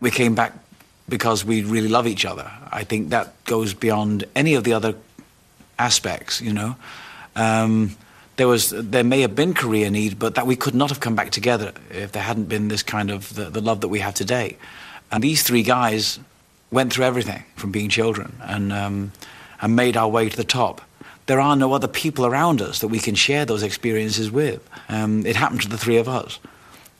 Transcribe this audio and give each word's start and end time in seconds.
we 0.00 0.10
came 0.10 0.34
back 0.34 0.52
because 1.08 1.44
we 1.44 1.62
really 1.62 1.88
love 1.88 2.06
each 2.06 2.24
other. 2.24 2.50
I 2.70 2.84
think 2.84 3.10
that 3.10 3.44
goes 3.44 3.74
beyond 3.74 4.24
any 4.34 4.54
of 4.54 4.64
the 4.64 4.74
other 4.74 4.94
aspects, 5.78 6.40
you 6.40 6.52
know. 6.52 6.76
Um, 7.34 7.96
there 8.36 8.46
was 8.48 8.70
there 8.70 9.04
may 9.04 9.20
have 9.22 9.34
been 9.34 9.52
career 9.52 9.90
need, 9.90 10.18
but 10.18 10.34
that 10.36 10.46
we 10.46 10.56
could 10.56 10.74
not 10.74 10.90
have 10.90 11.00
come 11.00 11.16
back 11.16 11.30
together 11.30 11.72
if 11.90 12.12
there 12.12 12.22
hadn't 12.22 12.48
been 12.48 12.68
this 12.68 12.82
kind 12.82 13.10
of 13.10 13.34
the, 13.34 13.50
the 13.50 13.60
love 13.60 13.80
that 13.80 13.88
we 13.88 13.98
have 13.98 14.14
today. 14.14 14.56
And 15.10 15.22
these 15.22 15.42
three 15.42 15.62
guys 15.62 16.20
went 16.70 16.92
through 16.92 17.06
everything 17.06 17.42
from 17.56 17.72
being 17.72 17.88
children 17.88 18.36
and 18.42 18.72
um, 18.72 19.12
and 19.60 19.74
made 19.74 19.96
our 19.96 20.08
way 20.08 20.28
to 20.28 20.36
the 20.36 20.44
top. 20.44 20.80
There 21.26 21.40
are 21.40 21.56
no 21.56 21.72
other 21.72 21.88
people 21.88 22.24
around 22.24 22.62
us 22.62 22.78
that 22.78 22.88
we 22.88 23.00
can 23.00 23.14
share 23.14 23.44
those 23.44 23.62
experiences 23.62 24.30
with. 24.30 24.66
Um, 24.88 25.26
it 25.26 25.36
happened 25.36 25.62
to 25.62 25.68
the 25.68 25.76
three 25.76 25.98
of 25.98 26.08
us, 26.08 26.38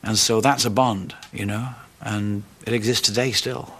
and 0.03 0.17
so 0.17 0.41
that's 0.41 0.65
a 0.65 0.69
bond, 0.69 1.15
you 1.31 1.45
know, 1.45 1.69
and 2.01 2.43
it 2.69 2.75
exists 2.75 3.07
today 3.07 3.31
still. 3.31 3.73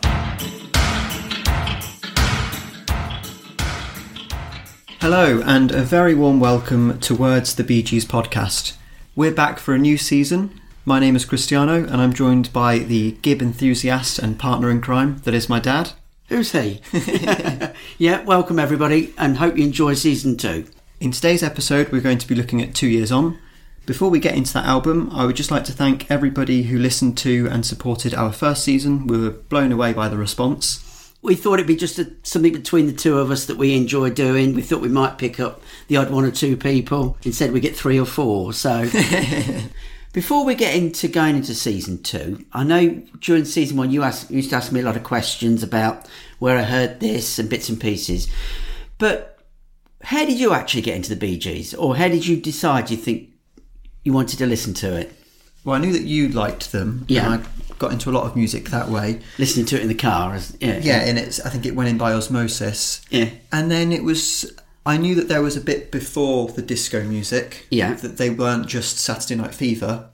Hello, 4.99 5.41
and 5.45 5.71
a 5.71 5.83
very 5.83 6.15
warm 6.15 6.39
welcome 6.39 6.99
towards 6.99 7.53
the 7.53 7.63
Bee 7.63 7.83
Gees 7.83 8.03
podcast. 8.03 8.75
We're 9.15 9.31
back 9.31 9.59
for 9.59 9.75
a 9.75 9.77
new 9.77 9.97
season. 9.97 10.59
My 10.85 10.99
name 10.99 11.15
is 11.15 11.23
Cristiano, 11.23 11.83
and 11.83 12.01
I'm 12.01 12.13
joined 12.13 12.51
by 12.51 12.79
the 12.79 13.11
Gibb 13.21 13.43
enthusiast 13.43 14.17
and 14.17 14.39
partner 14.39 14.71
in 14.71 14.81
crime 14.81 15.19
that 15.19 15.35
is 15.35 15.47
my 15.47 15.59
dad. 15.59 15.91
Who's 16.29 16.51
he? 16.53 16.81
yeah, 17.99 18.23
welcome 18.23 18.57
everybody, 18.57 19.13
and 19.19 19.37
hope 19.37 19.55
you 19.55 19.65
enjoy 19.65 19.93
season 19.93 20.35
two. 20.35 20.65
In 20.99 21.11
today's 21.11 21.43
episode, 21.43 21.91
we're 21.91 22.01
going 22.01 22.17
to 22.17 22.27
be 22.27 22.35
looking 22.35 22.59
at 22.59 22.73
Two 22.73 22.87
Years 22.87 23.11
On. 23.11 23.37
Before 23.85 24.09
we 24.09 24.19
get 24.19 24.35
into 24.35 24.53
that 24.53 24.65
album, 24.65 25.09
I 25.11 25.25
would 25.25 25.35
just 25.35 25.51
like 25.51 25.63
to 25.65 25.71
thank 25.71 26.09
everybody 26.11 26.63
who 26.63 26.77
listened 26.77 27.17
to 27.19 27.47
and 27.51 27.65
supported 27.65 28.13
our 28.13 28.31
first 28.31 28.63
season. 28.63 29.07
We 29.07 29.17
were 29.17 29.31
blown 29.31 29.71
away 29.71 29.93
by 29.93 30.09
the 30.09 30.17
response 30.17 30.85
we 31.21 31.35
thought 31.35 31.55
it'd 31.55 31.67
be 31.67 31.75
just 31.75 31.99
a, 31.99 32.11
something 32.23 32.53
between 32.53 32.87
the 32.87 32.93
two 32.93 33.17
of 33.17 33.29
us 33.29 33.45
that 33.45 33.57
we 33.57 33.75
enjoy 33.75 34.09
doing. 34.09 34.53
We 34.53 34.61
thought 34.61 34.81
we 34.81 34.89
might 34.89 35.17
pick 35.17 35.39
up 35.39 35.61
the 35.87 35.97
odd 35.97 36.11
one 36.11 36.23
or 36.23 36.31
two 36.31 36.55
people. 36.55 37.17
Instead, 37.23 37.51
we 37.51 37.59
get 37.59 37.75
three 37.75 37.99
or 37.99 38.05
four. 38.05 38.53
So, 38.53 38.83
before 40.13 40.45
we 40.45 40.55
get 40.55 40.75
into 40.75 41.09
going 41.09 41.35
into 41.35 41.53
season 41.53 42.01
two, 42.03 42.45
I 42.53 42.63
know 42.63 43.01
during 43.19 43.45
season 43.45 43.77
one 43.77 43.91
you 43.91 44.03
asked, 44.03 44.31
used 44.31 44.51
to 44.51 44.55
ask 44.55 44.71
me 44.71 44.79
a 44.79 44.83
lot 44.83 44.95
of 44.95 45.03
questions 45.03 45.61
about 45.61 46.07
where 46.39 46.57
I 46.57 46.63
heard 46.63 47.01
this 47.01 47.37
and 47.37 47.49
bits 47.49 47.67
and 47.67 47.79
pieces. 47.79 48.29
But 48.97 49.37
how 50.01 50.25
did 50.25 50.39
you 50.39 50.53
actually 50.53 50.83
get 50.83 50.95
into 50.95 51.09
the 51.09 51.17
Bee 51.17 51.37
Gees, 51.37 51.73
or 51.73 51.97
how 51.97 52.07
did 52.07 52.25
you 52.25 52.37
decide 52.37 52.89
you 52.89 52.95
think 52.95 53.28
you 54.09 54.13
wanted 54.13 54.39
to 54.39 54.47
listen 54.47 54.73
to 54.73 54.95
it? 54.95 55.13
Well, 55.63 55.75
I 55.75 55.79
knew 55.79 55.93
that 55.93 56.01
you 56.01 56.29
liked 56.29 56.71
them. 56.71 57.05
Yeah 57.07 57.31
And 57.31 57.43
I 57.43 57.75
got 57.77 57.91
into 57.91 58.09
a 58.09 58.11
lot 58.11 58.23
of 58.25 58.35
music 58.35 58.69
that 58.69 58.89
way. 58.89 59.21
Listening 59.37 59.67
to 59.67 59.75
it 59.75 59.83
in 59.83 59.87
the 59.87 59.93
car, 59.93 60.33
as, 60.33 60.57
yeah, 60.59 60.79
yeah, 60.79 61.01
and 61.01 61.19
it's 61.19 61.39
I 61.41 61.49
think 61.49 61.67
it 61.67 61.75
went 61.75 61.89
in 61.89 61.97
by 61.99 62.13
osmosis. 62.13 63.01
Yeah, 63.11 63.29
and 63.51 63.69
then 63.69 63.91
it 63.91 64.03
was. 64.03 64.51
I 64.83 64.97
knew 64.97 65.13
that 65.13 65.27
there 65.27 65.43
was 65.43 65.55
a 65.55 65.61
bit 65.61 65.91
before 65.91 66.47
the 66.47 66.63
disco 66.63 67.03
music. 67.03 67.67
Yeah, 67.69 67.93
that 67.93 68.17
they 68.17 68.31
weren't 68.31 68.65
just 68.65 68.97
Saturday 68.97 69.35
Night 69.35 69.53
Fever. 69.53 70.09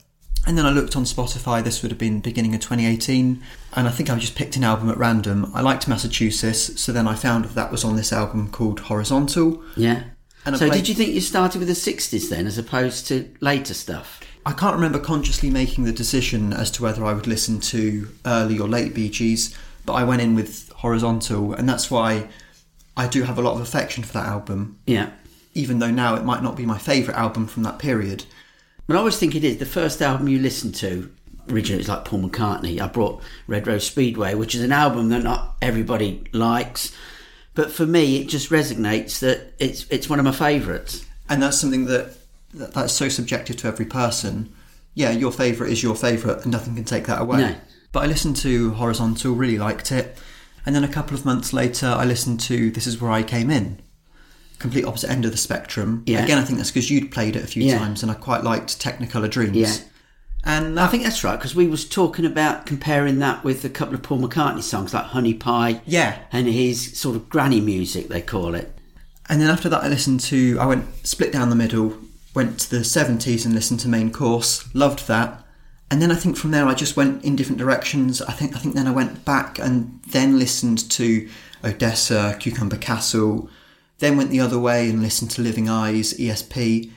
And 0.46 0.56
then 0.56 0.66
I 0.66 0.70
looked 0.70 0.94
on 0.94 1.04
Spotify. 1.04 1.64
This 1.64 1.82
would 1.82 1.90
have 1.90 1.98
been 1.98 2.20
beginning 2.20 2.54
of 2.54 2.60
2018, 2.60 3.42
and 3.74 3.88
I 3.88 3.90
think 3.90 4.10
I 4.10 4.18
just 4.18 4.36
picked 4.36 4.56
an 4.56 4.62
album 4.62 4.90
at 4.90 4.98
random. 4.98 5.50
I 5.54 5.62
liked 5.62 5.88
Massachusetts, 5.88 6.80
so 6.80 6.92
then 6.92 7.08
I 7.08 7.14
found 7.14 7.46
that 7.46 7.72
was 7.72 7.82
on 7.82 7.96
this 7.96 8.12
album 8.12 8.50
called 8.50 8.80
Horizontal. 8.80 9.62
Yeah. 9.74 10.04
And 10.46 10.56
so, 10.56 10.68
played... 10.68 10.78
did 10.78 10.88
you 10.88 10.94
think 10.94 11.12
you 11.12 11.20
started 11.20 11.58
with 11.58 11.68
the 11.68 11.74
60s 11.74 12.30
then, 12.30 12.46
as 12.46 12.56
opposed 12.56 13.06
to 13.08 13.28
later 13.40 13.74
stuff? 13.74 14.20
I 14.46 14.52
can't 14.52 14.76
remember 14.76 15.00
consciously 15.00 15.50
making 15.50 15.84
the 15.84 15.92
decision 15.92 16.52
as 16.52 16.70
to 16.72 16.82
whether 16.84 17.04
I 17.04 17.12
would 17.12 17.26
listen 17.26 17.58
to 17.60 18.08
early 18.24 18.58
or 18.60 18.68
late 18.68 18.94
Bee 18.94 19.10
Gees, 19.10 19.54
but 19.84 19.94
I 19.94 20.04
went 20.04 20.22
in 20.22 20.36
with 20.36 20.70
Horizontal, 20.70 21.52
and 21.52 21.68
that's 21.68 21.90
why 21.90 22.28
I 22.96 23.08
do 23.08 23.24
have 23.24 23.38
a 23.38 23.42
lot 23.42 23.54
of 23.54 23.60
affection 23.60 24.04
for 24.04 24.12
that 24.14 24.26
album. 24.26 24.78
Yeah. 24.86 25.10
Even 25.54 25.80
though 25.80 25.90
now 25.90 26.14
it 26.14 26.24
might 26.24 26.44
not 26.44 26.56
be 26.56 26.64
my 26.64 26.78
favourite 26.78 27.18
album 27.18 27.48
from 27.48 27.64
that 27.64 27.80
period. 27.80 28.24
But 28.86 28.94
I 28.94 29.00
always 29.00 29.18
think 29.18 29.34
it 29.34 29.42
is 29.42 29.58
the 29.58 29.66
first 29.66 30.00
album 30.00 30.28
you 30.28 30.38
listen 30.38 30.70
to. 30.72 31.10
Originally, 31.50 31.80
it's 31.80 31.88
like 31.88 32.04
Paul 32.04 32.28
McCartney. 32.28 32.80
I 32.80 32.86
brought 32.86 33.22
Red 33.48 33.66
Rose 33.66 33.86
Speedway, 33.86 34.34
which 34.34 34.54
is 34.54 34.62
an 34.62 34.72
album 34.72 35.08
that 35.08 35.22
not 35.24 35.56
everybody 35.60 36.24
likes, 36.32 36.92
but 37.56 37.72
for 37.72 37.86
me, 37.86 38.18
it 38.20 38.28
just 38.28 38.50
resonates 38.50 39.18
that 39.20 39.54
it's 39.58 39.86
it's 39.90 40.08
one 40.08 40.20
of 40.20 40.24
my 40.24 40.30
favourites. 40.30 41.04
And 41.28 41.42
that's 41.42 41.58
something 41.58 41.86
that 41.86 42.16
that, 42.54 42.74
that's 42.74 42.92
so 42.92 43.08
subjective 43.08 43.56
to 43.56 43.66
every 43.66 43.86
person. 43.86 44.54
Yeah, 44.94 45.10
your 45.10 45.32
favourite 45.32 45.72
is 45.72 45.82
your 45.82 45.96
favourite, 45.96 46.42
and 46.42 46.52
nothing 46.52 46.76
can 46.76 46.84
take 46.84 47.06
that 47.06 47.20
away. 47.20 47.38
No. 47.38 47.56
But 47.92 48.04
I 48.04 48.06
listened 48.06 48.36
to 48.36 48.72
Horizontal, 48.72 49.34
really 49.34 49.58
liked 49.58 49.90
it, 49.90 50.18
and 50.64 50.76
then 50.76 50.84
a 50.84 50.88
couple 50.88 51.16
of 51.16 51.24
months 51.24 51.52
later, 51.52 51.86
I 51.86 52.04
listened 52.04 52.40
to 52.40 52.70
This 52.70 52.86
Is 52.86 53.00
Where 53.00 53.10
I 53.10 53.22
Came 53.22 53.50
In. 53.50 53.80
Complete 54.58 54.84
opposite 54.84 55.10
end 55.10 55.24
of 55.24 55.32
the 55.32 55.38
spectrum. 55.38 56.02
Yeah. 56.06 56.24
Again, 56.24 56.38
I 56.38 56.44
think 56.44 56.58
that's 56.58 56.70
because 56.70 56.90
you'd 56.90 57.10
played 57.10 57.36
it 57.36 57.44
a 57.44 57.46
few 57.46 57.64
yeah. 57.64 57.78
times, 57.78 58.02
and 58.02 58.12
I 58.12 58.14
quite 58.14 58.44
liked 58.44 58.78
Technicolor 58.78 59.30
Dreams. 59.30 59.56
Yeah. 59.56 59.74
And 60.46 60.78
I 60.80 60.84
ah. 60.84 60.88
think 60.88 61.02
that's 61.02 61.24
right 61.24 61.36
because 61.36 61.54
we 61.54 61.66
was 61.66 61.86
talking 61.86 62.24
about 62.24 62.64
comparing 62.64 63.18
that 63.18 63.44
with 63.44 63.64
a 63.64 63.68
couple 63.68 63.94
of 63.94 64.02
Paul 64.02 64.20
McCartney 64.20 64.62
songs 64.62 64.94
like 64.94 65.04
Honey 65.06 65.34
Pie, 65.34 65.82
yeah, 65.84 66.20
and 66.32 66.46
his 66.46 66.98
sort 66.98 67.16
of 67.16 67.28
granny 67.28 67.60
music 67.60 68.08
they 68.08 68.22
call 68.22 68.54
it. 68.54 68.72
And 69.28 69.40
then 69.40 69.50
after 69.50 69.68
that, 69.68 69.82
I 69.82 69.88
listened 69.88 70.20
to 70.20 70.56
I 70.60 70.66
went 70.66 71.06
split 71.06 71.32
down 71.32 71.50
the 71.50 71.56
middle 71.56 71.98
went 72.36 72.60
to 72.60 72.70
the 72.70 72.82
70s 72.82 73.46
and 73.46 73.54
listened 73.54 73.80
to 73.80 73.88
main 73.88 74.12
course. 74.12 74.72
Loved 74.74 75.08
that. 75.08 75.42
And 75.90 76.02
then 76.02 76.12
i 76.12 76.14
think 76.14 76.36
from 76.36 76.50
there 76.50 76.66
i 76.66 76.74
just 76.74 76.96
went 76.96 77.24
in 77.24 77.34
different 77.34 77.58
directions. 77.58 78.20
I 78.20 78.32
think 78.32 78.54
i 78.54 78.58
think 78.58 78.74
then 78.74 78.86
i 78.86 78.90
went 78.90 79.24
back 79.24 79.58
and 79.58 80.00
then 80.08 80.38
listened 80.38 80.90
to 80.90 81.28
odessa 81.64 82.36
cucumber 82.38 82.76
castle 82.76 83.48
then 83.98 84.16
went 84.16 84.30
the 84.30 84.40
other 84.40 84.58
way 84.58 84.90
and 84.90 85.02
listened 85.02 85.30
to 85.30 85.40
living 85.40 85.70
eyes 85.70 86.12
esp 86.18 86.90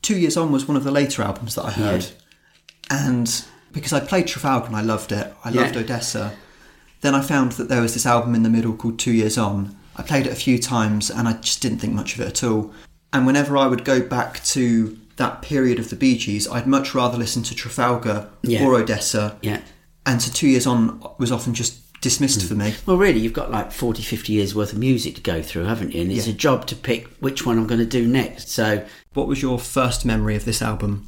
two 0.00 0.16
years 0.16 0.36
on 0.38 0.50
was 0.50 0.66
one 0.66 0.76
of 0.76 0.84
the 0.84 0.90
later 0.90 1.22
albums 1.22 1.54
that 1.56 1.66
i 1.66 1.70
heard. 1.70 2.04
Yeah. 2.04 2.10
And 2.90 3.44
because 3.72 3.92
i 3.92 4.00
played 4.00 4.26
trafalgar 4.26 4.66
and 4.66 4.76
i 4.76 4.80
loved 4.80 5.12
it 5.12 5.34
i 5.44 5.50
loved 5.50 5.74
yeah. 5.74 5.80
odessa 5.80 6.34
then 7.00 7.14
i 7.14 7.20
found 7.20 7.52
that 7.52 7.68
there 7.68 7.82
was 7.82 7.94
this 7.94 8.06
album 8.06 8.34
in 8.34 8.42
the 8.42 8.50
middle 8.50 8.74
called 8.74 8.98
two 8.98 9.12
years 9.12 9.36
on 9.36 9.76
i 9.96 10.02
played 10.02 10.26
it 10.26 10.32
a 10.32 10.36
few 10.36 10.58
times 10.58 11.10
and 11.10 11.28
i 11.28 11.32
just 11.34 11.60
didn't 11.60 11.78
think 11.78 11.92
much 11.92 12.14
of 12.14 12.20
it 12.20 12.28
at 12.28 12.44
all 12.44 12.72
and 13.16 13.26
whenever 13.26 13.56
I 13.56 13.66
would 13.66 13.84
go 13.84 14.02
back 14.02 14.44
to 14.44 14.98
that 15.16 15.40
period 15.40 15.78
of 15.78 15.88
the 15.88 15.96
Bee 15.96 16.18
Gees, 16.18 16.46
I'd 16.46 16.66
much 16.66 16.94
rather 16.94 17.16
listen 17.16 17.42
to 17.44 17.54
Trafalgar 17.54 18.28
yeah. 18.42 18.62
or 18.62 18.74
Odessa. 18.74 19.38
Yeah. 19.40 19.62
And 20.04 20.20
so 20.20 20.30
two 20.30 20.48
years 20.48 20.66
on 20.66 21.02
was 21.18 21.32
often 21.32 21.54
just 21.54 21.80
dismissed 22.02 22.40
mm. 22.40 22.48
for 22.48 22.54
me. 22.54 22.74
Well, 22.84 22.98
really, 22.98 23.20
you've 23.20 23.32
got 23.32 23.50
like 23.50 23.72
40, 23.72 24.02
50 24.02 24.34
years 24.34 24.54
worth 24.54 24.74
of 24.74 24.78
music 24.78 25.14
to 25.14 25.22
go 25.22 25.40
through, 25.40 25.64
haven't 25.64 25.94
you? 25.94 26.02
And 26.02 26.12
it's 26.12 26.26
yeah. 26.26 26.34
a 26.34 26.36
job 26.36 26.66
to 26.66 26.76
pick 26.76 27.08
which 27.20 27.46
one 27.46 27.56
I'm 27.56 27.66
going 27.66 27.80
to 27.80 27.86
do 27.86 28.06
next. 28.06 28.50
So, 28.50 28.84
what 29.14 29.26
was 29.26 29.40
your 29.40 29.58
first 29.58 30.04
memory 30.04 30.36
of 30.36 30.44
this 30.44 30.60
album? 30.60 31.06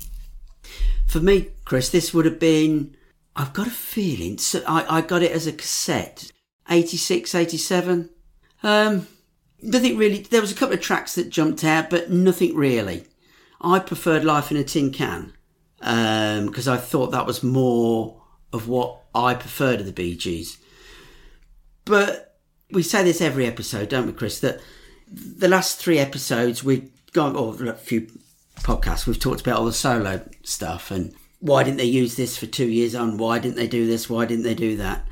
For 1.09 1.21
me, 1.21 1.49
Chris, 1.65 1.89
this 1.89 2.13
would 2.13 2.27
have 2.27 2.39
been. 2.39 2.95
I've 3.35 3.55
got 3.55 3.67
a 3.67 3.71
feeling. 3.71 4.37
So 4.39 4.63
I, 4.69 4.99
I 4.99 5.01
got 5.01 5.23
it 5.23 5.33
as 5.33 5.47
a 5.47 5.53
cassette, 5.53 6.31
86, 6.69 7.35
87. 7.35 8.11
Um, 8.63 9.07
nothing 9.63 9.97
really. 9.97 10.19
There 10.19 10.43
was 10.43 10.53
a 10.53 10.55
couple 10.55 10.75
of 10.75 10.83
tracks 10.83 11.15
that 11.15 11.31
jumped 11.31 11.65
out, 11.65 11.89
but 11.89 12.11
nothing 12.11 12.55
really. 12.55 13.05
I 13.61 13.79
preferred 13.79 14.25
Life 14.25 14.51
in 14.51 14.59
a 14.59 14.65
Tin 14.65 14.93
Can 14.93 15.33
because 15.79 16.69
um, 16.69 16.75
I 16.75 16.77
thought 16.77 17.13
that 17.13 17.27
was 17.27 17.43
more 17.43 18.23
of 18.53 18.69
what 18.69 19.01
I 19.15 19.35
preferred 19.35 19.81
of 19.81 19.87
the 19.87 19.93
Bee 19.93 20.17
Gees. 20.17 20.59
But 21.85 22.39
we 22.71 22.83
say 22.83 23.03
this 23.03 23.23
every 23.23 23.47
episode, 23.47 23.89
don't 23.89 24.07
we, 24.07 24.13
Chris? 24.13 24.41
That 24.41 24.61
the 25.11 25.49
last 25.49 25.79
three 25.79 25.99
episodes 25.99 26.63
we've 26.63 26.91
gone, 27.13 27.35
or 27.35 27.65
a 27.65 27.73
few 27.73 28.09
podcasts, 28.63 29.07
we've 29.07 29.19
talked 29.19 29.41
about 29.41 29.59
all 29.59 29.65
the 29.65 29.73
solo 29.73 30.29
stuff 30.43 30.91
and 30.91 31.15
why 31.41 31.63
didn't 31.63 31.79
they 31.79 31.85
use 31.85 32.17
this 32.17 32.37
for 32.37 32.47
two 32.47 32.69
years 32.69 32.95
on? 32.95 33.17
Why 33.17 33.39
didn't 33.39 33.57
they 33.57 33.69
do 33.69 33.87
this? 33.87 34.11
Why 34.11 34.25
didn't 34.25 34.45
they 34.45 34.55
do 34.55 34.77
that? 34.77 35.07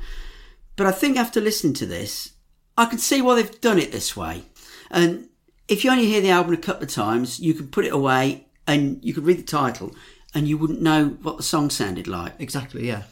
But 0.75 0.87
I 0.87 0.91
think 0.91 1.17
after 1.17 1.41
listening 1.41 1.73
to 1.75 1.85
this, 1.85 2.33
I 2.77 2.85
can 2.85 2.99
see 2.99 3.21
why 3.21 3.35
they've 3.35 3.61
done 3.61 3.79
it 3.79 3.91
this 3.91 4.15
way. 4.15 4.43
And 4.91 5.29
if 5.67 5.83
you 5.83 5.91
only 5.91 6.05
hear 6.05 6.21
the 6.21 6.29
album 6.29 6.53
a 6.53 6.57
couple 6.57 6.83
of 6.83 6.89
times, 6.89 7.39
you 7.39 7.53
can 7.53 7.67
put 7.67 7.85
it 7.85 7.93
away 7.93 8.47
and 8.67 9.03
you 9.03 9.13
could 9.13 9.25
read 9.25 9.39
the 9.39 9.43
title 9.43 9.95
and 10.33 10.47
you 10.47 10.57
wouldn't 10.57 10.81
know 10.81 11.17
what 11.21 11.37
the 11.37 11.43
song 11.43 11.69
sounded 11.69 12.07
like. 12.07 12.33
Exactly, 12.39 12.87
yeah. 12.87 13.03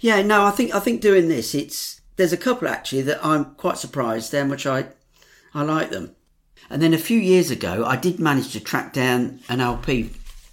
Yeah, 0.00 0.22
no, 0.22 0.44
I 0.44 0.50
think 0.50 0.74
I 0.74 0.80
think 0.80 1.00
doing 1.00 1.28
this, 1.28 1.54
it's 1.54 2.00
there's 2.16 2.32
a 2.32 2.38
couple 2.38 2.68
actually 2.68 3.02
that 3.02 3.24
I'm 3.24 3.54
quite 3.54 3.78
surprised 3.78 4.32
how 4.32 4.44
much 4.44 4.66
I 4.66 4.86
I 5.54 5.62
like 5.62 5.90
them. 5.90 6.14
And 6.70 6.82
then 6.82 6.94
a 6.94 6.98
few 6.98 7.18
years 7.18 7.50
ago, 7.50 7.84
I 7.84 7.96
did 7.96 8.18
manage 8.18 8.52
to 8.52 8.60
track 8.60 8.92
down 8.92 9.40
an 9.48 9.60
LP 9.60 10.10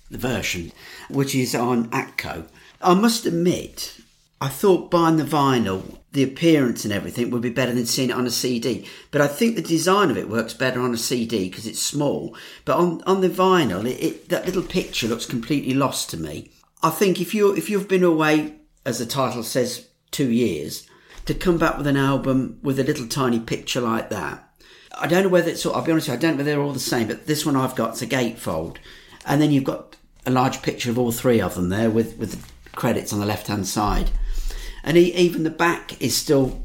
version, 0.10 0.72
which 1.10 1.36
is 1.36 1.56
on 1.56 1.90
Atco. 1.90 2.48
I 2.82 2.94
must 2.94 3.26
admit, 3.26 3.98
I 4.40 4.50
thought 4.50 4.92
buying 4.92 5.18
the 5.18 5.24
vinyl, 5.24 5.98
the 6.12 6.24
appearance 6.24 6.86
and 6.86 6.94
everything 6.94 7.32
would 7.32 7.42
be 7.42 7.50
better 7.50 7.74
than 7.74 7.88
seeing 7.88 8.10
it 8.10 8.16
on 8.16 8.28
a 8.28 8.32
CD. 8.32 8.88
But 9.10 9.22
I 9.22 9.28
think 9.28 9.56
the 9.56 9.62
design 9.62 10.12
of 10.12 10.18
it 10.18 10.30
works 10.30 10.54
better 10.54 10.80
on 10.82 10.94
a 10.94 10.98
CD 10.98 11.50
because 11.50 11.66
it's 11.66 11.82
small. 11.82 12.38
But 12.66 12.78
on, 12.78 13.02
on 13.04 13.22
the 13.22 13.30
vinyl, 13.30 13.90
it, 13.90 14.04
it, 14.04 14.30
that 14.30 14.46
little 14.46 14.62
picture 14.62 15.08
looks 15.08 15.26
completely 15.26 15.74
lost 15.74 16.10
to 16.12 16.18
me. 16.18 16.52
I 16.84 16.90
think 16.90 17.20
if 17.22 17.34
you 17.34 17.56
if 17.56 17.70
you've 17.70 17.88
been 17.88 18.04
away, 18.04 18.56
as 18.86 19.00
the 19.00 19.06
title 19.06 19.44
says, 19.44 19.88
two 20.12 20.30
years, 20.30 20.88
to 21.26 21.34
come 21.34 21.58
back 21.58 21.78
with 21.78 21.88
an 21.88 21.98
album 21.98 22.60
with 22.62 22.80
a 22.80 22.84
little 22.84 23.08
tiny 23.08 23.40
picture 23.40 23.82
like 23.82 24.10
that. 24.10 24.50
I 24.96 25.08
don't 25.08 25.24
know 25.24 25.30
whether 25.30 25.50
it's. 25.50 25.66
I'll 25.66 25.82
be 25.82 25.92
honest, 25.92 26.08
you, 26.08 26.14
I 26.14 26.18
don't 26.18 26.32
know 26.32 26.38
whether 26.38 26.52
they're 26.52 26.62
all 26.62 26.74
the 26.74 26.80
same. 26.80 27.08
But 27.08 27.28
this 27.28 27.46
one 27.46 27.56
I've 27.56 27.76
got 27.76 27.94
is 27.94 28.02
a 28.02 28.08
gatefold, 28.08 28.78
and 29.26 29.42
then 29.42 29.52
you've 29.52 29.64
got 29.64 29.96
a 30.26 30.32
large 30.32 30.62
picture 30.62 30.90
of 30.90 31.00
all 31.00 31.12
three 31.12 31.42
of 31.42 31.56
them 31.56 31.70
there 31.70 31.90
with 31.90 32.18
with 32.18 32.32
the 32.32 32.72
credits 32.76 33.14
on 33.14 33.20
the 33.20 33.26
left 33.26 33.48
hand 33.48 33.68
side, 33.68 34.12
and 34.84 34.98
he, 34.98 35.14
even 35.16 35.44
the 35.44 35.50
back 35.50 36.02
is 36.02 36.16
still. 36.16 36.64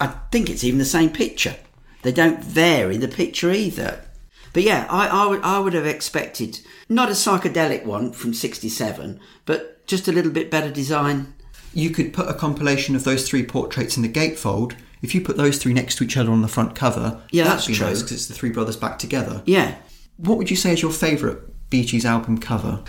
I 0.00 0.08
think 0.32 0.50
it's 0.50 0.64
even 0.64 0.78
the 0.78 0.84
same 0.84 1.10
picture. 1.10 1.56
They 2.02 2.12
don't 2.12 2.42
vary 2.42 2.96
the 2.96 3.06
picture 3.06 3.52
either. 3.52 4.04
But 4.52 4.64
yeah, 4.64 4.86
I, 4.90 5.38
I 5.42 5.58
would 5.58 5.72
have 5.72 5.86
expected 5.86 6.60
not 6.88 7.08
a 7.08 7.12
psychedelic 7.12 7.84
one 7.84 8.12
from 8.12 8.34
67, 8.34 9.18
but 9.46 9.86
just 9.86 10.08
a 10.08 10.12
little 10.12 10.32
bit 10.32 10.50
better 10.50 10.70
design. 10.70 11.34
You 11.72 11.90
could 11.90 12.12
put 12.12 12.28
a 12.28 12.34
compilation 12.34 12.94
of 12.94 13.04
those 13.04 13.26
three 13.26 13.44
portraits 13.44 13.96
in 13.96 14.02
the 14.02 14.08
gatefold. 14.08 14.74
If 15.02 15.14
you 15.14 15.20
put 15.20 15.36
those 15.36 15.58
three 15.58 15.74
next 15.74 15.96
to 15.96 16.04
each 16.04 16.16
other 16.16 16.30
on 16.30 16.42
the 16.42 16.48
front 16.48 16.74
cover, 16.74 17.20
Yeah, 17.30 17.44
that's 17.44 17.66
true. 17.66 17.74
nice 17.86 17.98
because 18.02 18.12
it's 18.12 18.26
the 18.26 18.34
three 18.34 18.50
brothers 18.50 18.76
back 18.76 18.98
together. 18.98 19.42
Yeah, 19.46 19.74
What 20.16 20.38
would 20.38 20.50
you 20.50 20.56
say 20.56 20.72
is 20.72 20.80
your 20.82 20.92
favourite 20.92 21.38
Bee 21.70 21.84
Gees 21.84 22.04
album 22.06 22.38
cover? 22.38 22.82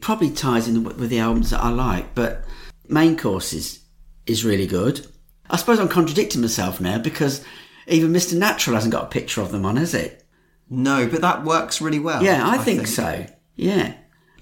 probably 0.00 0.30
ties 0.30 0.66
in 0.66 0.82
with 0.82 1.08
the 1.10 1.18
albums 1.20 1.50
that 1.50 1.62
I 1.62 1.68
like, 1.70 2.12
but 2.16 2.44
Main 2.88 3.16
Course 3.16 3.52
is, 3.52 3.78
is 4.26 4.44
really 4.44 4.66
good. 4.66 5.06
I 5.48 5.56
suppose 5.56 5.78
I'm 5.78 5.88
contradicting 5.88 6.40
myself 6.40 6.80
now 6.80 6.98
because 6.98 7.44
even 7.86 8.12
Mr. 8.12 8.36
Natural 8.36 8.74
hasn't 8.74 8.92
got 8.92 9.04
a 9.04 9.08
picture 9.08 9.40
of 9.42 9.52
them 9.52 9.64
on, 9.64 9.76
has 9.76 9.94
it? 9.94 10.24
No, 10.68 11.06
but 11.06 11.20
that 11.20 11.44
works 11.44 11.80
really 11.80 12.00
well. 12.00 12.20
Yeah, 12.22 12.42
I, 12.44 12.58
think, 12.58 12.88
so. 12.88 13.24
Yeah. 13.54 13.94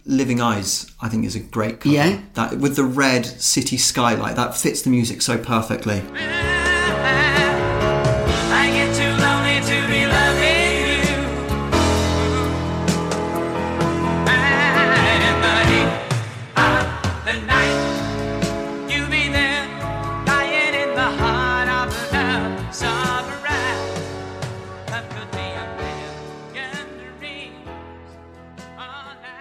Living 0.06 0.40
Eyes, 0.40 0.90
I 1.02 1.10
think, 1.10 1.26
is 1.26 1.36
a 1.36 1.40
great 1.40 1.80
cover. 1.80 1.94
Yeah. 1.94 2.20
That 2.34 2.56
with 2.58 2.76
the 2.76 2.84
red 2.84 3.26
city 3.26 3.76
skylight, 3.76 4.36
that 4.36 4.56
fits 4.56 4.80
the 4.80 4.88
music 4.90 5.20
so 5.20 5.36
perfectly. 5.36 6.02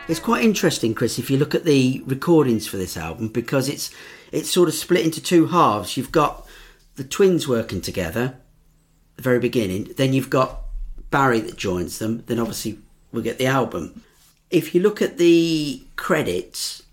It's 0.10 0.20
quite 0.20 0.44
interesting, 0.44 0.96
Chris, 0.96 1.20
if 1.20 1.30
you 1.30 1.38
look 1.38 1.54
at 1.54 1.66
the 1.66 2.02
recordings 2.08 2.66
for 2.66 2.78
this 2.78 2.98
album, 2.98 3.28
because 3.28 3.70
it's 3.70 3.92
it's 4.32 4.50
sort 4.50 4.68
of 4.68 4.74
split 4.74 5.06
into 5.06 5.22
two 5.22 5.46
halves. 5.46 5.98
You've 5.98 6.12
got 6.12 6.48
the 7.00 7.06
twins 7.06 7.48
working 7.48 7.80
together, 7.80 8.36
at 8.36 9.16
the 9.16 9.22
very 9.24 9.40
beginning. 9.40 9.94
Then 9.96 10.12
you've 10.12 10.30
got 10.30 10.60
Barry 11.10 11.40
that 11.40 11.56
joins 11.56 11.98
them. 11.98 12.24
Then 12.28 12.40
obviously 12.40 12.78
we'll 13.14 13.24
get 13.24 13.38
the 13.38 13.46
album. 13.46 14.04
If 14.52 14.76
you 14.76 14.82
look 14.82 15.02
at 15.02 15.18
the 15.18 15.82
credits, 15.96 16.84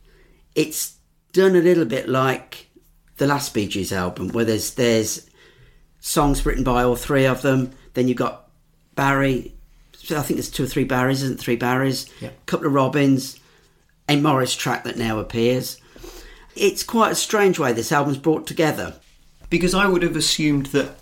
it's 0.55 0.95
done 1.33 1.57
a 1.57 1.61
little 1.61 1.85
bit 1.85 2.09
like 2.09 2.69
the 3.17 3.27
last 3.27 3.53
Bee 3.53 3.67
Gees 3.67 3.93
album, 3.93 4.29
where 4.29 4.45
there's 4.45 4.75
there's 4.75 5.29
songs 5.99 6.47
written 6.47 6.63
by 6.63 6.85
all 6.85 6.95
three 6.95 7.25
of 7.27 7.43
them. 7.43 7.73
Then 7.95 8.07
you've 8.07 8.17
got 8.17 8.49
Barry. 8.95 9.55
so 9.93 10.19
I 10.19 10.23
think 10.23 10.37
there's 10.37 10.51
two 10.53 10.63
or 10.63 10.69
three 10.69 10.85
Barrys, 10.85 11.25
isn't 11.25 11.41
it? 11.41 11.43
Three 11.43 11.57
Barrys. 11.57 12.09
Yeah. 12.21 12.29
A 12.29 12.47
couple 12.47 12.69
of 12.69 12.75
Robins. 12.75 13.41
A 14.09 14.15
Morris 14.15 14.55
track 14.55 14.85
that 14.85 14.97
now 14.97 15.19
appears. 15.19 15.81
It's 16.55 16.85
quite 16.85 17.11
a 17.11 17.17
strange 17.17 17.59
way 17.59 17.73
this 17.73 17.91
album's 17.91 18.19
brought 18.19 18.47
together. 18.47 19.01
Because 19.51 19.75
I 19.75 19.87
would 19.87 20.03
have 20.03 20.17
assumed 20.17 20.67
that 20.67 20.97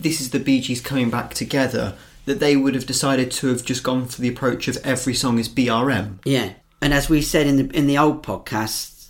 this 0.00 0.20
is 0.20 0.30
the 0.30 0.40
Bee 0.40 0.60
Gees 0.60 0.80
coming 0.80 1.10
back 1.10 1.34
together, 1.34 1.96
that 2.24 2.40
they 2.40 2.56
would 2.56 2.74
have 2.74 2.86
decided 2.86 3.30
to 3.32 3.48
have 3.48 3.64
just 3.64 3.82
gone 3.82 4.06
for 4.06 4.20
the 4.20 4.28
approach 4.28 4.68
of 4.68 4.76
every 4.78 5.14
song 5.14 5.38
is 5.38 5.48
BRM. 5.48 6.18
Yeah, 6.24 6.54
and 6.80 6.92
as 6.92 7.08
we 7.08 7.22
said 7.22 7.46
in 7.46 7.56
the 7.56 7.76
in 7.76 7.86
the 7.86 7.98
old 7.98 8.22
podcasts, 8.22 9.08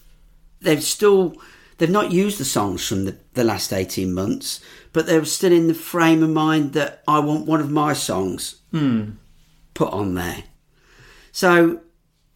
they've 0.60 0.82
still 0.82 1.34
they've 1.78 1.90
not 1.90 2.12
used 2.12 2.38
the 2.38 2.44
songs 2.44 2.86
from 2.86 3.04
the, 3.04 3.16
the 3.34 3.44
last 3.44 3.72
eighteen 3.72 4.12
months, 4.12 4.60
but 4.92 5.06
they're 5.06 5.24
still 5.24 5.52
in 5.52 5.68
the 5.68 5.74
frame 5.74 6.22
of 6.22 6.30
mind 6.30 6.72
that 6.74 7.02
I 7.08 7.18
want 7.20 7.46
one 7.46 7.60
of 7.60 7.70
my 7.70 7.92
songs 7.92 8.60
hmm. 8.70 9.10
put 9.74 9.92
on 9.92 10.14
there. 10.14 10.44
So 11.32 11.80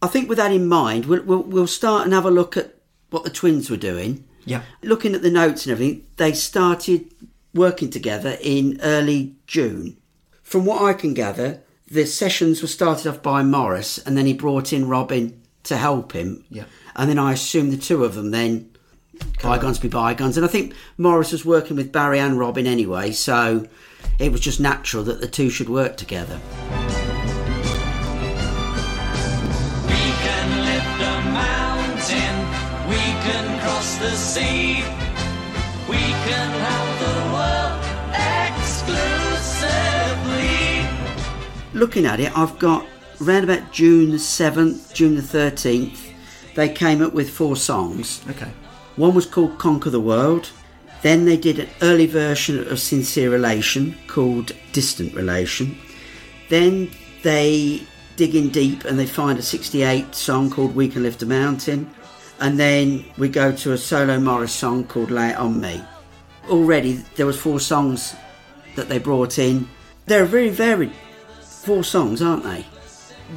I 0.01 0.07
think 0.07 0.29
with 0.29 0.37
that 0.37 0.51
in 0.51 0.67
mind, 0.67 1.05
we'll, 1.05 1.23
we'll 1.23 1.43
we'll 1.43 1.67
start 1.67 2.05
and 2.05 2.13
have 2.13 2.25
a 2.25 2.31
look 2.31 2.57
at 2.57 2.75
what 3.09 3.23
the 3.23 3.29
twins 3.29 3.69
were 3.69 3.77
doing. 3.77 4.25
Yeah. 4.45 4.61
Looking 4.81 5.15
at 5.15 5.21
the 5.21 5.31
notes 5.31 5.65
and 5.65 5.71
everything, 5.71 6.05
they 6.17 6.33
started 6.33 7.13
working 7.53 7.89
together 7.89 8.37
in 8.41 8.79
early 8.81 9.35
June. 9.47 9.97
From 10.41 10.65
what 10.65 10.81
I 10.81 10.93
can 10.93 11.13
gather, 11.13 11.61
the 11.87 12.05
sessions 12.05 12.61
were 12.61 12.67
started 12.67 13.07
off 13.07 13.21
by 13.21 13.43
Morris 13.43 13.97
and 13.99 14.17
then 14.17 14.25
he 14.25 14.33
brought 14.33 14.71
in 14.73 14.87
Robin 14.87 15.41
to 15.63 15.77
help 15.77 16.13
him. 16.13 16.45
Yeah. 16.49 16.65
And 16.95 17.09
then 17.09 17.19
I 17.19 17.33
assume 17.33 17.71
the 17.71 17.77
two 17.77 18.03
of 18.03 18.15
them 18.15 18.31
then 18.31 18.69
bygones 19.41 19.79
be 19.79 19.87
bygones. 19.87 20.37
And 20.37 20.45
I 20.45 20.49
think 20.49 20.73
Morris 20.97 21.31
was 21.31 21.45
working 21.45 21.77
with 21.77 21.91
Barry 21.91 22.19
and 22.19 22.39
Robin 22.39 22.67
anyway, 22.67 23.11
so 23.11 23.67
it 24.17 24.31
was 24.31 24.41
just 24.41 24.59
natural 24.59 25.03
that 25.03 25.21
the 25.21 25.27
two 25.27 25.49
should 25.49 25.69
work 25.69 25.97
together. 25.97 26.39
The 33.99 34.11
sea, 34.11 34.83
we 35.89 35.97
can 35.97 36.49
have 36.67 36.99
the 37.03 37.15
world 37.35 37.83
exclusively. 38.55 38.97
looking 41.73 42.05
at 42.05 42.19
it, 42.21 42.35
I've 42.37 42.57
got 42.59 42.85
around 43.21 43.43
about 43.43 43.73
June 43.73 44.11
the 44.11 44.17
7th, 44.17 44.93
June 44.93 45.15
the 45.15 45.21
13th, 45.21 46.13
they 46.55 46.69
came 46.69 47.01
up 47.01 47.13
with 47.13 47.29
four 47.29 47.57
songs. 47.57 48.21
Okay. 48.29 48.51
One 48.95 49.13
was 49.13 49.25
called 49.25 49.59
Conquer 49.59 49.89
the 49.89 49.99
World. 49.99 50.49
Then 51.01 51.25
they 51.25 51.37
did 51.37 51.59
an 51.59 51.69
early 51.81 52.05
version 52.05 52.67
of 52.67 52.79
Sincere 52.79 53.29
Relation 53.29 53.97
called 54.07 54.53
Distant 54.71 55.13
Relation. 55.13 55.77
Then 56.49 56.89
they 57.23 57.83
dig 58.15 58.35
in 58.35 58.49
deep 58.49 58.85
and 58.85 58.97
they 58.99 59.05
find 59.05 59.39
a 59.39 59.41
68 59.41 60.15
song 60.15 60.49
called 60.49 60.75
We 60.75 60.87
Can 60.89 61.03
Lift 61.03 61.21
a 61.23 61.25
Mountain. 61.25 61.89
And 62.41 62.59
then 62.59 63.05
we 63.17 63.27
go 63.29 63.51
to 63.51 63.73
a 63.73 63.77
solo 63.77 64.19
Morris 64.19 64.53
song 64.53 64.85
called 64.85 65.11
Lay 65.11 65.29
It 65.31 65.37
On 65.37 65.59
Me. 65.59 65.81
Already 66.49 66.93
there 67.15 67.25
was 67.25 67.39
four 67.39 67.59
songs 67.59 68.15
that 68.75 68.87
they 68.89 68.97
brought 68.97 69.37
in. 69.39 69.67
They're 70.05 70.25
very 70.25 70.49
varied 70.49 70.91
four 71.41 71.83
songs, 71.83 72.21
aren't 72.21 72.43
they? 72.43 72.65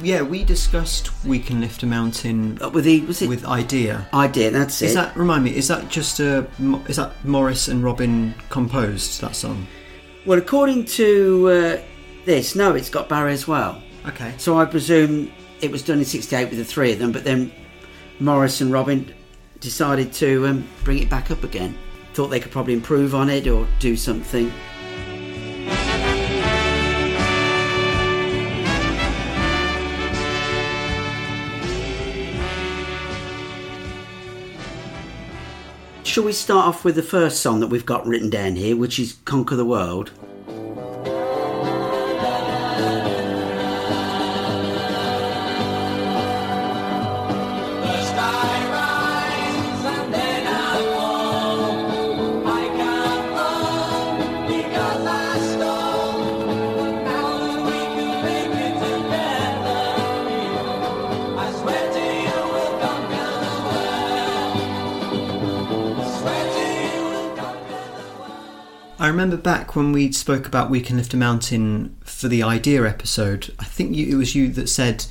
Yeah, 0.01 0.23
we 0.23 0.43
discussed 0.43 1.11
We 1.23 1.37
Can 1.37 1.61
Lift 1.61 1.83
a 1.83 1.85
Mountain 1.85 2.57
Uh, 2.63 2.69
With 2.69 2.85
the 2.85 3.01
was 3.01 3.21
it 3.21 3.29
with 3.29 3.45
Idea. 3.45 4.07
idea? 4.13 4.49
That's 4.49 4.81
it. 4.81 4.85
Is 4.87 4.93
that 4.95 5.15
remind 5.15 5.43
me? 5.43 5.55
Is 5.55 5.67
that 5.67 5.87
just 5.89 6.19
a? 6.19 6.47
Is 6.87 6.95
that 6.95 7.11
Morris 7.23 7.67
and 7.67 7.83
Robin 7.83 8.33
composed 8.49 9.21
that 9.21 9.35
song? 9.35 9.67
well, 10.25 10.39
according 10.39 10.85
to 10.85 11.49
uh, 11.49 11.81
this, 12.25 12.55
no, 12.55 12.73
it's 12.73 12.89
got 12.89 13.07
Barry 13.09 13.33
as 13.33 13.47
well. 13.47 13.83
Okay. 14.07 14.33
So 14.37 14.57
I 14.57 14.65
presume 14.65 15.29
it 15.61 15.69
was 15.69 15.83
done 15.83 15.99
in 15.99 16.05
'68 16.05 16.49
with 16.49 16.57
the 16.57 16.65
three 16.65 16.91
of 16.93 16.97
them, 16.97 17.11
but 17.11 17.23
then 17.23 17.51
Morris 18.19 18.61
and 18.61 18.71
Robin 18.71 19.13
decided 19.59 20.13
to 20.13 20.47
um, 20.47 20.67
bring 20.83 20.99
it 20.99 21.09
back 21.09 21.31
up 21.31 21.43
again. 21.43 21.77
Thought 22.13 22.27
they 22.27 22.39
could 22.39 22.51
probably 22.51 22.73
improve 22.73 23.15
on 23.15 23.29
it 23.29 23.47
or 23.47 23.67
do 23.79 23.95
something. 23.95 24.51
Shall 36.03 36.25
we 36.25 36.33
start 36.33 36.67
off 36.67 36.85
with 36.85 36.93
the 36.93 37.01
first 37.01 37.41
song 37.41 37.59
that 37.61 37.67
we've 37.67 37.87
got 37.87 38.05
written 38.05 38.29
down 38.29 38.55
here, 38.55 38.75
which 38.75 38.99
is 38.99 39.17
Conquer 39.25 39.55
the 39.55 39.65
World? 39.65 40.11
Remember 69.13 69.37
back 69.37 69.75
when 69.75 69.91
we 69.91 70.11
spoke 70.11 70.47
about 70.47 70.71
We 70.71 70.81
Can 70.81 70.97
Lift 70.97 71.13
a 71.13 71.17
Mountain 71.17 71.95
for 72.03 72.27
the 72.27 72.41
Idea 72.41 72.83
episode. 72.83 73.53
I 73.59 73.63
think 73.63 73.95
you, 73.95 74.07
it 74.07 74.15
was 74.15 74.33
you 74.33 74.49
that 74.49 74.67
said 74.67 75.05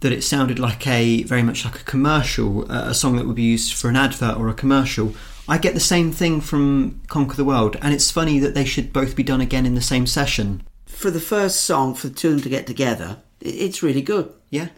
that 0.00 0.12
it 0.12 0.22
sounded 0.22 0.58
like 0.58 0.86
a 0.86 1.22
very 1.22 1.42
much 1.42 1.64
like 1.64 1.80
a 1.80 1.84
commercial, 1.84 2.70
uh, 2.70 2.90
a 2.90 2.94
song 2.94 3.16
that 3.16 3.26
would 3.26 3.34
be 3.34 3.42
used 3.42 3.72
for 3.72 3.88
an 3.88 3.96
advert 3.96 4.36
or 4.36 4.50
a 4.50 4.54
commercial. 4.54 5.14
I 5.48 5.56
get 5.56 5.72
the 5.72 5.80
same 5.80 6.12
thing 6.12 6.42
from 6.42 7.00
Conquer 7.08 7.36
the 7.36 7.46
World, 7.46 7.76
and 7.80 7.94
it's 7.94 8.10
funny 8.10 8.38
that 8.40 8.54
they 8.54 8.66
should 8.66 8.92
both 8.92 9.16
be 9.16 9.22
done 9.22 9.40
again 9.40 9.64
in 9.64 9.74
the 9.74 9.80
same 9.80 10.06
session. 10.06 10.62
For 10.84 11.10
the 11.10 11.18
first 11.18 11.62
song, 11.62 11.94
for 11.94 12.08
the 12.08 12.14
two 12.14 12.28
of 12.28 12.34
them 12.34 12.42
to 12.42 12.50
get 12.50 12.66
together, 12.66 13.22
it's 13.40 13.82
really 13.82 14.02
good. 14.02 14.32
Yeah. 14.50 14.68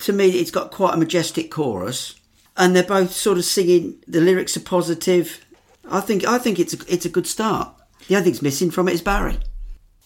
to 0.00 0.12
me, 0.12 0.28
it's 0.28 0.50
got 0.50 0.72
quite 0.72 0.94
a 0.94 0.98
majestic 0.98 1.50
chorus, 1.50 2.16
and 2.54 2.76
they're 2.76 2.82
both 2.82 3.12
sort 3.12 3.38
of 3.38 3.46
singing. 3.46 3.96
The 4.06 4.20
lyrics 4.20 4.58
are 4.58 4.60
positive. 4.60 5.42
I 5.90 6.00
think 6.00 6.26
I 6.26 6.36
think 6.38 6.58
it's 6.60 6.74
a, 6.74 6.78
it's 6.86 7.06
a 7.06 7.10
good 7.10 7.26
start. 7.26 7.74
The 8.08 8.16
only 8.16 8.24
thing's 8.24 8.42
missing 8.42 8.70
from 8.70 8.88
it 8.88 8.94
is 8.94 9.02
Barry. 9.02 9.38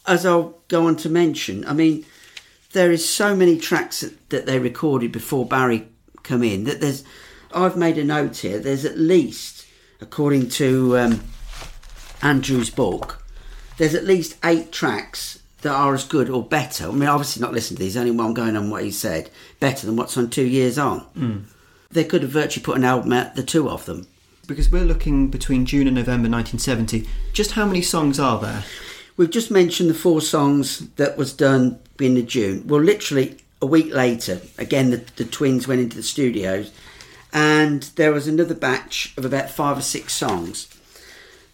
As 0.07 0.27
I'll 0.27 0.59
go 0.69 0.87
on 0.87 0.97
to 0.97 1.09
mention, 1.09 1.65
I 1.67 1.73
mean, 1.73 2.05
there 2.73 2.91
is 2.91 3.09
so 3.09 3.35
many 3.35 3.59
tracks 3.59 4.01
that, 4.01 4.31
that 4.31 4.47
they 4.47 4.59
recorded 4.59 5.13
before 5.13 5.47
Barry 5.47 5.89
come 6.23 6.43
in 6.43 6.65
that 6.65 6.81
there's. 6.81 7.05
I've 7.55 7.77
made 7.77 7.99
a 7.99 8.05
note 8.05 8.39
here. 8.39 8.59
There's 8.59 8.85
at 8.85 8.99
least, 8.99 9.65
according 10.01 10.49
to 10.51 10.99
um, 10.99 11.25
Andrew's 12.21 12.69
book, 12.69 13.25
there's 13.79 13.95
at 13.95 14.05
least 14.05 14.37
eight 14.45 14.73
tracks 14.73 15.41
that 15.63 15.73
are 15.73 15.95
as 15.95 16.05
good 16.05 16.29
or 16.29 16.43
better. 16.45 16.89
I 16.89 16.91
mean, 16.91 17.09
obviously 17.09 17.41
not 17.41 17.53
listening 17.53 17.79
to 17.79 17.83
these, 17.85 17.97
only 17.97 18.11
one 18.11 18.35
going 18.35 18.57
on 18.57 18.71
what 18.71 18.83
he 18.83 18.91
said, 18.91 19.31
better 19.61 19.87
than 19.87 19.97
what's 19.97 20.17
on 20.19 20.31
two 20.31 20.45
years 20.47 20.79
on. 20.79 21.07
They 21.91 22.05
could 22.05 22.23
have 22.23 22.33
virtually 22.33 22.65
put 22.65 22.77
an 22.77 22.85
album 22.85 23.13
out, 23.13 23.37
the 23.37 23.43
two 23.45 23.71
of 23.71 23.87
them. 23.87 24.09
Because 24.47 24.71
we're 24.71 24.85
looking 24.85 25.29
between 25.29 25.67
June 25.67 25.87
and 25.87 25.97
November 25.97 26.29
1970. 26.29 27.09
Just 27.33 27.53
how 27.53 27.65
many 27.65 27.83
songs 27.83 28.21
are 28.21 28.39
there? 28.39 28.65
We've 29.17 29.31
just 29.31 29.51
mentioned 29.51 29.89
the 29.89 29.95
four 29.95 30.21
songs 30.21 30.89
that 30.97 31.17
was 31.17 31.33
done 31.33 31.79
in 32.01 32.15
the 32.15 32.23
June. 32.23 32.67
Well, 32.67 32.81
literally 32.81 33.39
a 33.63 33.67
week 33.67 33.95
later, 33.95 34.41
again, 34.59 34.91
the, 34.91 35.05
the 35.17 35.25
twins 35.25 35.67
went 35.69 35.81
into 35.81 35.97
the 35.97 36.03
studios 36.03 36.73
and 37.33 37.85
there 37.97 38.13
was 38.13 38.29
another 38.29 38.55
batch 38.55 39.15
of 39.17 39.25
about 39.25 39.51
five 39.51 39.79
or 39.79 39.83
six 39.83 40.13
songs. 40.13 40.69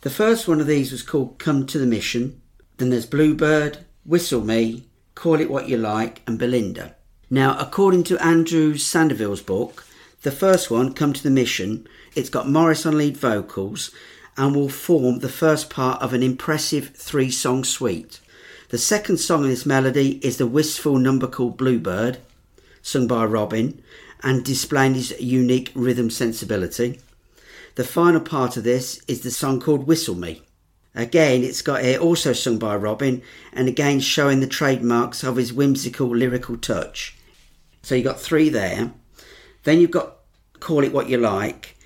The 0.00 0.10
first 0.10 0.48
one 0.48 0.60
of 0.60 0.66
these 0.66 0.90
was 0.90 1.02
called 1.02 1.38
Come 1.38 1.66
to 1.66 1.78
the 1.78 1.86
Mission. 1.86 2.40
Then 2.78 2.90
there's 2.90 3.06
Bluebird, 3.06 3.78
Whistle 4.04 4.42
Me, 4.42 4.84
Call 5.14 5.40
It 5.40 5.50
What 5.50 5.68
You 5.68 5.76
Like, 5.76 6.22
and 6.26 6.38
Belinda. 6.38 6.94
Now, 7.28 7.56
according 7.58 8.04
to 8.04 8.24
Andrew 8.24 8.76
Sandoval's 8.76 9.42
book, 9.42 9.84
the 10.22 10.30
first 10.30 10.70
one, 10.70 10.94
Come 10.94 11.12
to 11.12 11.22
the 11.22 11.30
Mission, 11.30 11.86
it's 12.14 12.28
got 12.28 12.48
Morris 12.48 12.86
on 12.86 12.98
lead 12.98 13.16
vocals 13.16 13.90
and 14.36 14.54
will 14.54 14.68
form 14.68 15.18
the 15.18 15.28
first 15.28 15.70
part 15.70 16.00
of 16.02 16.12
an 16.12 16.22
impressive 16.22 16.90
three 16.94 17.30
song 17.30 17.64
suite. 17.64 18.20
The 18.70 18.78
second 18.78 19.18
song 19.18 19.44
in 19.44 19.50
this 19.50 19.66
melody 19.66 20.24
is 20.24 20.36
the 20.36 20.46
wistful 20.46 20.96
number 20.98 21.26
called 21.26 21.56
Bluebird, 21.56 22.18
sung 22.82 23.06
by 23.06 23.24
Robin, 23.24 23.82
and 24.22 24.44
displaying 24.44 24.94
his 24.94 25.18
unique 25.20 25.72
rhythm 25.74 26.10
sensibility. 26.10 27.00
The 27.74 27.84
final 27.84 28.20
part 28.20 28.56
of 28.56 28.64
this 28.64 29.02
is 29.08 29.22
the 29.22 29.30
song 29.30 29.60
called 29.60 29.86
Whistle 29.86 30.14
Me. 30.14 30.42
Again, 30.94 31.44
it's 31.44 31.62
got 31.62 31.82
here 31.82 31.98
also 31.98 32.32
sung 32.32 32.58
by 32.58 32.76
Robin, 32.76 33.22
and 33.52 33.68
again 33.68 34.00
showing 34.00 34.40
the 34.40 34.46
trademarks 34.46 35.22
of 35.22 35.36
his 35.36 35.52
whimsical 35.52 36.08
lyrical 36.08 36.56
touch. 36.56 37.16
So 37.82 37.94
you've 37.94 38.04
got 38.04 38.20
three 38.20 38.48
there. 38.48 38.92
Then 39.64 39.80
you've 39.80 39.90
got 39.90 40.16
Call 40.58 40.84
It 40.84 40.92
What 40.92 41.08
You 41.08 41.18
Like, 41.18 41.76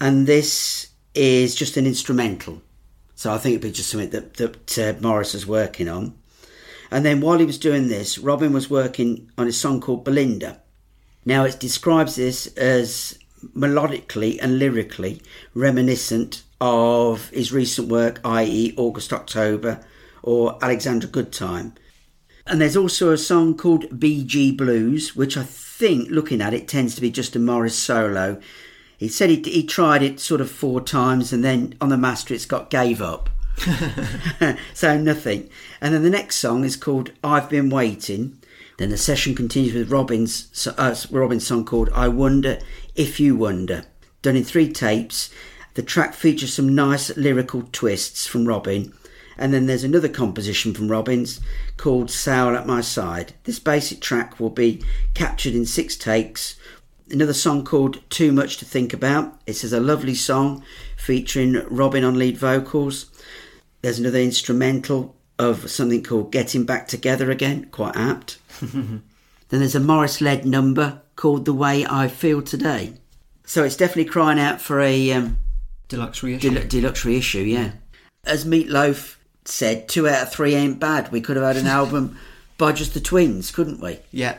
and 0.00 0.26
this 0.26 0.88
is 1.14 1.54
just 1.54 1.76
an 1.76 1.86
instrumental. 1.86 2.62
So 3.14 3.32
I 3.32 3.38
think 3.38 3.54
it'd 3.54 3.62
be 3.62 3.72
just 3.72 3.90
something 3.90 4.10
that, 4.10 4.34
that 4.34 4.78
uh, 4.78 5.00
Morris 5.00 5.34
was 5.34 5.46
working 5.46 5.88
on. 5.88 6.16
And 6.90 7.04
then 7.04 7.20
while 7.20 7.38
he 7.38 7.44
was 7.44 7.58
doing 7.58 7.88
this, 7.88 8.18
Robin 8.18 8.52
was 8.52 8.70
working 8.70 9.30
on 9.36 9.48
a 9.48 9.52
song 9.52 9.80
called 9.80 10.04
Belinda. 10.04 10.60
Now 11.24 11.44
it 11.44 11.60
describes 11.60 12.16
this 12.16 12.46
as 12.56 13.18
melodically 13.54 14.38
and 14.40 14.58
lyrically 14.58 15.20
reminiscent 15.54 16.42
of 16.60 17.28
his 17.30 17.52
recent 17.52 17.88
work, 17.88 18.20
i.e., 18.24 18.74
August 18.76 19.12
October 19.12 19.84
or 20.22 20.58
Alexandria 20.62 21.10
Good 21.10 21.32
Time. 21.32 21.74
And 22.46 22.60
there's 22.60 22.76
also 22.76 23.12
a 23.12 23.18
song 23.18 23.56
called 23.56 23.90
BG 23.90 24.56
Blues, 24.56 25.14
which 25.14 25.36
I 25.36 25.42
think, 25.42 26.08
looking 26.10 26.40
at 26.40 26.54
it, 26.54 26.66
tends 26.66 26.94
to 26.94 27.00
be 27.00 27.10
just 27.10 27.36
a 27.36 27.38
Morris 27.38 27.76
solo. 27.76 28.40
He 28.98 29.08
said 29.08 29.30
he, 29.30 29.40
he 29.42 29.62
tried 29.62 30.02
it 30.02 30.20
sort 30.20 30.40
of 30.40 30.50
four 30.50 30.80
times 30.80 31.32
and 31.32 31.42
then 31.42 31.74
on 31.80 31.88
the 31.88 31.96
master 31.96 32.34
it's 32.34 32.44
got 32.44 32.68
gave 32.68 33.00
up. 33.00 33.30
so 34.74 34.98
nothing. 34.98 35.48
And 35.80 35.94
then 35.94 36.02
the 36.02 36.10
next 36.10 36.36
song 36.36 36.64
is 36.64 36.76
called 36.76 37.12
I've 37.24 37.48
Been 37.48 37.70
Waiting. 37.70 38.38
Then 38.78 38.90
the 38.90 38.96
session 38.96 39.34
continues 39.34 39.74
with 39.74 39.90
Robin's, 39.90 40.68
uh, 40.76 40.94
Robin's 41.10 41.46
song 41.46 41.64
called 41.64 41.90
I 41.94 42.08
Wonder 42.08 42.58
If 42.96 43.18
You 43.18 43.36
Wonder. 43.36 43.84
Done 44.22 44.36
in 44.36 44.44
three 44.44 44.72
tapes. 44.72 45.30
The 45.74 45.82
track 45.82 46.12
features 46.12 46.54
some 46.54 46.74
nice 46.74 47.16
lyrical 47.16 47.68
twists 47.70 48.26
from 48.26 48.46
Robin. 48.46 48.92
And 49.36 49.54
then 49.54 49.66
there's 49.66 49.84
another 49.84 50.08
composition 50.08 50.74
from 50.74 50.90
Robin's 50.90 51.40
called 51.76 52.10
Sail 52.10 52.56
at 52.56 52.66
My 52.66 52.80
Side. 52.80 53.34
This 53.44 53.60
basic 53.60 54.00
track 54.00 54.40
will 54.40 54.50
be 54.50 54.82
captured 55.14 55.54
in 55.54 55.64
six 55.64 55.96
takes. 55.96 56.56
Another 57.10 57.32
song 57.32 57.64
called 57.64 58.00
Too 58.10 58.32
Much 58.32 58.58
to 58.58 58.64
Think 58.66 58.92
About. 58.92 59.40
It 59.46 59.64
is 59.64 59.72
a 59.72 59.80
lovely 59.80 60.14
song 60.14 60.62
featuring 60.96 61.54
Robin 61.70 62.04
on 62.04 62.18
lead 62.18 62.36
vocals. 62.36 63.06
There's 63.80 63.98
another 63.98 64.18
instrumental 64.18 65.16
of 65.38 65.70
something 65.70 66.02
called 66.02 66.32
Getting 66.32 66.64
Back 66.64 66.86
Together 66.86 67.30
Again, 67.30 67.66
quite 67.70 67.96
apt. 67.96 68.38
then 68.60 69.02
there's 69.48 69.74
a 69.74 69.80
Morris 69.80 70.20
led 70.20 70.44
number 70.44 71.00
called 71.16 71.46
The 71.46 71.54
Way 71.54 71.86
I 71.86 72.08
Feel 72.08 72.42
Today. 72.42 72.94
So 73.46 73.64
it's 73.64 73.76
definitely 73.76 74.04
crying 74.06 74.38
out 74.38 74.60
for 74.60 74.80
a 74.80 75.12
um, 75.12 75.38
Deluxe 75.88 76.22
reissue. 76.22 76.50
Del- 76.50 76.68
deluxe 76.68 77.06
reissue, 77.06 77.40
yeah. 77.40 77.70
As 78.24 78.44
Meat 78.44 78.68
Loaf 78.68 79.18
said, 79.46 79.88
two 79.88 80.06
out 80.06 80.24
of 80.24 80.32
three 80.32 80.54
ain't 80.54 80.78
bad. 80.78 81.10
We 81.10 81.22
could 81.22 81.36
have 81.36 81.46
had 81.46 81.56
an 81.56 81.66
album 81.68 82.18
by 82.58 82.72
just 82.72 82.92
the 82.92 83.00
twins, 83.00 83.50
couldn't 83.50 83.80
we? 83.80 84.00
yeah. 84.10 84.38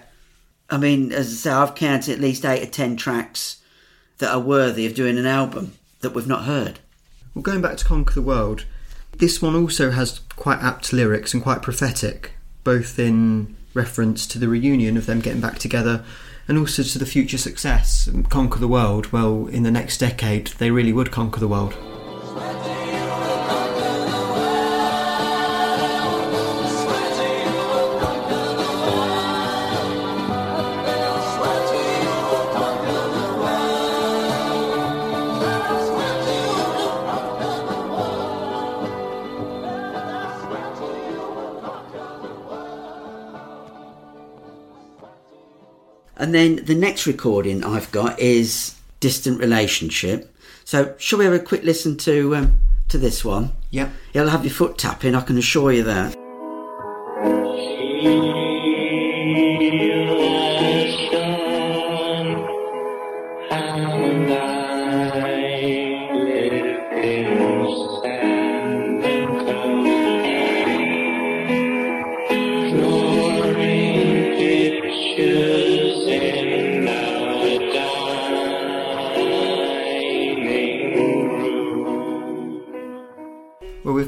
I 0.72 0.78
mean, 0.78 1.12
as 1.12 1.28
I 1.28 1.36
say, 1.36 1.52
I've 1.52 1.76
counted 1.76 2.14
at 2.14 2.20
least 2.20 2.46
eight 2.46 2.64
or 2.64 2.72
ten 2.72 2.96
tracks 2.96 3.62
that 4.20 4.32
are 4.34 4.40
worthy 4.40 4.86
of 4.86 4.94
doing 4.94 5.18
an 5.18 5.26
album 5.26 5.74
that 6.02 6.14
we've 6.14 6.28
not 6.28 6.44
heard. 6.44 6.80
Well, 7.34 7.42
going 7.42 7.62
back 7.62 7.78
to 7.78 7.86
Conquer 7.86 8.16
the 8.16 8.22
World, 8.22 8.66
this 9.18 9.42
one 9.42 9.56
also 9.56 9.92
has 9.92 10.20
quite 10.36 10.60
apt 10.60 10.94
lyrics 10.94 11.34
and 11.34 11.42
quite 11.42 11.62
prophetic, 11.62 12.34
both 12.64 13.00
in 13.00 13.56
reference 13.74 14.26
to 14.28 14.40
the 14.40 14.48
reunion 14.48 14.98
of 14.98 15.06
them 15.06 15.22
getting 15.22 15.42
back 15.42 15.60
together 15.60 16.04
and 16.48 16.58
also 16.58 16.84
to 16.84 17.00
the 17.00 17.06
future 17.06 17.38
success. 17.38 18.10
Conquer 18.30 18.60
the 18.60 18.68
World, 18.68 19.12
well, 19.12 19.48
in 19.48 19.64
the 19.64 19.72
next 19.72 19.98
decade, 19.98 20.48
they 20.58 20.72
really 20.72 20.94
would 20.94 21.12
conquer 21.12 21.40
the 21.40 21.48
world. 21.48 21.76
And 46.20 46.36
then 46.36 46.58
the 46.66 46.76
next 46.76 47.08
recording 47.08 47.64
I've 47.64 47.90
got 47.94 48.20
is 48.20 48.76
Distant 49.00 49.40
Relationship. 49.40 50.36
So, 50.66 50.94
shall 50.98 51.18
we 51.18 51.26
have 51.26 51.34
a 51.34 51.40
quick 51.40 51.64
listen 51.64 51.96
to 52.00 52.36
um, 52.36 52.60
to 52.90 52.98
this 52.98 53.24
one? 53.24 53.54
Yep. 53.72 53.90
You'll 54.14 54.28
have 54.28 54.44
your 54.44 54.54
foot 54.54 54.78
tapping, 54.78 55.16
I 55.16 55.22
can 55.22 55.38
assure 55.38 55.72
you 55.72 55.84
that. 55.84 56.20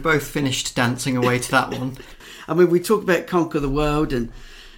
We've 0.01 0.13
both 0.13 0.27
finished 0.27 0.75
dancing 0.75 1.15
away 1.15 1.37
to 1.37 1.51
that 1.51 1.69
one. 1.69 1.95
I 2.47 2.55
mean, 2.55 2.71
we 2.71 2.79
talk 2.79 3.03
about 3.03 3.27
conquer 3.27 3.59
the 3.59 3.69
world 3.69 4.11
and 4.11 4.31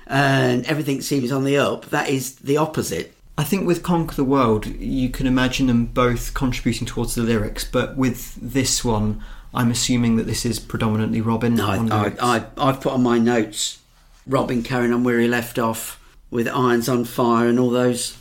and 0.06 0.65
everything 0.65 1.00
seems 1.00 1.32
on 1.32 1.46
the 1.46 1.58
up. 1.58 1.86
That 1.86 2.10
is 2.10 2.36
the 2.36 2.58
opposite. 2.58 3.15
I 3.38 3.46
think 3.46 3.65
with 3.65 3.84
Conquer 3.84 4.15
the 4.15 4.25
World, 4.25 4.65
you 4.65 5.10
can 5.10 5.25
imagine 5.25 5.68
them 5.68 5.86
both 5.86 6.34
contributing 6.34 6.86
towards 6.86 7.15
the 7.15 7.24
lyrics, 7.24 7.63
but 7.63 7.96
with 7.96 8.36
this 8.36 8.84
one, 8.84 9.24
I'm 9.53 9.72
assuming 9.72 10.18
that 10.18 10.25
this 10.25 10.46
is 10.46 10.60
predominantly 10.60 11.22
Robin. 11.22 11.56
No, 11.56 11.68
I. 11.68 12.13
I, 12.22 12.46
I've 12.58 12.82
put 12.82 12.92
on 12.92 13.01
my 13.01 13.18
notes 13.18 13.80
Robin 14.27 14.62
carrying 14.62 14.94
on 14.94 15.06
where 15.06 15.20
he 15.20 15.27
left 15.30 15.58
off 15.58 16.03
with 16.32 16.50
irons 16.50 16.89
on 16.89 17.06
fire 17.06 17.48
and 17.48 17.58
all 17.58 17.70
those 17.70 18.18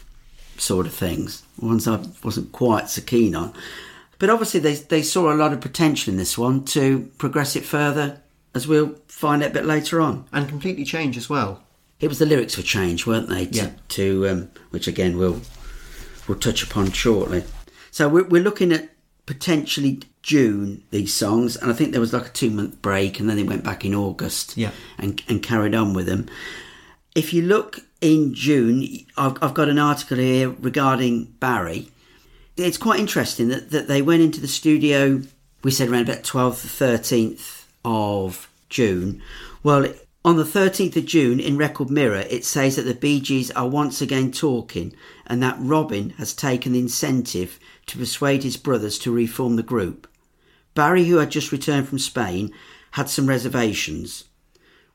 sort 0.56 0.86
of 0.86 0.94
things. 0.94 1.42
Ones 1.60 1.88
I 1.88 2.00
wasn't 2.22 2.52
quite 2.52 2.88
so 2.88 3.02
keen 3.02 3.34
on. 3.34 3.52
But 4.22 4.30
obviously, 4.30 4.60
they 4.60 4.74
they 4.74 5.02
saw 5.02 5.32
a 5.32 5.34
lot 5.34 5.52
of 5.52 5.60
potential 5.60 6.12
in 6.12 6.16
this 6.16 6.38
one 6.38 6.64
to 6.66 7.10
progress 7.18 7.56
it 7.56 7.64
further, 7.64 8.20
as 8.54 8.68
we'll 8.68 8.94
find 9.08 9.42
out 9.42 9.50
a 9.50 9.54
bit 9.54 9.66
later 9.66 10.00
on. 10.00 10.26
and 10.32 10.48
completely 10.48 10.84
change 10.84 11.16
as 11.16 11.28
well. 11.28 11.64
It 11.98 12.06
was 12.06 12.20
the 12.20 12.26
lyrics 12.26 12.54
for 12.54 12.62
change, 12.62 13.04
weren't 13.04 13.28
they? 13.28 13.46
To, 13.46 13.52
Yeah. 13.52 13.70
To 13.88 14.28
um, 14.28 14.50
which 14.70 14.86
again 14.86 15.18
we'll 15.18 15.40
we'll 16.28 16.38
touch 16.38 16.62
upon 16.62 16.92
shortly. 16.92 17.42
So 17.90 18.08
we're 18.08 18.28
we're 18.28 18.44
looking 18.44 18.70
at 18.70 18.90
potentially 19.26 20.02
June 20.22 20.84
these 20.92 21.12
songs, 21.12 21.56
and 21.56 21.68
I 21.68 21.74
think 21.74 21.90
there 21.90 22.00
was 22.00 22.12
like 22.12 22.26
a 22.26 22.32
two 22.32 22.50
month 22.50 22.80
break, 22.80 23.18
and 23.18 23.28
then 23.28 23.36
they 23.36 23.42
went 23.42 23.64
back 23.64 23.84
in 23.84 23.92
August. 23.92 24.56
Yeah. 24.56 24.70
And 24.98 25.20
and 25.28 25.42
carried 25.42 25.74
on 25.74 25.94
with 25.94 26.06
them. 26.06 26.28
If 27.16 27.34
you 27.34 27.42
look 27.42 27.80
in 28.00 28.34
June, 28.34 28.86
I've, 29.16 29.36
I've 29.42 29.54
got 29.54 29.68
an 29.68 29.80
article 29.80 30.18
here 30.18 30.50
regarding 30.50 31.24
Barry. 31.40 31.88
It's 32.56 32.76
quite 32.76 33.00
interesting 33.00 33.48
that, 33.48 33.70
that 33.70 33.88
they 33.88 34.02
went 34.02 34.22
into 34.22 34.40
the 34.40 34.48
studio, 34.48 35.22
we 35.64 35.70
said 35.70 35.88
around 35.88 36.08
about 36.08 36.22
12th, 36.22 36.66
13th 36.66 37.64
of 37.82 38.50
June. 38.68 39.22
Well, 39.62 39.92
on 40.22 40.36
the 40.36 40.44
13th 40.44 40.96
of 40.96 41.06
June 41.06 41.40
in 41.40 41.56
Record 41.56 41.88
Mirror, 41.90 42.24
it 42.28 42.44
says 42.44 42.76
that 42.76 42.82
the 42.82 42.94
Bee 42.94 43.20
Gees 43.20 43.50
are 43.52 43.68
once 43.68 44.02
again 44.02 44.30
talking 44.30 44.94
and 45.26 45.42
that 45.42 45.56
Robin 45.58 46.10
has 46.10 46.34
taken 46.34 46.72
the 46.72 46.78
incentive 46.78 47.58
to 47.86 47.96
persuade 47.96 48.42
his 48.42 48.58
brothers 48.58 48.98
to 48.98 49.10
reform 49.10 49.56
the 49.56 49.62
group. 49.62 50.06
Barry, 50.74 51.04
who 51.04 51.16
had 51.16 51.30
just 51.30 51.52
returned 51.52 51.88
from 51.88 51.98
Spain, 51.98 52.52
had 52.92 53.08
some 53.08 53.26
reservations. 53.26 54.24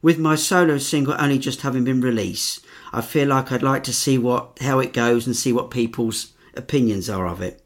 With 0.03 0.19
my 0.19 0.35
solo 0.35 0.77
single 0.77 1.15
only 1.17 1.39
just 1.39 1.61
having 1.61 1.83
been 1.83 2.01
released, 2.01 2.63
I 2.93 3.01
feel 3.01 3.27
like 3.29 3.51
I'd 3.51 3.63
like 3.63 3.83
to 3.85 3.93
see 3.93 4.19
what 4.19 4.59
how 4.61 4.77
it 4.77 4.93
goes 4.93 5.25
and 5.25 5.35
see 5.35 5.51
what 5.51 5.71
people's 5.71 6.33
opinions 6.57 7.09
are 7.09 7.27
of 7.27 7.41
it. 7.41 7.63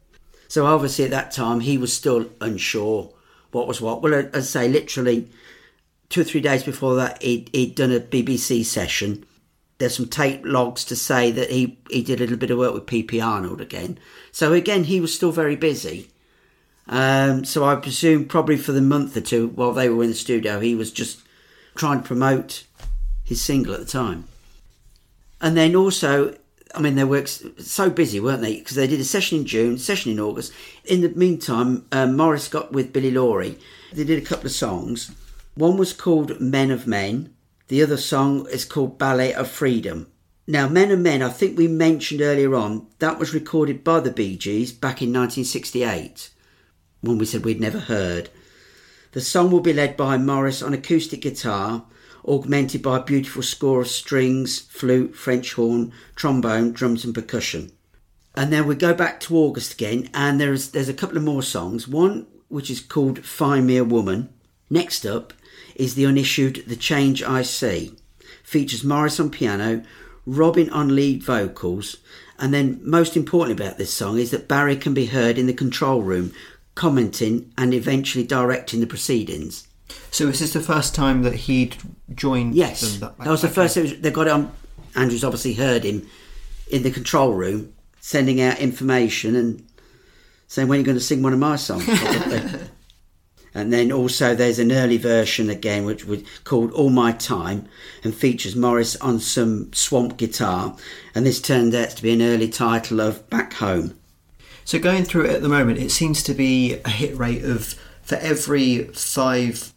So 0.48 0.66
obviously 0.66 1.04
at 1.04 1.10
that 1.12 1.32
time 1.32 1.60
he 1.60 1.78
was 1.78 1.92
still 1.92 2.28
unsure 2.40 3.12
what 3.52 3.66
was 3.68 3.80
what. 3.80 4.02
Well, 4.02 4.14
as 4.14 4.34
I 4.34 4.40
say, 4.40 4.68
literally 4.68 5.30
two 6.08 6.22
or 6.22 6.24
three 6.24 6.40
days 6.40 6.62
before 6.62 6.94
that, 6.96 7.22
he'd, 7.22 7.50
he'd 7.52 7.74
done 7.74 7.92
a 7.92 8.00
BBC 8.00 8.64
session. 8.64 9.24
There's 9.78 9.96
some 9.96 10.08
tape 10.08 10.42
logs 10.44 10.84
to 10.86 10.96
say 10.96 11.30
that 11.30 11.50
he, 11.50 11.78
he 11.90 12.02
did 12.02 12.20
a 12.20 12.24
little 12.24 12.36
bit 12.36 12.50
of 12.50 12.58
work 12.58 12.74
with 12.74 12.86
PP 12.86 13.24
Arnold 13.24 13.60
again. 13.60 13.98
So 14.30 14.52
again, 14.52 14.84
he 14.84 15.00
was 15.00 15.14
still 15.14 15.32
very 15.32 15.56
busy. 15.56 16.08
Um, 16.88 17.44
so 17.44 17.64
I 17.64 17.76
presume 17.76 18.26
probably 18.26 18.56
for 18.56 18.72
the 18.72 18.80
month 18.80 19.16
or 19.16 19.20
two 19.20 19.48
while 19.48 19.72
they 19.72 19.88
were 19.88 20.02
in 20.02 20.10
the 20.10 20.16
studio, 20.16 20.60
he 20.60 20.74
was 20.74 20.90
just 20.90 21.20
trying 21.74 22.02
to 22.02 22.06
promote 22.06 22.64
his 23.24 23.40
single 23.40 23.74
at 23.74 23.80
the 23.80 23.86
time. 23.86 24.28
And 25.40 25.56
then 25.56 25.74
also, 25.74 26.36
I 26.74 26.80
mean, 26.80 26.94
they 26.94 27.04
were 27.04 27.26
so 27.26 27.90
busy, 27.90 28.20
weren't 28.20 28.42
they? 28.42 28.58
Because 28.58 28.76
they 28.76 28.86
did 28.86 29.00
a 29.00 29.04
session 29.04 29.38
in 29.38 29.46
June, 29.46 29.78
session 29.78 30.12
in 30.12 30.20
August. 30.20 30.52
In 30.84 31.00
the 31.00 31.10
meantime, 31.10 31.86
um, 31.92 32.16
Morris 32.16 32.48
got 32.48 32.72
with 32.72 32.92
Billy 32.92 33.10
Lawrie. 33.10 33.58
They 33.92 34.04
did 34.04 34.22
a 34.22 34.26
couple 34.26 34.46
of 34.46 34.52
songs. 34.52 35.10
One 35.54 35.76
was 35.76 35.92
called 35.92 36.40
Men 36.40 36.70
of 36.70 36.86
Men. 36.86 37.34
The 37.68 37.82
other 37.82 37.96
song 37.96 38.46
is 38.50 38.64
called 38.64 38.98
Ballet 38.98 39.34
of 39.34 39.48
Freedom. 39.48 40.10
Now, 40.46 40.68
Men 40.68 40.90
of 40.90 40.98
Men, 40.98 41.22
I 41.22 41.28
think 41.28 41.56
we 41.56 41.68
mentioned 41.68 42.20
earlier 42.20 42.54
on, 42.54 42.86
that 42.98 43.18
was 43.18 43.34
recorded 43.34 43.84
by 43.84 44.00
the 44.00 44.10
Bee 44.10 44.36
Gees 44.36 44.72
back 44.72 45.00
in 45.00 45.10
1968, 45.10 46.30
one 47.00 47.18
we 47.18 47.26
said 47.26 47.44
we'd 47.44 47.60
never 47.60 47.78
heard. 47.78 48.28
The 49.12 49.20
song 49.20 49.50
will 49.50 49.60
be 49.60 49.72
led 49.72 49.96
by 49.96 50.18
Morris 50.18 50.62
on 50.62 50.74
acoustic 50.74 51.20
guitar, 51.20 51.84
augmented 52.26 52.82
by 52.82 52.98
a 52.98 53.04
beautiful 53.04 53.42
score 53.42 53.80
of 53.80 53.88
strings, 53.88 54.60
flute, 54.60 55.16
French 55.16 55.54
horn, 55.54 55.92
trombone, 56.14 56.72
drums, 56.72 57.04
and 57.04 57.14
percussion. 57.14 57.72
And 58.34 58.52
then 58.52 58.66
we 58.66 58.74
go 58.74 58.94
back 58.94 59.20
to 59.20 59.36
August 59.36 59.74
again, 59.74 60.08
and 60.14 60.40
there's 60.40 60.70
there's 60.70 60.88
a 60.88 60.94
couple 60.94 61.16
of 61.16 61.24
more 61.24 61.42
songs. 61.42 61.86
One 61.86 62.26
which 62.48 62.70
is 62.70 62.80
called 62.80 63.24
"Find 63.24 63.66
Me 63.66 63.76
a 63.76 63.84
Woman." 63.84 64.28
Next 64.70 65.04
up 65.04 65.32
is 65.74 65.94
the 65.94 66.06
unissued 66.06 66.64
"The 66.66 66.76
Change 66.76 67.22
I 67.22 67.42
See," 67.42 67.92
features 68.42 68.84
Morris 68.84 69.20
on 69.20 69.30
piano, 69.30 69.82
Robin 70.24 70.70
on 70.70 70.94
lead 70.94 71.22
vocals, 71.22 71.96
and 72.38 72.54
then 72.54 72.80
most 72.82 73.16
importantly 73.16 73.62
about 73.62 73.78
this 73.78 73.92
song 73.92 74.18
is 74.18 74.30
that 74.30 74.48
Barry 74.48 74.76
can 74.76 74.94
be 74.94 75.06
heard 75.06 75.36
in 75.36 75.46
the 75.46 75.52
control 75.52 76.02
room, 76.02 76.32
commenting 76.74 77.52
and 77.58 77.74
eventually 77.74 78.24
directing 78.24 78.80
the 78.80 78.86
proceedings. 78.86 79.66
So 80.10 80.26
this 80.26 80.40
is 80.40 80.52
this 80.52 80.64
the 80.66 80.72
first 80.72 80.94
time 80.94 81.22
that 81.22 81.34
he'd 81.34 81.76
joined? 82.14 82.54
Yes, 82.54 82.98
them? 82.98 83.14
that, 83.18 83.30
was 83.30 83.42
the 83.42 83.48
first. 83.48 83.76
Was, 83.76 83.98
they 83.98 84.10
got 84.10 84.26
it 84.26 84.32
on. 84.32 84.52
Andrews 84.94 85.24
obviously 85.24 85.54
heard 85.54 85.84
him 85.84 86.06
in 86.70 86.82
the 86.82 86.90
control 86.90 87.32
room, 87.32 87.72
sending 88.00 88.40
out 88.40 88.58
information 88.58 89.34
and 89.36 89.66
saying, 90.48 90.68
"When 90.68 90.76
are 90.76 90.80
you 90.80 90.86
going 90.86 90.98
to 90.98 91.04
sing 91.04 91.22
one 91.22 91.32
of 91.32 91.38
my 91.38 91.56
songs?" 91.56 91.88
and 93.54 93.72
then 93.72 93.90
also 93.90 94.34
there's 94.34 94.58
an 94.58 94.70
early 94.70 94.98
version 94.98 95.48
again, 95.48 95.86
which 95.86 96.04
was 96.04 96.22
called 96.44 96.72
"All 96.72 96.90
My 96.90 97.12
Time" 97.12 97.66
and 98.04 98.14
features 98.14 98.54
Morris 98.54 98.96
on 98.96 99.18
some 99.18 99.72
swamp 99.72 100.18
guitar. 100.18 100.76
And 101.14 101.24
this 101.24 101.40
turned 101.40 101.74
out 101.74 101.90
to 101.90 102.02
be 102.02 102.12
an 102.12 102.22
early 102.22 102.48
title 102.48 103.00
of 103.00 103.28
"Back 103.30 103.54
Home." 103.54 103.98
So 104.64 104.78
going 104.78 105.04
through 105.04 105.24
it 105.24 105.34
at 105.34 105.42
the 105.42 105.48
moment, 105.48 105.78
it 105.78 105.90
seems 105.90 106.22
to 106.24 106.34
be 106.34 106.78
a 106.84 106.90
hit 106.90 107.16
rate 107.16 107.44
of 107.44 107.74
for 108.02 108.16
every 108.16 108.84
five, 108.88 109.71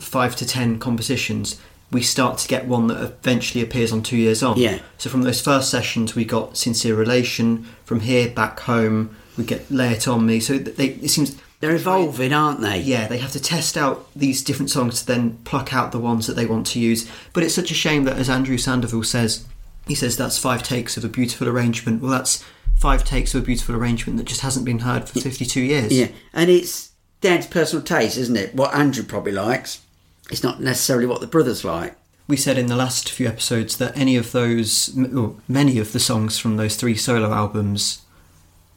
five 0.00 0.36
to 0.36 0.46
ten 0.46 0.78
compositions, 0.78 1.60
we 1.90 2.02
start 2.02 2.38
to 2.38 2.48
get 2.48 2.66
one 2.66 2.88
that 2.88 3.00
eventually 3.00 3.62
appears 3.62 3.92
on 3.92 4.02
two 4.02 4.16
years 4.16 4.42
on. 4.42 4.58
Yeah. 4.58 4.80
So 4.98 5.08
from 5.08 5.22
those 5.22 5.40
first 5.40 5.70
sessions, 5.70 6.14
we 6.14 6.24
got 6.24 6.56
sincere 6.56 6.94
relation. 6.96 7.64
From 7.84 8.00
here 8.00 8.28
back 8.28 8.60
home, 8.60 9.16
we 9.38 9.44
get 9.44 9.70
lay 9.70 9.92
it 9.92 10.08
on 10.08 10.26
me. 10.26 10.40
So 10.40 10.58
they, 10.58 10.88
it 10.88 11.10
seems 11.10 11.36
They're 11.60 11.74
evolving, 11.76 12.32
aren't 12.32 12.60
they? 12.60 12.80
yeah, 12.80 13.06
they 13.06 13.18
have 13.18 13.32
to 13.32 13.40
test 13.40 13.76
out 13.76 14.08
these 14.16 14.42
different 14.42 14.70
songs 14.70 15.00
to 15.00 15.06
then 15.06 15.38
pluck 15.44 15.72
out 15.72 15.92
the 15.92 15.98
ones 15.98 16.26
that 16.26 16.34
they 16.34 16.46
want 16.46 16.66
to 16.68 16.80
use. 16.80 17.08
But 17.32 17.44
it's 17.44 17.54
such 17.54 17.70
a 17.70 17.74
shame 17.74 18.04
that, 18.04 18.16
as 18.18 18.28
Andrew 18.28 18.58
Sandoval 18.58 19.04
says, 19.04 19.46
he 19.86 19.94
says 19.94 20.16
that's 20.16 20.38
five 20.38 20.62
takes 20.64 20.96
of 20.96 21.04
a 21.04 21.08
beautiful 21.08 21.48
arrangement. 21.48 22.02
Well, 22.02 22.10
that's 22.10 22.44
five 22.76 23.04
takes 23.04 23.34
of 23.34 23.42
a 23.42 23.46
beautiful 23.46 23.76
arrangement 23.76 24.18
that 24.18 24.26
just 24.26 24.40
hasn't 24.40 24.66
been 24.66 24.80
heard 24.80 25.08
for 25.08 25.20
52 25.20 25.60
years. 25.60 25.92
Yeah, 25.92 26.08
and 26.32 26.50
it's 26.50 26.90
down 27.20 27.40
to 27.40 27.48
personal 27.48 27.84
taste, 27.84 28.18
isn't 28.18 28.36
it? 28.36 28.54
What 28.54 28.74
Andrew 28.74 29.04
probably 29.04 29.32
likes, 29.32 29.80
it's 30.30 30.42
not 30.42 30.60
necessarily 30.60 31.06
what 31.06 31.20
the 31.20 31.26
brothers 31.26 31.64
like. 31.64 31.96
We 32.28 32.36
said 32.36 32.58
in 32.58 32.66
the 32.66 32.76
last 32.76 33.10
few 33.10 33.28
episodes 33.28 33.76
that 33.76 33.96
any 33.96 34.16
of 34.16 34.32
those, 34.32 34.96
or 35.14 35.36
many 35.46 35.78
of 35.78 35.92
the 35.92 36.00
songs 36.00 36.38
from 36.38 36.56
those 36.56 36.76
three 36.76 36.96
solo 36.96 37.32
albums 37.32 38.02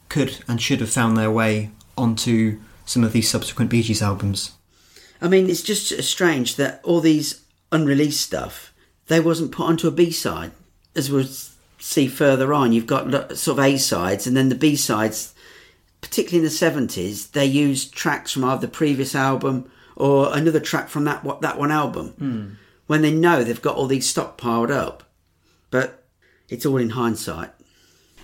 could 0.07 0.43
and 0.47 0.61
should 0.61 0.81
have 0.81 0.91
found 0.91 1.17
their 1.17 1.31
way 1.31 1.71
onto 1.97 2.59
some 2.85 3.03
of 3.03 3.11
these 3.11 3.29
subsequent 3.29 3.71
Bee 3.71 3.81
Gees 3.81 4.01
albums. 4.01 4.51
I 5.21 5.27
mean, 5.27 5.49
it's 5.49 5.63
just 5.63 6.01
strange 6.03 6.55
that 6.55 6.79
all 6.83 7.01
these 7.01 7.43
unreleased 7.71 8.21
stuff 8.21 8.73
they 9.07 9.19
wasn't 9.19 9.51
put 9.51 9.65
onto 9.65 9.87
a 9.87 9.91
B 9.91 10.11
side, 10.11 10.51
as 10.95 11.11
we'll 11.11 11.27
see 11.79 12.07
further 12.07 12.53
on. 12.53 12.71
You've 12.71 12.85
got 12.85 13.35
sort 13.37 13.57
of 13.57 13.65
A 13.65 13.77
sides, 13.77 14.27
and 14.27 14.37
then 14.37 14.49
the 14.49 14.55
B 14.55 14.75
sides, 14.75 15.33
particularly 15.99 16.37
in 16.37 16.43
the 16.43 16.49
seventies, 16.51 17.27
they 17.29 17.45
used 17.45 17.93
tracks 17.93 18.31
from 18.31 18.45
either 18.45 18.61
the 18.61 18.67
previous 18.67 19.15
album 19.15 19.69
or 19.99 20.35
another 20.35 20.59
track 20.59 20.89
from 20.89 21.03
that 21.03 21.23
what 21.23 21.41
that 21.41 21.59
one 21.59 21.71
album. 21.71 22.09
Hmm. 22.09 22.49
When 22.87 23.03
they 23.03 23.11
know 23.11 23.43
they've 23.43 23.61
got 23.61 23.75
all 23.75 23.85
these 23.85 24.11
stockpiled 24.11 24.71
up, 24.71 25.03
but 25.69 26.03
it's 26.47 26.65
all 26.65 26.77
in 26.77 26.91
hindsight. 26.91 27.51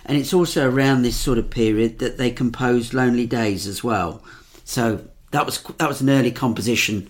And 0.04 0.18
it's 0.18 0.34
also 0.34 0.68
around 0.68 1.02
this 1.02 1.16
sort 1.16 1.38
of 1.38 1.50
period 1.50 2.00
that 2.00 2.18
they 2.18 2.30
composed 2.30 2.94
"Lonely 2.94 3.26
Days" 3.26 3.66
as 3.66 3.84
well. 3.84 4.22
So 4.64 5.04
that 5.30 5.46
was 5.46 5.62
that 5.78 5.88
was 5.88 6.00
an 6.00 6.10
early 6.10 6.32
composition 6.32 7.08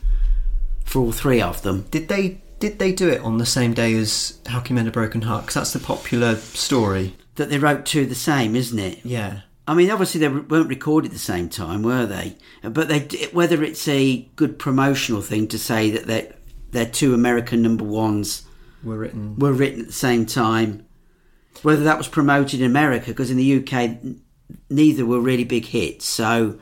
for 0.84 1.00
all 1.00 1.12
three 1.12 1.40
of 1.40 1.62
them. 1.62 1.86
Did 1.90 2.08
they 2.08 2.40
did 2.58 2.78
they 2.78 2.92
do 2.92 3.08
it 3.08 3.20
on 3.20 3.38
the 3.38 3.46
same 3.46 3.74
day 3.74 3.94
as 3.94 4.38
How 4.46 4.60
Can 4.60 4.76
Mend 4.76 4.88
a 4.88 4.90
Broken 4.90 5.22
Heart? 5.22 5.44
Because 5.44 5.54
that's 5.54 5.72
the 5.72 5.78
popular 5.78 6.36
story. 6.36 7.14
That 7.36 7.50
they 7.50 7.58
wrote 7.58 7.84
two 7.84 8.06
the 8.06 8.14
same, 8.14 8.56
isn't 8.56 8.78
it? 8.78 9.00
Yeah. 9.04 9.40
I 9.68 9.74
mean, 9.74 9.90
obviously 9.90 10.20
they 10.20 10.28
weren't 10.28 10.68
recorded 10.68 11.08
at 11.08 11.12
the 11.12 11.18
same 11.18 11.48
time, 11.48 11.82
were 11.82 12.06
they? 12.06 12.36
But 12.62 12.88
they, 12.88 13.00
whether 13.32 13.62
it's 13.64 13.86
a 13.88 14.22
good 14.36 14.58
promotional 14.58 15.22
thing 15.22 15.48
to 15.48 15.58
say 15.58 15.90
that 15.90 16.06
they're, 16.06 16.32
they're 16.70 16.86
two 16.86 17.14
American 17.14 17.62
number 17.62 17.84
ones 17.84 18.46
Were 18.84 18.98
written. 18.98 19.36
were 19.36 19.52
written 19.52 19.80
at 19.80 19.86
the 19.86 19.92
same 19.92 20.24
time, 20.24 20.86
whether 21.62 21.82
that 21.84 21.98
was 21.98 22.06
promoted 22.08 22.60
in 22.60 22.66
America, 22.66 23.06
because 23.06 23.30
in 23.30 23.36
the 23.36 23.58
UK 23.58 23.98
neither 24.70 25.04
were 25.04 25.20
really 25.20 25.44
big 25.44 25.64
hits. 25.64 26.06
So 26.06 26.58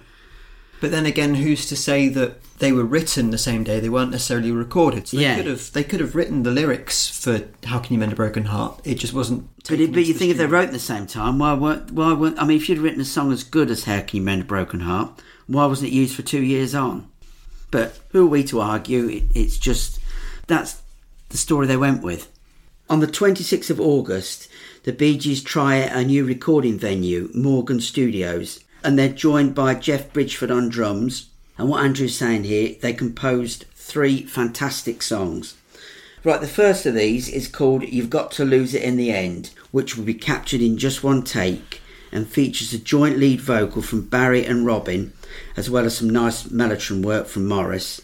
But 0.81 0.91
then 0.91 1.05
again, 1.05 1.35
who's 1.35 1.67
to 1.67 1.77
say 1.77 2.09
that 2.09 2.39
they 2.59 2.73
were 2.73 2.85
written 2.85 3.31
the 3.31 3.39
same 3.39 3.65
day? 3.65 3.81
They 3.81 3.89
weren't 3.89 4.11
necessarily 4.13 4.53
recorded. 4.53 5.09
So 5.09 5.17
they 5.17 5.25
Yeah. 5.25 5.37
could 5.37 5.47
have 5.47 5.73
they 5.73 5.85
could 5.85 6.01
have 6.01 6.15
written 6.15 6.43
the 6.43 6.51
lyrics 6.51 7.09
for 7.09 7.43
How 7.65 7.79
Can 7.81 7.95
You 7.95 7.99
Mend 8.01 8.13
a 8.13 8.17
Broken 8.17 8.45
Heart. 8.45 8.81
It 8.85 8.95
just 8.97 9.13
wasn't. 9.15 9.49
But, 9.69 9.81
it, 9.81 9.93
but 9.93 10.05
you 10.07 10.15
think 10.15 10.31
if 10.31 10.37
they 10.39 10.47
wrote 10.47 10.67
at 10.67 10.73
the 10.73 10.79
same 10.79 11.07
time, 11.07 11.39
why 11.39 11.55
weren't 11.55 11.91
why 11.93 12.13
weren't 12.13 12.41
I 12.41 12.45
mean, 12.45 12.57
if 12.57 12.69
you'd 12.69 12.79
written 12.79 13.01
a 13.01 13.05
song 13.05 13.33
as 13.33 13.43
good 13.45 13.71
as 13.71 13.85
"How 13.85 14.01
Can 14.01 14.19
You 14.19 14.23
Mend 14.23 14.43
a 14.43 14.45
Broken 14.45 14.81
Heart," 14.81 15.21
why 15.47 15.67
wasn't 15.67 15.91
it 15.91 15.95
used 15.95 16.15
for 16.15 16.23
two 16.23 16.43
years 16.43 16.75
on? 16.75 17.07
But 17.71 17.99
who 18.11 18.25
are 18.25 18.31
we 18.31 18.45
to 18.45 18.61
argue? 18.61 19.09
It, 19.09 19.25
it's 19.35 19.57
just 19.59 19.99
that's 20.47 20.77
the 21.31 21.39
story 21.39 21.67
they 21.67 21.77
went 21.77 22.03
with. 22.03 22.29
On 22.91 23.01
the 23.01 23.07
26th 23.07 23.71
of 23.71 23.81
August, 23.81 24.47
the 24.85 24.93
Bee 24.93 25.17
Gees 25.17 25.43
try 25.43 25.77
a 25.77 26.05
new 26.05 26.25
recording 26.25 26.79
venue, 26.79 27.31
Morgan 27.35 27.81
Studios, 27.81 28.61
and 28.85 28.99
they're 28.99 29.09
joined 29.09 29.55
by 29.55 29.75
Geoff 29.75 30.13
Bridgford 30.13 30.51
on 30.51 30.69
drums. 30.69 31.31
And 31.57 31.69
what 31.69 31.85
Andrew's 31.85 32.17
saying 32.17 32.45
here, 32.45 32.77
they 32.81 32.93
composed 32.93 33.67
three 33.75 34.23
fantastic 34.23 35.03
songs. 35.03 35.57
Right, 36.25 36.41
the 36.41 36.49
first 36.49 36.87
of 36.87 36.95
these 36.95 37.29
is 37.29 37.49
called 37.49 37.85
You've 37.85 38.11
Got 38.11 38.31
to 38.33 38.45
Lose 38.45 38.75
It 38.75 38.83
in 38.83 38.97
the 38.97 39.13
End, 39.13 39.51
which 39.71 39.97
will 39.97 40.05
be 40.05 40.15
captured 40.15 40.63
in 40.63 40.79
just 40.79 41.05
one 41.05 41.23
take 41.23 41.83
and 42.11 42.27
features 42.27 42.73
a 42.73 42.79
joint 42.79 43.19
lead 43.19 43.41
vocal 43.41 43.83
from 43.83 44.09
Barry 44.09 44.47
and 44.47 44.65
Robin, 44.65 45.13
as 45.57 45.69
well 45.69 45.85
as 45.85 45.99
some 45.99 46.09
nice 46.09 46.45
mellotron 46.45 47.05
work 47.05 47.27
from 47.27 47.47
Morris. 47.47 48.01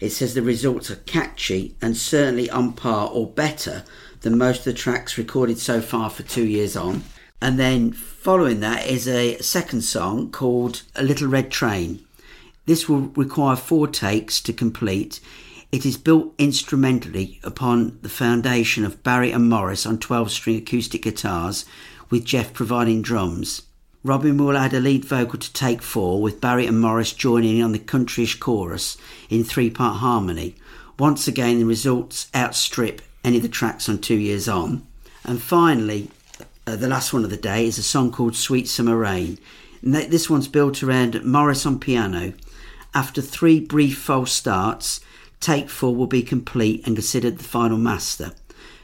It 0.00 0.10
says 0.10 0.34
the 0.34 0.42
results 0.42 0.90
are 0.90 0.96
catchy 0.96 1.74
and 1.80 1.96
certainly 1.96 2.50
on 2.50 2.74
par 2.74 3.08
or 3.10 3.26
better 3.26 3.84
than 4.20 4.36
most 4.36 4.58
of 4.58 4.64
the 4.64 4.74
tracks 4.74 5.16
recorded 5.16 5.58
so 5.58 5.80
far 5.80 6.10
for 6.10 6.22
two 6.24 6.44
years 6.44 6.76
on. 6.76 7.04
And 7.40 7.58
then 7.58 7.92
following 7.92 8.60
that 8.60 8.86
is 8.86 9.08
a 9.08 9.38
second 9.38 9.82
song 9.82 10.30
called 10.30 10.82
A 10.96 11.02
Little 11.02 11.28
Red 11.28 11.50
Train. 11.50 12.04
This 12.66 12.88
will 12.88 13.12
require 13.14 13.56
four 13.56 13.88
takes 13.88 14.40
to 14.42 14.52
complete. 14.52 15.20
It 15.70 15.84
is 15.84 15.96
built 15.96 16.34
instrumentally 16.38 17.40
upon 17.42 17.98
the 18.02 18.08
foundation 18.08 18.84
of 18.84 19.02
Barry 19.02 19.32
and 19.32 19.48
Morris 19.48 19.84
on 19.84 19.98
12 19.98 20.30
string 20.30 20.56
acoustic 20.56 21.02
guitars, 21.02 21.64
with 22.10 22.24
Geoff 22.24 22.52
providing 22.52 23.02
drums. 23.02 23.62
Robin 24.02 24.36
will 24.36 24.56
add 24.56 24.74
a 24.74 24.80
lead 24.80 25.04
vocal 25.04 25.38
to 25.38 25.52
take 25.52 25.82
four, 25.82 26.22
with 26.22 26.40
Barry 26.40 26.66
and 26.66 26.80
Morris 26.80 27.12
joining 27.12 27.58
in 27.58 27.64
on 27.64 27.72
the 27.72 27.78
countryish 27.78 28.38
chorus 28.38 28.96
in 29.30 29.44
three 29.44 29.70
part 29.70 29.96
harmony. 29.96 30.54
Once 30.98 31.26
again, 31.26 31.58
the 31.58 31.64
results 31.64 32.28
outstrip 32.34 33.02
any 33.24 33.38
of 33.38 33.42
the 33.42 33.48
tracks 33.48 33.88
on 33.88 33.98
Two 33.98 34.14
Years 34.14 34.48
On. 34.48 34.86
And 35.24 35.42
finally, 35.42 36.10
uh, 36.66 36.76
the 36.76 36.88
last 36.88 37.12
one 37.12 37.24
of 37.24 37.30
the 37.30 37.36
day 37.36 37.66
is 37.66 37.78
a 37.78 37.82
song 37.82 38.12
called 38.12 38.36
Sweet 38.36 38.68
Summer 38.68 38.96
Rain. 38.96 39.38
This 39.82 40.30
one's 40.30 40.48
built 40.48 40.82
around 40.82 41.24
Morris 41.24 41.66
on 41.66 41.78
piano. 41.78 42.32
After 42.94 43.20
three 43.20 43.58
brief 43.58 43.98
false 43.98 44.32
starts, 44.32 45.00
take 45.40 45.68
four 45.68 45.96
will 45.96 46.06
be 46.06 46.22
complete 46.22 46.86
and 46.86 46.94
considered 46.94 47.38
the 47.38 47.44
final 47.44 47.76
master. 47.76 48.32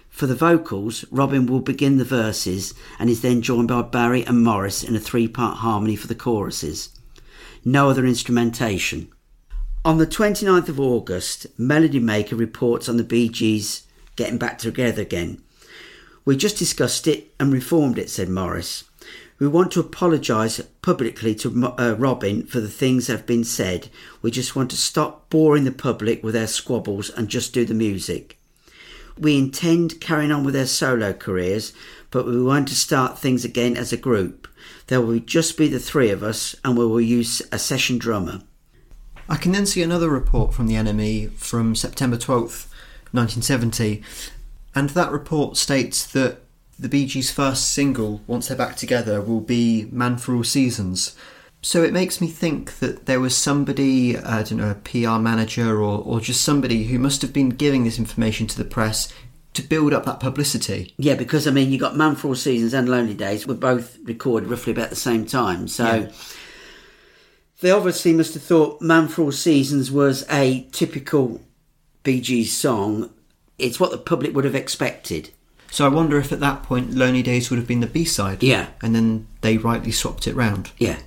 For 0.09 0.27
the 0.27 0.35
vocals, 0.35 1.05
Robin 1.13 1.47
will 1.47 1.61
begin 1.61 1.97
the 1.97 2.05
verses 2.05 2.75
and 2.99 3.09
is 3.09 3.23
then 3.23 3.41
joined 3.41 3.69
by 3.69 3.83
Barry 3.83 4.27
and 4.27 4.43
Morris 4.43 4.83
in 4.83 4.97
a 4.97 5.01
three 5.01 5.29
part 5.29 5.59
harmony 5.59 5.95
for 5.95 6.09
the 6.09 6.17
choruses. 6.17 6.89
No 7.65 7.89
other 7.89 8.05
instrumentation. 8.05 9.13
On 9.85 9.99
the 9.99 10.07
29th 10.07 10.69
of 10.69 10.81
August, 10.81 11.47
Melody 11.57 12.01
Maker 12.01 12.35
reports 12.35 12.89
on 12.89 12.97
the 12.97 13.05
Bee 13.05 13.29
Gees 13.29 13.87
getting 14.17 14.39
back 14.39 14.59
together 14.59 15.01
again. 15.01 15.41
We 16.25 16.37
just 16.37 16.59
discussed 16.59 17.07
it 17.07 17.33
and 17.39 17.53
reformed 17.53 17.97
it, 17.97 18.11
said 18.11 18.29
Morris. 18.29 18.85
We 19.41 19.49
want 19.49 19.73
to 19.73 19.81
apologise 19.81 20.61
publicly 20.83 21.35
to 21.37 21.75
uh, 21.79 21.95
Robin 21.99 22.45
for 22.45 22.61
the 22.61 22.69
things 22.69 23.07
that 23.07 23.17
have 23.17 23.27
been 23.27 23.43
said. 23.43 23.89
We 24.21 24.31
just 24.31 24.55
want 24.55 24.71
to 24.71 24.77
stop 24.77 25.31
boring 25.31 25.65
the 25.65 25.73
public 25.73 26.23
with 26.23 26.37
our 26.37 26.47
squabbles 26.47 27.09
and 27.09 27.27
just 27.27 27.55
do 27.55 27.65
the 27.65 27.73
music. 27.73 28.39
We 29.19 29.39
intend 29.39 29.99
carrying 29.99 30.31
on 30.31 30.45
with 30.45 30.55
our 30.55 30.67
solo 30.67 31.15
careers, 31.15 31.73
but 32.11 32.27
we 32.27 32.43
want 32.43 32.69
to 32.69 32.75
start 32.75 33.19
things 33.19 33.43
again 33.43 33.79
as 33.79 33.95
a 33.95 33.97
group. 33.97 34.47
There 34.89 35.01
will 35.01 35.21
just 35.21 35.57
be 35.57 35.69
the 35.69 35.79
three 35.79 36.11
of 36.11 36.23
us, 36.23 36.55
and 36.63 36.77
we 36.77 36.85
will 36.87 37.01
use 37.01 37.41
a 37.51 37.59
session 37.59 37.97
drummer. 37.97 38.43
I 39.27 39.37
can 39.37 39.53
then 39.53 39.65
see 39.65 39.83
another 39.83 40.11
report 40.11 40.53
from 40.53 40.67
the 40.67 40.75
NME 40.75 41.33
from 41.33 41.75
September 41.75 42.19
12th, 42.19 42.67
1970, 43.13 44.03
and 44.75 44.91
that 44.91 45.11
report 45.11 45.57
states 45.57 46.05
that 46.13 46.43
the 46.81 46.89
Bee 46.89 47.07
Gees' 47.07 47.31
first 47.31 47.73
single, 47.73 48.23
once 48.27 48.49
they're 48.49 48.57
back 48.57 48.77
together, 48.77 49.21
will 49.21 49.41
be 49.41 49.87
Man 49.93 50.17
for 50.17 50.35
All 50.35 50.45
Seasons. 50.45 51.15
So 51.63 51.83
it 51.83 51.93
makes 51.93 52.23
me 52.23 52.27
think 52.29 52.79
that 52.79 53.05
there 53.05 53.21
was 53.21 53.37
somebody, 53.37 54.17
I 54.17 54.43
don't 54.43 54.59
know, 54.59 54.71
a 54.71 54.75
PR 54.77 55.19
manager 55.21 55.81
or, 55.83 55.99
or 56.03 56.19
just 56.21 56.41
somebody 56.43 56.85
who 56.85 56.99
must 56.99 57.21
have 57.21 57.35
been 57.35 57.51
giving 57.51 57.85
this 57.85 57.99
information 57.99 58.47
to 58.47 58.57
the 58.57 58.65
press 58.65 59.13
to 59.53 59.63
build 59.63 59.93
up 59.93 60.05
that 60.07 60.21
publicity. 60.21 60.95
Yeah, 60.97 61.17
because 61.17 61.47
I 61.47 61.51
mean, 61.51 61.71
you 61.71 61.79
got 61.79 61.97
Man 61.97 62.15
for 62.15 62.29
All 62.29 62.35
Seasons 62.35 62.73
and 62.73 62.89
Lonely 62.89 63.13
Days 63.15 63.47
were 63.47 63.55
both 63.55 63.99
recorded 64.05 64.49
roughly 64.49 64.73
about 64.73 64.89
the 64.89 64.97
same 64.97 65.27
time. 65.27 65.69
So 65.69 65.85
Yeah. 65.85 66.11
they 67.61 67.71
obviously 67.71 68.15
must 68.15 68.33
have 68.35 68.43
thought 68.43 68.81
Man 68.81 69.09
for 69.09 69.23
All 69.23 69.33
Seasons 69.33 69.91
was 69.91 70.25
a 70.31 70.67
typical 70.73 71.43
Bee 72.05 72.23
Gees 72.23 72.57
song. 72.57 73.11
It's 73.59 73.79
what 73.79 73.91
the 73.91 73.99
public 73.99 74.35
would 74.35 74.47
have 74.47 74.55
expected. 74.55 75.31
So 75.71 75.85
I 75.85 75.89
wonder 75.89 76.19
if 76.19 76.33
at 76.33 76.41
that 76.41 76.63
point 76.63 76.95
Lonely 76.95 77.23
Days 77.23 77.49
would 77.49 77.59
have 77.59 77.69
been 77.69 77.81
the 77.81 77.87
B 77.87 78.05
side. 78.05 78.43
Yeah. 78.43 78.69
And 78.83 78.95
then 78.95 79.27
they 79.41 79.57
rightly 79.57 79.93
swapped 79.93 80.27
it 80.27 80.35
round. 80.35 80.73
Yeah. 80.79 80.99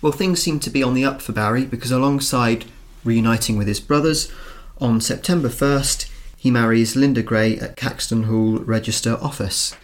Well, 0.00 0.12
things 0.12 0.42
seem 0.42 0.60
to 0.60 0.70
be 0.70 0.82
on 0.82 0.94
the 0.94 1.04
up 1.04 1.20
for 1.20 1.32
Barry 1.32 1.64
because 1.64 1.90
alongside 1.90 2.64
reuniting 3.04 3.58
with 3.58 3.66
his 3.66 3.80
brothers, 3.80 4.32
on 4.80 5.00
September 5.00 5.48
1st, 5.48 6.08
he 6.36 6.50
marries 6.50 6.94
Linda 6.94 7.22
Gray 7.22 7.58
at 7.58 7.76
Caxton 7.76 8.24
Hall 8.24 8.58
Register 8.58 9.18
Office. 9.20 9.76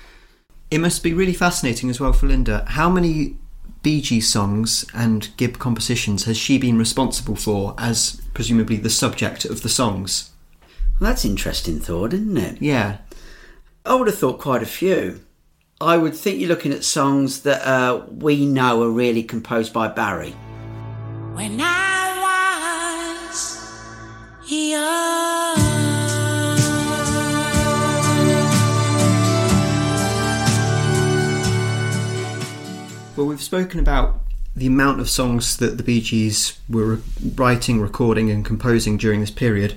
It 0.70 0.78
must 0.78 1.02
be 1.02 1.12
really 1.12 1.34
fascinating 1.34 1.90
as 1.90 2.00
well 2.00 2.12
for 2.12 2.26
Linda. 2.26 2.64
How 2.68 2.88
many 2.88 3.36
Bee 3.82 4.00
Gees 4.00 4.28
songs 4.32 4.86
and 4.94 5.28
Gibb 5.36 5.58
compositions 5.58 6.24
has 6.24 6.36
she 6.36 6.58
been 6.58 6.78
responsible 6.78 7.36
for 7.36 7.74
as 7.76 8.22
presumably 8.32 8.76
the 8.76 8.90
subject 8.90 9.44
of 9.44 9.62
the 9.62 9.68
songs? 9.68 10.30
Well, 11.00 11.10
that's 11.10 11.24
interesting 11.24 11.80
thought, 11.80 12.14
isn't 12.14 12.36
it? 12.36 12.62
Yeah. 12.62 12.98
I 13.86 13.94
would 13.96 14.06
have 14.06 14.16
thought 14.16 14.40
quite 14.40 14.62
a 14.62 14.66
few. 14.66 15.20
I 15.78 15.98
would 15.98 16.16
think 16.16 16.40
you're 16.40 16.48
looking 16.48 16.72
at 16.72 16.84
songs 16.84 17.42
that 17.42 17.66
uh, 17.68 18.06
we 18.10 18.46
know 18.46 18.82
are 18.82 18.88
really 18.88 19.22
composed 19.22 19.74
by 19.74 19.88
Barry. 19.88 20.30
When 21.34 21.60
I 21.60 23.26
was 23.28 23.84
young. 24.50 25.56
Well, 33.16 33.26
we've 33.26 33.42
spoken 33.42 33.80
about 33.80 34.22
the 34.56 34.66
amount 34.66 35.00
of 35.00 35.10
songs 35.10 35.58
that 35.58 35.76
the 35.76 35.82
Bee 35.82 36.00
Gees 36.00 36.58
were 36.70 37.00
writing, 37.34 37.82
recording, 37.82 38.30
and 38.30 38.46
composing 38.46 38.96
during 38.96 39.20
this 39.20 39.30
period. 39.30 39.74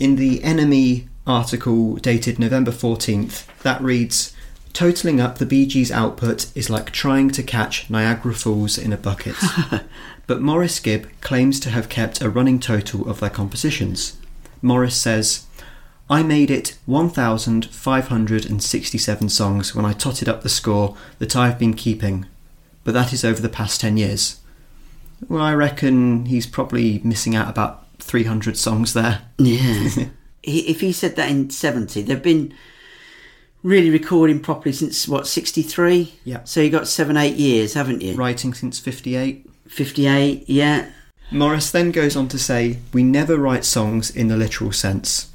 In 0.00 0.16
the 0.16 0.40
NME 0.40 1.07
article 1.28 1.96
dated 1.96 2.38
November 2.38 2.70
14th, 2.70 3.46
that 3.62 3.80
reads 3.80 4.34
Totaling 4.72 5.20
up 5.20 5.38
the 5.38 5.46
Bee 5.46 5.66
Gees' 5.66 5.90
output 5.90 6.54
is 6.54 6.70
like 6.70 6.92
trying 6.92 7.30
to 7.30 7.42
catch 7.42 7.90
Niagara 7.90 8.34
Falls 8.34 8.78
in 8.78 8.92
a 8.92 8.96
bucket. 8.96 9.34
but 10.26 10.40
Morris 10.40 10.78
Gibb 10.78 11.08
claims 11.20 11.58
to 11.60 11.70
have 11.70 11.88
kept 11.88 12.20
a 12.20 12.30
running 12.30 12.60
total 12.60 13.08
of 13.08 13.20
their 13.20 13.30
compositions. 13.30 14.16
Morris 14.62 14.96
says, 14.96 15.46
I 16.10 16.22
made 16.22 16.50
it 16.50 16.78
1,567 16.86 19.28
songs 19.28 19.74
when 19.74 19.84
I 19.84 19.92
totted 19.92 20.28
up 20.28 20.42
the 20.42 20.48
score 20.48 20.96
that 21.18 21.36
I've 21.36 21.58
been 21.58 21.74
keeping, 21.74 22.24
but 22.84 22.94
that 22.94 23.12
is 23.12 23.24
over 23.24 23.42
the 23.42 23.48
past 23.48 23.80
10 23.80 23.96
years. 23.96 24.40
Well, 25.28 25.42
I 25.42 25.54
reckon 25.54 26.26
he's 26.26 26.46
probably 26.46 27.00
missing 27.04 27.34
out 27.34 27.48
about 27.48 27.84
300 27.98 28.56
songs 28.56 28.94
there. 28.94 29.22
Yeah. 29.38 30.06
he, 30.48 30.60
if 30.68 30.80
he 30.80 30.92
said 30.92 31.16
that 31.16 31.30
in 31.30 31.50
70, 31.50 32.02
they've 32.02 32.22
been 32.22 32.54
really 33.62 33.90
recording 33.90 34.40
properly 34.40 34.72
since, 34.72 35.06
what, 35.08 35.26
63? 35.26 36.14
Yeah. 36.24 36.44
So 36.44 36.60
you 36.60 36.70
got 36.70 36.88
seven, 36.88 37.16
eight 37.16 37.36
years, 37.36 37.74
haven't 37.74 38.02
you? 38.02 38.14
Writing 38.14 38.54
since 38.54 38.78
58. 38.78 39.48
58, 39.66 40.48
yeah. 40.48 40.90
Morris 41.30 41.70
then 41.70 41.90
goes 41.90 42.16
on 42.16 42.28
to 42.28 42.38
say, 42.38 42.78
We 42.92 43.02
never 43.02 43.36
write 43.36 43.64
songs 43.64 44.10
in 44.10 44.28
the 44.28 44.36
literal 44.36 44.72
sense. 44.72 45.30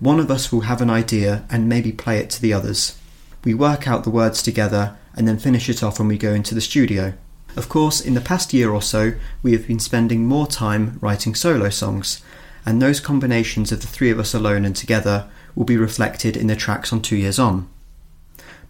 One 0.00 0.18
of 0.20 0.30
us 0.30 0.52
will 0.52 0.62
have 0.62 0.80
an 0.80 0.90
idea 0.90 1.44
and 1.50 1.68
maybe 1.68 1.92
play 1.92 2.18
it 2.18 2.30
to 2.30 2.42
the 2.42 2.52
others. 2.52 2.98
We 3.44 3.54
work 3.54 3.86
out 3.86 4.04
the 4.04 4.10
words 4.10 4.42
together 4.42 4.96
and 5.14 5.26
then 5.26 5.38
finish 5.38 5.68
it 5.68 5.82
off 5.82 5.98
when 5.98 6.08
we 6.08 6.18
go 6.18 6.32
into 6.32 6.54
the 6.54 6.60
studio. 6.60 7.14
Of 7.56 7.68
course, 7.68 8.00
in 8.00 8.14
the 8.14 8.20
past 8.20 8.52
year 8.52 8.70
or 8.70 8.82
so, 8.82 9.14
we 9.42 9.52
have 9.52 9.66
been 9.66 9.80
spending 9.80 10.26
more 10.26 10.46
time 10.46 10.98
writing 11.00 11.34
solo 11.34 11.70
songs, 11.70 12.22
and 12.68 12.82
those 12.82 13.00
combinations 13.00 13.72
of 13.72 13.80
the 13.80 13.86
three 13.86 14.10
of 14.10 14.18
us 14.18 14.34
alone 14.34 14.66
and 14.66 14.76
together 14.76 15.26
will 15.54 15.64
be 15.64 15.78
reflected 15.78 16.36
in 16.36 16.48
the 16.48 16.54
tracks 16.54 16.92
on 16.92 17.00
Two 17.00 17.16
Years 17.16 17.38
On. 17.38 17.66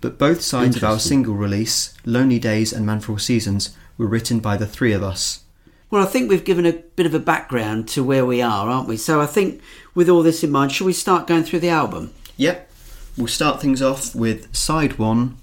But 0.01 0.19
both 0.19 0.41
sides 0.41 0.77
of 0.77 0.85
our 0.85 1.01
single 1.01 1.35
release, 1.35 1.93
Lonely 2.05 2.39
Days 2.39 2.73
and 2.73 2.87
Man 2.87 3.01
for 3.01 3.11
All 3.11 3.19
Seasons, 3.19 3.77
were 3.97 4.07
written 4.07 4.39
by 4.39 4.57
the 4.57 4.69
three 4.69 4.93
of 4.93 5.03
us. 5.03 5.43
Well, 5.91 6.01
I 6.01 6.07
think 6.07 6.31
we've 6.31 6.45
given 6.45 6.65
a 6.65 6.75
bit 6.75 7.07
of 7.07 7.15
a 7.15 7.19
background 7.19 7.89
to 7.89 8.05
where 8.05 8.25
we 8.25 8.41
are, 8.41 8.69
aren't 8.69 8.87
we? 8.87 8.97
So 8.97 9.21
I 9.21 9.27
think 9.27 9.61
with 9.97 10.09
all 10.09 10.23
this 10.23 10.45
in 10.45 10.53
mind, 10.53 10.71
shall 10.71 10.87
we 10.87 10.93
start 10.93 11.27
going 11.27 11.43
through 11.43 11.59
the 11.59 11.71
album? 11.71 12.15
Yep. 12.37 12.71
We'll 13.17 13.27
start 13.27 13.61
things 13.61 13.83
off 13.83 14.15
with 14.15 14.55
side 14.55 14.97
one, 14.97 15.39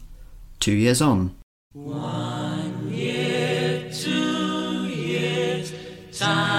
Two 0.62 0.72
Years 0.72 1.02
On. 1.02 1.36
One 1.74 2.89
year, 2.89 3.91
two 3.91 4.88
years, 4.88 5.74
Time 6.18 6.55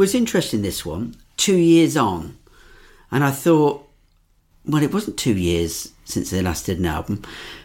was 0.00 0.14
interesting 0.14 0.62
this 0.62 0.84
one 0.84 1.14
two 1.36 1.56
years 1.56 1.96
on. 1.96 2.36
And 3.12 3.22
i 3.24 3.30
thought 3.30 3.86
well 4.64 4.82
it 4.82 4.92
wasn't 4.94 5.16
two 5.18 5.36
years 5.36 5.92
since 6.04 6.30
they 6.30 6.42
last 6.42 6.66
did 6.66 6.78
an 6.78 6.86
album 6.86 7.22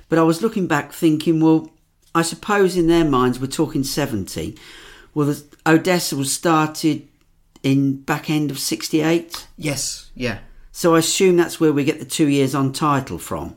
but 0.10 0.18
i 0.20 0.24
was 0.24 0.42
looking 0.42 0.66
back 0.68 0.92
thinking 0.92 1.40
well 1.40 1.70
i 2.16 2.22
suppose 2.22 2.76
in 2.78 2.88
their 2.88 3.06
minds 3.06 3.40
we're 3.40 3.48
talking 3.48 3.84
70 3.84 4.58
well 5.14 5.28
the, 5.28 5.44
odessa 5.66 6.16
was 6.16 6.34
started 6.34 7.08
in 7.64 8.02
back 8.02 8.30
end 8.30 8.50
of 8.52 8.58
68 8.60 9.48
Yes, 9.58 10.10
yeah. 10.16 10.40
so 10.72 10.96
i 10.96 11.00
assume 11.00 11.36
that's 11.38 11.60
where 11.60 11.74
we 11.74 11.84
get 11.84 12.00
the 12.00 12.06
two 12.06 12.28
years 12.28 12.56
on 12.56 12.72
title 12.74 13.18
from 13.20 13.56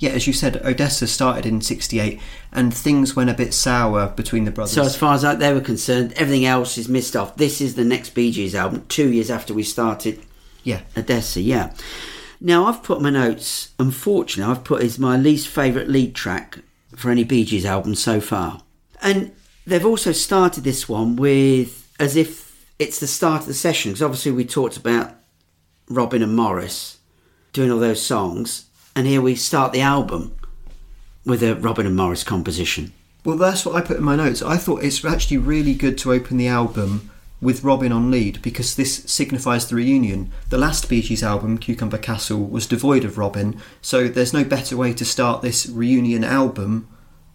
Yeah, 0.00 0.10
as 0.10 0.26
you 0.26 0.32
said, 0.32 0.56
Odessa 0.64 1.06
started 1.06 1.46
in 1.46 1.60
68 1.60 2.20
and 2.52 2.74
things 2.74 3.14
went 3.14 3.30
a 3.30 3.34
bit 3.34 3.54
sour 3.54 4.08
between 4.08 4.44
the 4.46 4.50
brothers. 4.50 4.74
so 4.74 4.82
as 4.82 4.96
far 4.96 5.14
as 5.14 5.22
they 5.38 5.52
were 5.54 5.60
concerned 5.60 6.12
everything 6.16 6.44
else 6.44 6.76
is 6.76 6.88
missed 6.88 7.14
off 7.14 7.36
this 7.36 7.60
is 7.60 7.74
the 7.74 7.84
next 7.84 8.10
bee 8.10 8.32
gees 8.32 8.54
album 8.54 8.84
two 8.88 9.12
years 9.12 9.30
after 9.30 9.54
we 9.54 9.62
started 9.62 10.18
yeah. 10.62 10.80
Odessa, 10.96 11.40
yeah. 11.40 11.72
Now 12.40 12.66
I've 12.66 12.82
put 12.82 13.00
my 13.00 13.10
notes. 13.10 13.72
Unfortunately, 13.78 14.50
I've 14.50 14.64
put 14.64 14.82
is 14.82 14.98
my 14.98 15.16
least 15.16 15.48
favourite 15.48 15.88
lead 15.88 16.14
track 16.14 16.58
for 16.96 17.10
any 17.10 17.24
Bee 17.24 17.44
Gees 17.44 17.64
album 17.64 17.94
so 17.94 18.20
far, 18.20 18.62
and 19.02 19.32
they've 19.66 19.84
also 19.84 20.12
started 20.12 20.64
this 20.64 20.88
one 20.88 21.16
with 21.16 21.92
as 22.00 22.16
if 22.16 22.66
it's 22.78 22.98
the 22.98 23.06
start 23.06 23.42
of 23.42 23.46
the 23.46 23.54
session 23.54 23.90
because 23.90 24.02
obviously 24.02 24.32
we 24.32 24.44
talked 24.44 24.76
about 24.76 25.14
Robin 25.88 26.22
and 26.22 26.34
Morris 26.34 26.98
doing 27.52 27.70
all 27.70 27.78
those 27.78 28.04
songs, 28.04 28.66
and 29.00 29.08
here 29.08 29.22
we 29.22 29.34
start 29.34 29.72
the 29.72 29.80
album 29.80 30.36
with 31.24 31.42
a 31.42 31.54
Robin 31.54 31.86
and 31.86 31.96
Morris 31.96 32.22
composition. 32.22 32.92
Well, 33.24 33.38
that's 33.38 33.64
what 33.64 33.74
I 33.74 33.80
put 33.80 33.96
in 33.96 34.02
my 34.02 34.14
notes. 34.14 34.42
I 34.42 34.58
thought 34.58 34.84
it's 34.84 35.02
actually 35.02 35.38
really 35.38 35.72
good 35.72 35.96
to 35.98 36.12
open 36.12 36.36
the 36.36 36.48
album 36.48 37.10
with 37.40 37.64
Robin 37.64 37.92
on 37.92 38.10
lead 38.10 38.42
because 38.42 38.74
this 38.74 39.02
signifies 39.04 39.66
the 39.66 39.76
reunion. 39.76 40.30
The 40.50 40.58
last 40.58 40.86
Bee 40.86 41.00
Gees 41.00 41.22
album, 41.22 41.56
Cucumber 41.56 41.96
Castle, 41.96 42.44
was 42.44 42.66
devoid 42.66 43.06
of 43.06 43.16
Robin, 43.16 43.58
so 43.80 44.06
there's 44.06 44.34
no 44.34 44.44
better 44.44 44.76
way 44.76 44.92
to 44.92 45.04
start 45.06 45.40
this 45.40 45.66
reunion 45.66 46.22
album 46.22 46.86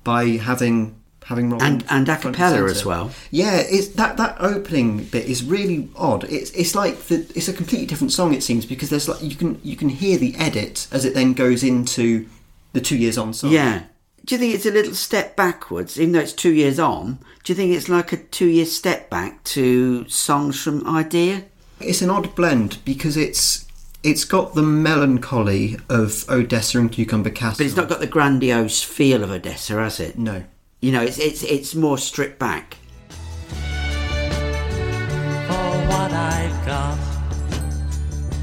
by 0.03 0.37
having 0.37 0.95
having 1.25 1.49
Robin 1.49 1.67
And- 1.67 1.85
and 1.89 2.07
a 2.09 2.15
cappella 2.17 2.65
as 2.65 2.85
well. 2.85 3.11
Yeah, 3.31 3.57
it's 3.57 3.89
that 3.89 4.17
that 4.17 4.37
opening 4.39 5.03
bit 5.05 5.25
is 5.25 5.43
really 5.43 5.89
odd. 5.95 6.23
It's 6.25 6.51
it's 6.51 6.75
like 6.75 7.07
the 7.07 7.25
it's 7.35 7.47
a 7.47 7.53
completely 7.53 7.87
different 7.87 8.11
song 8.13 8.33
it 8.33 8.43
seems 8.43 8.65
because 8.65 8.89
there's 8.89 9.07
like 9.07 9.21
you 9.21 9.35
can 9.35 9.59
you 9.63 9.75
can 9.75 9.89
hear 9.89 10.17
the 10.17 10.35
edit 10.37 10.87
as 10.91 11.03
it 11.05 11.13
then 11.13 11.33
goes 11.33 11.63
into 11.63 12.27
the 12.73 12.81
two 12.81 12.97
years 12.97 13.17
on 13.17 13.33
song. 13.33 13.51
Yeah. 13.51 13.83
Do 14.25 14.33
you 14.33 14.39
think 14.39 14.55
it's 14.55 14.65
a 14.65 14.71
little 14.71 14.95
step 14.95 15.35
backwards, 15.35 15.99
even 15.99 16.13
though 16.13 16.19
it's 16.19 16.33
two 16.33 16.51
years 16.51 16.79
on? 16.79 17.19
Do 17.43 17.53
you 17.53 17.55
think 17.55 17.75
it's 17.75 17.89
like 17.89 18.11
a 18.11 18.17
two 18.17 18.47
year 18.47 18.65
step 18.65 19.09
back 19.09 19.43
to 19.55 20.07
songs 20.09 20.59
from 20.61 20.87
Idea? 20.87 21.43
It's 21.79 22.01
an 22.01 22.09
odd 22.09 22.33
blend 22.35 22.79
because 22.85 23.17
it's 23.17 23.65
it's 24.03 24.25
got 24.25 24.53
the 24.55 24.61
melancholy 24.63 25.77
of 25.89 26.25
Odessa 26.29 26.79
and 26.79 26.91
Cucumber 26.91 27.29
Castle. 27.29 27.57
But 27.63 27.65
it's 27.67 27.75
not 27.75 27.89
got 27.89 27.99
the 27.99 28.07
grandiose 28.07 28.81
feel 28.83 29.23
of 29.23 29.31
Odessa, 29.31 29.73
has 29.75 29.99
it? 29.99 30.17
no. 30.17 30.43
You 30.81 30.91
know, 30.91 31.01
it's 31.01 31.17
it's 31.17 31.43
it's 31.43 31.73
more 31.73 31.97
stripped 31.97 32.39
back. 32.39 32.77
for 35.47 35.87
what 35.89 36.11
I've 36.11 36.65
got. 36.65 36.97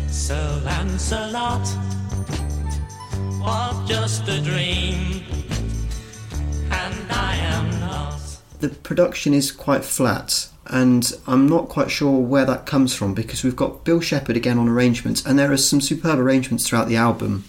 Sir 0.09 0.63
Lancelot 0.65 1.67
was 3.41 3.89
just 3.89 4.29
a 4.29 4.41
dream, 4.41 5.23
and 6.71 7.13
I 7.13 7.37
am 7.37 7.81
not. 7.81 8.21
The 8.61 8.69
production 8.71 9.35
is 9.35 9.51
quite 9.53 9.85
flat, 9.85 10.49
and 10.67 11.13
I'm 11.27 11.49
not 11.49 11.69
quite 11.69 11.91
sure 11.91 12.19
where 12.19 12.45
that 12.47 12.67
comes 12.67 12.95
from 12.95 13.15
because 13.15 13.43
we've 13.45 13.57
got 13.57 13.85
Bill 13.85 14.01
Shepherd 14.01 14.37
again 14.37 14.59
on 14.59 14.69
arrangements, 14.69 15.25
and 15.27 15.39
there 15.39 15.53
are 15.53 15.57
some 15.57 15.81
superb 15.81 16.19
arrangements 16.19 16.69
throughout 16.69 16.89
the 16.89 16.97
album. 16.97 17.45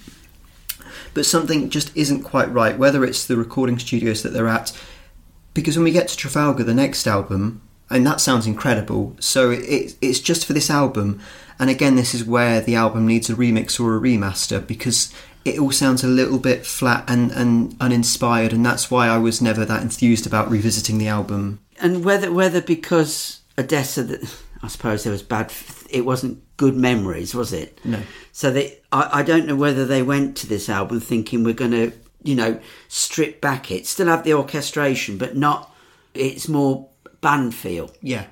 But 1.14 1.26
something 1.26 1.70
just 1.70 1.96
isn't 1.96 2.24
quite 2.24 2.52
right, 2.52 2.78
whether 2.78 3.04
it's 3.04 3.26
the 3.26 3.38
recording 3.38 3.80
studios 3.80 4.24
that 4.24 4.34
they're 4.34 4.48
at. 4.48 4.78
Because 5.54 5.78
when 5.78 5.84
we 5.84 5.92
get 5.92 6.08
to 6.08 6.18
Trafalgar, 6.18 6.64
the 6.64 6.74
next 6.74 7.06
album, 7.08 7.62
and 7.90 8.06
that 8.08 8.22
sounds 8.22 8.48
incredible, 8.48 9.16
so 9.20 9.52
it, 9.52 9.96
it's 10.02 10.20
just 10.20 10.46
for 10.46 10.54
this 10.54 10.70
album. 10.70 11.22
And 11.60 11.70
again, 11.70 11.96
this 11.96 12.16
is 12.16 12.24
where 12.24 12.60
the 12.60 12.76
album 12.76 13.06
needs 13.06 13.30
a 13.30 13.36
remix 13.36 13.80
or 13.80 13.96
a 13.96 14.00
remaster 14.00 14.66
because 14.66 15.14
it 15.46 15.60
all 15.60 15.72
sounds 15.72 16.04
a 16.04 16.08
little 16.08 16.40
bit 16.40 16.66
flat 16.66 17.04
and, 17.08 17.32
and 17.32 17.76
uninspired, 17.80 18.54
and 18.54 18.66
that's 18.66 18.90
why 18.90 19.08
I 19.08 19.18
was 19.18 19.42
never 19.42 19.66
that 19.66 19.82
enthused 19.82 20.26
about 20.26 20.50
revisiting 20.50 20.98
the 20.98 21.08
album. 21.08 21.60
And 21.80 22.04
whether 22.04 22.32
whether 22.32 22.62
because 22.62 23.42
Odessa, 23.58 24.20
I 24.62 24.68
suppose 24.68 25.04
there 25.04 25.12
was 25.12 25.24
bad. 25.24 25.52
It 25.90 26.06
wasn't 26.06 26.42
good 26.64 26.78
memories, 26.78 27.36
was 27.36 27.52
it? 27.52 27.78
No. 27.84 28.00
So 28.32 28.50
they, 28.50 28.80
I, 28.90 29.20
I 29.20 29.24
don't 29.24 29.46
know 29.46 29.56
whether 29.58 29.86
they 29.86 30.02
went 30.02 30.38
to 30.38 30.48
this 30.48 30.70
album 30.70 31.02
thinking 31.02 31.44
we're 31.44 31.54
going 31.54 31.72
to, 31.72 31.92
you 32.24 32.36
know, 32.36 32.58
strip 32.88 33.42
back 33.42 33.70
it, 33.70 33.86
still 33.86 34.08
have 34.08 34.24
the 34.24 34.34
orchestration, 34.34 35.18
but 35.18 35.36
not. 35.36 35.76
It's 36.14 36.48
more 36.48 36.88
band 37.20 37.54
feel. 37.54 37.92
Yeah. 38.02 38.28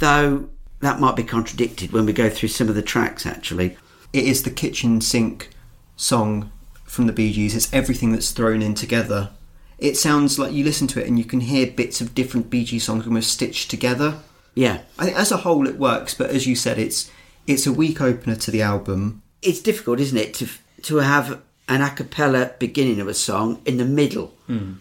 Though 0.00 0.48
that 0.80 0.98
might 0.98 1.14
be 1.14 1.22
contradicted 1.22 1.92
when 1.92 2.06
we 2.06 2.12
go 2.12 2.28
through 2.28 2.48
some 2.48 2.68
of 2.68 2.74
the 2.74 2.82
tracks. 2.82 3.24
Actually, 3.24 3.76
It 4.12 4.24
is 4.24 4.42
the 4.42 4.50
kitchen 4.50 5.00
sink 5.00 5.50
song 5.94 6.50
from 6.86 7.06
the 7.06 7.12
Bee 7.12 7.32
Gees. 7.32 7.54
It's 7.54 7.72
everything 7.72 8.10
that's 8.10 8.32
thrown 8.32 8.62
in 8.62 8.74
together. 8.74 9.30
It 9.78 9.96
sounds 9.96 10.40
like 10.40 10.52
you 10.52 10.64
listen 10.64 10.88
to 10.88 11.00
it 11.00 11.06
and 11.06 11.18
you 11.20 11.24
can 11.24 11.40
hear 11.42 11.70
bits 11.70 12.00
of 12.00 12.16
different 12.16 12.50
Bee 12.50 12.64
Gees 12.64 12.82
songs 12.84 13.06
almost 13.06 13.30
stitched 13.30 13.70
together. 13.70 14.18
yeah. 14.56 14.80
I 14.98 15.04
think 15.04 15.16
as 15.16 15.30
a 15.30 15.36
whole 15.36 15.68
it 15.68 15.78
works, 15.78 16.14
but 16.14 16.30
as 16.30 16.48
you 16.48 16.56
said, 16.56 16.78
it's 16.78 17.08
it's 17.48 17.66
a 17.66 17.72
weak 17.72 18.00
opener 18.00 18.36
to 18.36 18.50
the 18.50 18.62
album. 18.62 19.22
it's 19.42 19.60
difficult, 19.60 19.98
isn't 19.98 20.18
it, 20.18 20.34
to 20.34 20.48
to 20.82 20.96
have 20.98 21.40
an 21.68 21.82
a 21.82 21.90
cappella 21.90 22.52
beginning 22.58 23.00
of 23.00 23.08
a 23.08 23.14
song 23.14 23.60
in 23.64 23.76
the 23.78 23.84
middle 23.84 24.28
hmm. 24.46 24.74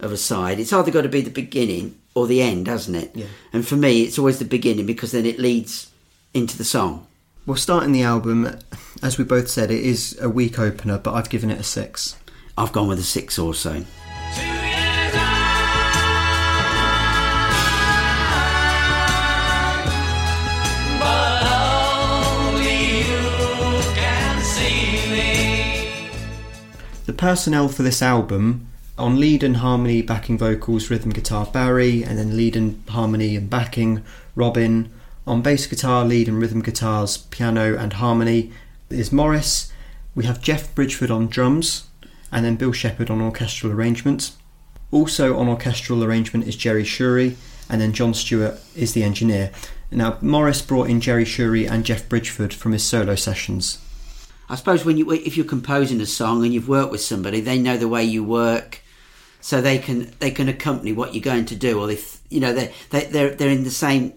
of 0.00 0.12
a 0.12 0.16
side. 0.16 0.60
It's 0.60 0.72
either 0.72 0.90
got 0.90 1.02
to 1.02 1.08
be 1.08 1.20
the 1.20 1.30
beginning 1.30 1.98
or 2.14 2.26
the 2.26 2.42
end, 2.42 2.66
hasn't 2.66 2.96
it? 2.96 3.10
Yeah. 3.14 3.26
And 3.52 3.66
for 3.66 3.76
me, 3.76 4.02
it's 4.02 4.18
always 4.18 4.38
the 4.38 4.44
beginning 4.44 4.86
because 4.86 5.12
then 5.12 5.26
it 5.26 5.38
leads 5.38 5.90
into 6.34 6.58
the 6.58 6.64
song. 6.64 7.06
Well, 7.46 7.56
starting 7.56 7.92
the 7.92 8.02
album, 8.02 8.58
as 9.02 9.16
we 9.16 9.24
both 9.24 9.48
said, 9.48 9.70
it 9.70 9.82
is 9.82 10.18
a 10.20 10.28
weak 10.28 10.58
opener, 10.58 10.98
but 10.98 11.14
I've 11.14 11.30
given 11.30 11.50
it 11.50 11.60
a 11.60 11.64
six. 11.64 12.16
I've 12.58 12.72
gone 12.72 12.88
with 12.88 12.98
a 12.98 13.04
six 13.04 13.38
or 13.38 13.54
personnel 27.18 27.68
for 27.68 27.82
this 27.82 28.00
album 28.00 28.68
on 28.96 29.20
lead 29.20 29.42
and 29.42 29.58
harmony, 29.58 30.00
backing 30.00 30.38
vocals, 30.38 30.88
rhythm 30.88 31.10
guitar 31.10 31.44
Barry, 31.46 32.02
and 32.02 32.16
then 32.16 32.36
lead 32.36 32.56
and 32.56 32.82
harmony 32.88 33.36
and 33.36 33.50
backing 33.50 34.02
Robin. 34.34 34.90
On 35.26 35.42
bass 35.42 35.66
guitar, 35.66 36.04
lead 36.04 36.28
and 36.28 36.40
rhythm 36.40 36.62
guitars, 36.62 37.18
piano 37.18 37.76
and 37.76 37.94
harmony 37.94 38.52
is 38.88 39.12
Morris. 39.12 39.70
We 40.14 40.24
have 40.24 40.40
Geoff 40.40 40.74
Bridgford 40.74 41.10
on 41.10 41.26
drums, 41.26 41.88
and 42.32 42.44
then 42.44 42.56
Bill 42.56 42.72
Shepherd 42.72 43.10
on 43.10 43.20
orchestral 43.20 43.72
arrangements. 43.72 44.36
Also 44.90 45.36
on 45.36 45.48
orchestral 45.48 46.02
arrangement 46.02 46.46
is 46.46 46.56
Gerry 46.56 46.84
Shury, 46.84 47.36
and 47.68 47.80
then 47.80 47.92
John 47.92 48.14
Stewart 48.14 48.58
is 48.74 48.94
the 48.94 49.02
engineer. 49.02 49.50
Now 49.90 50.18
Morris 50.20 50.62
brought 50.62 50.88
in 50.88 51.00
Gerry 51.00 51.24
Shury 51.24 51.68
and 51.70 51.84
Geoff 51.84 52.08
Bridgford 52.08 52.54
from 52.54 52.72
his 52.72 52.84
solo 52.84 53.16
sessions. 53.16 53.78
I 54.48 54.56
suppose 54.56 54.84
when 54.84 54.96
you 54.96 55.10
if 55.12 55.36
you're 55.36 55.46
composing 55.46 56.00
a 56.00 56.06
song 56.06 56.44
and 56.44 56.54
you've 56.54 56.68
worked 56.68 56.90
with 56.90 57.00
somebody, 57.00 57.40
they 57.40 57.58
know 57.58 57.76
the 57.76 57.88
way 57.88 58.04
you 58.04 58.24
work, 58.24 58.80
so 59.40 59.60
they 59.60 59.78
can 59.78 60.12
they 60.20 60.30
can 60.30 60.48
accompany 60.48 60.92
what 60.92 61.14
you're 61.14 61.22
going 61.22 61.46
to 61.46 61.56
do, 61.56 61.80
or 61.80 61.90
if 61.90 62.20
you 62.30 62.40
know 62.40 62.52
they 62.52 62.72
they 62.90 63.04
they're 63.04 63.34
they're 63.34 63.50
in 63.50 63.64
the 63.64 63.70
same 63.70 64.14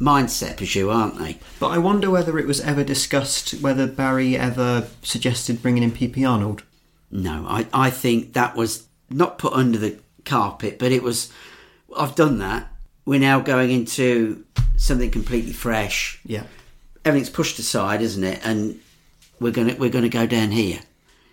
mindset 0.00 0.60
as 0.60 0.74
you, 0.74 0.90
aren't 0.90 1.18
they? 1.18 1.38
But 1.60 1.68
I 1.68 1.78
wonder 1.78 2.10
whether 2.10 2.38
it 2.38 2.46
was 2.46 2.60
ever 2.60 2.84
discussed 2.84 3.52
whether 3.62 3.86
Barry 3.86 4.36
ever 4.36 4.88
suggested 5.02 5.62
bringing 5.62 5.82
in 5.82 5.92
PP 5.92 6.28
Arnold. 6.28 6.64
No, 7.10 7.44
I, 7.46 7.66
I 7.72 7.90
think 7.90 8.32
that 8.32 8.56
was 8.56 8.86
not 9.08 9.38
put 9.38 9.52
under 9.52 9.78
the 9.78 9.98
carpet, 10.24 10.78
but 10.78 10.92
it 10.92 11.02
was. 11.02 11.32
I've 11.96 12.14
done 12.14 12.38
that. 12.38 12.68
We're 13.04 13.20
now 13.20 13.40
going 13.40 13.70
into 13.70 14.44
something 14.76 15.10
completely 15.10 15.52
fresh. 15.52 16.20
Yeah. 16.24 16.44
Everything's 17.04 17.30
pushed 17.30 17.58
aside, 17.58 18.00
isn't 18.00 18.22
it? 18.22 18.40
And 18.44 18.80
we're 19.42 19.52
gonna 19.52 19.74
we're 19.78 19.90
gonna 19.90 20.08
go 20.08 20.26
down 20.26 20.50
here. 20.50 20.80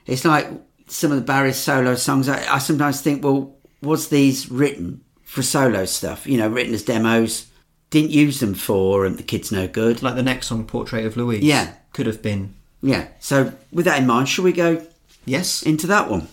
It's 0.06 0.26
like 0.26 0.48
some 0.88 1.12
of 1.12 1.18
the 1.18 1.24
Barry's 1.26 1.58
solo 1.58 1.96
songs. 1.96 2.28
I, 2.28 2.56
I 2.56 2.58
sometimes 2.58 3.00
think, 3.02 3.24
well, 3.24 3.56
was 3.82 4.10
these 4.10 4.50
written 4.50 5.02
for 5.24 5.42
solo 5.44 5.86
stuff? 5.86 6.26
You 6.28 6.38
know, 6.38 6.48
written 6.50 6.74
as 6.74 6.84
demos. 6.84 7.46
didn't 7.92 8.12
use 8.12 8.40
them 8.40 8.54
for 8.56 9.06
um, 9.06 9.16
the 9.16 9.24
kids 9.24 9.52
no 9.52 9.68
good. 9.68 10.02
Like 10.04 10.16
the 10.16 10.24
next 10.24 10.48
song, 10.48 10.66
Portrait 10.66 11.06
of 11.06 11.16
Louise. 11.18 11.44
Yeah. 11.44 11.74
Could 11.94 12.06
have 12.08 12.22
been. 12.22 12.54
Yeah. 12.82 13.08
So 13.20 13.54
with 13.72 13.86
that 13.86 14.00
in 14.00 14.08
mind, 14.08 14.30
shall 14.30 14.44
we 14.46 14.52
go 14.54 14.86
Yes. 15.26 15.62
into 15.64 15.86
that 15.88 16.10
one? 16.10 16.28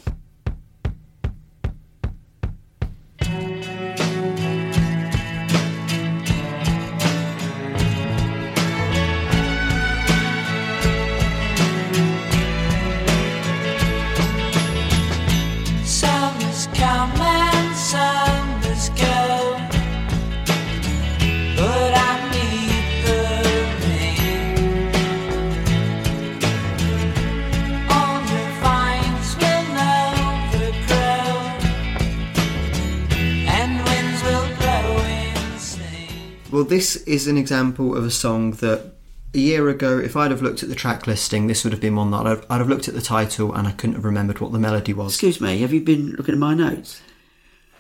This 36.68 36.96
is 36.96 37.26
an 37.26 37.36
example 37.36 37.96
of 37.96 38.04
a 38.04 38.10
song 38.10 38.52
that 38.52 38.92
a 39.34 39.38
year 39.38 39.68
ago, 39.68 39.98
if 39.98 40.16
I'd 40.16 40.30
have 40.30 40.42
looked 40.42 40.62
at 40.62 40.68
the 40.68 40.74
track 40.74 41.06
listing, 41.06 41.46
this 41.46 41.64
would 41.64 41.72
have 41.72 41.80
been 41.80 41.96
one 41.96 42.10
that 42.10 42.26
I'd, 42.26 42.44
I'd 42.48 42.58
have 42.58 42.68
looked 42.68 42.88
at 42.88 42.94
the 42.94 43.02
title 43.02 43.52
and 43.52 43.68
I 43.68 43.72
couldn't 43.72 43.96
have 43.96 44.04
remembered 44.04 44.40
what 44.40 44.52
the 44.52 44.58
melody 44.58 44.92
was. 44.92 45.12
Excuse 45.12 45.40
me, 45.40 45.60
have 45.60 45.72
you 45.72 45.80
been 45.80 46.12
looking 46.12 46.34
at 46.34 46.38
my 46.38 46.54
notes? 46.54 47.02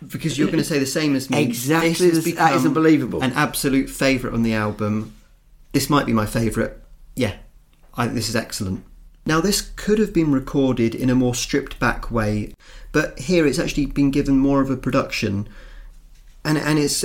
Because 0.06 0.38
you're 0.38 0.48
going 0.48 0.58
to 0.58 0.64
say 0.64 0.78
the 0.78 0.86
same 0.86 1.16
as 1.16 1.30
me. 1.30 1.42
Exactly 1.42 2.10
This 2.10 2.34
that 2.34 2.54
is 2.54 2.66
unbelievable. 2.66 3.22
An 3.22 3.32
absolute 3.32 3.88
favourite 3.88 4.34
on 4.34 4.42
the 4.42 4.52
album. 4.52 5.14
This 5.72 5.88
might 5.88 6.04
be 6.04 6.12
my 6.12 6.26
favourite. 6.26 6.72
Yeah, 7.14 7.36
I, 7.96 8.04
think 8.04 8.14
this 8.14 8.28
is 8.28 8.36
excellent. 8.36 8.84
Now, 9.24 9.40
this 9.40 9.72
could 9.74 9.98
have 9.98 10.12
been 10.12 10.30
recorded 10.32 10.94
in 10.94 11.08
a 11.08 11.14
more 11.14 11.34
stripped 11.34 11.80
back 11.80 12.10
way, 12.10 12.54
but 12.92 13.18
here 13.18 13.46
it's 13.46 13.58
actually 13.58 13.86
been 13.86 14.10
given 14.10 14.38
more 14.38 14.60
of 14.60 14.70
a 14.70 14.76
production, 14.76 15.48
and 16.44 16.58
and 16.58 16.78
it's 16.78 17.02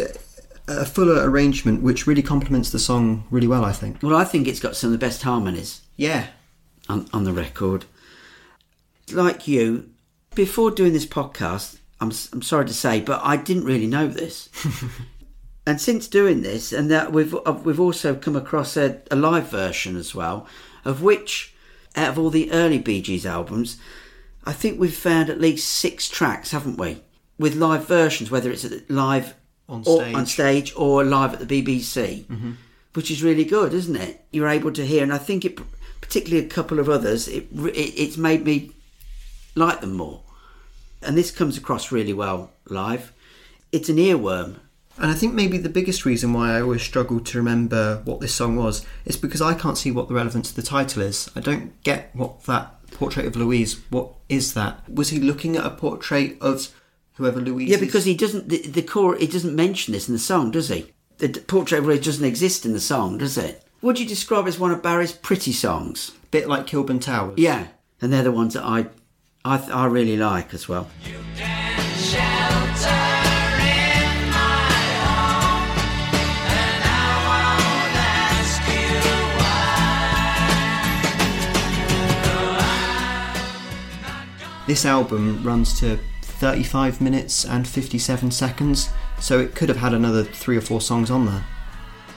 a, 0.68 0.86
fuller 0.86 1.30
arrangement, 1.30 1.82
which 1.82 2.08
really 2.08 2.22
complements 2.22 2.70
the 2.70 2.80
song 2.80 3.26
really 3.30 3.48
well. 3.48 3.66
I 3.66 3.72
think. 3.72 4.02
Well, 4.02 4.16
I 4.16 4.24
think 4.24 4.48
it's 4.48 4.60
got 4.60 4.76
some 4.76 4.90
of 4.90 5.00
the 5.00 5.06
best 5.06 5.24
harmonies 5.24 5.82
Yeah, 5.96 6.28
on, 6.90 7.08
on 7.14 7.24
the 7.24 7.34
record. 7.34 7.86
Like 9.12 9.48
you, 9.48 9.90
before 10.36 10.72
doing 10.72 10.94
this 10.94 11.06
podcast, 11.06 11.78
I'm, 12.00 12.12
I'm 12.32 12.42
sorry 12.42 12.66
to 12.66 12.74
say, 12.74 13.02
but 13.02 13.22
I 13.24 13.38
didn't 13.38 13.66
really 13.66 13.88
know 13.88 14.08
this. 14.08 14.50
and 15.66 15.80
since 15.80 16.08
doing 16.08 16.42
this, 16.42 16.72
and 16.72 16.90
that 16.90 17.12
we've 17.12 17.36
uh, 17.36 17.60
we've 17.64 17.80
also 17.80 18.16
come 18.16 18.36
across 18.36 18.78
a, 18.78 19.02
a 19.12 19.16
live 19.16 19.50
version 19.50 19.96
as 19.96 20.16
well, 20.16 20.48
of 20.86 21.02
which, 21.02 21.54
out 21.96 22.10
of 22.10 22.20
all 22.20 22.30
the 22.30 22.52
early 22.52 22.80
Bee 22.80 23.02
Gees 23.02 23.26
albums, 23.26 23.78
I 24.44 24.54
think 24.54 24.80
we've 24.80 24.96
found 24.96 25.30
at 25.30 25.42
least 25.42 25.68
six 25.68 26.10
tracks, 26.10 26.52
haven't 26.52 26.78
we? 26.78 27.04
With 27.38 27.56
live 27.56 27.88
versions, 27.88 28.32
whether 28.32 28.52
it's 28.52 28.66
live 28.90 29.36
On 29.72 29.84
or 29.88 30.02
stage. 30.02 30.16
on 30.16 30.26
stage 30.26 30.74
or 30.76 31.04
live 31.04 31.34
at 31.34 31.48
the 31.48 31.64
BBC, 31.64 32.26
mm-hmm. 32.26 32.52
which 32.94 33.10
is 33.10 33.24
really 33.24 33.46
good, 33.46 33.74
isn't 33.74 33.96
it? 33.96 34.26
You're 34.32 34.50
able 34.50 34.74
to 34.74 34.86
hear, 34.86 35.02
and 35.02 35.14
I 35.14 35.18
think 35.18 35.46
it, 35.46 35.60
particularly 36.02 36.46
a 36.46 36.50
couple 36.50 36.78
of 36.78 36.90
others, 36.90 37.30
it, 37.30 37.48
it 37.54 37.94
it's 37.98 38.18
made 38.18 38.44
me 38.44 38.72
like 39.56 39.80
them 39.80 39.94
more. 39.94 40.22
And 41.02 41.18
this 41.18 41.32
comes 41.32 41.58
across 41.58 41.92
really 41.92 42.14
well 42.14 42.52
live. 42.68 43.14
It's 43.72 43.88
an 43.88 43.96
earworm. 43.96 44.58
And 44.98 45.10
I 45.10 45.14
think 45.14 45.34
maybe 45.34 45.58
the 45.58 45.70
biggest 45.70 46.06
reason 46.06 46.34
why 46.34 46.56
I 46.56 46.62
always 46.62 46.82
struggle 46.82 47.22
to 47.22 47.38
remember 47.38 48.02
what 48.04 48.20
this 48.20 48.36
song 48.36 48.58
was 48.58 48.86
is 49.06 49.16
because 49.16 49.42
I 49.42 49.54
can't 49.54 49.78
see 49.78 49.90
what 49.90 50.10
the 50.10 50.14
relevance 50.14 50.50
of 50.50 50.58
the 50.58 50.62
title 50.62 51.02
is. 51.02 51.32
I 51.36 51.40
don't 51.40 51.82
get 51.84 52.14
what 52.14 52.44
that 52.44 52.76
portrait 52.92 53.26
of 53.26 53.38
Louise. 53.38 53.80
What 53.90 54.10
is 54.28 54.54
that? 54.54 54.88
Was 54.90 55.10
he 55.10 55.20
looking 55.20 55.56
at 55.56 55.66
a 55.66 55.72
portrait 55.72 56.38
of 56.42 56.68
whoever 57.22 57.40
Louise? 57.40 57.70
Yeah, 57.70 57.76
is? 57.76 57.82
because 57.82 58.06
he 58.06 58.16
doesn't. 58.16 58.50
The, 58.50 58.62
the 58.68 58.82
core. 58.82 59.16
He 59.16 59.28
doesn't 59.28 59.56
mention 59.56 59.94
this 59.94 60.08
in 60.10 60.14
the 60.14 60.20
song, 60.20 60.52
does 60.52 60.70
he? 60.70 60.92
The 61.20 61.30
portrait 61.30 61.80
of 61.80 61.86
Louise 61.86 62.04
doesn't 62.04 62.26
exist 62.26 62.66
in 62.66 62.74
the 62.74 62.80
song, 62.80 63.20
does 63.20 63.38
it? 63.38 63.64
Would 63.82 64.00
you 64.00 64.08
describe 64.08 64.46
it 64.46 64.50
as 64.50 64.60
one 64.60 64.72
of 64.72 64.82
Barry's 64.82 65.12
pretty 65.12 65.54
songs? 65.54 66.12
bit 66.32 66.48
like 66.48 66.66
Kilburn 66.66 67.00
Towers. 67.00 67.38
Yeah, 67.38 67.68
and 68.02 68.12
they're 68.12 68.24
the 68.24 68.32
ones 68.32 68.54
that 68.54 68.64
I, 68.64 68.88
I, 69.44 69.58
I 69.72 69.86
really 69.86 70.18
like 70.18 70.54
as 70.54 70.68
well. 70.68 70.90
This 84.68 84.86
album 84.86 85.44
runs 85.44 85.78
to 85.82 86.00
35 86.42 87.02
minutes 87.02 87.46
and 87.46 87.68
57 87.68 88.32
seconds, 88.32 88.90
so 89.20 89.40
it 89.40 89.54
could 89.54 89.70
have 89.70 89.78
had 89.78 89.94
another 89.94 90.24
three 90.24 90.58
or 90.58 90.62
four 90.62 90.82
songs 90.82 91.12
on 91.12 91.28
there. 91.28 91.46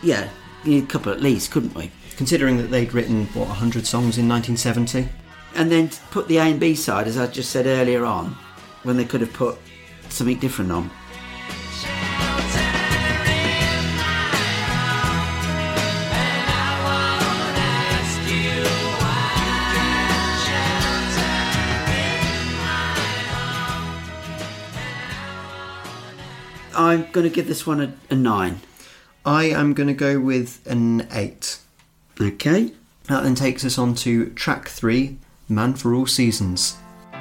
Yeah, 0.02 0.30
a 0.64 0.80
couple 0.80 1.12
at 1.12 1.20
least, 1.20 1.50
couldn't 1.50 1.74
we? 1.74 1.90
Considering 2.16 2.56
that 2.56 2.70
they'd 2.70 2.94
written 2.94 3.26
what 3.34 3.48
100 3.48 3.86
songs 3.86 4.16
in 4.16 4.26
1970. 4.26 5.10
And 5.54 5.70
then 5.70 5.90
put 6.10 6.26
the 6.26 6.38
A 6.38 6.44
and 6.44 6.58
B 6.58 6.74
side, 6.74 7.06
as 7.06 7.18
I 7.18 7.26
just 7.26 7.50
said 7.50 7.66
earlier 7.66 8.06
on, 8.06 8.34
when 8.82 8.96
they 8.96 9.04
could 9.04 9.20
have 9.20 9.32
put 9.34 9.58
something 10.08 10.38
different 10.38 10.72
on. 10.72 10.90
I'm 26.76 27.10
going 27.12 27.28
to 27.28 27.34
give 27.34 27.46
this 27.46 27.66
one 27.66 27.80
a, 27.80 27.92
a 28.10 28.14
nine. 28.14 28.60
I 29.24 29.44
am 29.44 29.72
going 29.74 29.86
to 29.86 29.94
go 29.94 30.20
with 30.20 30.60
an 30.66 31.08
8. 31.10 31.58
Okay. 32.20 32.72
That 33.08 33.22
then 33.22 33.34
takes 33.34 33.64
us 33.64 33.78
on 33.78 33.94
to 33.96 34.30
track 34.30 34.68
3, 34.68 35.16
Man 35.48 35.74
for 35.74 35.94
All 35.94 36.06
Seasons. 36.06 36.76
A 37.12 37.16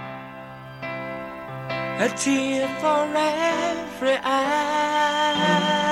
tear 2.18 2.68
for 2.80 3.12
every 3.16 4.18
eye. 4.24 5.83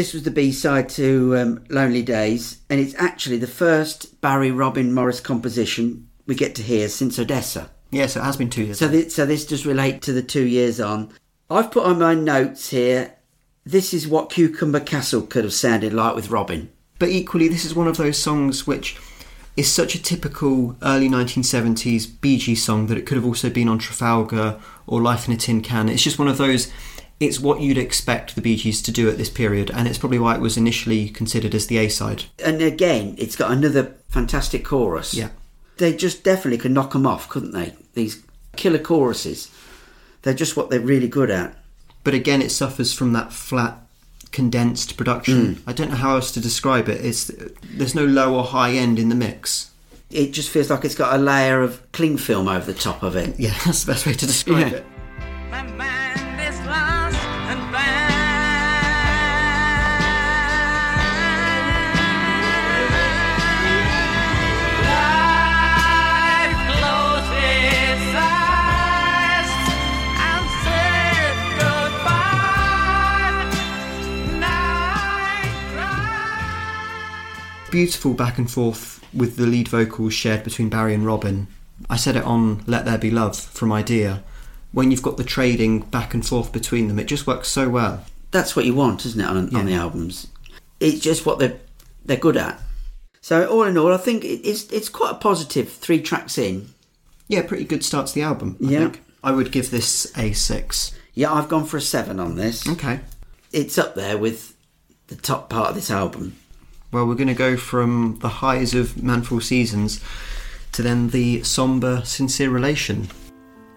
This 0.00 0.14
was 0.14 0.22
the 0.22 0.30
B 0.30 0.50
side 0.50 0.88
to 0.96 1.36
um, 1.36 1.64
Lonely 1.68 2.00
Days, 2.00 2.62
and 2.70 2.80
it's 2.80 2.94
actually 2.94 3.36
the 3.36 3.46
first 3.46 4.18
Barry 4.22 4.50
Robin 4.50 4.94
Morris 4.94 5.20
composition 5.20 6.08
we 6.26 6.34
get 6.34 6.54
to 6.54 6.62
hear 6.62 6.88
since 6.88 7.18
Odessa. 7.18 7.68
Yes, 7.90 8.16
it 8.16 8.22
has 8.22 8.38
been 8.38 8.48
two 8.48 8.64
years. 8.64 8.78
So, 8.78 8.88
this, 8.88 9.14
so 9.14 9.26
this 9.26 9.44
does 9.44 9.66
relate 9.66 10.00
to 10.00 10.14
the 10.14 10.22
two 10.22 10.46
years 10.46 10.80
on. 10.80 11.12
I've 11.50 11.70
put 11.70 11.84
on 11.84 11.98
my 11.98 12.14
notes 12.14 12.70
here. 12.70 13.16
This 13.66 13.92
is 13.92 14.08
what 14.08 14.30
Cucumber 14.30 14.80
Castle 14.80 15.20
could 15.20 15.44
have 15.44 15.52
sounded 15.52 15.92
like 15.92 16.16
with 16.16 16.30
Robin. 16.30 16.72
But 16.98 17.10
equally, 17.10 17.48
this 17.48 17.66
is 17.66 17.74
one 17.74 17.86
of 17.86 17.98
those 17.98 18.16
songs 18.16 18.66
which 18.66 18.96
is 19.54 19.70
such 19.70 19.94
a 19.94 20.02
typical 20.02 20.78
early 20.80 21.10
1970s 21.10 22.22
Bee 22.22 22.38
Gees 22.38 22.64
song 22.64 22.86
that 22.86 22.96
it 22.96 23.04
could 23.04 23.16
have 23.16 23.26
also 23.26 23.50
been 23.50 23.68
on 23.68 23.78
Trafalgar 23.78 24.58
or 24.86 25.02
Life 25.02 25.28
in 25.28 25.34
a 25.34 25.36
Tin 25.36 25.60
Can. 25.60 25.90
It's 25.90 26.02
just 26.02 26.18
one 26.18 26.28
of 26.28 26.38
those. 26.38 26.72
It's 27.20 27.38
what 27.38 27.60
you'd 27.60 27.76
expect 27.78 28.34
the 28.34 28.40
Bee 28.40 28.56
Gees 28.56 28.80
to 28.80 28.90
do 28.90 29.08
at 29.10 29.18
this 29.18 29.28
period, 29.28 29.70
and 29.70 29.86
it's 29.86 29.98
probably 29.98 30.18
why 30.18 30.34
it 30.34 30.40
was 30.40 30.56
initially 30.56 31.10
considered 31.10 31.54
as 31.54 31.66
the 31.66 31.76
A 31.76 31.88
side. 31.90 32.24
And 32.42 32.62
again, 32.62 33.14
it's 33.18 33.36
got 33.36 33.50
another 33.50 33.94
fantastic 34.08 34.64
chorus. 34.64 35.12
Yeah. 35.12 35.28
They 35.76 35.94
just 35.94 36.24
definitely 36.24 36.56
could 36.58 36.72
knock 36.72 36.92
them 36.94 37.06
off, 37.06 37.28
couldn't 37.28 37.52
they? 37.52 37.74
These 37.92 38.22
killer 38.56 38.78
choruses. 38.78 39.50
They're 40.22 40.32
just 40.34 40.56
what 40.56 40.70
they're 40.70 40.80
really 40.80 41.08
good 41.08 41.30
at. 41.30 41.56
But 42.04 42.14
again, 42.14 42.40
it 42.40 42.50
suffers 42.50 42.94
from 42.94 43.12
that 43.12 43.32
flat, 43.34 43.78
condensed 44.32 44.96
production. 44.96 45.56
Mm. 45.56 45.62
I 45.66 45.72
don't 45.74 45.90
know 45.90 45.96
how 45.96 46.14
else 46.16 46.32
to 46.32 46.40
describe 46.40 46.88
it. 46.88 47.04
It's 47.04 47.30
there's 47.64 47.94
no 47.94 48.06
low 48.06 48.34
or 48.34 48.44
high 48.44 48.72
end 48.72 48.98
in 48.98 49.10
the 49.10 49.14
mix. 49.14 49.70
It 50.10 50.32
just 50.32 50.48
feels 50.48 50.70
like 50.70 50.84
it's 50.86 50.94
got 50.94 51.14
a 51.14 51.18
layer 51.22 51.62
of 51.62 51.80
cling 51.92 52.16
film 52.16 52.48
over 52.48 52.64
the 52.72 52.78
top 52.78 53.02
of 53.02 53.14
it. 53.16 53.38
Yeah, 53.38 53.54
that's 53.66 53.84
the 53.84 53.92
best 53.92 54.06
way 54.06 54.14
to 54.14 54.26
describe 54.26 54.72
Yeah. 54.72 54.78
it. 54.78 55.99
Beautiful 77.70 78.14
back 78.14 78.38
and 78.38 78.50
forth 78.50 79.04
with 79.14 79.36
the 79.36 79.46
lead 79.46 79.68
vocals 79.68 80.14
shared 80.14 80.44
between 80.44 80.68
Barry 80.68 80.94
and 80.94 81.04
Robin. 81.06 81.46
I 81.88 81.96
said 81.96 82.16
it 82.16 82.24
on 82.24 82.62
Let 82.66 82.84
There 82.84 82.98
Be 82.98 83.10
Love 83.10 83.38
from 83.38 83.72
Idea. 83.72 84.22
When 84.72 84.90
you've 84.90 85.02
got 85.02 85.16
the 85.16 85.24
trading 85.24 85.80
back 85.80 86.14
and 86.14 86.26
forth 86.26 86.52
between 86.52 86.88
them, 86.88 86.98
it 86.98 87.04
just 87.06 87.26
works 87.26 87.48
so 87.48 87.68
well. 87.68 88.04
That's 88.30 88.54
what 88.54 88.64
you 88.64 88.74
want, 88.74 89.04
isn't 89.06 89.20
it, 89.20 89.24
on, 89.26 89.54
on 89.56 89.66
the 89.66 89.74
albums? 89.74 90.28
It's 90.78 91.00
just 91.00 91.26
what 91.26 91.38
they're 91.38 91.58
they're 92.04 92.16
good 92.16 92.36
at. 92.36 92.60
So 93.20 93.46
all 93.46 93.64
in 93.64 93.76
all, 93.76 93.92
I 93.92 93.96
think 93.98 94.24
it's 94.24 94.64
it's 94.70 94.88
quite 94.88 95.12
a 95.12 95.14
positive. 95.16 95.70
Three 95.70 96.00
tracks 96.00 96.38
in, 96.38 96.68
Yeah, 97.28 97.42
pretty 97.42 97.64
good 97.64 97.84
start 97.84 98.06
to 98.08 98.14
the 98.14 98.22
album. 98.22 98.56
I 98.64 98.70
Yeah. 98.70 98.78
think. 98.80 99.02
I 99.22 99.32
would 99.32 99.52
give 99.52 99.70
this 99.70 100.10
a 100.16 100.32
six. 100.32 100.92
yeah, 101.14 101.32
I've 101.32 101.48
gone 101.48 101.66
for 101.66 101.76
a 101.76 101.80
seven 101.82 102.18
on 102.20 102.36
this. 102.36 102.66
Okay. 102.68 103.00
It's 103.52 103.76
up 103.76 103.94
there 103.94 104.16
with 104.16 104.54
the 105.08 105.16
top 105.16 105.50
part 105.50 105.70
of 105.70 105.74
this 105.74 105.90
album. 105.90 106.36
Well, 106.92 107.06
we're 107.06 107.14
going 107.14 107.28
to 107.28 107.34
go 107.34 107.56
from 107.56 108.18
the 108.20 108.28
highs 108.28 108.74
of 108.74 109.00
Man 109.00 109.22
for 109.22 109.34
All 109.36 109.40
Seasons 109.40 110.00
to 110.72 110.82
then 110.82 111.10
the 111.10 111.44
somber, 111.44 112.02
sincere 112.04 112.50
relation. 112.50 113.08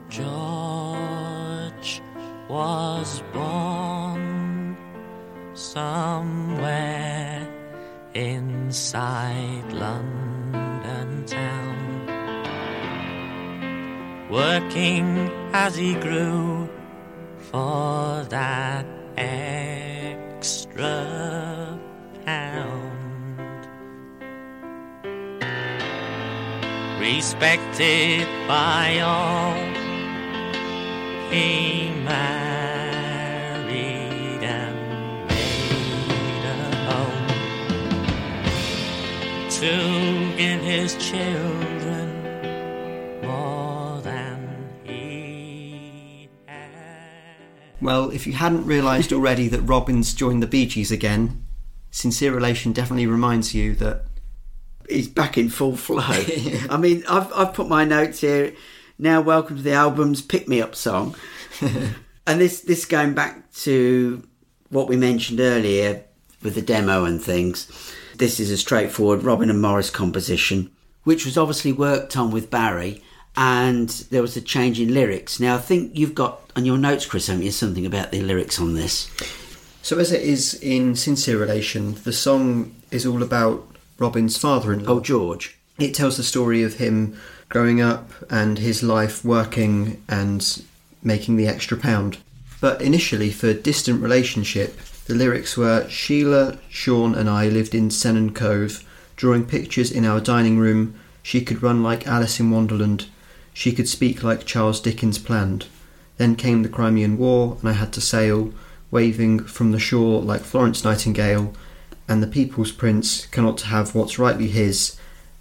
George 0.09 2.01
was 2.49 3.21
born 3.31 4.75
somewhere 5.53 7.47
inside 8.15 9.71
London 9.71 11.23
town, 11.27 12.07
working 14.31 15.29
as 15.53 15.75
he 15.75 15.93
grew 15.93 16.67
for 17.37 18.25
that 18.29 18.87
extra 19.17 20.89
pound. 22.25 22.82
Respected 27.03 28.25
by 28.47 28.99
all 28.99 29.55
he 31.29 31.89
married 32.05 33.73
and 34.41 35.27
made 35.27 36.45
a 36.45 36.75
home 36.87 37.27
to 39.49 40.37
give 40.37 40.61
his 40.61 40.95
children 40.95 42.07
more 43.21 43.99
than 44.01 44.69
he 44.85 46.29
had. 46.45 46.69
Well, 47.81 48.11
if 48.11 48.25
you 48.25 48.31
hadn't 48.31 48.65
realised 48.65 49.11
already 49.17 49.49
that 49.49 49.59
Robin's 49.63 50.13
joined 50.13 50.41
the 50.41 50.47
Bee 50.47 50.67
Gees 50.67 50.89
again, 50.89 51.45
Sincere 51.91 52.33
Relation 52.33 52.71
definitely 52.71 53.07
reminds 53.07 53.53
you 53.53 53.75
that 53.75 54.05
He's 54.89 55.07
back 55.07 55.37
in 55.37 55.49
full 55.49 55.75
flow. 55.75 56.01
I 56.69 56.77
mean, 56.77 57.03
I've 57.09 57.31
I've 57.33 57.53
put 57.53 57.67
my 57.67 57.85
notes 57.85 58.21
here. 58.21 58.53
Now, 58.99 59.21
welcome 59.21 59.57
to 59.57 59.63
the 59.63 59.73
album's 59.73 60.21
pick 60.21 60.47
me 60.47 60.61
up 60.61 60.75
song, 60.75 61.15
and 61.61 62.39
this 62.41 62.61
this 62.61 62.85
going 62.85 63.13
back 63.13 63.51
to 63.53 64.23
what 64.69 64.87
we 64.87 64.95
mentioned 64.95 65.39
earlier 65.39 66.03
with 66.41 66.55
the 66.55 66.61
demo 66.61 67.05
and 67.05 67.21
things. 67.21 67.67
This 68.15 68.39
is 68.39 68.51
a 68.51 68.57
straightforward 68.57 69.23
Robin 69.23 69.49
and 69.49 69.61
Morris 69.61 69.89
composition, 69.89 70.71
which 71.03 71.25
was 71.25 71.37
obviously 71.37 71.71
worked 71.71 72.15
on 72.15 72.31
with 72.31 72.51
Barry, 72.51 73.01
and 73.35 73.89
there 74.11 74.21
was 74.21 74.37
a 74.37 74.41
change 74.41 74.79
in 74.79 74.93
lyrics. 74.93 75.39
Now, 75.39 75.55
I 75.55 75.59
think 75.59 75.97
you've 75.97 76.15
got 76.15 76.51
on 76.55 76.65
your 76.65 76.77
notes, 76.77 77.05
Chris, 77.05 77.27
haven't 77.27 77.43
you, 77.43 77.51
something 77.51 77.85
about 77.85 78.11
the 78.11 78.21
lyrics 78.21 78.59
on 78.59 78.75
this? 78.75 79.09
So, 79.81 79.97
as 79.97 80.11
it 80.11 80.21
is 80.21 80.53
in 80.61 80.95
Sincere 80.95 81.37
Relation, 81.37 81.95
the 82.03 82.13
song 82.13 82.75
is 82.91 83.05
all 83.05 83.23
about 83.23 83.72
Robin's 83.97 84.37
father 84.37 84.73
in 84.73 84.83
law. 84.83 84.93
Oh, 84.93 84.99
George. 84.99 85.57
It 85.79 85.93
tells 85.93 86.17
the 86.17 86.23
story 86.23 86.63
of 86.63 86.75
him 86.75 87.17
growing 87.49 87.81
up 87.81 88.11
and 88.29 88.59
his 88.59 88.83
life 88.83 89.23
working 89.23 90.03
and 90.07 90.63
making 91.03 91.35
the 91.35 91.47
extra 91.47 91.77
pound. 91.77 92.17
But 92.61 92.81
initially, 92.81 93.31
for 93.31 93.53
Distant 93.53 94.01
Relationship, 94.01 94.79
the 95.05 95.15
lyrics 95.15 95.57
were 95.57 95.87
Sheila, 95.89 96.59
Sean, 96.69 97.13
and 97.13 97.29
I 97.29 97.49
lived 97.49 97.75
in 97.75 97.89
Sennen 97.89 98.33
Cove, 98.33 98.87
drawing 99.15 99.45
pictures 99.45 99.91
in 99.91 100.05
our 100.05 100.21
dining 100.21 100.57
room. 100.57 100.95
She 101.21 101.41
could 101.41 101.61
run 101.61 101.83
like 101.83 102.07
Alice 102.07 102.39
in 102.39 102.51
Wonderland. 102.51 103.07
She 103.53 103.73
could 103.73 103.89
speak 103.89 104.23
like 104.23 104.45
Charles 104.45 104.79
Dickens 104.79 105.19
planned. 105.19 105.65
Then 106.17 106.35
came 106.35 106.63
the 106.63 106.69
Crimean 106.69 107.17
War, 107.17 107.57
and 107.59 107.69
I 107.69 107.73
had 107.73 107.91
to 107.93 108.01
sail, 108.01 108.53
waving 108.91 109.43
from 109.43 109.71
the 109.71 109.79
shore 109.79 110.21
like 110.21 110.41
Florence 110.41 110.83
Nightingale. 110.83 111.53
And 112.07 112.21
the 112.21 112.27
People's 112.27 112.71
Prince 112.71 113.25
cannot 113.27 113.61
have 113.61 113.95
what's 113.95 114.19
rightly 114.19 114.49
his, 114.49 114.97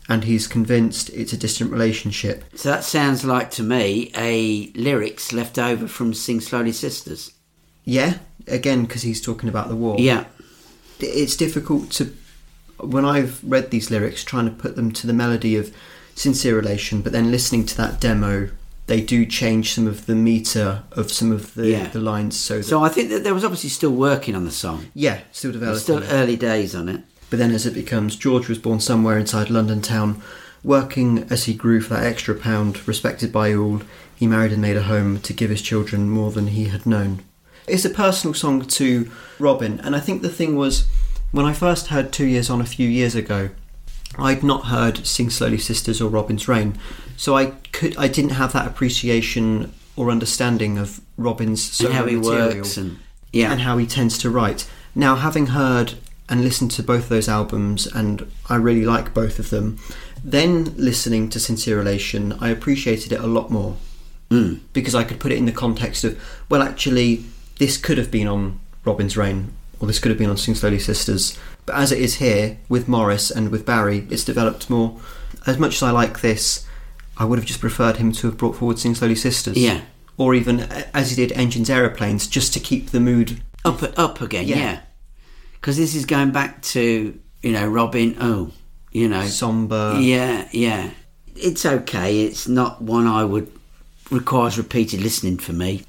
and 0.09 0.25
he's 0.25 0.47
convinced 0.47 1.11
it's 1.11 1.33
a 1.33 1.37
distant 1.37 1.73
relationship. 1.73 2.45
So 2.55 2.71
that 2.71 2.85
sounds 2.85 3.25
like 3.25 3.51
to 3.53 3.63
me 3.63 4.13
a 4.17 4.71
lyrics 4.75 5.33
left 5.33 5.59
over 5.59 5.89
from 5.89 6.15
Sing 6.15 6.41
Slowly 6.41 6.73
Sisters. 6.73 7.33
Yeah, 7.85 8.19
again, 8.47 8.83
because 8.85 9.03
he's 9.03 9.21
talking 9.21 9.49
about 9.49 9.69
the 9.69 9.77
war. 9.77 9.97
Yeah. 9.99 10.27
It's 11.01 11.35
difficult 11.37 11.91
to, 11.93 12.15
when 12.79 13.05
I've 13.05 13.43
read 13.43 13.71
these 13.71 13.91
lyrics, 13.91 14.23
trying 14.23 14.45
to 14.45 14.53
put 14.53 14.77
them 14.77 14.93
to 14.93 15.07
the 15.07 15.13
melody 15.13 15.57
of 15.57 15.75
Sincere 16.15 16.55
Relation, 16.55 17.03
but 17.03 17.11
then 17.11 17.33
listening 17.33 17.67
to 17.67 17.77
that 17.79 18.01
demo, 18.01 18.51
they 18.87 19.01
do 19.01 19.25
change 19.25 19.73
some 19.75 19.87
of 19.87 20.07
the 20.07 20.15
meter 20.15 20.83
of 20.93 21.11
some 21.13 21.31
of 21.33 21.55
the, 21.55 21.69
Yeah. 21.69 21.89
the 21.89 22.01
lines. 22.01 22.37
So, 22.39 22.59
that, 22.59 22.65
So 22.65 22.83
I 22.83 22.89
think 22.89 23.11
that 23.11 23.23
there 23.25 23.35
was 23.35 23.45
obviously 23.45 23.71
still 23.71 23.93
working 23.93 24.35
on 24.35 24.45
the 24.45 24.51
song. 24.51 24.87
yeah, 24.95 25.21
still 25.33 25.53
developing. 25.53 25.81
still 25.81 26.03
early 26.11 26.37
days 26.37 26.75
on 26.75 26.89
it. 26.89 27.03
But 27.31 27.39
then, 27.39 27.51
as 27.53 27.65
it 27.65 27.75
becomes, 27.75 28.17
George 28.17 28.49
was 28.49 28.59
born 28.59 28.81
somewhere 28.81 29.17
inside 29.19 29.49
London 29.51 29.81
town, 29.81 30.21
working 30.63 31.27
as 31.31 31.45
he 31.45 31.55
grew 31.55 31.81
for 31.81 31.95
that 31.95 32.05
extra 32.05 32.35
pound, 32.35 32.87
respected 32.87 33.33
by 33.33 33.55
all. 33.55 33.83
He 34.15 34.27
married 34.27 34.53
and 34.53 34.61
made 34.63 34.77
a 34.77 34.83
home 34.83 35.19
to 35.21 35.33
give 35.33 35.51
his 35.51 35.63
children 35.63 36.11
more 36.11 36.31
than 36.31 36.49
he 36.49 36.67
had 36.67 36.85
known. 36.87 37.23
It's 37.67 37.85
a 37.85 37.91
personal 37.91 38.35
song 38.35 38.63
to 38.67 39.11
Robin, 39.39 39.81
and 39.83 39.97
I 39.97 40.01
think 40.01 40.23
the 40.23 40.29
thing 40.29 40.57
was, 40.57 40.85
when 41.31 41.47
I 41.47 41.53
first 41.53 41.87
heard 41.89 42.13
Two 42.13 42.27
Years 42.27 42.51
On 42.51 42.61
a 42.61 42.65
few 42.67 42.89
years 42.89 43.15
ago, 43.15 43.51
I'd 44.19 44.43
not 44.43 44.67
heard 44.67 45.07
Sing 45.07 45.31
Slowly 45.31 45.59
Sisters 45.59 46.01
or 46.01 46.11
Robin's 46.11 46.47
Rain, 46.47 46.77
so 47.17 47.37
I 47.37 47.47
could 47.73 47.97
I 47.97 48.09
didn't 48.09 48.33
have 48.33 48.53
that 48.53 48.67
appreciation 48.67 49.73
or 49.97 50.11
understanding 50.11 50.79
of 50.79 51.01
Robin's 51.17 51.63
solo 51.63 51.93
how 51.93 52.07
he 52.07 52.17
material 52.17 52.49
works 52.49 52.77
and 52.77 52.99
yeah. 53.33 53.53
and 53.53 53.61
how 53.61 53.79
he 53.79 53.87
tends 53.87 54.19
to 54.19 54.31
write. 54.31 54.69
Now, 54.95 55.17
having 55.17 55.49
heard 55.49 55.95
and 56.29 56.43
listened 56.43 56.71
to 56.73 56.83
both 56.83 57.05
of 57.05 57.09
those 57.09 57.29
albums, 57.29 57.87
and 57.87 58.31
I 58.49 58.57
really 58.57 58.85
like 58.85 59.15
both 59.15 59.39
of 59.39 59.51
them, 59.51 59.79
then 60.23 60.75
listening 60.77 61.29
to 61.31 61.41
Sincere 61.41 61.79
Relation, 61.79 62.33
I 62.35 62.51
appreciated 62.51 63.13
it 63.13 63.21
a 63.21 63.27
lot 63.27 63.51
more 63.51 63.77
Mm. 64.33 64.61
because 64.73 64.95
I 64.95 65.05
could 65.05 65.21
put 65.21 65.31
it 65.31 65.37
in 65.37 65.45
the 65.45 65.53
context 65.53 66.05
of, 66.05 66.19
well, 66.49 66.63
actually, 66.63 67.25
this 67.59 67.77
could 67.77 67.99
have 67.99 68.11
been 68.11 68.27
on 68.27 68.61
Robin's 68.83 69.15
Rain, 69.15 69.53
or 69.79 69.87
this 69.87 69.99
could 69.99 70.09
have 70.09 70.17
been 70.19 70.31
on 70.31 70.39
Sing 70.39 70.55
Slowly 70.55 70.79
Sisters. 70.79 71.39
But 71.67 71.77
as 71.77 71.93
it 71.93 71.99
is 71.99 72.15
here 72.15 72.57
with 72.67 72.89
Morris 72.89 73.31
and 73.31 73.51
with 73.51 73.67
Barry, 73.67 74.07
it's 74.09 74.25
developed 74.25 74.71
more. 74.71 74.99
As 75.47 75.59
much 75.59 75.75
as 75.75 75.83
I 75.83 75.91
like 75.91 76.23
this, 76.23 76.67
I 77.23 77.25
would 77.25 77.39
have 77.39 77.47
just 77.47 77.61
preferred 77.61 77.97
him 77.99 78.11
to 78.13 78.27
have 78.27 78.37
brought 78.37 78.57
forward 78.57 78.81
Sing 78.81 78.97
Slowly 78.97 79.15
Sisters. 79.15 79.57
Yeah. 79.57 79.83
Or 80.19 80.35
even, 80.35 80.61
as 80.93 81.11
he 81.11 81.17
did 81.17 81.31
Engines 81.33 81.71
Aeroplanes, 81.71 82.27
just 82.27 82.53
to 82.55 82.61
keep 82.61 82.91
the 82.91 82.99
mood 83.01 83.41
up 83.65 83.81
up 83.97 84.21
again, 84.21 84.49
Yeah. 84.49 84.57
yeah. 84.57 84.81
Because 85.53 85.77
this 85.77 85.95
is 85.95 86.05
going 86.05 86.33
back 86.33 86.61
to 86.75 87.17
you 87.43 87.53
know 87.53 87.67
Robin. 87.69 88.17
Oh, 88.21 88.51
you 88.91 89.09
know, 89.09 89.25
somber. 89.27 89.97
yeah, 90.01 90.49
yeah. 90.51 90.91
It's 91.37 91.65
okay. 91.65 92.25
It's 92.25 92.49
not 92.49 92.83
one 92.83 93.07
I 93.07 93.25
would 93.25 93.51
requires 94.11 94.59
repeated 94.59 95.01
listening 95.01 95.39
for 95.39 95.53
me. 95.53 95.83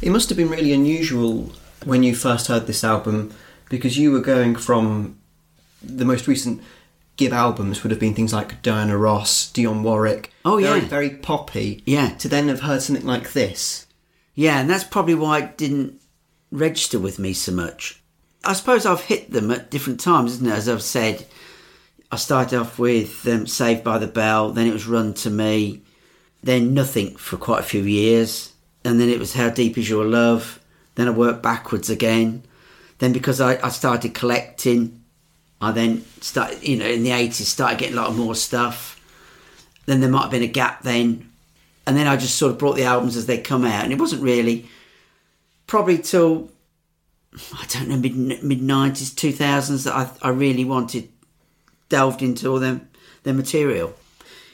It 0.00 0.10
must 0.10 0.30
have 0.30 0.38
been 0.38 0.48
really 0.48 0.72
unusual 0.72 1.52
when 1.84 2.02
you 2.02 2.14
first 2.14 2.46
heard 2.46 2.66
this 2.66 2.82
album 2.82 3.32
because 3.68 3.98
you 3.98 4.10
were 4.12 4.20
going 4.20 4.56
from 4.56 5.18
the 5.82 6.04
most 6.06 6.26
recent 6.26 6.62
Gibb 7.18 7.32
albums 7.32 7.82
would 7.82 7.90
have 7.90 8.00
been 8.00 8.14
things 8.14 8.32
like 8.32 8.62
Diana 8.62 8.96
Ross, 8.96 9.52
Dionne 9.52 9.82
Warwick. 9.82 10.32
Oh, 10.44 10.58
very, 10.60 10.80
yeah. 10.80 10.86
very 10.86 11.10
poppy. 11.10 11.82
Yeah. 11.84 12.14
To 12.14 12.28
then 12.28 12.48
have 12.48 12.60
heard 12.60 12.80
something 12.80 13.04
like 13.04 13.32
this. 13.32 13.86
Yeah, 14.34 14.60
and 14.60 14.70
that's 14.70 14.84
probably 14.84 15.16
why 15.16 15.40
it 15.40 15.58
didn't 15.58 16.00
register 16.52 16.98
with 16.98 17.18
me 17.18 17.32
so 17.32 17.52
much. 17.52 18.00
I 18.44 18.52
suppose 18.52 18.86
I've 18.86 19.02
hit 19.02 19.32
them 19.32 19.50
at 19.50 19.70
different 19.70 19.98
times, 19.98 20.34
isn't 20.34 20.46
it? 20.46 20.52
As 20.52 20.68
I've 20.68 20.80
said, 20.80 21.26
I 22.12 22.16
started 22.16 22.60
off 22.60 22.78
with 22.78 23.26
um, 23.26 23.48
Saved 23.48 23.82
by 23.82 23.98
the 23.98 24.06
Bell, 24.06 24.52
then 24.52 24.68
it 24.68 24.72
was 24.72 24.86
Run 24.86 25.12
to 25.14 25.30
Me, 25.30 25.82
then 26.42 26.72
Nothing 26.72 27.16
for 27.16 27.36
quite 27.36 27.60
a 27.60 27.64
few 27.64 27.82
years, 27.82 28.52
and 28.84 29.00
then 29.00 29.08
it 29.08 29.18
was 29.18 29.34
How 29.34 29.50
Deep 29.50 29.76
Is 29.76 29.90
Your 29.90 30.04
Love. 30.04 30.60
Then 30.94 31.08
I 31.08 31.10
worked 31.10 31.42
backwards 31.42 31.90
again. 31.90 32.44
Then 32.98 33.12
because 33.12 33.40
I, 33.40 33.58
I 33.64 33.70
started 33.70 34.14
collecting, 34.14 34.97
I 35.60 35.72
then 35.72 36.04
started, 36.20 36.62
you 36.66 36.76
know, 36.76 36.86
in 36.86 37.02
the 37.02 37.10
80s, 37.10 37.32
started 37.32 37.78
getting 37.78 37.96
a 37.96 38.00
lot 38.00 38.10
of 38.10 38.16
more 38.16 38.34
stuff. 38.34 39.00
Then 39.86 40.00
there 40.00 40.10
might 40.10 40.22
have 40.22 40.30
been 40.30 40.42
a 40.42 40.48
gap 40.48 40.82
then. 40.82 41.30
And 41.86 41.96
then 41.96 42.06
I 42.06 42.16
just 42.16 42.36
sort 42.36 42.52
of 42.52 42.58
brought 42.58 42.76
the 42.76 42.84
albums 42.84 43.16
as 43.16 43.26
they 43.26 43.38
come 43.38 43.64
out. 43.64 43.84
And 43.84 43.92
it 43.92 43.98
wasn't 43.98 44.22
really 44.22 44.68
probably 45.66 45.98
till, 45.98 46.50
I 47.54 47.64
don't 47.68 47.88
know, 47.88 47.96
mid 47.96 48.14
mid 48.16 48.60
90s, 48.60 49.14
2000s 49.14 49.84
that 49.84 49.94
I, 49.94 50.28
I 50.28 50.30
really 50.30 50.64
wanted 50.64 51.08
delved 51.88 52.22
into 52.22 52.50
all 52.50 52.60
them 52.60 52.88
their 53.22 53.34
material. 53.34 53.94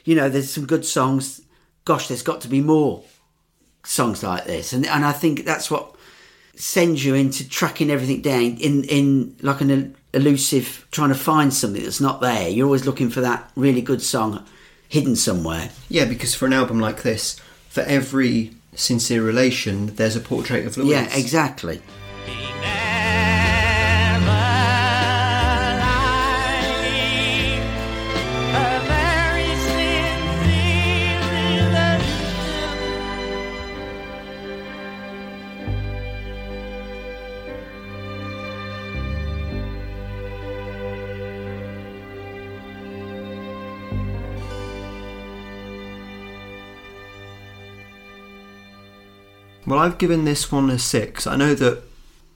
You 0.04 0.14
know, 0.14 0.28
there's 0.28 0.52
some 0.52 0.66
good 0.66 0.84
songs. 0.84 1.40
Gosh, 1.84 2.08
there's 2.08 2.22
got 2.22 2.40
to 2.42 2.48
be 2.48 2.60
more 2.60 3.02
songs 3.84 4.22
like 4.22 4.44
this, 4.44 4.72
and 4.72 4.86
and 4.86 5.04
I 5.04 5.12
think 5.12 5.44
that's 5.44 5.70
what 5.70 5.94
sends 6.56 7.04
you 7.04 7.14
into 7.14 7.48
tracking 7.48 7.90
everything 7.90 8.22
down 8.22 8.56
in 8.58 8.84
in 8.84 9.36
like 9.40 9.60
an 9.60 9.96
elusive 10.14 10.86
trying 10.90 11.10
to 11.10 11.14
find 11.14 11.52
something 11.52 11.82
that's 11.82 12.00
not 12.00 12.20
there. 12.20 12.48
You're 12.48 12.66
always 12.66 12.86
looking 12.86 13.10
for 13.10 13.20
that 13.20 13.50
really 13.56 13.82
good 13.82 14.02
song 14.02 14.44
hidden 14.88 15.16
somewhere. 15.16 15.70
Yeah, 15.88 16.04
because 16.04 16.34
for 16.34 16.46
an 16.46 16.52
album 16.52 16.80
like 16.80 17.02
this, 17.02 17.40
for 17.68 17.82
every 17.82 18.54
sincere 18.74 19.22
relation, 19.22 19.94
there's 19.96 20.16
a 20.16 20.20
portrait 20.20 20.66
of 20.66 20.76
Louise. 20.76 20.90
Yeah, 20.90 21.16
exactly. 21.16 21.82
Well, 49.66 49.78
I've 49.78 49.98
given 49.98 50.24
this 50.24 50.52
one 50.52 50.70
a 50.70 50.78
six. 50.78 51.26
I 51.26 51.36
know 51.36 51.54
that 51.54 51.82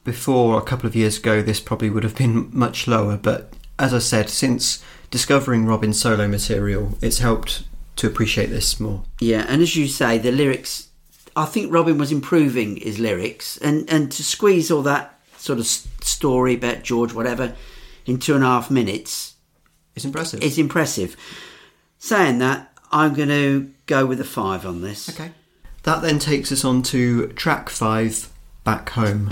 before 0.04 0.58
a 0.58 0.62
couple 0.62 0.86
of 0.86 0.96
years 0.96 1.18
ago, 1.18 1.42
this 1.42 1.60
probably 1.60 1.90
would 1.90 2.04
have 2.04 2.16
been 2.16 2.50
much 2.56 2.86
lower, 2.86 3.16
but 3.16 3.52
as 3.78 3.94
I 3.94 3.98
said, 3.98 4.30
since 4.30 4.82
discovering 5.10 5.66
Robin's 5.66 6.00
solo 6.00 6.26
material, 6.28 6.98
it's 7.00 7.18
helped 7.18 7.64
to 7.96 8.06
appreciate 8.06 8.46
this 8.46 8.80
more. 8.80 9.02
Yeah, 9.20 9.44
and 9.48 9.62
as 9.62 9.76
you 9.76 9.86
say, 9.88 10.18
the 10.18 10.32
lyrics. 10.32 10.88
I 11.36 11.44
think 11.44 11.72
Robin 11.72 11.98
was 11.98 12.10
improving 12.10 12.76
his 12.76 12.98
lyrics, 12.98 13.58
and 13.58 13.88
and 13.88 14.10
to 14.12 14.24
squeeze 14.24 14.70
all 14.70 14.82
that 14.82 15.18
sort 15.36 15.58
of 15.58 15.66
story 15.66 16.54
about 16.54 16.82
George, 16.82 17.12
whatever, 17.12 17.54
in 18.06 18.18
two 18.18 18.34
and 18.34 18.42
a 18.42 18.46
half 18.46 18.70
minutes 18.70 19.34
It's 19.94 20.04
impressive. 20.04 20.42
It's 20.42 20.58
impressive. 20.58 21.16
Saying 21.98 22.38
that, 22.38 22.72
I'm 22.90 23.14
going 23.14 23.28
to 23.28 23.70
go 23.86 24.06
with 24.06 24.20
a 24.20 24.24
five 24.24 24.64
on 24.66 24.80
this. 24.80 25.08
okay. 25.08 25.32
That 25.84 26.02
then 26.02 26.18
takes 26.18 26.52
us 26.52 26.64
on 26.64 26.82
to 26.84 27.28
track 27.28 27.68
five, 27.68 28.28
Back 28.64 28.90
Home. 28.90 29.30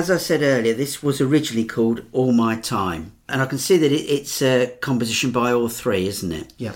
As 0.00 0.10
I 0.10 0.16
said 0.16 0.40
earlier, 0.40 0.72
this 0.72 1.02
was 1.02 1.20
originally 1.20 1.66
called 1.66 2.06
All 2.12 2.32
My 2.32 2.56
Time, 2.56 3.12
and 3.28 3.42
I 3.42 3.44
can 3.44 3.58
see 3.58 3.76
that 3.76 3.92
it, 3.92 4.06
it's 4.06 4.40
a 4.40 4.68
composition 4.80 5.30
by 5.30 5.52
all 5.52 5.68
three, 5.68 6.08
isn't 6.08 6.32
it? 6.32 6.54
Yeah. 6.56 6.72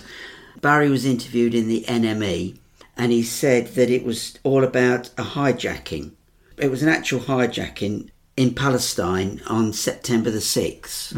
Barry 0.60 0.90
was 0.90 1.06
interviewed 1.06 1.54
in 1.54 1.66
the 1.66 1.86
NME 1.88 2.58
and 2.98 3.12
he 3.12 3.22
said 3.22 3.68
that 3.76 3.88
it 3.88 4.04
was 4.04 4.38
all 4.42 4.62
about 4.62 5.08
a 5.16 5.22
hijacking. 5.22 6.10
It 6.58 6.70
was 6.70 6.82
an 6.82 6.90
actual 6.90 7.20
hijacking 7.20 8.10
in 8.36 8.54
Palestine 8.54 9.40
on 9.46 9.72
September 9.72 10.30
the 10.30 10.40
6th. 10.40 11.16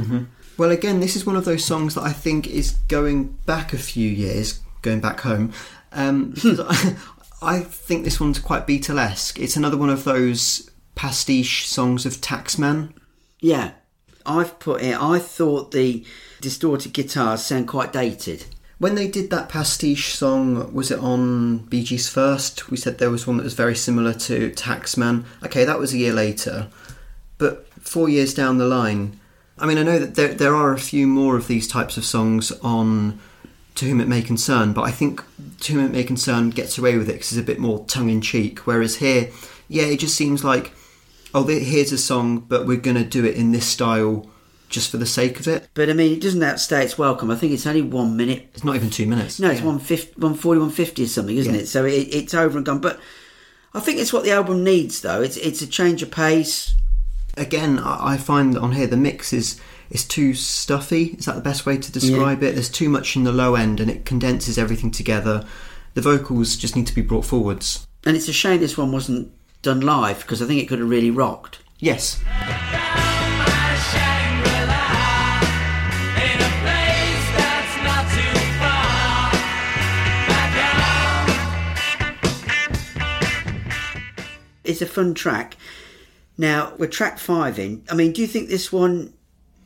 Well, 0.57 0.71
again, 0.71 1.01
this 1.01 1.17
is 1.17 1.27
one 1.27 1.35
of 1.35 1.45
those 1.45 1.65
songs 1.65 1.97
that 1.97 2.05
I 2.05 2.13
think 2.13 2.47
is 2.47 2.71
going 2.87 3.37
back 3.47 3.73
a 3.73 3.79
few 3.79 4.09
years, 4.09 4.61
going 4.83 5.01
back 5.01 5.23
home. 5.23 5.53
Um, 5.91 6.35
I, 6.45 6.97
I 7.43 7.61
think 7.63 8.05
this 8.05 8.21
one's 8.21 8.39
quite 8.39 8.65
Beatlesque. 8.65 9.43
It's 9.43 9.57
another 9.57 9.77
one 9.77 9.91
of 9.91 10.05
those 10.05 10.71
pastiche 10.97 11.69
songs 11.69 12.05
of 12.05 12.15
Taxman. 12.21 12.93
Yeah, 13.41 13.73
I've 14.27 14.59
put 14.59 14.83
it, 14.83 15.01
I 15.01 15.21
thought 15.21 15.71
the 15.71 16.05
distorted 16.41 16.93
guitars 16.93 17.45
sound 17.45 17.69
quite 17.69 17.93
dated. 17.93 18.47
When 18.79 18.95
they 18.95 19.09
did 19.09 19.31
that 19.31 19.49
pastiche 19.49 20.15
song, 20.15 20.75
was 20.75 20.91
it 20.91 20.99
on 20.99 21.59
Bee 21.59 21.85
Gees 21.85 22.09
First? 22.09 22.71
We 22.71 22.77
said 22.77 22.99
there 22.99 23.11
was 23.11 23.27
one 23.27 23.37
that 23.37 23.45
was 23.45 23.55
very 23.55 23.77
similar 23.77 24.13
to 24.15 24.51
Taxman. 24.51 25.25
Okay, 25.45 25.65
that 25.65 25.79
was 25.79 25.95
a 25.95 25.99
year 25.99 26.13
later. 26.13 26.69
But 27.39 27.67
four 27.81 28.09
years 28.09 28.35
down 28.35 28.59
the 28.59 28.67
line, 28.67 29.19
I 29.59 29.67
mean, 29.67 29.79
I 29.79 29.83
know 29.83 29.99
that 29.99 30.15
there, 30.15 30.35
there 30.35 30.55
are 30.55 30.75
a 30.75 30.79
few 30.79 31.07
more 31.07 31.37
of 31.37 31.47
these 31.47 31.67
types 31.67 31.97
of 31.97 32.05
songs 32.05 32.53
on 32.61 33.19
To 33.77 33.87
Whom 33.87 34.01
It 34.01 34.09
May 34.09 34.21
Concern, 34.21 34.75
but 34.75 34.83
I 34.83 34.91
think 34.91 35.23
To 35.61 35.73
Whom 35.73 35.87
It 35.87 35.93
May 35.93 36.05
Concern 36.05 36.51
gets 36.51 36.77
away 36.77 36.99
with 36.99 37.09
it 37.09 37.13
because 37.15 37.33
it's 37.33 37.41
a 37.41 37.47
bit 37.47 37.59
more 37.59 37.85
tongue 37.87 38.11
in 38.11 38.21
cheek. 38.21 38.67
Whereas 38.67 38.97
here, 38.97 39.31
yeah, 39.69 39.85
it 39.85 40.01
just 40.01 40.17
seems 40.17 40.45
like, 40.45 40.73
oh, 41.35 41.45
here's 41.47 41.93
a 41.93 41.99
song, 41.99 42.39
but 42.41 42.67
we're 42.67 42.77
going 42.77 42.97
to 42.97 43.05
do 43.05 43.25
it 43.25 43.37
in 43.37 43.53
this 43.53 43.67
style 43.67 44.27
just 44.69 44.91
for 44.91 44.97
the 44.97 45.07
sake 45.07 45.39
of 45.39 45.47
it. 45.47 45.69
But 45.75 45.89
I 45.89 45.93
mean, 45.93 46.13
it 46.13 46.21
doesn't 46.21 46.43
outstay 46.43 46.85
its 46.85 46.99
welcome. 46.99 47.31
I 47.31 47.37
think 47.37 47.53
it's 47.53 47.67
only 47.67 47.83
one 47.83 48.17
minute. 48.17 48.49
It's 48.55 48.65
not 48.65 48.75
even 48.77 48.91
two 48.91 49.07
minutes. 49.07 49.39
No, 49.39 49.49
it's 49.51 49.61
150, 49.61 50.15
140, 50.21 50.59
150 50.59 51.05
or 51.05 51.07
something, 51.07 51.37
isn't 51.37 51.55
Yeah. 51.55 51.61
it? 51.61 51.67
So 51.67 51.85
it, 51.85 51.93
it's 52.13 52.35
over 52.35 52.57
and 52.57 52.67
gone. 52.67 52.81
But 52.81 52.99
I 53.75 53.81
think 53.81 54.01
it's 54.01 54.13
what 54.13 54.25
the 54.25 54.33
album 54.33 54.65
needs, 54.65 55.01
though. 55.03 55.23
It's 55.23 55.37
it's 55.37 55.63
a 55.63 55.67
change 55.67 56.03
of 56.03 56.11
pace. 56.11 56.75
again, 57.37 57.79
I 57.79 58.15
I 58.15 58.17
find 58.17 58.57
on 58.59 58.73
here 58.73 58.87
the 58.87 58.97
mix 58.97 59.33
is 59.33 59.61
is 59.91 60.05
too 60.05 60.35
stuffy. 60.35 61.15
Is 61.19 61.27
that 61.27 61.37
the 61.37 61.41
best 61.43 61.65
way 61.65 61.77
to 61.77 61.93
describe 61.93 62.43
it? 62.43 62.55
There's 62.55 62.69
too 62.71 62.89
much 62.89 63.15
in 63.15 63.23
the 63.23 63.33
low 63.33 63.55
end, 63.55 63.79
and 63.79 63.89
it 63.91 64.05
condenses 64.05 64.59
everything 64.59 64.91
together. 64.91 65.45
The 65.95 66.01
vocals 66.01 66.57
just 66.57 66.75
need 66.75 66.89
to 66.89 66.95
be 66.95 67.03
brought 67.03 67.25
forwards. 67.25 67.87
And 68.05 68.17
it's 68.17 68.29
a 68.29 68.33
shame 68.33 68.61
this 68.61 68.77
one 68.77 68.91
wasn't 68.93 69.33
done 69.67 69.81
live 69.81 70.21
because 70.21 70.41
I 70.41 70.47
think 70.47 70.63
it 70.63 70.67
could 70.67 70.79
have 70.79 70.89
really 70.89 71.11
rocked. 71.11 71.59
Yes, 71.81 72.23
my 72.25 73.75
Shangri-La 73.91 75.41
in 76.23 76.39
a 76.39 76.53
place 76.63 77.27
that's 77.35 77.77
not 77.83 78.05
too 78.15 78.39
far. 78.61 79.33
Back 80.29 80.53
home. 80.79 81.35
It's 84.63 84.81
a 84.81 84.87
fun 84.87 85.15
track. 85.15 85.57
Now 86.39 86.73
we're 86.79 86.87
track 86.87 87.19
five 87.19 87.59
in. 87.59 87.83
I 87.91 87.95
mean, 87.95 88.13
do 88.13 88.21
you 88.21 88.29
think 88.29 88.49
this 88.49 88.71
one 88.73 89.15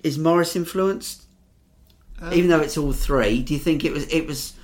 is 0.03 0.18
Morris 0.18 0.57
influenced? 0.57 1.24
Um, 2.22 2.32
Even 2.32 2.48
though 2.48 2.61
it's 2.61 2.78
all 2.78 2.94
three, 2.94 3.42
do 3.42 3.53
you 3.53 3.61
think 3.61 3.84
it 3.84 3.92
was 3.92 4.11
it 4.11 4.26
was 4.26 4.55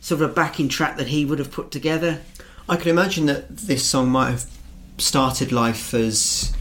sort 0.00 0.22
of 0.22 0.30
a 0.30 0.32
backing 0.32 0.70
track 0.70 0.96
that 0.96 1.08
he 1.08 1.26
would 1.26 1.38
have 1.38 1.50
put 1.50 1.70
together? 1.70 2.20
I 2.66 2.76
can 2.76 2.88
imagine 2.88 3.26
that 3.26 3.54
this 3.54 3.84
song 3.84 4.08
might 4.08 4.30
have 4.30 4.46
started 5.00 5.52
life 5.52 5.94
as 5.94 6.52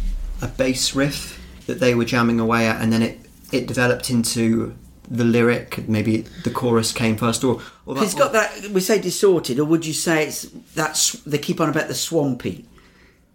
a 0.41 0.47
bass 0.47 0.95
riff 0.95 1.39
that 1.67 1.79
they 1.79 1.93
were 1.95 2.05
jamming 2.05 2.39
away 2.39 2.67
at, 2.67 2.81
and 2.81 2.91
then 2.91 3.01
it 3.01 3.19
it 3.51 3.67
developed 3.67 4.09
into 4.09 4.75
the 5.09 5.23
lyric. 5.23 5.87
Maybe 5.89 6.21
the 6.43 6.49
chorus 6.51 6.91
came 6.91 7.17
first, 7.17 7.43
or, 7.43 7.61
or 7.85 7.95
that- 7.95 8.03
It's 8.03 8.13
got 8.13 8.31
that 8.33 8.69
we 8.69 8.79
say 8.81 8.99
distorted, 8.99 9.59
or 9.59 9.65
would 9.65 9.85
you 9.85 9.93
say 9.93 10.27
it's 10.27 10.43
that's 10.75 11.13
they 11.23 11.37
keep 11.37 11.59
on 11.61 11.69
about 11.69 11.87
the 11.87 11.95
swampy? 11.95 12.65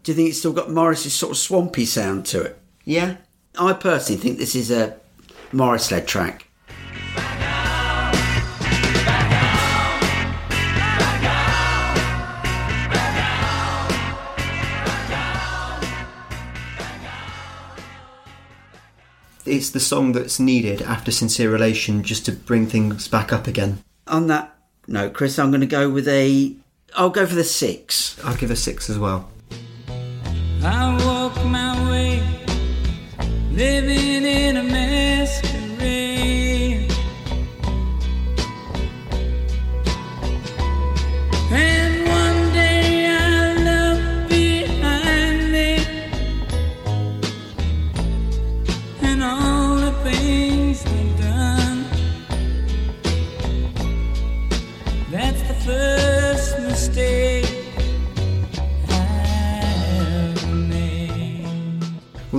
Do 0.02 0.12
you 0.12 0.16
think 0.16 0.28
it's 0.30 0.38
still 0.38 0.52
got 0.52 0.70
Morris's 0.70 1.14
sort 1.14 1.30
of 1.32 1.38
swampy 1.38 1.84
sound 1.86 2.26
to 2.26 2.42
it? 2.42 2.58
yeah. 2.84 3.16
I 3.56 3.72
personally 3.72 4.20
think 4.20 4.38
this 4.38 4.56
is 4.56 4.72
a 4.72 4.96
Morris 5.52 5.90
led 5.92 6.08
track. 6.08 6.48
It's 19.46 19.70
the 19.70 19.80
song 19.80 20.12
that's 20.12 20.40
needed 20.40 20.80
after 20.80 21.10
Sincere 21.10 21.50
Relation 21.50 22.02
just 22.02 22.24
to 22.26 22.32
bring 22.32 22.66
things 22.66 23.08
back 23.08 23.30
up 23.30 23.46
again. 23.46 23.84
On 24.06 24.26
that 24.28 24.56
note, 24.86 25.12
Chris, 25.12 25.38
I'm 25.38 25.50
going 25.50 25.60
to 25.60 25.66
go 25.66 25.90
with 25.90 26.08
a. 26.08 26.56
I'll 26.96 27.10
go 27.10 27.26
for 27.26 27.34
the 27.34 27.44
six. 27.44 28.18
I'll 28.24 28.36
give 28.36 28.50
a 28.50 28.56
six 28.56 28.88
as 28.88 28.98
well. 28.98 29.28
I 30.62 30.96
walk 31.04 31.44
my 31.44 31.90
way, 31.90 32.22
living 33.52 34.24
in 34.24 34.56
a 34.56 34.62
masquerade. 34.62 34.93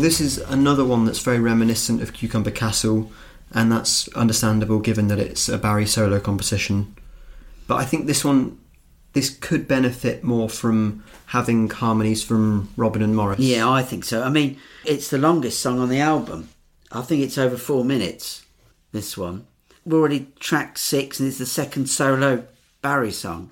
This 0.05 0.21
is 0.21 0.37
another 0.37 0.85
one 0.85 1.03
that's 1.05 1.23
very 1.23 1.39
reminiscent 1.39 1.99
of 1.99 2.13
Cucumber 2.13 2.51
Castle, 2.51 3.11
and 3.51 3.71
that's 3.71 4.07
understandable 4.09 4.77
given 4.77 5.07
that 5.07 5.17
it's 5.17 5.49
a 5.49 5.57
Barry 5.57 5.87
solo 5.87 6.19
composition. 6.19 6.95
But 7.65 7.77
I 7.77 7.85
think 7.85 8.05
this 8.05 8.23
one, 8.23 8.59
this 9.13 9.31
could 9.31 9.67
benefit 9.67 10.23
more 10.23 10.47
from 10.47 11.03
having 11.25 11.71
harmonies 11.71 12.23
from 12.23 12.69
Robin 12.77 13.01
and 13.01 13.15
Morris. 13.15 13.39
Yeah, 13.39 13.67
I 13.67 13.81
think 13.81 14.05
so. 14.05 14.21
I 14.21 14.29
mean, 14.29 14.59
it's 14.85 15.09
the 15.09 15.17
longest 15.17 15.59
song 15.59 15.79
on 15.79 15.89
the 15.89 16.01
album. 16.01 16.49
I 16.91 17.01
think 17.01 17.23
it's 17.23 17.39
over 17.39 17.57
four 17.57 17.83
minutes, 17.83 18.45
this 18.91 19.17
one. 19.17 19.47
We're 19.87 19.97
already 19.97 20.27
track 20.39 20.77
six, 20.77 21.19
and 21.19 21.27
it's 21.27 21.39
the 21.39 21.47
second 21.47 21.89
solo 21.89 22.45
Barry 22.83 23.11
song. 23.11 23.49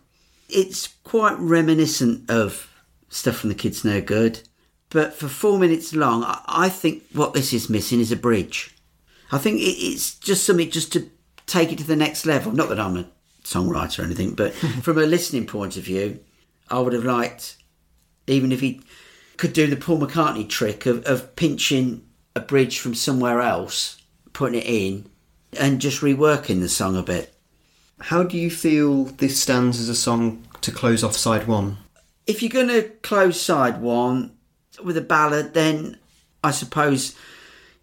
It's 0.50 0.90
quite 1.04 1.36
reminiscent 1.40 2.30
of 2.30 2.72
stuff 3.10 3.38
from 3.38 3.50
The 3.50 3.56
Kids 3.56 3.84
No 3.84 4.02
Good, 4.02 4.42
but 4.94 5.14
for 5.14 5.28
four 5.28 5.60
minutes 5.60 5.94
long, 5.94 6.24
I- 6.24 6.70
think 6.70 7.04
what 7.14 7.34
this 7.34 7.52
is 7.52 7.70
missing 7.70 8.00
is 8.00 8.12
a 8.12 8.16
bridge. 8.16 8.74
I 9.32 9.38
think 9.40 9.60
it- 9.60 9.82
it's 9.92 10.16
just 10.16 10.46
something 10.46 10.70
just 10.70 10.94
to 10.94 11.10
take 11.48 11.72
it 11.72 11.80
to 11.80 11.84
the 11.84 11.96
next 11.96 12.26
level. 12.26 12.52
Not 12.52 12.70
that 12.70 12.80
I'm 12.80 12.96
a 12.98 13.08
songwriter 13.44 14.00
or 14.00 14.04
anything, 14.04 14.36
but 14.36 14.54
from 14.84 14.98
a 14.98 15.06
listening 15.06 15.48
point 15.48 15.76
of 15.76 15.84
view, 15.84 16.20
I 16.70 16.80
would 16.80 16.94
have 16.94 17.04
liked 17.04 17.58
even 18.28 18.52
if 18.54 18.62
he 18.62 18.82
could 19.36 19.52
do 19.52 19.68
the 19.68 19.76
Paul 19.76 20.00
McCartney 20.00 20.48
trick 20.48 20.86
of, 20.86 21.04
of 21.06 21.36
pinching 21.36 22.04
a 22.36 22.40
bridge 22.40 22.80
from 22.80 22.96
somewhere 22.96 23.42
else, 23.42 23.98
putting 24.32 24.60
it 24.62 24.66
in, 24.66 25.06
and 25.60 25.82
just 25.82 26.02
reworking 26.02 26.62
the 26.62 26.70
song 26.70 26.96
a 26.96 27.04
bit. 27.04 27.34
How 28.00 28.24
do 28.24 28.38
you 28.38 28.50
feel 28.50 29.06
this 29.06 29.42
stands 29.42 29.80
as 29.80 29.90
a 29.90 29.96
song 29.96 30.44
to 30.62 30.72
close 30.72 31.04
off 31.04 31.16
side 31.18 31.48
one? 31.48 31.78
If 32.26 32.42
you're 32.42 32.50
going 32.50 32.70
to 32.70 32.90
close 33.02 33.42
side 33.42 33.82
one 33.82 34.32
with 34.84 34.98
a 34.98 35.02
ballad, 35.02 35.54
then 35.54 35.98
I 36.44 36.52
suppose 36.52 37.16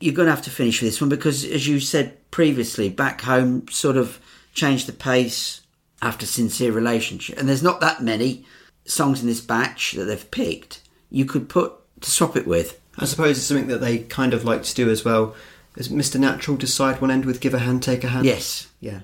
you're 0.01 0.14
going 0.14 0.26
to 0.26 0.34
have 0.34 0.44
to 0.44 0.51
finish 0.51 0.80
with 0.80 0.90
this 0.90 1.01
one 1.01 1.11
because, 1.11 1.44
as 1.44 1.66
you 1.66 1.80
said 1.80 2.16
previously, 2.30 2.88
Back 2.88 3.20
Home 3.22 3.66
sort 3.68 3.96
of 3.96 4.18
changed 4.55 4.86
the 4.86 4.92
pace 4.92 5.61
after 6.03 6.24
Sincere 6.26 6.72
Relationship. 6.72 7.38
And 7.38 7.48
there's 7.48 7.62
not 7.62 7.80
that 7.80 8.03
many 8.03 8.44
songs 8.84 9.20
in 9.20 9.26
this 9.26 9.40
batch 9.40 9.92
that 9.92 10.05
they've 10.05 10.30
picked 10.30 10.80
you 11.11 11.24
could 11.24 11.48
put 11.48 11.72
to 12.01 12.11
swap 12.11 12.36
it 12.36 12.46
with. 12.46 12.80
I 12.98 13.05
suppose 13.05 13.36
it's 13.36 13.46
something 13.46 13.66
that 13.68 13.80
they 13.80 13.98
kind 13.98 14.32
of 14.32 14.44
like 14.44 14.62
to 14.64 14.74
do 14.74 14.88
as 14.90 15.05
well. 15.05 15.34
Is 15.76 15.88
Mr. 15.88 16.18
Natural 16.18 16.57
decide 16.57 17.01
one 17.01 17.11
end 17.11 17.24
with 17.24 17.40
Give 17.40 17.55
a 17.55 17.59
Hand, 17.59 17.82
Take 17.82 18.05
a 18.05 18.09
Hand? 18.09 18.24
Yes, 18.26 18.68
Yeah. 18.80 19.01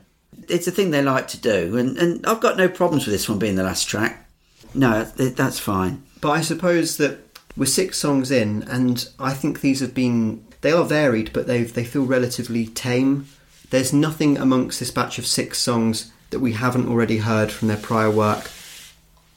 it's 0.48 0.66
a 0.66 0.70
thing 0.70 0.90
they 0.90 1.02
like 1.02 1.28
to 1.28 1.38
do, 1.38 1.76
and, 1.76 1.96
and 1.96 2.26
I've 2.26 2.40
got 2.40 2.56
no 2.56 2.68
problems 2.68 3.06
with 3.06 3.12
this 3.14 3.28
one 3.28 3.38
being 3.38 3.54
the 3.56 3.62
last 3.62 3.84
track. 3.88 4.28
No, 4.74 5.04
that's 5.04 5.58
fine. 5.58 6.02
But 6.20 6.30
I 6.30 6.40
suppose 6.40 6.96
that 6.96 7.25
we're 7.56 7.66
six 7.66 7.98
songs 7.98 8.30
in, 8.30 8.62
and 8.64 9.08
I 9.18 9.32
think 9.32 9.60
these 9.60 9.80
have 9.80 9.94
been. 9.94 10.44
They 10.60 10.72
are 10.72 10.84
varied, 10.84 11.32
but 11.32 11.46
they 11.46 11.62
they 11.62 11.84
feel 11.84 12.04
relatively 12.04 12.66
tame. 12.66 13.26
There's 13.70 13.92
nothing 13.92 14.38
amongst 14.38 14.78
this 14.78 14.90
batch 14.90 15.18
of 15.18 15.26
six 15.26 15.58
songs 15.58 16.12
that 16.30 16.40
we 16.40 16.52
haven't 16.52 16.88
already 16.88 17.18
heard 17.18 17.50
from 17.50 17.68
their 17.68 17.76
prior 17.76 18.10
work, 18.10 18.50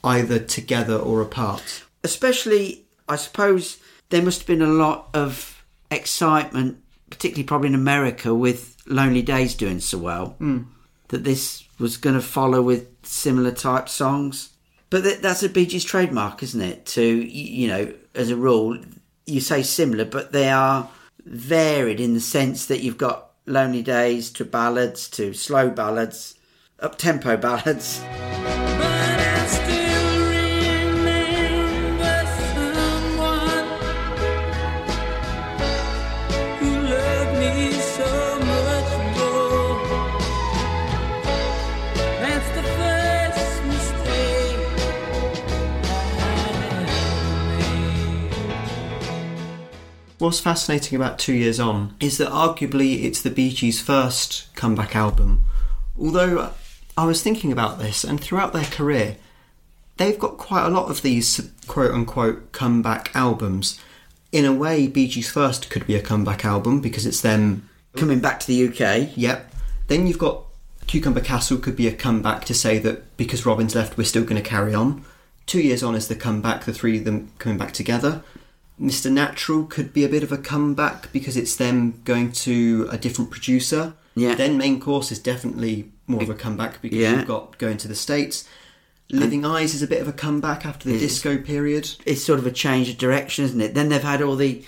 either 0.04 0.38
together 0.38 0.96
or 0.96 1.20
apart. 1.20 1.84
Especially, 2.04 2.84
I 3.08 3.16
suppose 3.16 3.78
there 4.10 4.22
must 4.22 4.40
have 4.40 4.46
been 4.46 4.62
a 4.62 4.66
lot 4.66 5.08
of 5.14 5.64
excitement, 5.90 6.78
particularly 7.10 7.44
probably 7.44 7.68
in 7.68 7.74
America, 7.74 8.34
with 8.34 8.76
Lonely 8.86 9.22
Days 9.22 9.54
doing 9.54 9.80
so 9.80 9.98
well, 9.98 10.30
hmm. 10.38 10.62
that 11.08 11.24
this 11.24 11.64
was 11.78 11.96
going 11.96 12.16
to 12.16 12.22
follow 12.22 12.62
with 12.62 12.88
similar 13.02 13.52
type 13.52 13.88
songs. 13.88 14.50
But 14.90 15.22
that's 15.22 15.42
a 15.44 15.48
Bee 15.48 15.66
Gees 15.66 15.84
trademark, 15.84 16.42
isn't 16.42 16.60
it? 16.60 16.86
To, 16.86 17.02
you 17.02 17.68
know, 17.68 17.94
as 18.14 18.30
a 18.30 18.36
rule, 18.36 18.78
you 19.26 19.40
say 19.40 19.62
similar, 19.62 20.04
but 20.04 20.32
they 20.32 20.50
are 20.50 20.90
varied 21.24 22.00
in 22.00 22.14
the 22.14 22.20
sense 22.20 22.66
that 22.66 22.80
you've 22.80 22.98
got 22.98 23.30
Lonely 23.46 23.82
Days 23.82 24.30
to 24.32 24.44
ballads 24.44 25.08
to 25.10 25.32
slow 25.32 25.70
ballads, 25.70 26.34
up 26.78 26.98
tempo 26.98 27.36
ballads. 27.38 28.00
What's 50.20 50.38
fascinating 50.38 50.96
about 50.96 51.18
Two 51.18 51.32
Years 51.32 51.58
On 51.58 51.94
is 51.98 52.18
that 52.18 52.28
arguably 52.28 53.04
it's 53.04 53.22
the 53.22 53.30
Bee 53.30 53.54
Gees' 53.54 53.80
first 53.80 54.54
comeback 54.54 54.94
album. 54.94 55.44
Although 55.98 56.38
uh, 56.40 56.52
I 56.94 57.06
was 57.06 57.22
thinking 57.22 57.50
about 57.50 57.78
this, 57.78 58.04
and 58.04 58.20
throughout 58.20 58.52
their 58.52 58.66
career, 58.66 59.16
they've 59.96 60.18
got 60.18 60.36
quite 60.36 60.66
a 60.66 60.68
lot 60.68 60.90
of 60.90 61.00
these 61.00 61.50
quote 61.66 61.92
unquote 61.92 62.52
comeback 62.52 63.10
albums. 63.16 63.80
In 64.30 64.44
a 64.44 64.52
way, 64.52 64.86
Bee 64.88 65.08
Gees' 65.08 65.30
first 65.30 65.70
could 65.70 65.86
be 65.86 65.94
a 65.94 66.02
comeback 66.02 66.44
album 66.44 66.82
because 66.82 67.06
it's 67.06 67.22
them. 67.22 67.70
Coming 67.96 68.20
back 68.20 68.40
to 68.40 68.46
the 68.46 68.68
UK, 68.68 69.16
Yep. 69.16 69.54
Then 69.86 70.06
you've 70.06 70.18
got 70.18 70.44
Cucumber 70.86 71.22
Castle 71.22 71.56
could 71.56 71.76
be 71.76 71.88
a 71.88 71.94
comeback 71.96 72.44
to 72.44 72.52
say 72.52 72.78
that 72.80 73.16
because 73.16 73.46
Robin's 73.46 73.74
left, 73.74 73.96
we're 73.96 74.04
still 74.04 74.24
going 74.24 74.40
to 74.40 74.46
carry 74.46 74.74
on. 74.74 75.02
Two 75.46 75.62
years 75.62 75.82
on 75.82 75.94
is 75.94 76.08
the 76.08 76.14
comeback, 76.14 76.64
the 76.64 76.74
three 76.74 76.98
of 76.98 77.04
them 77.04 77.32
coming 77.38 77.56
back 77.56 77.72
together. 77.72 78.22
Mr. 78.80 79.10
Natural 79.12 79.64
could 79.64 79.92
be 79.92 80.04
a 80.04 80.08
bit 80.08 80.22
of 80.22 80.32
a 80.32 80.38
comeback 80.38 81.12
because 81.12 81.36
it's 81.36 81.56
them 81.56 82.00
going 82.04 82.32
to 82.32 82.88
a 82.90 82.96
different 82.96 83.30
producer. 83.30 83.92
Yeah. 84.14 84.34
Then 84.34 84.56
Main 84.56 84.80
Course 84.80 85.12
is 85.12 85.18
definitely 85.18 85.90
more 86.06 86.22
of 86.22 86.30
a 86.30 86.34
comeback 86.34 86.80
because 86.80 86.98
Yeah. 86.98 87.18
you've 87.18 87.26
got 87.28 87.58
going 87.58 87.76
to 87.78 87.88
the 87.88 87.94
States. 87.94 88.44
Living 89.12 89.44
Eyes 89.44 89.74
is 89.74 89.82
a 89.82 89.88
bit 89.88 90.00
of 90.00 90.06
a 90.08 90.12
comeback 90.12 90.64
after 90.64 90.88
the 90.88 90.98
disco 90.98 91.36
period. 91.38 91.90
it's 92.06 92.22
sort 92.22 92.38
of 92.38 92.46
a 92.46 92.50
change 92.50 92.88
of 92.88 92.96
direction, 92.96 93.44
isn't 93.44 93.60
it? 93.60 93.74
Then 93.74 93.88
they've 93.88 94.02
had 94.02 94.22
all 94.22 94.36
the 94.36 94.62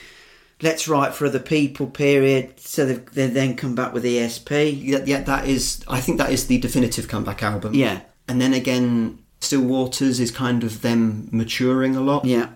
let's 0.61 0.87
write 0.89 1.15
for 1.15 1.27
other 1.27 1.39
people 1.41 1.87
period, 1.89 2.59
so 2.59 2.85
they've, 2.87 3.05
they 3.13 3.27
then 3.29 3.57
come 3.57 3.75
back 3.75 3.93
with 3.93 4.05
ESP. 4.05 4.81
Yeah, 4.81 4.99
yet 5.05 5.27
that 5.27 5.49
is, 5.49 5.83
I 5.89 6.01
think 6.01 6.19
that 6.19 6.31
is 6.33 6.47
the 6.47 6.59
definitive 6.59 7.09
comeback 7.09 7.43
album. 7.43 7.75
Yeah. 7.75 8.01
And 8.29 8.41
then 8.41 8.53
again, 8.55 9.19
Still 9.41 9.63
Waters 9.63 10.21
is 10.21 10.31
kind 10.31 10.63
of 10.63 10.83
them 10.83 11.29
maturing 11.33 11.97
a 11.97 12.01
lot. 12.01 12.25
Yeah, 12.25 12.49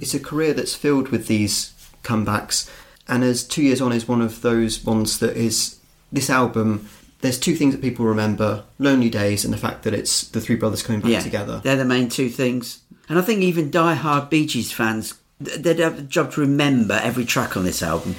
It's 0.00 0.14
a 0.14 0.20
career 0.20 0.52
that's 0.52 0.74
filled 0.74 1.08
with 1.08 1.26
these 1.26 1.72
comebacks, 2.02 2.70
and 3.08 3.24
as 3.24 3.44
Two 3.44 3.62
Years 3.62 3.80
On 3.80 3.92
is 3.92 4.08
one 4.08 4.22
of 4.22 4.42
those 4.42 4.84
ones 4.84 5.18
that 5.18 5.36
is 5.36 5.78
this 6.12 6.30
album. 6.30 6.88
There's 7.20 7.40
two 7.40 7.54
things 7.54 7.74
that 7.74 7.82
people 7.82 8.04
remember: 8.04 8.64
Lonely 8.78 9.10
Days 9.10 9.44
and 9.44 9.52
the 9.52 9.58
fact 9.58 9.82
that 9.84 9.94
it's 9.94 10.28
the 10.28 10.40
three 10.40 10.56
brothers 10.56 10.82
coming 10.82 11.00
back 11.00 11.10
yeah, 11.10 11.20
together. 11.20 11.60
They're 11.62 11.76
the 11.76 11.84
main 11.84 12.08
two 12.08 12.28
things, 12.28 12.80
and 13.08 13.18
I 13.18 13.22
think 13.22 13.40
even 13.40 13.70
die-hard 13.70 14.30
Bee 14.30 14.46
Gees 14.46 14.72
fans 14.72 15.14
they'd 15.38 15.78
have 15.78 15.98
a 15.98 16.02
job 16.02 16.32
to 16.32 16.40
remember 16.40 16.98
every 17.02 17.24
track 17.24 17.56
on 17.56 17.64
this 17.64 17.82
album. 17.82 18.14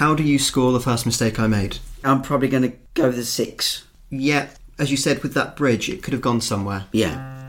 How 0.00 0.14
do 0.14 0.22
you 0.22 0.38
score 0.38 0.72
the 0.72 0.80
first 0.80 1.04
mistake 1.04 1.38
I 1.38 1.46
made? 1.46 1.76
I'm 2.02 2.22
probably 2.22 2.48
going 2.48 2.62
to 2.62 2.72
go 2.94 3.08
with 3.08 3.18
a 3.18 3.24
six. 3.24 3.84
Yeah, 4.08 4.48
as 4.78 4.90
you 4.90 4.96
said, 4.96 5.22
with 5.22 5.34
that 5.34 5.56
bridge, 5.56 5.90
it 5.90 6.02
could 6.02 6.14
have 6.14 6.22
gone 6.22 6.40
somewhere. 6.40 6.86
Yeah. 6.90 7.39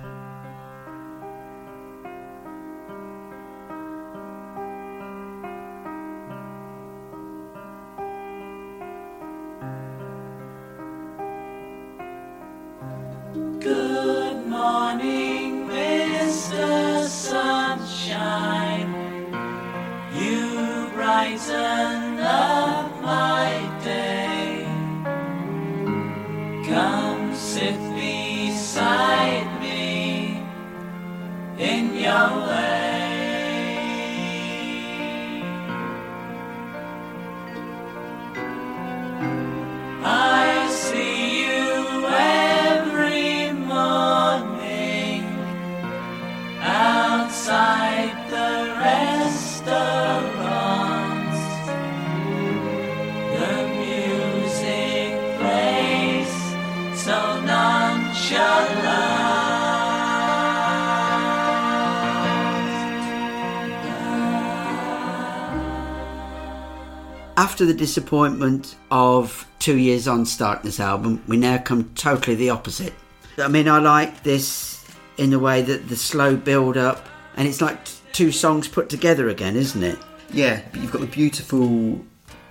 Disappointment 67.82 68.76
of 68.92 69.48
two 69.58 69.76
years 69.76 70.08
on 70.08 70.24
starting 70.24 70.64
this 70.64 70.80
album, 70.80 71.20
we 71.28 71.36
now 71.36 71.58
come 71.58 71.92
totally 71.96 72.36
the 72.36 72.52
opposite. 72.52 72.94
I 73.40 73.48
mean, 73.48 73.68
I 73.68 73.80
like 73.80 74.22
this 74.22 74.86
in 75.18 75.32
the 75.32 75.40
way 75.40 75.64
that 75.64 75.90
the 75.90 75.96
slow 75.96 76.36
build 76.36 76.78
up, 76.78 77.08
and 77.36 77.48
it's 77.48 77.60
like 77.60 77.84
t- 77.84 77.94
two 78.12 78.32
songs 78.32 78.68
put 78.68 78.88
together 78.88 79.30
again, 79.30 79.56
isn't 79.56 79.82
it? 79.82 79.98
Yeah, 80.32 80.62
but 80.72 80.80
you've 80.80 80.92
got 80.92 81.02
the 81.02 81.08
beautiful 81.08 82.00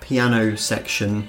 piano 0.01 0.57
section, 0.57 1.29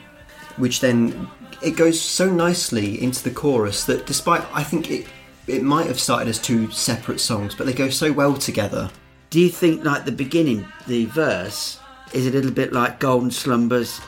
which 0.57 0.79
then 0.79 1.29
it 1.61 1.77
goes 1.77 2.01
so 2.01 2.27
nicely 2.27 2.99
into 3.03 3.23
the 3.23 3.29
chorus 3.29 3.83
that 3.85 4.07
despite 4.07 4.43
I 4.51 4.63
think 4.63 4.89
it 4.89 5.05
it 5.45 5.61
might 5.61 5.85
have 5.85 5.99
started 5.99 6.27
as 6.27 6.39
two 6.39 6.71
separate 6.71 7.19
songs, 7.19 7.53
but 7.53 7.67
they 7.67 7.73
go 7.73 7.91
so 7.91 8.11
well 8.11 8.33
together. 8.33 8.89
Do 9.29 9.39
you 9.39 9.49
think 9.49 9.85
like 9.85 10.05
the 10.05 10.11
beginning, 10.11 10.65
the 10.87 11.05
verse, 11.05 11.77
is 12.13 12.27
a 12.27 12.31
little 12.31 12.51
bit 12.51 12.73
like 12.73 12.99
Golden 12.99 13.31
Slumbers, 13.31 13.99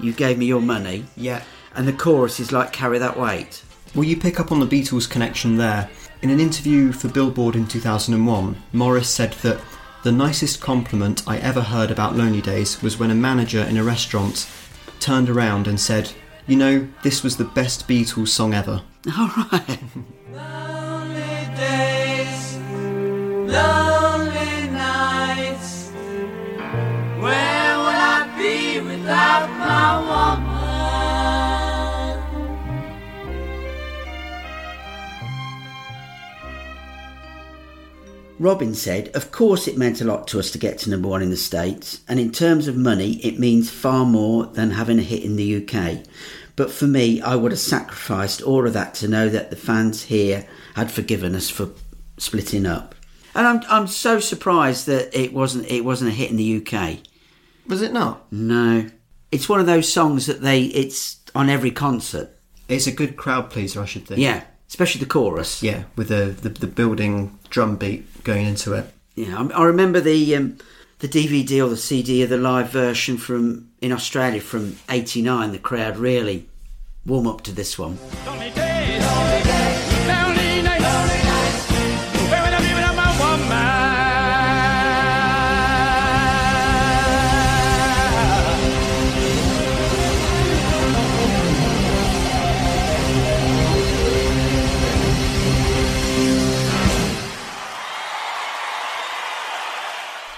You 0.00 0.12
Gave 0.12 0.38
Me 0.38 0.46
Your 0.46 0.60
Money, 0.62 1.04
Yeah. 1.16 1.42
and 1.74 1.86
the 1.88 1.92
chorus 1.92 2.40
is 2.40 2.52
like 2.52 2.72
Carry 2.72 2.98
That 2.98 3.18
Weight? 3.18 3.62
Well, 3.94 4.04
you 4.04 4.16
pick 4.16 4.38
up 4.38 4.52
on 4.52 4.60
the 4.60 4.66
Beatles 4.66 5.08
connection 5.08 5.56
there. 5.56 5.88
In 6.22 6.30
an 6.30 6.40
interview 6.40 6.92
for 6.92 7.08
Billboard 7.08 7.54
in 7.56 7.66
2001, 7.66 8.56
Morris 8.72 9.08
said 9.08 9.32
that 9.42 9.60
the 10.04 10.12
nicest 10.12 10.60
compliment 10.60 11.22
I 11.26 11.38
ever 11.38 11.60
heard 11.62 11.90
about 11.90 12.16
Lonely 12.16 12.40
Days 12.40 12.82
was 12.82 12.98
when 12.98 13.10
a 13.10 13.14
manager 13.14 13.60
in 13.62 13.76
a 13.76 13.84
restaurant 13.84 14.48
turned 15.00 15.28
around 15.30 15.66
and 15.66 15.78
said, 15.80 16.12
You 16.46 16.56
know, 16.56 16.88
this 17.02 17.22
was 17.22 17.36
the 17.36 17.44
best 17.44 17.86
Beatles 17.88 18.28
song 18.28 18.52
ever. 18.54 18.82
All 19.18 19.30
right. 19.52 19.78
Lonely 20.32 21.48
days, 21.56 22.56
lonely 23.46 24.70
nights. 24.70 25.90
Where 27.20 27.47
Robin 38.38 38.72
said, 38.72 39.08
Of 39.14 39.32
course, 39.32 39.66
it 39.66 39.76
meant 39.76 40.00
a 40.00 40.04
lot 40.04 40.28
to 40.28 40.38
us 40.38 40.50
to 40.52 40.58
get 40.58 40.78
to 40.78 40.90
number 40.90 41.08
one 41.08 41.22
in 41.22 41.30
the 41.30 41.36
States, 41.36 42.00
and 42.08 42.20
in 42.20 42.30
terms 42.30 42.68
of 42.68 42.76
money, 42.76 43.14
it 43.24 43.38
means 43.38 43.68
far 43.68 44.04
more 44.04 44.46
than 44.46 44.70
having 44.70 44.98
a 44.98 45.02
hit 45.02 45.24
in 45.24 45.36
the 45.36 45.56
UK. 45.56 46.04
But 46.54 46.70
for 46.70 46.86
me, 46.86 47.20
I 47.20 47.34
would 47.34 47.52
have 47.52 47.58
sacrificed 47.58 48.42
all 48.42 48.66
of 48.66 48.72
that 48.74 48.94
to 48.94 49.08
know 49.08 49.28
that 49.28 49.50
the 49.50 49.56
fans 49.56 50.04
here 50.04 50.46
had 50.74 50.90
forgiven 50.90 51.34
us 51.34 51.50
for 51.50 51.70
splitting 52.16 52.66
up. 52.66 52.94
And 53.34 53.46
I'm, 53.46 53.62
I'm 53.68 53.86
so 53.86 54.20
surprised 54.20 54.86
that 54.86 55.16
it 55.18 55.32
wasn't 55.32 55.70
it 55.70 55.84
wasn't 55.84 56.10
a 56.10 56.14
hit 56.14 56.30
in 56.30 56.36
the 56.36 56.64
UK. 56.64 56.98
Was 57.66 57.82
it 57.82 57.92
not? 57.92 58.32
No, 58.32 58.88
it's 59.30 59.48
one 59.48 59.60
of 59.60 59.66
those 59.66 59.90
songs 59.92 60.26
that 60.26 60.40
they 60.40 60.62
it's 60.62 61.20
on 61.34 61.48
every 61.48 61.70
concert. 61.70 62.30
It's 62.68 62.86
a 62.86 62.92
good 62.92 63.16
crowd 63.16 63.50
pleaser, 63.50 63.80
I 63.82 63.86
should 63.86 64.06
think. 64.06 64.20
Yeah, 64.20 64.44
especially 64.68 65.00
the 65.00 65.06
chorus. 65.06 65.62
Yeah, 65.62 65.84
with 65.96 66.08
the, 66.08 66.36
the, 66.42 66.50
the 66.50 66.66
building 66.66 67.38
drum 67.50 67.76
beat 67.76 68.24
going 68.24 68.46
into 68.46 68.74
it. 68.74 68.92
Yeah, 69.14 69.38
I, 69.38 69.62
I 69.62 69.64
remember 69.64 70.00
the 70.00 70.36
um, 70.36 70.58
the 70.98 71.08
DVD 71.08 71.64
or 71.64 71.68
the 71.68 71.76
CD 71.76 72.22
of 72.22 72.30
the 72.30 72.38
live 72.38 72.70
version 72.70 73.16
from 73.16 73.70
in 73.80 73.92
Australia 73.92 74.40
from 74.40 74.76
'89. 74.88 75.52
The 75.52 75.58
crowd 75.58 75.96
really 75.96 76.48
warm 77.06 77.26
up 77.26 77.42
to 77.42 77.52
this 77.52 77.78
one. 77.78 77.98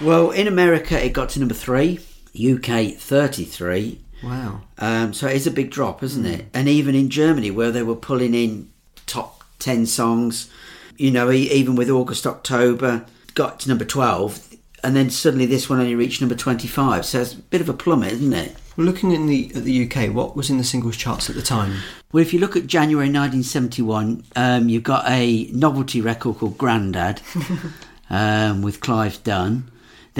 Well, 0.00 0.30
in 0.30 0.46
America, 0.46 1.02
it 1.04 1.12
got 1.12 1.28
to 1.30 1.40
number 1.40 1.54
three, 1.54 2.00
UK 2.34 2.94
33. 2.96 4.00
Wow. 4.22 4.62
Um, 4.78 5.12
so 5.12 5.26
it 5.26 5.36
is 5.36 5.46
a 5.46 5.50
big 5.50 5.70
drop, 5.70 6.02
isn't 6.02 6.24
it? 6.24 6.46
And 6.54 6.68
even 6.68 6.94
in 6.94 7.10
Germany, 7.10 7.50
where 7.50 7.70
they 7.70 7.82
were 7.82 7.96
pulling 7.96 8.34
in 8.34 8.70
top 9.06 9.44
10 9.58 9.86
songs, 9.86 10.50
you 10.96 11.10
know, 11.10 11.30
even 11.30 11.76
with 11.76 11.90
August, 11.90 12.26
October, 12.26 13.04
got 13.34 13.60
to 13.60 13.68
number 13.68 13.84
12. 13.84 14.56
And 14.82 14.96
then 14.96 15.10
suddenly 15.10 15.44
this 15.44 15.68
one 15.68 15.80
only 15.80 15.94
reached 15.94 16.22
number 16.22 16.34
25. 16.34 17.04
So 17.04 17.20
it's 17.20 17.34
a 17.34 17.38
bit 17.38 17.60
of 17.60 17.68
a 17.68 17.74
plummet, 17.74 18.12
isn't 18.12 18.32
it? 18.32 18.56
Well, 18.76 18.86
looking 18.86 19.12
in 19.12 19.26
the 19.26 19.52
at 19.54 19.64
the 19.64 19.86
UK, 19.86 20.14
what 20.14 20.34
was 20.34 20.48
in 20.48 20.56
the 20.56 20.64
singles 20.64 20.96
charts 20.96 21.28
at 21.28 21.36
the 21.36 21.42
time? 21.42 21.74
Well, 22.12 22.22
if 22.22 22.32
you 22.32 22.38
look 22.40 22.56
at 22.56 22.66
January 22.66 23.08
1971, 23.08 24.24
um, 24.36 24.68
you've 24.70 24.82
got 24.82 25.04
a 25.06 25.50
novelty 25.52 26.00
record 26.00 26.38
called 26.38 26.56
Grandad 26.56 27.20
um, 28.10 28.62
with 28.62 28.80
Clive 28.80 29.22
Dunn. 29.22 29.70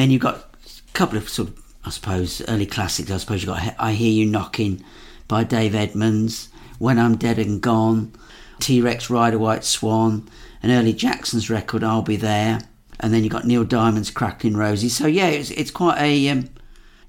Then 0.00 0.10
you've 0.10 0.22
got 0.22 0.36
a 0.36 0.92
couple 0.94 1.18
of 1.18 1.28
sort 1.28 1.50
of, 1.50 1.62
I 1.84 1.90
suppose, 1.90 2.40
early 2.48 2.64
classics. 2.64 3.10
I 3.10 3.18
suppose 3.18 3.42
you've 3.42 3.54
got 3.54 3.74
I 3.78 3.92
Hear 3.92 4.10
You 4.10 4.24
Knocking 4.24 4.82
by 5.28 5.44
Dave 5.44 5.74
Edmunds, 5.74 6.48
When 6.78 6.98
I'm 6.98 7.18
Dead 7.18 7.38
and 7.38 7.60
Gone, 7.60 8.14
T 8.60 8.80
Rex 8.80 9.10
Ride 9.10 9.34
a 9.34 9.38
White 9.38 9.62
Swan, 9.62 10.26
an 10.62 10.70
early 10.70 10.94
Jackson's 10.94 11.50
record, 11.50 11.84
I'll 11.84 12.00
Be 12.00 12.16
There. 12.16 12.62
And 12.98 13.12
then 13.12 13.24
you've 13.24 13.32
got 13.34 13.44
Neil 13.44 13.62
Diamond's 13.62 14.10
Crackling 14.10 14.56
Roses. 14.56 14.96
So, 14.96 15.06
yeah, 15.06 15.26
it's, 15.26 15.50
it's 15.50 15.70
quite 15.70 16.00
a 16.00 16.30
um, 16.30 16.48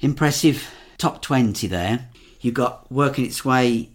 impressive 0.02 0.70
top 0.98 1.22
20 1.22 1.68
there. 1.68 2.10
You've 2.42 2.56
got 2.56 2.92
working 2.92 3.26
its 3.26 3.46
way 3.46 3.88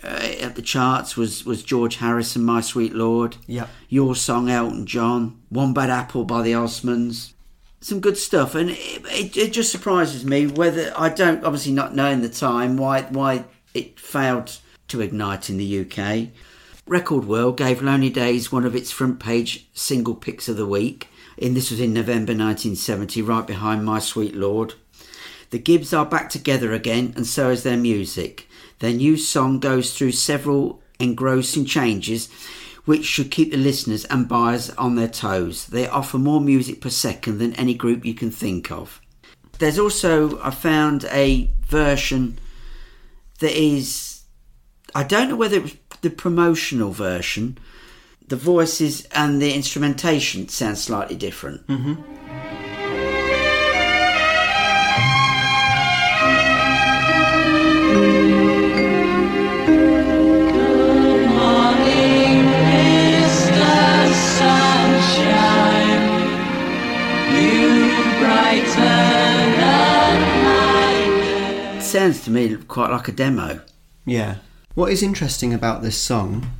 uh, 0.00 0.34
at 0.40 0.54
the 0.54 0.62
charts 0.62 1.16
was 1.16 1.44
was 1.44 1.64
George 1.64 1.96
Harrison, 1.96 2.44
My 2.44 2.60
Sweet 2.60 2.94
Lord. 2.94 3.38
Yep. 3.48 3.68
Your 3.88 4.14
song, 4.14 4.48
Elton 4.48 4.86
John. 4.86 5.42
One 5.48 5.74
Bad 5.74 5.90
Apple 5.90 6.24
by 6.24 6.42
the 6.42 6.52
Osmonds. 6.52 7.32
Some 7.82 8.00
good 8.00 8.16
stuff, 8.16 8.54
and 8.54 8.70
it, 8.70 9.04
it, 9.06 9.36
it 9.36 9.52
just 9.52 9.70
surprises 9.70 10.24
me 10.24 10.46
whether 10.46 10.92
I 10.96 11.08
don't 11.08 11.44
obviously 11.44 11.72
not 11.72 11.94
knowing 11.94 12.22
the 12.22 12.28
time 12.28 12.76
why 12.76 13.02
why 13.02 13.44
it 13.74 13.98
failed 13.98 14.58
to 14.88 15.00
ignite 15.00 15.50
in 15.50 15.58
the 15.58 15.80
UK. 15.80 16.28
Record 16.86 17.24
World 17.24 17.56
gave 17.56 17.82
Lonely 17.82 18.10
Days 18.10 18.50
one 18.50 18.64
of 18.64 18.76
its 18.76 18.90
front 18.90 19.20
page 19.20 19.68
single 19.72 20.14
picks 20.14 20.48
of 20.48 20.56
the 20.56 20.66
week. 20.66 21.08
And 21.40 21.56
this 21.56 21.70
was 21.70 21.80
in 21.80 21.92
November 21.92 22.32
1970, 22.32 23.22
right 23.22 23.46
behind 23.46 23.84
My 23.84 23.98
Sweet 23.98 24.34
Lord. 24.34 24.74
The 25.50 25.58
Gibbs 25.58 25.92
are 25.92 26.06
back 26.06 26.28
together 26.28 26.72
again, 26.72 27.12
and 27.16 27.26
so 27.26 27.50
is 27.50 27.62
their 27.62 27.76
music. 27.76 28.48
Their 28.78 28.92
new 28.92 29.16
song 29.16 29.58
goes 29.58 29.96
through 29.96 30.12
several 30.12 30.82
engrossing 30.98 31.64
changes, 31.64 32.28
which 32.84 33.04
should 33.04 33.30
keep 33.30 33.50
the 33.50 33.56
listeners 33.56 34.04
and 34.06 34.28
buyers 34.28 34.70
on 34.70 34.96
their 34.96 35.08
toes. 35.08 35.66
They 35.66 35.86
offer 35.86 36.18
more 36.18 36.40
music 36.40 36.80
per 36.80 36.90
second 36.90 37.38
than 37.38 37.54
any 37.54 37.74
group 37.74 38.04
you 38.04 38.14
can 38.14 38.30
think 38.30 38.70
of. 38.70 39.00
There's 39.58 39.78
also, 39.78 40.40
I 40.42 40.50
found 40.50 41.04
a 41.04 41.50
version 41.66 42.38
that 43.38 43.52
is, 43.52 44.22
I 44.94 45.04
don't 45.04 45.28
know 45.28 45.36
whether 45.36 45.56
it 45.56 45.62
was 45.62 45.76
the 46.00 46.10
promotional 46.10 46.90
version. 46.90 47.58
The 48.26 48.36
voices 48.36 49.06
and 49.12 49.40
the 49.40 49.54
instrumentation 49.54 50.48
sound 50.48 50.78
slightly 50.78 51.16
different. 51.16 51.68
Morning, 51.68 52.04
sounds 71.92 72.24
to 72.24 72.30
me 72.30 72.56
quite 72.56 72.90
like 72.90 73.08
a 73.08 73.12
demo. 73.12 73.60
Yeah. 74.06 74.36
What 74.74 74.90
is 74.90 75.02
interesting 75.02 75.52
about 75.52 75.82
this 75.82 75.98
song, 75.98 76.50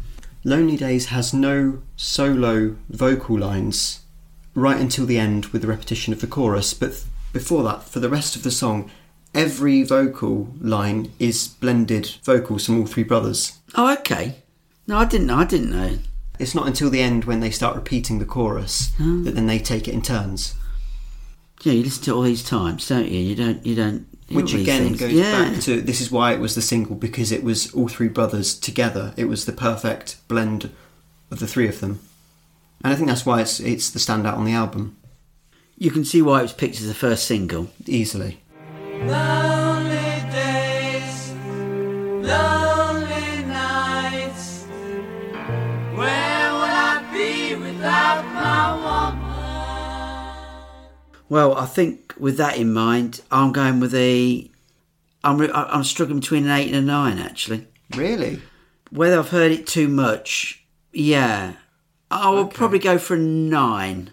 Lonely 0.45 0.77
Days 0.77 1.07
has 1.07 1.33
no 1.33 1.81
solo 1.97 2.77
vocal 2.91 3.39
lines 3.39 4.01
right 4.55 4.79
until 4.79 5.07
the 5.07 5.19
end 5.19 5.47
with 5.47 5.63
the 5.63 5.69
repetition 5.69 6.13
of 6.13 6.21
the 6.21 6.27
chorus, 6.27 6.75
but 6.75 6.91
th- 6.93 7.05
before 7.33 7.63
that, 7.63 7.85
for 7.85 7.99
the 7.99 8.11
rest 8.11 8.37
of 8.37 8.43
the 8.43 8.51
song, 8.51 8.91
every 9.35 9.83
vocal 9.83 10.53
line 10.61 11.11
is 11.19 11.49
blended 11.49 12.15
vocals 12.23 12.67
from 12.67 12.81
all 12.81 12.87
three 12.87 13.03
brothers. 13.03 13.59
Oh, 13.75 13.91
okay. 13.95 14.37
No, 14.87 14.99
I 14.99 15.07
didn't 15.07 15.29
know. 15.29 15.39
I 15.39 15.45
didn't 15.47 15.71
know. 15.71 15.99
It's 16.39 16.55
not 16.55 16.67
until 16.67 16.91
the 16.91 17.01
end 17.01 17.25
when 17.25 17.41
they 17.41 17.51
start 17.51 17.75
repeating 17.77 18.19
the 18.19 18.27
chorus 18.27 18.93
that 18.99 19.35
then 19.35 19.47
they 19.47 19.59
take 19.59 19.89
it 19.89 19.95
in 19.95 20.03
turns. 20.03 20.55
Yeah, 21.63 21.73
you 21.73 21.85
listen 21.85 22.05
to 22.05 22.11
it 22.11 22.15
all 22.15 22.23
these 22.23 22.45
times, 22.45 22.87
don't 22.87 23.09
you? 23.09 23.21
You 23.21 23.35
don't. 23.35 23.65
You 23.65 23.75
don't. 23.75 24.07
Hear 24.33 24.43
Which 24.43 24.55
all 24.55 24.61
again 24.61 24.93
goes 24.95 25.13
yeah. 25.13 25.33
back 25.51 25.61
to 25.63 25.81
this 25.81 26.01
is 26.01 26.11
why 26.11 26.33
it 26.33 26.41
was 26.41 26.55
the 26.55 26.63
single 26.63 26.97
because 26.97 27.31
it 27.33 27.43
was 27.45 27.73
all 27.75 27.89
three 27.89 28.09
brothers 28.09 28.55
together. 28.59 29.13
It 29.17 29.27
was 29.27 29.45
the 29.45 29.53
perfect 29.53 30.17
blend 30.29 30.71
of 31.31 31.39
the 31.39 31.47
three 31.47 31.69
of 31.69 31.81
them, 31.81 32.01
and 32.85 32.93
I 32.93 32.97
think 32.97 33.09
that's 33.09 33.25
why 33.27 33.41
it's 33.41 33.61
it's 33.61 33.91
the 33.91 33.99
standout 33.99 34.37
on 34.37 34.45
the 34.45 34.53
album 34.53 34.97
You 35.79 35.91
can 35.91 36.05
see 36.05 36.23
why 36.23 36.41
it 36.41 36.43
was 36.43 36.53
picked 36.53 36.81
as 36.81 36.87
the 36.89 36.95
first 36.95 37.27
single. 37.27 37.69
easily. 37.87 38.41
lonely 39.07 40.13
lonely 42.23 43.45
nights. 43.47 44.65
Where 45.99 46.53
would 46.59 46.77
I 46.91 47.03
be 47.13 47.55
without 47.57 48.25
my 48.35 48.65
woman? 48.85 49.12
Well, 51.33 51.57
I 51.57 51.65
think 51.65 52.13
with 52.19 52.37
that 52.37 52.59
in 52.59 52.75
mind, 52.75 53.23
I'm 53.31 53.53
going 53.53 53.81
with 53.81 53.95
a. 53.95 54.51
I'm 55.25 55.39
re- 55.39 55.51
I- 55.51 55.65
I'm 55.75 55.83
struggling 55.83 56.21
between 56.21 56.45
an 56.45 56.51
eight 56.51 56.67
and 56.67 56.77
a 56.77 56.83
nine 56.83 57.19
actually. 57.19 57.67
Really? 57.97 58.43
Whether 58.91 59.19
I've 59.19 59.31
heard 59.31 59.51
it 59.51 59.67
too 59.67 59.89
much, 59.89 60.63
yeah, 60.93 61.55
I 62.11 62.29
will 62.29 62.49
probably 62.49 62.81
go 62.81 62.99
for 62.99 63.15
a 63.15 63.19
nine. 63.19 64.11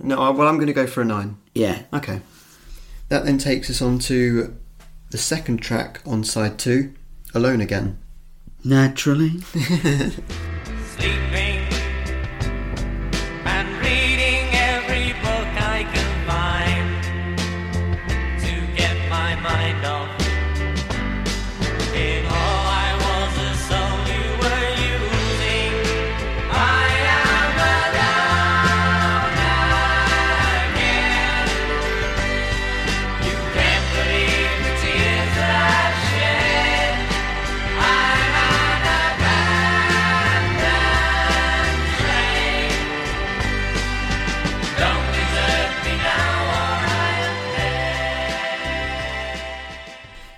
No, 0.00 0.16
well, 0.32 0.48
I'm 0.48 0.56
going 0.56 0.66
to 0.66 0.72
go 0.72 0.88
for 0.88 1.02
a 1.02 1.04
nine. 1.04 1.36
Yeah, 1.54 1.82
Okay. 1.92 2.20
That 3.10 3.24
then 3.24 3.38
takes 3.38 3.70
us 3.70 3.80
on 3.80 4.00
to 4.00 4.56
the 5.12 5.18
second 5.18 5.58
track 5.58 6.00
on 6.04 6.24
side 6.24 6.58
two, 6.58 6.94
Alone 7.32 7.60
Again. 7.60 7.96
naturally. 8.64 9.38
Sleeping 10.96 11.45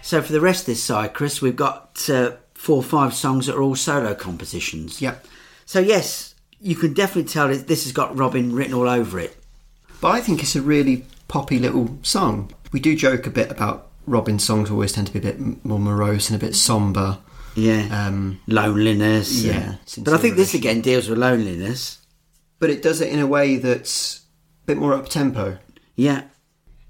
So 0.09 0.23
for 0.23 0.33
the 0.33 0.41
rest 0.41 0.61
of 0.63 0.67
this 0.69 0.83
side, 0.83 1.13
Chris, 1.13 1.43
we've 1.43 1.55
got 1.55 2.09
uh, 2.09 2.31
four 2.55 2.79
or 2.79 2.83
five 2.83 3.13
songs 3.13 3.45
that 3.45 3.55
are 3.57 3.61
all 3.61 3.75
solo 3.75 4.15
compositions. 4.15 5.03
Yep. 5.03 5.27
So 5.67 5.81
yes, 5.81 6.35
you 6.63 6.77
can 6.77 6.95
definitely 6.95 7.31
tell 7.31 7.49
this 7.49 7.85
has 7.85 7.93
got 7.93 8.17
Robin 8.17 8.55
written 8.55 8.73
all 8.73 8.89
over 8.89 9.19
it. 9.19 9.37
But 10.01 10.13
I 10.13 10.23
think 10.23 10.43
it's 10.43 10.57
a 10.57 10.63
really 10.63 11.05
poppy 11.29 11.59
little 11.59 11.99
song. 12.01 12.51
We 12.73 12.81
do 12.81 12.97
joke 12.97 13.27
a 13.27 13.31
bit 13.31 13.51
about 13.51 13.89
Robin's 14.07 14.43
songs 14.45 14.71
always 14.71 14.93
tend 14.93 15.09
to 15.09 15.13
be 15.13 15.19
a 15.19 15.31
bit 15.31 15.63
more 15.63 15.79
morose 15.79 16.31
and 16.31 16.43
a 16.43 16.47
bit 16.47 16.57
somber. 16.57 17.19
Yeah. 17.55 18.07
Um, 18.07 18.41
loneliness. 18.47 19.45
yeah, 19.45 19.75
But 19.99 20.15
I 20.15 20.17
think 20.17 20.37
this 20.37 20.55
again 20.55 20.81
deals 20.81 21.11
with 21.11 21.19
loneliness. 21.19 21.99
but 22.59 22.71
it 22.71 22.81
does 22.81 23.03
it 23.03 23.13
in 23.13 23.19
a 23.19 23.27
way 23.27 23.57
that's 23.59 24.23
a 24.63 24.67
bit 24.69 24.79
more 24.79 24.95
up 24.95 25.11
tempo. 25.11 25.59
Yeah. 25.97 26.23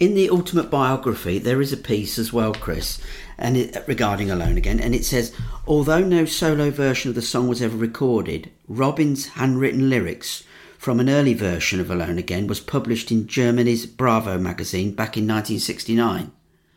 In 0.00 0.14
the 0.14 0.30
ultimate 0.30 0.70
biography, 0.70 1.40
there 1.40 1.60
is 1.60 1.72
a 1.72 1.76
piece 1.76 2.20
as 2.20 2.32
well, 2.32 2.54
Chris, 2.54 3.00
and 3.36 3.56
it, 3.56 3.82
regarding 3.88 4.30
Alone 4.30 4.56
Again, 4.56 4.78
and 4.78 4.94
it 4.94 5.04
says, 5.04 5.34
although 5.66 5.98
no 5.98 6.24
solo 6.24 6.70
version 6.70 7.08
of 7.08 7.16
the 7.16 7.22
song 7.22 7.48
was 7.48 7.60
ever 7.60 7.76
recorded, 7.76 8.48
Robin's 8.68 9.26
handwritten 9.26 9.90
lyrics 9.90 10.44
from 10.78 11.00
an 11.00 11.10
early 11.10 11.34
version 11.34 11.80
of 11.80 11.90
Alone 11.90 12.16
Again 12.16 12.46
was 12.46 12.60
published 12.60 13.10
in 13.10 13.26
Germany's 13.26 13.86
Bravo 13.86 14.38
magazine 14.38 14.92
back 14.92 15.16
in 15.16 15.24
1969. 15.24 16.30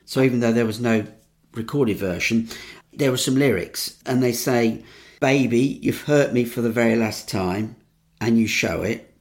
So 0.03 0.23
even 0.23 0.39
though 0.39 0.51
there 0.51 0.65
was 0.65 0.79
no 0.79 1.05
recorded 1.53 1.97
version, 1.97 2.49
there 2.91 3.11
were 3.11 3.17
some 3.17 3.35
lyrics, 3.35 3.99
and 4.03 4.23
they 4.23 4.33
say, 4.33 4.83
"Baby, 5.19 5.79
you've 5.83 6.05
hurt 6.05 6.33
me 6.33 6.43
for 6.43 6.61
the 6.61 6.71
very 6.71 6.95
last 6.95 7.29
time, 7.29 7.75
and 8.19 8.39
you 8.39 8.47
show 8.47 8.81
it. 8.81 9.13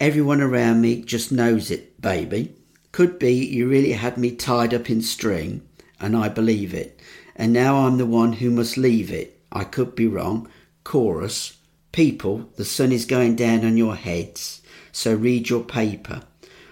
Everyone 0.00 0.40
around 0.40 0.80
me 0.80 1.02
just 1.02 1.30
knows 1.30 1.70
it, 1.70 2.00
baby. 2.00 2.54
Could 2.94 3.18
be 3.18 3.32
you 3.32 3.68
really 3.68 3.90
had 3.90 4.16
me 4.16 4.30
tied 4.30 4.72
up 4.72 4.88
in 4.88 5.02
string, 5.02 5.62
and 5.98 6.16
I 6.16 6.28
believe 6.28 6.72
it. 6.72 7.00
And 7.34 7.52
now 7.52 7.78
I'm 7.78 7.96
the 7.98 8.06
one 8.06 8.34
who 8.34 8.52
must 8.52 8.76
leave 8.76 9.10
it. 9.10 9.36
I 9.50 9.64
could 9.64 9.96
be 9.96 10.06
wrong. 10.06 10.46
Chorus. 10.84 11.56
People, 11.90 12.48
the 12.54 12.64
sun 12.64 12.92
is 12.92 13.04
going 13.04 13.34
down 13.34 13.64
on 13.64 13.76
your 13.76 13.96
heads, 13.96 14.62
so 14.92 15.12
read 15.12 15.48
your 15.48 15.64
paper. 15.64 16.22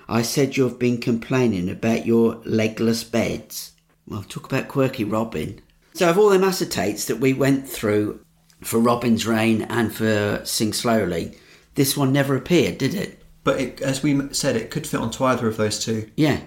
I 0.09 0.23
said 0.23 0.57
you've 0.57 0.79
been 0.79 0.99
complaining 0.99 1.68
about 1.68 2.07
your 2.07 2.41
legless 2.45 3.03
beds. 3.03 3.73
Well, 4.07 4.23
talk 4.23 4.47
about 4.47 4.68
quirky 4.68 5.03
Robin. 5.03 5.61
So, 5.95 6.09
of 6.09 6.18
all 6.18 6.31
them 6.31 6.43
acetates 6.43 7.05
that 7.07 7.18
we 7.18 7.33
went 7.33 7.68
through 7.68 8.25
for 8.61 8.79
Robin's 8.79 9.27
Rain 9.27 9.62
and 9.62 9.93
for 9.93 10.41
Sing 10.45 10.73
Slowly, 10.73 11.37
this 11.75 11.97
one 11.97 12.12
never 12.12 12.37
appeared, 12.37 12.79
did 12.79 12.95
it? 12.95 13.22
But 13.45 13.61
it, 13.61 13.80
as 13.80 14.03
we 14.03 14.32
said, 14.32 14.57
it 14.57 14.70
could 14.70 14.86
fit 14.86 15.01
onto 15.01 15.24
either 15.24 15.49
of 15.49 15.57
those 15.57 15.84
two. 15.84 16.11
Yeah. 16.16 16.40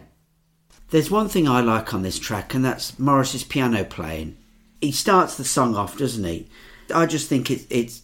There's 0.91 1.11
one 1.11 1.27
thing 1.27 1.47
I 1.47 1.61
like 1.61 1.93
on 1.93 2.03
this 2.03 2.19
track, 2.19 2.53
and 2.53 2.63
that's 2.63 2.97
Morris's 2.99 3.43
piano 3.43 3.83
playing. 3.83 4.37
He 4.81 4.91
starts 4.91 5.35
the 5.35 5.43
song 5.43 5.75
off, 5.75 5.97
doesn't 5.97 6.23
he? 6.23 6.47
I 6.93 7.05
just 7.05 7.27
think 7.27 7.49
it, 7.49 7.65
it's 7.69 8.03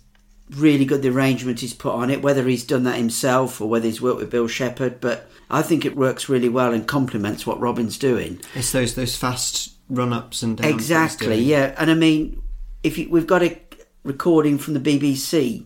really 0.49 0.85
good, 0.85 1.01
the 1.01 1.09
arrangement 1.09 1.59
he's 1.59 1.73
put 1.73 1.93
on 1.93 2.09
it, 2.09 2.21
whether 2.21 2.47
he's 2.47 2.63
done 2.63 2.83
that 2.83 2.97
himself 2.97 3.61
or 3.61 3.69
whether 3.69 3.85
he's 3.85 4.01
worked 4.01 4.19
with 4.19 4.31
Bill 4.31 4.47
Shepherd, 4.47 4.99
but 4.99 5.29
I 5.49 5.61
think 5.61 5.85
it 5.85 5.95
works 5.95 6.29
really 6.29 6.49
well 6.49 6.73
and 6.73 6.87
complements 6.87 7.45
what 7.45 7.59
Robin's 7.59 7.97
doing. 7.97 8.41
It's 8.55 8.71
those 8.71 8.95
those 8.95 9.15
fast 9.15 9.73
run 9.89 10.13
ups 10.13 10.43
and 10.43 10.57
downs. 10.57 10.73
Exactly, 10.73 11.39
yeah. 11.39 11.75
And 11.77 11.91
I 11.91 11.93
mean, 11.93 12.41
if 12.83 12.97
you, 12.97 13.09
we've 13.09 13.27
got 13.27 13.43
a 13.43 13.59
recording 14.03 14.57
from 14.57 14.73
the 14.73 14.79
BBC 14.79 15.65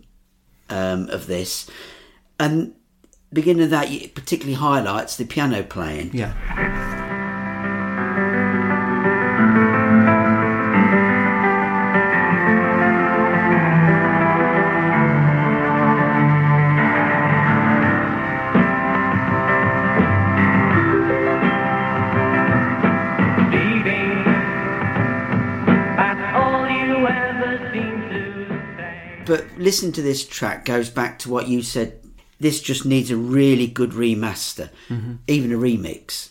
um, 0.70 1.10
of 1.10 1.28
this, 1.28 1.70
and 2.40 2.74
beginning 3.36 3.64
of 3.64 3.70
that 3.70 3.92
it 3.92 4.16
particularly 4.16 4.56
highlights 4.56 5.18
the 5.18 5.26
piano 5.26 5.62
playing. 5.62 6.10
Yeah. 6.14 6.34
Leaving. 23.52 24.24
That's 25.98 26.36
all 26.36 26.70
you 26.70 27.06
ever 27.06 27.72
seem 27.74 28.00
to 28.10 28.78
say. 28.78 29.24
But 29.26 29.46
listen 29.58 29.92
to 29.92 30.02
this 30.02 30.26
track 30.26 30.64
goes 30.64 30.90
back 30.90 31.20
to 31.20 31.30
what 31.30 31.50
you 31.50 31.62
said. 31.62 32.05
This 32.40 32.62
just 32.62 32.86
needs 32.86 33.12
a 33.12 33.18
really 33.18 33.68
good 33.68 33.92
remaster, 33.92 34.70
mm-hmm. 34.90 35.16
even 35.28 35.52
a 35.52 35.58
remix. 35.58 36.30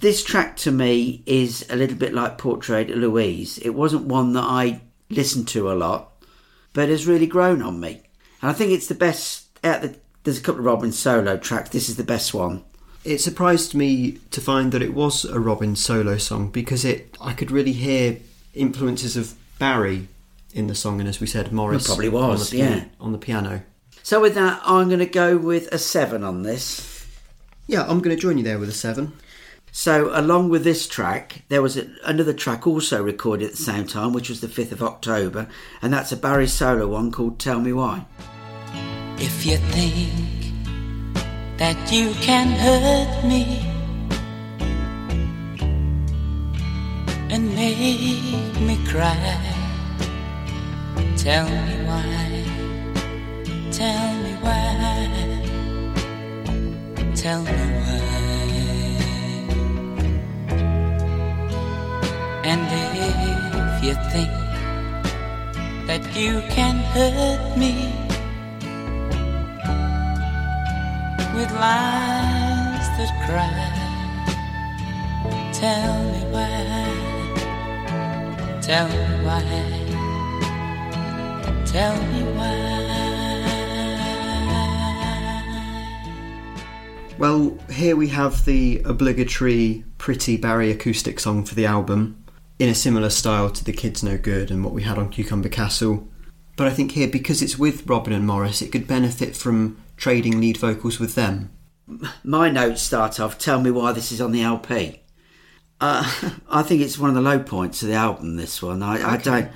This 0.00 0.22
track 0.22 0.56
to 0.58 0.70
me 0.70 1.22
is 1.24 1.66
a 1.70 1.76
little 1.76 1.96
bit 1.96 2.12
like 2.12 2.36
Portrait 2.36 2.90
of 2.90 2.98
Louise. 2.98 3.58
It 3.58 3.70
wasn't 3.70 4.04
one 4.04 4.34
that 4.34 4.44
I 4.44 4.82
listened 5.08 5.48
to 5.48 5.72
a 5.72 5.74
lot, 5.74 6.12
but 6.74 6.90
has 6.90 7.06
really 7.06 7.26
grown 7.26 7.62
on 7.62 7.80
me. 7.80 8.02
And 8.42 8.50
I 8.50 8.52
think 8.52 8.72
it's 8.72 8.88
the 8.88 8.94
best 8.94 9.46
out 9.64 9.82
the 9.82 9.96
there's 10.26 10.38
a 10.38 10.42
couple 10.42 10.58
of 10.58 10.66
Robin 10.66 10.90
solo 10.90 11.36
tracks. 11.36 11.70
This 11.70 11.88
is 11.88 11.96
the 11.96 12.02
best 12.02 12.34
one. 12.34 12.64
It 13.04 13.18
surprised 13.18 13.76
me 13.76 14.18
to 14.32 14.40
find 14.40 14.72
that 14.72 14.82
it 14.82 14.92
was 14.92 15.24
a 15.24 15.38
Robin 15.38 15.76
solo 15.76 16.18
song 16.18 16.50
because 16.50 16.84
it 16.84 17.16
I 17.20 17.32
could 17.32 17.52
really 17.52 17.72
hear 17.72 18.18
influences 18.52 19.16
of 19.16 19.34
Barry 19.60 20.08
in 20.52 20.66
the 20.66 20.74
song, 20.74 20.98
and 20.98 21.08
as 21.08 21.20
we 21.20 21.28
said, 21.28 21.52
Morris 21.52 21.84
It 21.84 21.86
probably 21.86 22.08
was, 22.08 22.52
on 22.52 22.58
the, 22.58 22.64
yeah. 22.64 22.84
on 23.00 23.12
the 23.12 23.18
piano. 23.18 23.62
So 24.06 24.20
with 24.20 24.36
that, 24.36 24.60
I'm 24.64 24.86
going 24.86 25.00
to 25.00 25.06
go 25.06 25.36
with 25.36 25.66
a 25.72 25.78
seven 25.78 26.22
on 26.22 26.44
this. 26.44 27.04
Yeah, 27.66 27.82
I'm 27.82 27.98
going 27.98 28.14
to 28.14 28.22
join 28.22 28.38
you 28.38 28.44
there 28.44 28.56
with 28.56 28.68
a 28.68 28.72
seven. 28.72 29.14
So, 29.72 30.16
along 30.16 30.48
with 30.48 30.62
this 30.62 30.86
track, 30.86 31.42
there 31.48 31.60
was 31.60 31.76
a, 31.76 31.88
another 32.04 32.32
track 32.32 32.68
also 32.68 33.02
recorded 33.02 33.46
at 33.46 33.50
the 33.50 33.56
same 33.64 33.84
time, 33.84 34.12
which 34.12 34.28
was 34.28 34.40
the 34.40 34.46
5th 34.46 34.70
of 34.70 34.80
October, 34.80 35.48
and 35.82 35.92
that's 35.92 36.12
a 36.12 36.16
Barry 36.16 36.46
solo 36.46 36.86
one 36.86 37.10
called 37.10 37.40
Tell 37.40 37.58
Me 37.58 37.72
Why. 37.72 38.06
If 39.18 39.44
you 39.44 39.56
think 39.56 40.12
that 41.56 41.90
you 41.90 42.12
can 42.20 42.46
hurt 42.52 43.24
me 43.24 43.58
and 47.28 47.52
make 47.56 48.60
me 48.60 48.78
cry, 48.86 49.36
tell 51.16 51.48
me 51.48 51.86
why, 51.88 52.55
tell 53.76 54.14
me 54.24 54.32
why, 54.40 55.06
tell 57.14 57.42
me 57.42 57.52
why. 57.52 58.06
And 62.50 62.62
if 62.72 63.84
you 63.84 63.94
think 64.12 64.32
that 65.86 66.02
you 66.16 66.40
can 66.48 66.76
hurt 66.94 67.58
me 67.58 67.74
with 71.36 71.52
lies 71.52 72.86
that 72.96 73.12
cry. 73.26 73.72
Tell 75.52 75.94
me 76.12 76.22
why, 76.32 76.48
tell 78.62 78.88
me 78.88 79.02
why, 79.26 79.42
Tell 81.66 81.96
me 82.12 82.22
why. 82.38 82.85
Well, 87.18 87.56
here 87.70 87.96
we 87.96 88.08
have 88.08 88.44
the 88.44 88.82
obligatory 88.84 89.84
Pretty 89.96 90.36
Barry 90.36 90.70
acoustic 90.70 91.18
song 91.18 91.46
for 91.46 91.54
the 91.54 91.64
album, 91.64 92.22
in 92.58 92.68
a 92.68 92.74
similar 92.74 93.08
style 93.08 93.48
to 93.48 93.64
The 93.64 93.72
Kids 93.72 94.02
No 94.02 94.18
Good 94.18 94.50
and 94.50 94.62
what 94.62 94.74
we 94.74 94.82
had 94.82 94.98
on 94.98 95.08
Cucumber 95.08 95.48
Castle. 95.48 96.06
But 96.56 96.66
I 96.66 96.70
think 96.70 96.92
here, 96.92 97.08
because 97.08 97.40
it's 97.40 97.58
with 97.58 97.86
Robin 97.86 98.12
and 98.12 98.26
Maurice, 98.26 98.60
it 98.60 98.70
could 98.70 98.86
benefit 98.86 99.34
from 99.34 99.82
trading 99.96 100.42
lead 100.42 100.58
vocals 100.58 100.98
with 100.98 101.14
them. 101.14 101.50
My 102.22 102.50
notes 102.50 102.82
start 102.82 103.18
off, 103.18 103.38
tell 103.38 103.62
me 103.62 103.70
why 103.70 103.92
this 103.92 104.12
is 104.12 104.20
on 104.20 104.32
the 104.32 104.42
LP. 104.42 105.00
Uh, 105.80 106.30
I 106.50 106.62
think 106.62 106.82
it's 106.82 106.98
one 106.98 107.08
of 107.08 107.16
the 107.16 107.22
low 107.22 107.38
points 107.38 107.80
of 107.80 107.88
the 107.88 107.94
album, 107.94 108.36
this 108.36 108.60
one. 108.60 108.82
I, 108.82 109.12
I 109.12 109.16
don't. 109.16 109.50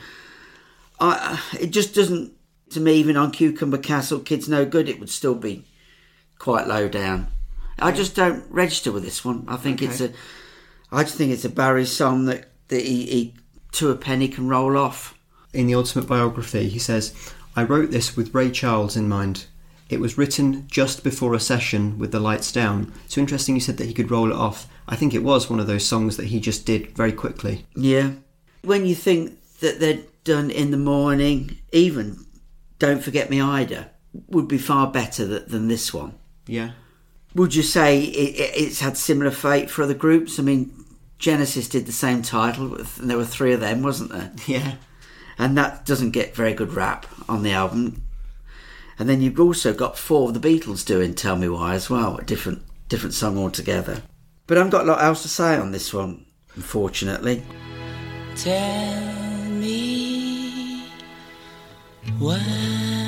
I, 0.99 1.43
it 1.61 1.73
just 1.73 1.95
doesn't, 1.95 2.33
to 2.71 2.81
me, 2.81 2.95
even 2.95 3.19
on 3.19 3.33
Cucumber 3.33 3.79
Castle, 3.79 4.21
Kids 4.21 4.49
No 4.49 4.65
Good, 4.65 4.89
it 4.89 4.99
would 4.99 5.11
still 5.11 5.35
be 5.35 5.67
quite 6.39 6.67
low 6.67 6.89
down. 6.89 7.29
I 7.81 7.93
just 7.93 8.14
don't 8.14 8.45
register 8.51 8.93
with 8.93 9.05
this 9.05 9.24
one. 9.24 9.45
I 9.49 9.57
think 9.57 9.83
it's 9.83 10.01
a. 10.01 10.12
I 10.93 11.05
just 11.05 11.16
think 11.16 11.33
it's 11.33 11.45
a 11.45 11.51
Barry 11.51 11.85
song 11.85 12.24
that, 12.24 12.49
that 12.68 12.85
he, 12.85 13.07
he, 13.07 13.35
to 13.72 13.91
a 13.91 13.97
penny, 13.97 14.28
can 14.28 14.49
roll 14.49 14.76
off. 14.76 15.16
In 15.53 15.66
the 15.66 15.74
Ultimate 15.74 16.09
Biography, 16.09 16.68
he 16.68 16.81
says, 16.81 17.14
I 17.55 17.62
wrote 17.62 17.91
this 17.91 18.16
with 18.16 18.35
Ray 18.35 18.51
Charles 18.51 18.97
in 18.97 19.09
mind. 19.09 19.47
It 19.89 20.01
was 20.01 20.18
written 20.18 20.66
just 20.68 21.03
before 21.03 21.35
a 21.35 21.41
session 21.41 21.99
with 21.99 22.12
the 22.12 22.20
lights 22.20 22.53
down. 22.53 22.93
So 23.09 23.20
interesting 23.20 23.57
you 23.57 23.61
said 23.61 23.76
that 23.78 23.87
he 23.87 23.95
could 23.95 24.11
roll 24.11 24.31
it 24.31 24.37
off. 24.37 24.68
I 24.87 24.97
think 24.97 25.14
it 25.14 25.24
was 25.24 25.51
one 25.51 25.61
of 25.61 25.66
those 25.66 25.87
songs 25.87 26.16
that 26.16 26.26
he 26.26 26.41
just 26.41 26.64
did 26.64 26.97
very 26.97 27.12
quickly. 27.12 27.66
Yeah. 27.74 28.12
When 28.62 28.87
you 28.87 28.95
think 28.95 29.39
that 29.61 29.81
they're 29.81 30.03
done 30.24 30.51
in 30.51 30.70
the 30.70 30.76
morning, 30.76 31.59
even 31.72 32.24
Don't 32.78 33.03
Forget 33.03 33.31
Me 33.31 33.41
Ida 33.41 33.91
would 34.28 34.49
be 34.49 34.59
far 34.59 34.91
better 34.91 35.26
th- 35.26 35.47
than 35.47 35.68
this 35.68 35.93
one. 35.93 36.14
Yeah. 36.47 36.72
Would 37.35 37.55
you 37.55 37.62
say 37.62 38.03
it, 38.03 38.37
it, 38.41 38.53
it's 38.57 38.81
had 38.81 38.97
similar 38.97 39.31
fate 39.31 39.70
for 39.70 39.83
other 39.83 39.95
groups? 39.95 40.39
I 40.39 40.43
mean, 40.43 40.85
Genesis 41.18 41.68
did 41.68 41.87
the 41.87 41.93
same 41.93 42.22
title, 42.22 42.68
with- 42.68 42.99
and 42.99 43.09
there 43.09 43.16
were 43.16 43.24
three 43.24 43.53
of 43.53 43.61
them, 43.61 43.83
wasn't 43.83 44.11
there? 44.12 44.33
Yeah. 44.47 44.74
And 45.39 45.57
that 45.57 45.87
doesn't 45.87 46.11
get 46.11 46.35
very 46.37 46.53
good 46.53 46.74
rap 46.74 47.07
on 47.26 47.43
the 47.43 47.53
album. 47.53 48.03
And 48.99 49.09
then 49.09 49.22
you've 49.22 49.41
also 49.41 49.72
got 49.72 49.97
four 49.97 50.28
of 50.28 50.39
the 50.39 50.41
Beatles 50.61 50.85
doing 50.85 51.14
"Tell 51.14 51.37
Me 51.37 51.49
Why" 51.49 51.74
as 51.74 51.89
well, 51.89 52.18
a 52.18 52.22
different 52.22 52.62
different 52.91 53.14
song 53.14 53.39
altogether. 53.39 54.03
But 54.47 54.59
I 54.59 54.61
haven't 54.61 54.72
got 54.72 54.85
a 54.85 54.89
lot 54.91 55.03
else 55.03 55.22
to 55.22 55.28
say 55.28 55.57
on 55.57 55.72
this 55.72 55.95
one, 55.95 56.26
unfortunately. 56.57 57.43
Tell 58.37 59.45
me 59.53 60.85
why. 62.18 62.99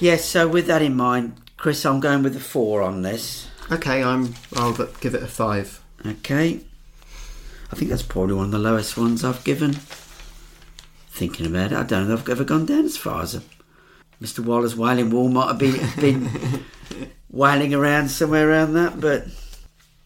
Yes, 0.00 0.24
so 0.24 0.48
with 0.48 0.66
that 0.66 0.80
in 0.80 0.96
mind, 0.96 1.36
Chris, 1.58 1.84
I'm 1.84 2.00
going 2.00 2.22
with 2.22 2.34
a 2.34 2.40
four 2.40 2.80
on 2.80 3.02
this. 3.02 3.48
Okay, 3.70 4.02
I'm. 4.02 4.34
I'll 4.56 4.72
give 4.72 5.14
it 5.14 5.22
a 5.22 5.26
five. 5.26 5.82
Okay. 6.04 6.60
I 7.70 7.76
think 7.76 7.90
that's 7.90 8.02
probably 8.02 8.34
one 8.34 8.46
of 8.46 8.50
the 8.50 8.58
lowest 8.58 8.96
ones 8.96 9.22
I've 9.22 9.44
given. 9.44 9.74
Thinking 11.10 11.46
about 11.46 11.72
it, 11.72 11.78
I 11.78 11.82
don't 11.82 12.08
know 12.08 12.14
if 12.14 12.22
I've 12.22 12.30
ever 12.30 12.44
gone 12.44 12.64
down 12.64 12.86
as 12.86 12.96
far 12.96 13.22
as 13.22 13.34
a 13.34 13.42
Mr. 14.22 14.40
Waller's 14.40 14.74
Wailing 14.74 15.10
Wall 15.10 15.28
might 15.28 15.48
have 15.48 15.58
been, 15.58 15.80
been 16.00 16.64
wailing 17.30 17.74
around 17.74 18.08
somewhere 18.08 18.50
around 18.50 18.72
that, 18.74 19.00
but 19.00 19.26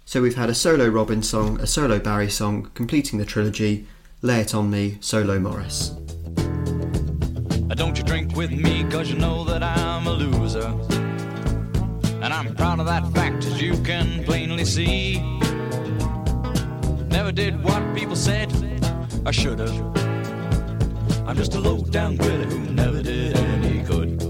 So 0.05 0.23
we've 0.23 0.37
had 0.37 0.51
a 0.51 0.55
solo 0.55 0.89
Robin 0.89 1.23
song, 1.23 1.61
a 1.61 1.67
solo 1.67 1.99
Barry 1.99 2.31
song, 2.31 2.71
completing 2.75 3.19
the 3.19 3.25
trilogy. 3.25 3.87
Lay 4.23 4.41
it 4.41 4.55
on 4.55 4.71
me, 4.71 4.99
solo 5.01 5.39
Maurice. 5.39 5.93
Uh, 7.71 7.75
don't 7.75 7.97
you 7.97 8.05
drink 8.05 8.37
with 8.37 8.51
me, 8.51 8.85
cause 8.91 9.09
you 9.09 9.17
know 9.17 9.43
that 9.45 9.63
I'm 9.63 10.07
a 10.07 10.13
loser. 10.13 10.67
And 12.23 12.33
I'm 12.33 12.55
proud 12.55 12.79
of 12.79 12.87
that 12.87 13.11
fact, 13.15 13.45
as 13.47 13.61
you 13.61 13.77
can 13.83 14.23
plainly 14.25 14.67
see. 14.67 15.19
Never 17.09 17.33
did 17.33 17.65
what 17.65 17.95
people 17.95 18.17
said 18.17 18.53
I 19.25 19.31
should 19.31 19.61
have. 19.61 19.97
I'm 21.27 21.37
just 21.37 21.55
a 21.55 21.59
low 21.59 21.79
down 21.79 22.19
critter 22.19 22.45
who 22.45 22.59
never 22.75 23.03
did 23.03 23.35
any 23.35 23.81
good. 23.83 24.21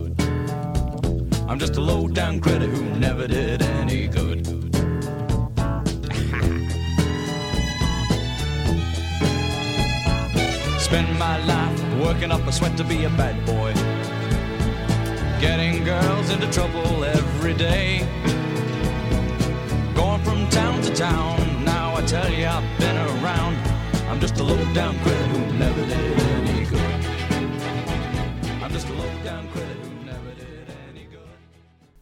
I'm 1.49 1.59
just 1.59 1.77
a 1.77 1.81
low 1.81 2.07
down 2.07 2.39
critter 2.41 2.69
who 2.69 2.85
never 3.01 3.27
did 3.27 3.63
any 3.63 4.07
good. 4.07 4.47
Spend 10.79 11.19
my 11.19 11.45
life 11.47 11.64
working 12.05 12.31
up 12.31 12.47
a 12.47 12.53
sweat 12.53 12.77
to 12.77 12.85
be 12.85 13.05
a 13.05 13.09
bad 13.11 13.35
boy. 13.47 13.73
Getting 15.41 15.83
girls 15.85 16.29
into 16.29 16.51
trouble 16.53 17.03
every 17.03 17.55
day. 17.55 18.01
Going 19.95 20.23
from 20.23 20.47
town 20.51 20.83
to 20.83 20.95
town. 20.95 21.65
Now 21.65 21.97
I 21.97 22.03
tell 22.05 22.31
you, 22.31 22.45
I've 22.45 22.79
been 22.79 22.97
around. 22.97 23.57
I'm 24.07 24.21
just 24.21 24.39
a 24.39 24.43
low 24.43 24.63
down 24.75 24.99
critter 24.99 25.27
who 25.29 25.59
never 25.59 25.81
did 25.87 26.21
any 26.21 26.67
good. 26.67 26.95
I'm 28.63 28.71
just 28.71 28.87
a 28.87 28.93
low 28.93 29.23
down 29.25 29.49
critter 29.49 29.67
who 29.67 30.05
never 30.05 30.31
did 30.35 30.77
any 30.91 31.05
good. 31.05 31.21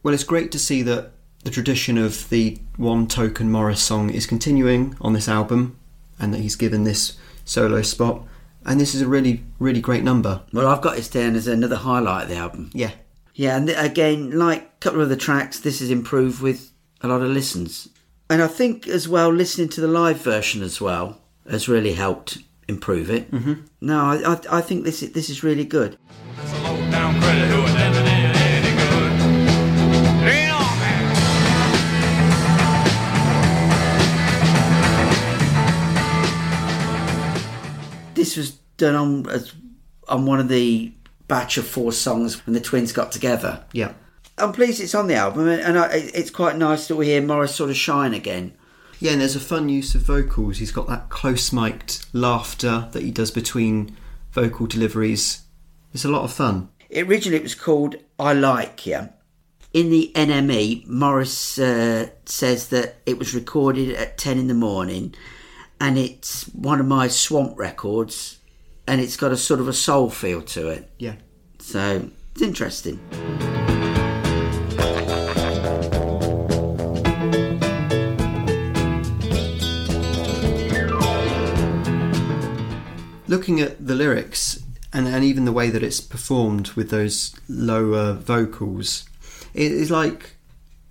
Well, 0.03 0.13
it's 0.13 0.25
great 0.25 0.51
to 0.51 0.59
see 0.59 0.81
that 0.81 1.13
the 1.45 1.49
tradition 1.49 1.97
of 1.97 2.27
the 2.27 2.57
one 2.75 3.07
token 3.07 3.49
Maurice 3.49 3.81
song 3.81 4.09
is 4.09 4.25
continuing 4.25 4.97
on 4.99 5.13
this 5.13 5.29
album 5.29 5.79
and 6.19 6.33
that 6.33 6.41
he's 6.41 6.57
given 6.57 6.83
this 6.83 7.17
solo 7.45 7.81
spot. 7.81 8.27
And 8.65 8.79
this 8.79 8.95
is 8.95 9.01
a 9.01 9.07
really, 9.07 9.43
really 9.59 9.81
great 9.81 10.03
number. 10.03 10.41
well, 10.53 10.67
I've 10.67 10.81
got 10.81 10.95
this 10.95 11.09
down 11.09 11.35
as 11.35 11.47
another 11.47 11.75
highlight 11.75 12.23
of 12.23 12.29
the 12.29 12.35
album. 12.35 12.71
Yeah. 12.73 12.91
Yeah, 13.35 13.57
and 13.57 13.69
again, 13.69 14.37
like 14.37 14.61
a 14.61 14.79
couple 14.79 15.01
of 15.01 15.09
the 15.09 15.17
tracks, 15.17 15.59
this 15.59 15.81
is 15.81 15.89
improved 15.89 16.41
with 16.41 16.71
a 17.01 17.07
lot 17.07 17.21
of 17.21 17.29
listens. 17.29 17.89
And 18.29 18.41
I 18.41 18.47
think 18.47 18.87
as 18.87 19.07
well, 19.09 19.29
listening 19.29 19.69
to 19.69 19.81
the 19.81 19.87
live 19.87 20.21
version 20.21 20.61
as 20.61 20.79
well 20.79 21.19
has 21.49 21.67
really 21.67 21.93
helped 21.93 22.37
improve 22.67 23.09
it. 23.09 23.29
Mm-hmm. 23.31 23.53
No, 23.81 23.99
I, 23.99 24.33
I, 24.33 24.57
I 24.57 24.61
think 24.61 24.85
this 24.85 25.03
is, 25.03 25.11
this 25.13 25.29
is 25.29 25.43
really 25.43 25.65
good. 25.65 25.97
This 38.23 38.37
was 38.37 38.51
done 38.77 38.95
on 38.95 39.29
as 39.29 39.51
on 40.07 40.25
one 40.25 40.39
of 40.39 40.47
the 40.47 40.93
batch 41.27 41.57
of 41.57 41.67
four 41.67 41.91
songs 41.91 42.45
when 42.45 42.53
the 42.53 42.61
twins 42.61 42.93
got 42.93 43.11
together. 43.11 43.65
Yeah. 43.73 43.91
I'm 44.37 44.53
pleased 44.53 44.79
it's 44.79 44.95
on 44.95 45.07
the 45.07 45.15
album, 45.15 45.49
and 45.49 45.77
I, 45.77 45.87
it's 45.91 46.29
quite 46.29 46.55
nice 46.55 46.87
that 46.87 46.95
we 46.95 47.07
hear 47.07 47.21
Maurice 47.21 47.53
sort 47.53 47.69
of 47.69 47.75
shine 47.75 48.13
again. 48.13 48.53
Yeah, 49.01 49.11
and 49.11 49.19
there's 49.19 49.35
a 49.35 49.41
fun 49.41 49.67
use 49.67 49.93
of 49.93 50.03
vocals. 50.03 50.59
He's 50.59 50.71
got 50.71 50.87
that 50.87 51.09
close 51.09 51.51
mic'd 51.51 52.05
laughter 52.13 52.87
that 52.93 53.03
he 53.03 53.11
does 53.11 53.29
between 53.29 53.97
vocal 54.31 54.67
deliveries. 54.67 55.41
It's 55.93 56.05
a 56.05 56.09
lot 56.09 56.23
of 56.23 56.31
fun. 56.31 56.69
Originally, 56.95 57.39
it 57.39 57.43
was 57.43 57.55
called 57.55 57.97
"I 58.17 58.31
Like 58.31 58.85
You." 58.85 59.09
In 59.73 59.89
the 59.89 60.13
NME, 60.15 60.87
Maurice 60.87 61.59
uh, 61.59 62.07
says 62.23 62.69
that 62.69 63.01
it 63.05 63.19
was 63.19 63.35
recorded 63.35 63.89
at 63.95 64.17
ten 64.17 64.39
in 64.39 64.47
the 64.47 64.53
morning, 64.53 65.13
and 65.83 65.97
it's 65.97 66.45
one 66.53 66.79
of 66.79 66.85
my 66.85 67.09
Swamp 67.09 67.59
records, 67.59 68.39
and 68.87 69.01
it's 69.01 69.17
got 69.17 69.33
a 69.33 69.37
sort 69.37 69.59
of 69.59 69.67
a 69.67 69.73
soul 69.73 70.09
feel 70.09 70.41
to 70.41 70.69
it. 70.69 70.89
Yeah. 70.97 71.15
So 71.59 72.09
it's 72.31 72.41
interesting. 72.41 73.01
Looking 83.27 83.59
at 83.59 83.85
the 83.85 83.93
lyrics 83.93 84.63
and, 84.93 85.05
and 85.05 85.25
even 85.25 85.43
the 85.43 85.51
way 85.51 85.69
that 85.69 85.83
it's 85.83 85.99
performed 85.99 86.69
with 86.69 86.91
those 86.91 87.35
lower 87.49 88.13
vocals, 88.13 89.03
it 89.53 89.73
is 89.73 89.91
like 89.91 90.37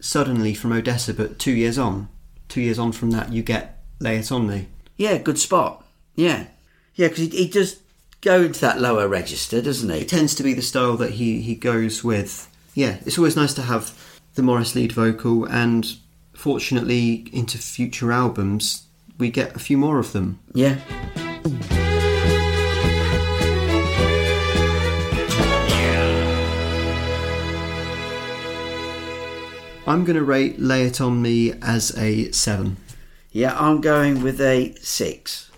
suddenly 0.01 0.53
from 0.53 0.71
Odessa, 0.71 1.15
but 1.15 1.39
two 1.39 1.53
years 1.53 1.79
on. 1.79 2.11
Two 2.51 2.61
years 2.61 2.79
on 2.79 2.93
from 2.93 3.13
that, 3.13 3.33
you 3.33 3.43
get 3.43 3.83
Lay 3.99 4.19
It 4.19 4.31
On 4.31 4.47
Me. 4.47 4.67
Yeah, 4.97 5.19
good 5.19 5.39
spot. 5.39 5.85
Yeah. 6.15 6.47
Yeah, 6.95 7.09
because 7.09 7.31
he, 7.31 7.45
he 7.45 7.49
does 7.49 7.81
go 8.21 8.43
into 8.43 8.61
that 8.61 8.81
lower 8.81 9.09
register, 9.09 9.61
doesn't 9.61 9.91
he? 9.91 10.01
It 10.01 10.09
tends 10.09 10.35
to 10.37 10.43
be 10.43 10.55
the 10.55 10.63
style 10.63 10.97
that 10.97 11.13
he, 11.13 11.41
he 11.41 11.55
goes 11.55 12.05
with. 12.05 12.49
Yeah, 12.75 12.99
it's 13.05 13.19
always 13.19 13.37
nice 13.37 13.55
to 13.55 13.63
have 13.63 13.99
the 14.35 14.43
Maurice 14.43 14.75
lead 14.75 14.93
vocal, 14.93 15.45
and 15.45 15.97
fortunately, 16.33 17.29
into 17.33 17.59
future 17.59 18.13
albums, 18.13 18.87
we 19.19 19.31
get 19.31 19.55
a 19.55 19.59
few 19.59 19.77
more 19.77 19.99
of 19.99 20.13
them. 20.13 20.39
Yeah. 20.55 20.79
I'm 29.85 30.05
going 30.05 30.17
to 30.17 30.23
rate 30.23 30.61
Lay 30.61 30.87
It 30.87 31.01
On 31.01 31.21
Me 31.21 31.53
as 31.61 31.97
a 31.99 32.31
7. 32.31 32.77
Yeah, 33.33 33.59
I'm 33.59 33.81
going 33.81 34.23
with 34.23 34.41
a 34.43 34.75
six. 34.83 35.51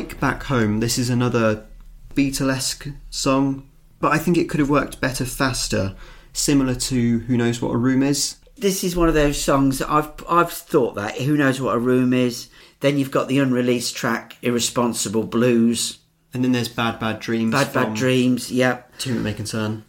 Like 0.00 0.18
Back 0.18 0.44
Home, 0.44 0.80
this 0.80 0.96
is 0.96 1.10
another 1.10 1.66
Beatlesque 2.14 2.96
song, 3.10 3.68
but 3.98 4.12
I 4.12 4.16
think 4.16 4.38
it 4.38 4.48
could 4.48 4.58
have 4.58 4.70
worked 4.70 4.98
better 4.98 5.26
faster, 5.26 5.94
similar 6.32 6.74
to 6.74 7.18
Who 7.18 7.36
Knows 7.36 7.60
What 7.60 7.74
a 7.74 7.76
Room 7.76 8.02
Is. 8.02 8.36
This 8.56 8.82
is 8.82 8.96
one 8.96 9.08
of 9.08 9.14
those 9.14 9.38
songs 9.38 9.78
that 9.78 9.90
I've 9.90 10.10
I've 10.26 10.50
thought 10.50 10.94
that. 10.94 11.18
Who 11.18 11.36
knows 11.36 11.60
what 11.60 11.76
a 11.76 11.78
room 11.78 12.14
is? 12.14 12.48
Then 12.80 12.96
you've 12.96 13.10
got 13.10 13.28
the 13.28 13.40
unreleased 13.40 13.94
track, 13.94 14.38
Irresponsible 14.40 15.24
Blues, 15.24 15.98
And 16.32 16.42
then 16.42 16.52
there's 16.52 16.70
Bad 16.70 16.98
Bad 16.98 17.20
Dreams. 17.20 17.52
Bad 17.52 17.74
Bad 17.74 17.94
Dreams. 17.94 18.50
Yep. 18.50 19.00
To 19.00 19.08
Whom 19.10 19.18
It 19.18 19.22
May 19.22 19.34
Concern. 19.34 19.84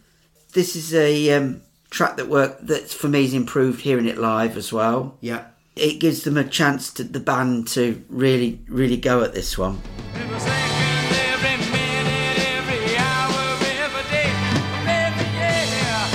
This 0.52 0.76
is 0.76 0.94
a 0.94 1.32
um, 1.32 1.62
track 1.90 2.18
that 2.18 2.28
work 2.28 2.60
that 2.64 2.90
for 2.90 3.08
me 3.08 3.24
is 3.24 3.34
improved 3.34 3.80
hearing 3.80 4.08
it 4.08 4.18
live 4.18 4.58
as 4.58 4.74
well. 4.74 5.18
Yeah. 5.22 5.46
It 5.76 6.00
gives 6.00 6.24
them 6.24 6.38
a 6.38 6.44
chance 6.44 6.92
to 6.94 7.04
the 7.04 7.20
band 7.20 7.68
to 7.70 8.04
really 8.10 8.60
really 8.68 8.98
go 8.98 9.24
at 9.24 9.34
this 9.34 9.58
one. 9.58 9.82
Every 10.16 10.40
second, 10.40 11.16
every 11.16 11.58
minute, 11.72 12.40
every 12.40 12.98
hour, 12.98 13.58
every 13.80 14.04
day 14.12 14.30
of 14.32 14.88
every 14.88 15.30
year. 15.38 16.10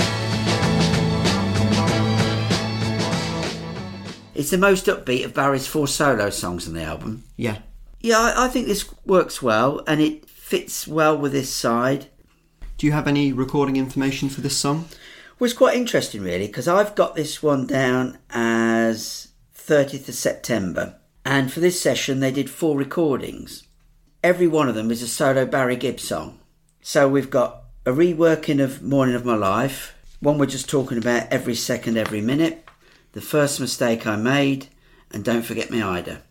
It's 4.35 4.51
the 4.51 4.57
most 4.59 4.85
upbeat 4.85 5.25
of 5.25 5.33
Barry's 5.33 5.65
four 5.67 5.87
solo 5.87 6.29
songs 6.29 6.67
on 6.67 6.75
the 6.75 6.83
album. 6.83 7.23
Yeah. 7.35 7.57
Yeah, 7.99 8.19
I, 8.19 8.45
I 8.45 8.47
think 8.49 8.67
this 8.67 8.87
works 9.05 9.41
well 9.41 9.81
and 9.87 9.99
it 9.99 10.29
fits 10.29 10.87
well 10.87 11.17
with 11.17 11.31
this 11.31 11.51
side. 11.51 12.05
Do 12.77 12.85
you 12.85 12.91
have 12.91 13.07
any 13.07 13.33
recording 13.33 13.75
information 13.75 14.29
for 14.29 14.41
this 14.41 14.55
song? 14.55 14.87
Well, 15.39 15.47
it's 15.49 15.57
quite 15.57 15.75
interesting, 15.75 16.21
really, 16.21 16.45
because 16.45 16.67
I've 16.67 16.93
got 16.93 17.15
this 17.15 17.41
one 17.41 17.65
down 17.65 18.19
as 18.29 19.26
30th 19.67 20.07
of 20.07 20.15
September. 20.15 20.95
And 21.25 21.51
for 21.51 21.59
this 21.59 21.79
session, 21.79 22.21
they 22.21 22.31
did 22.31 22.49
four 22.49 22.77
recordings. 22.77 23.67
Every 24.23 24.47
one 24.47 24.69
of 24.69 24.75
them 24.75 24.89
is 24.91 25.01
a 25.01 25.07
solo 25.07 25.45
Barry 25.45 25.75
Gibb 25.75 25.99
song. 25.99 26.39
So 26.81 27.09
we've 27.09 27.29
got 27.29 27.63
a 27.85 27.91
reworking 27.91 28.63
of 28.63 28.81
Morning 28.81 29.13
of 29.13 29.25
My 29.25 29.35
Life, 29.35 29.93
one 30.21 30.37
we're 30.37 30.45
just 30.45 30.69
talking 30.69 30.97
about 30.97 31.27
every 31.29 31.53
second, 31.53 31.97
every 31.97 32.21
minute, 32.21 32.67
The 33.11 33.21
First 33.21 33.59
Mistake 33.59 34.07
I 34.07 34.15
Made, 34.15 34.67
and 35.11 35.23
Don't 35.23 35.43
Forget 35.43 35.69
Me 35.69 35.81
Ida. 35.81 36.21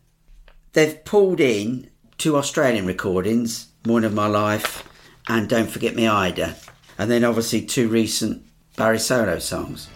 They've 0.73 1.05
pulled 1.05 1.41
in 1.41 1.91
two 2.17 2.37
Australian 2.37 2.87
recordings, 2.87 3.69
Morning 3.87 4.07
of 4.07 4.15
My 4.15 4.27
Life 4.27 4.89
and 5.29 5.47
Don't 5.47 5.71
Forget 5.71 5.95
Me 5.95 6.07
Ida, 6.07 6.57
and 6.97 7.11
then 7.11 7.23
obviously 7.23 7.61
two 7.61 7.89
recent 7.89 8.47
Barry 8.77 8.99
solo 8.99 9.39
songs. 9.39 9.89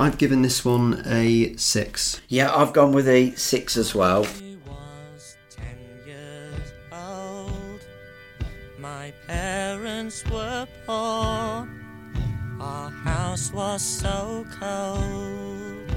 I've 0.00 0.16
given 0.16 0.40
this 0.40 0.64
one 0.64 1.02
a 1.04 1.54
6. 1.56 2.20
Yeah, 2.28 2.54
I've 2.56 2.72
gone 2.72 2.92
with 2.92 3.06
a 3.06 3.32
six 3.32 3.76
as 3.76 3.94
well. 3.94 4.24
I 4.24 5.12
was 5.12 5.36
ten 5.50 5.76
years 6.06 6.72
old. 6.90 7.84
My 8.78 9.12
parents 9.26 10.24
were 10.30 10.66
poor. 10.86 11.68
Our 12.60 12.90
house 13.04 13.52
was 13.52 13.82
so 13.82 14.46
cold. 14.58 15.92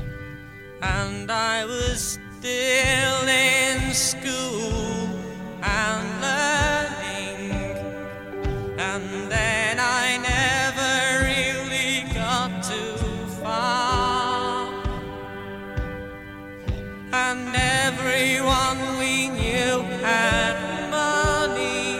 And 0.82 1.32
I 1.32 1.64
was 1.64 2.20
still 2.40 3.28
in 3.30 3.94
school 3.94 5.08
and 5.64 6.22
learning. 6.28 7.78
And 8.78 9.32
then 9.32 9.80
I 9.80 10.18
never 10.18 10.43
And 17.16 17.56
everyone 17.56 18.98
we 18.98 19.30
knew 19.30 19.84
had 20.02 20.90
money 20.90 22.00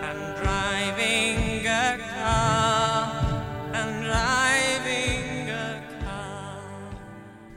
and 0.00 0.36
driving 0.36 1.66
a 1.66 1.98
car 2.14 3.44
and 3.74 4.06
driving 4.06 5.50
a 5.50 5.82
car. 6.02 6.62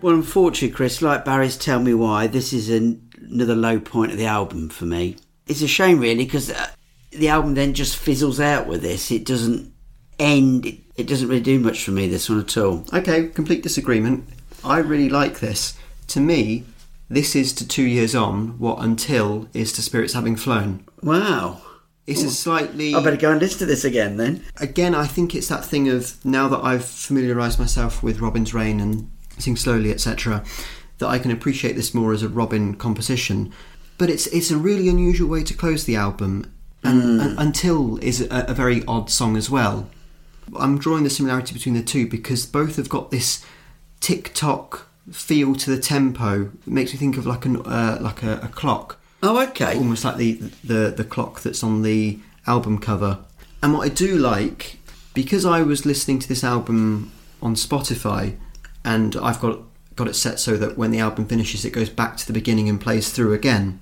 Well, 0.02 0.16
unfortunately, 0.16 0.76
Chris, 0.76 1.02
like 1.02 1.24
Barry's 1.24 1.56
Tell 1.56 1.80
Me 1.80 1.94
Why, 1.94 2.28
this 2.28 2.52
is 2.52 2.70
an, 2.70 3.10
another 3.22 3.56
low 3.56 3.80
point 3.80 4.12
of 4.12 4.18
the 4.18 4.26
album 4.26 4.68
for 4.68 4.84
me. 4.84 5.16
It's 5.48 5.62
a 5.62 5.70
shame, 5.70 6.02
really, 6.02 6.26
because 6.26 6.52
uh, 6.52 6.72
the 7.12 7.30
album 7.30 7.54
then 7.54 7.74
just 7.74 7.96
fizzles 7.96 8.42
out 8.42 8.68
with 8.68 8.82
this. 8.82 9.12
It 9.12 9.26
doesn't 9.26 9.74
end, 10.20 10.66
it, 10.66 10.80
it 10.98 11.08
doesn't 11.08 11.30
really 11.30 11.40
do 11.40 11.58
much 11.58 11.86
for 11.86 11.92
me, 11.92 12.10
this 12.10 12.30
one 12.30 12.42
at 12.42 12.58
all. 12.58 12.86
Okay, 12.94 13.30
complete 13.30 13.64
disagreement. 13.64 14.28
I 14.62 14.80
really 14.80 15.08
like 15.08 15.40
this. 15.40 15.78
To 16.08 16.20
me, 16.20 16.66
this 17.12 17.36
is 17.36 17.52
to 17.54 17.68
two 17.68 17.84
years 17.84 18.16
on 18.16 18.58
what 18.58 18.78
Until 18.80 19.48
is 19.54 19.74
to 19.74 19.82
Spirits 19.82 20.14
Having 20.14 20.38
Flown. 20.38 20.86
Wow. 21.04 21.62
It's 22.08 22.24
a 22.24 22.32
slightly. 22.32 22.96
I 22.96 23.04
better 23.04 23.18
go 23.18 23.32
and 23.32 23.40
listen 23.40 23.60
to 23.60 23.66
this 23.66 23.86
again 23.86 24.18
then. 24.18 24.44
Again, 24.58 24.96
I 24.96 25.06
think 25.06 25.36
it's 25.36 25.48
that 25.50 25.64
thing 25.64 25.88
of 25.88 26.24
now 26.26 26.48
that 26.48 26.64
I've 26.64 26.86
familiarised 26.86 27.60
myself 27.60 28.02
with 28.02 28.20
Robin's 28.20 28.54
Reign 28.54 28.80
and 28.80 29.10
Sing 29.38 29.56
Slowly, 29.56 29.92
etc., 29.92 30.44
that 30.98 31.08
I 31.08 31.20
can 31.20 31.32
appreciate 31.32 31.76
this 31.76 31.94
more 31.94 32.12
as 32.12 32.24
a 32.24 32.30
Robin 32.30 32.76
composition. 32.76 33.54
But 33.98 34.10
it's 34.10 34.28
it's 34.28 34.50
a 34.50 34.58
really 34.58 34.90
unusual 34.90 35.30
way 35.30 35.44
to 35.44 35.54
close 35.54 35.84
the 35.84 35.96
album, 35.96 36.52
and, 36.84 37.02
hmm. 37.04 37.20
and 37.20 37.40
Until 37.40 37.98
is 37.98 38.22
a, 38.22 38.46
a 38.48 38.54
very 38.54 38.84
odd 38.86 39.10
song 39.10 39.38
as 39.38 39.50
well. 39.50 39.90
I'm 40.58 40.80
drawing 40.80 41.04
the 41.04 41.10
similarity 41.10 41.54
between 41.54 41.76
the 41.76 41.84
two 41.84 42.08
because 42.08 42.46
both 42.46 42.78
have 42.78 42.90
got 42.90 43.12
this 43.12 43.46
tick 44.00 44.34
tock 44.34 44.91
feel 45.12 45.56
to 45.56 45.70
the 45.70 45.82
tempo. 45.82 46.52
It 46.66 46.68
makes 46.68 46.94
me 46.94 47.00
think 47.00 47.18
of 47.18 47.26
like 47.26 47.46
an 47.46 47.58
uh, 47.58 47.98
like 48.02 48.24
a, 48.24 48.40
a 48.44 48.48
clock 48.48 48.98
Oh, 49.24 49.40
okay. 49.50 49.78
almost 49.78 50.04
like 50.04 50.18
the, 50.18 50.34
the 50.64 50.94
the 50.96 51.04
clock 51.04 51.42
that's 51.42 51.64
on 51.64 51.84
the 51.84 52.20
album 52.48 52.80
cover. 52.80 53.20
And 53.62 53.74
what 53.74 53.86
I 53.86 53.90
do 53.90 54.18
like, 54.18 54.80
because 55.14 55.46
I 55.46 55.62
was 55.62 55.86
listening 55.86 56.18
to 56.20 56.28
this 56.28 56.44
album 56.44 57.12
on 57.42 57.54
Spotify, 57.54 58.38
and 58.84 59.16
I've 59.18 59.40
got 59.40 59.60
got 59.96 60.08
it 60.08 60.16
set 60.16 60.40
so 60.40 60.58
that 60.58 60.78
when 60.78 60.90
the 60.90 61.00
album 61.00 61.26
finishes, 61.26 61.66
it 61.66 61.72
goes 61.72 61.90
back 61.90 62.18
to 62.18 62.26
the 62.26 62.34
beginning 62.34 62.68
and 62.68 62.82
plays 62.82 63.12
through 63.12 63.34
again. 63.34 63.80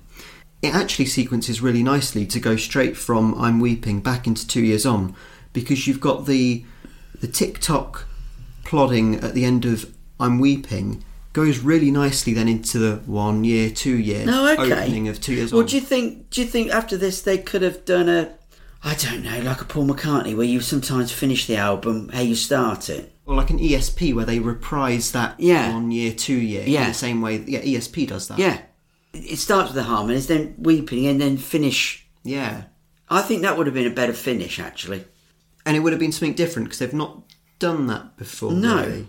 It 0.60 0.74
actually 0.74 1.06
sequences 1.06 1.62
really 1.62 1.82
nicely 1.82 2.26
to 2.26 2.38
go 2.38 2.56
straight 2.56 2.96
from 2.96 3.34
"I'm 3.40 3.60
Weeping" 3.60 4.00
back 4.00 4.26
into 4.26 4.46
two 4.46 4.62
years 4.62 4.84
on, 4.84 5.14
because 5.54 5.86
you've 5.86 6.00
got 6.00 6.26
the 6.26 6.64
the 7.18 7.28
tick 7.28 7.60
tock 7.60 8.06
plodding 8.64 9.14
at 9.16 9.32
the 9.32 9.46
end 9.46 9.64
of 9.64 9.90
"I'm 10.18 10.38
Weeping." 10.38 11.02
Goes 11.32 11.60
really 11.60 11.90
nicely 11.92 12.32
then 12.34 12.48
into 12.48 12.78
the 12.78 12.96
one 13.06 13.44
year, 13.44 13.70
two 13.70 13.96
year 13.96 14.24
Oh, 14.28 14.52
okay. 14.52 14.72
opening 14.72 15.06
of 15.08 15.20
two 15.20 15.34
years 15.34 15.52
Well, 15.52 15.60
on. 15.62 15.68
do 15.68 15.76
you 15.76 15.80
think? 15.82 16.30
Do 16.30 16.40
you 16.40 16.46
think 16.46 16.70
after 16.72 16.96
this 16.96 17.22
they 17.22 17.38
could 17.38 17.62
have 17.62 17.84
done 17.84 18.08
a, 18.08 18.34
I 18.82 18.94
don't 18.96 19.22
know, 19.22 19.38
like 19.40 19.60
a 19.60 19.64
Paul 19.64 19.86
McCartney, 19.86 20.34
where 20.36 20.46
you 20.46 20.60
sometimes 20.60 21.12
finish 21.12 21.46
the 21.46 21.56
album 21.56 22.08
how 22.12 22.20
you 22.20 22.34
start 22.34 22.88
it? 22.90 23.12
or 23.26 23.36
like 23.36 23.50
an 23.50 23.60
ESP 23.60 24.12
where 24.12 24.24
they 24.24 24.40
reprise 24.40 25.12
that 25.12 25.36
Yeah. 25.38 25.72
one 25.72 25.92
year, 25.92 26.12
two 26.12 26.34
year, 26.34 26.64
Yeah. 26.66 26.82
in 26.82 26.88
the 26.88 26.94
same 26.94 27.20
way. 27.20 27.44
Yeah, 27.46 27.60
ESP 27.60 28.06
does 28.08 28.26
that. 28.26 28.40
Yeah, 28.40 28.58
it 29.12 29.38
starts 29.38 29.68
with 29.68 29.76
the 29.76 29.84
harmonies, 29.84 30.26
then 30.26 30.54
weeping, 30.58 31.06
and 31.06 31.20
then 31.20 31.36
finish. 31.36 32.06
yeah. 32.24 32.62
I 33.08 33.22
think 33.22 33.42
that 33.42 33.56
would 33.56 33.66
have 33.66 33.74
been 33.74 33.86
a 33.86 33.94
better 33.94 34.12
finish, 34.14 34.58
actually. 34.58 35.04
and 35.66 35.76
it 35.76 35.80
would 35.80 35.92
have 35.92 36.00
been 36.00 36.10
something 36.10 36.32
different 36.34 36.66
because 36.66 36.78
they've 36.80 36.92
not 36.92 37.22
done 37.60 37.86
that 37.86 38.16
before. 38.16 38.50
No. 38.52 38.82
really. 38.84 39.06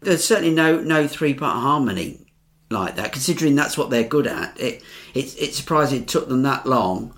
There's 0.00 0.24
certainly 0.24 0.54
no 0.54 0.80
no 0.80 1.06
three 1.08 1.34
part 1.34 1.60
harmony 1.60 2.26
like 2.70 2.96
that. 2.96 3.12
Considering 3.12 3.54
that's 3.54 3.76
what 3.76 3.90
they're 3.90 4.04
good 4.04 4.26
at, 4.26 4.58
it 4.60 4.82
it's 5.14 5.34
it's 5.34 5.56
surprising 5.56 6.02
it 6.02 6.08
took 6.08 6.28
them 6.28 6.42
that 6.42 6.66
long 6.66 7.14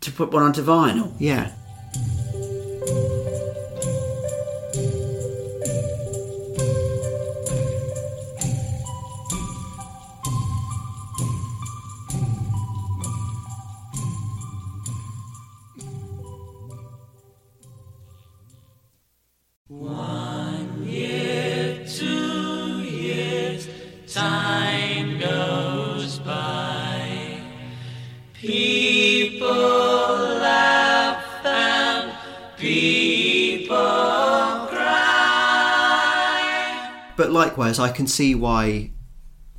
to 0.00 0.12
put 0.12 0.32
one 0.32 0.42
onto 0.42 0.62
vinyl. 0.62 1.12
Yeah. 1.18 1.52
Likewise, 37.38 37.78
I 37.78 37.90
can 37.90 38.08
see 38.08 38.34
why 38.34 38.90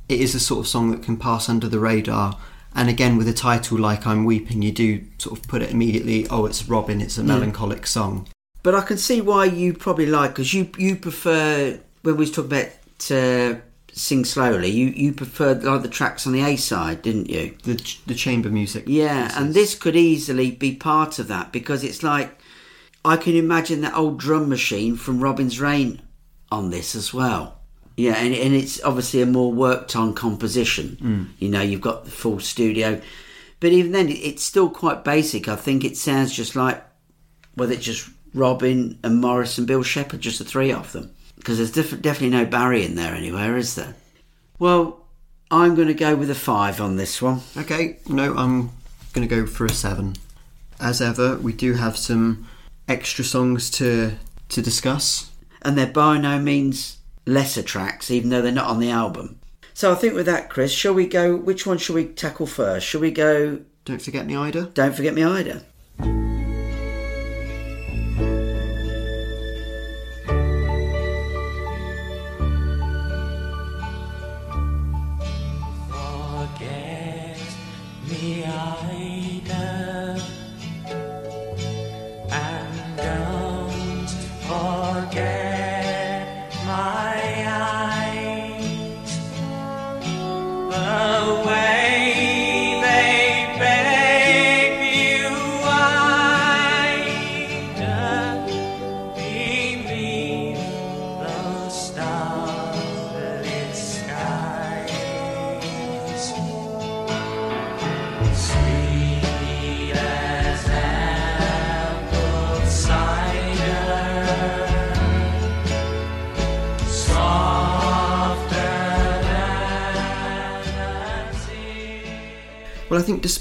it 0.06 0.20
is 0.20 0.34
a 0.34 0.40
sort 0.40 0.60
of 0.60 0.68
song 0.68 0.90
that 0.90 1.02
can 1.02 1.16
pass 1.16 1.48
under 1.48 1.66
the 1.66 1.78
radar. 1.78 2.38
And 2.74 2.90
again, 2.90 3.16
with 3.16 3.26
a 3.26 3.32
title 3.32 3.78
like 3.78 4.06
I'm 4.06 4.26
Weeping, 4.26 4.60
you 4.60 4.70
do 4.70 5.02
sort 5.16 5.38
of 5.38 5.48
put 5.48 5.62
it 5.62 5.70
immediately, 5.70 6.28
oh, 6.28 6.44
it's 6.44 6.68
Robin, 6.68 7.00
it's 7.00 7.16
a 7.16 7.24
melancholic 7.24 7.86
song. 7.86 8.28
But 8.62 8.74
I 8.74 8.82
can 8.82 8.98
see 8.98 9.22
why 9.22 9.46
you 9.46 9.72
probably 9.72 10.04
like 10.04 10.32
because 10.32 10.52
you 10.52 10.70
you 10.76 10.94
prefer 10.94 11.80
when 12.02 12.16
we 12.16 12.20
was 12.20 12.30
talking 12.30 12.52
about 12.52 13.10
uh, 13.10 13.60
sing 13.92 14.26
slowly. 14.26 14.68
You 14.68 14.88
you 14.88 15.12
preferred 15.14 15.64
like 15.64 15.80
the 15.80 15.88
tracks 15.88 16.26
on 16.26 16.34
the 16.34 16.42
A 16.42 16.56
side, 16.56 17.00
didn't 17.00 17.30
you? 17.30 17.56
The, 17.62 17.76
ch- 17.76 18.04
the 18.04 18.14
chamber 18.14 18.50
music. 18.50 18.84
Yeah, 18.86 19.28
pieces. 19.28 19.38
and 19.38 19.54
this 19.54 19.74
could 19.74 19.96
easily 19.96 20.50
be 20.50 20.74
part 20.76 21.18
of 21.18 21.28
that 21.28 21.50
because 21.50 21.82
it's 21.82 22.02
like 22.02 22.38
I 23.06 23.16
can 23.16 23.34
imagine 23.34 23.80
that 23.80 23.96
old 23.96 24.18
drum 24.18 24.50
machine 24.50 24.96
from 24.96 25.24
Robin's 25.24 25.58
Reign 25.58 26.02
on 26.52 26.68
this 26.68 26.94
as 26.94 27.14
well. 27.14 27.59
Yeah, 28.00 28.16
and, 28.16 28.34
and 28.34 28.54
it's 28.54 28.82
obviously 28.82 29.20
a 29.22 29.26
more 29.26 29.52
worked 29.52 29.94
on 29.94 30.14
composition. 30.14 30.96
Mm. 31.00 31.26
You 31.38 31.48
know, 31.50 31.60
you've 31.60 31.80
got 31.80 32.04
the 32.04 32.10
full 32.10 32.40
studio, 32.40 33.00
but 33.60 33.72
even 33.72 33.92
then, 33.92 34.08
it's 34.08 34.42
still 34.42 34.70
quite 34.70 35.04
basic. 35.04 35.48
I 35.48 35.56
think 35.56 35.84
it 35.84 35.96
sounds 35.96 36.32
just 36.32 36.56
like 36.56 36.82
whether 37.54 37.72
it's 37.74 37.84
just 37.84 38.08
Robin 38.32 38.98
and 39.02 39.20
Maurice 39.20 39.58
and 39.58 39.66
Bill 39.66 39.82
Shepherd, 39.82 40.20
just 40.20 40.38
the 40.38 40.44
three 40.44 40.72
of 40.72 40.92
them, 40.92 41.10
because 41.36 41.58
there's 41.58 41.72
def- 41.72 42.00
definitely 42.00 42.30
no 42.30 42.46
Barry 42.46 42.84
in 42.84 42.94
there 42.94 43.14
anywhere, 43.14 43.56
is 43.56 43.74
there? 43.74 43.94
Well, 44.58 45.04
I'm 45.50 45.74
going 45.74 45.88
to 45.88 45.94
go 45.94 46.14
with 46.16 46.30
a 46.30 46.34
five 46.34 46.80
on 46.80 46.96
this 46.96 47.20
one. 47.20 47.40
Okay, 47.56 47.98
no, 48.08 48.34
I'm 48.36 48.70
going 49.12 49.28
to 49.28 49.34
go 49.36 49.46
for 49.46 49.66
a 49.66 49.70
seven. 49.70 50.14
As 50.78 51.02
ever, 51.02 51.36
we 51.36 51.52
do 51.52 51.74
have 51.74 51.96
some 51.98 52.46
extra 52.88 53.24
songs 53.24 53.68
to 53.70 54.12
to 54.48 54.62
discuss. 54.62 55.30
and 55.62 55.76
they're 55.76 55.86
by 55.86 56.18
no 56.18 56.38
means 56.38 56.96
lesser 57.26 57.62
tracks, 57.62 58.10
even 58.10 58.30
though 58.30 58.42
they're 58.42 58.52
not 58.52 58.68
on 58.68 58.80
the 58.80 58.90
album. 58.90 59.38
So 59.74 59.92
I 59.92 59.94
think 59.94 60.14
with 60.14 60.26
that, 60.26 60.50
Chris, 60.50 60.72
shall 60.72 60.94
we 60.94 61.06
go? 61.06 61.36
Which 61.36 61.66
one 61.66 61.78
shall 61.78 61.94
we 61.94 62.06
tackle 62.06 62.46
first? 62.46 62.86
Shall 62.86 63.00
we 63.00 63.10
go? 63.10 63.60
Don't 63.84 64.02
forget 64.02 64.26
me, 64.26 64.36
Ida. 64.36 64.70
Don't 64.74 64.94
forget 64.94 65.14
me, 65.14 65.24
Ida. 65.24 65.62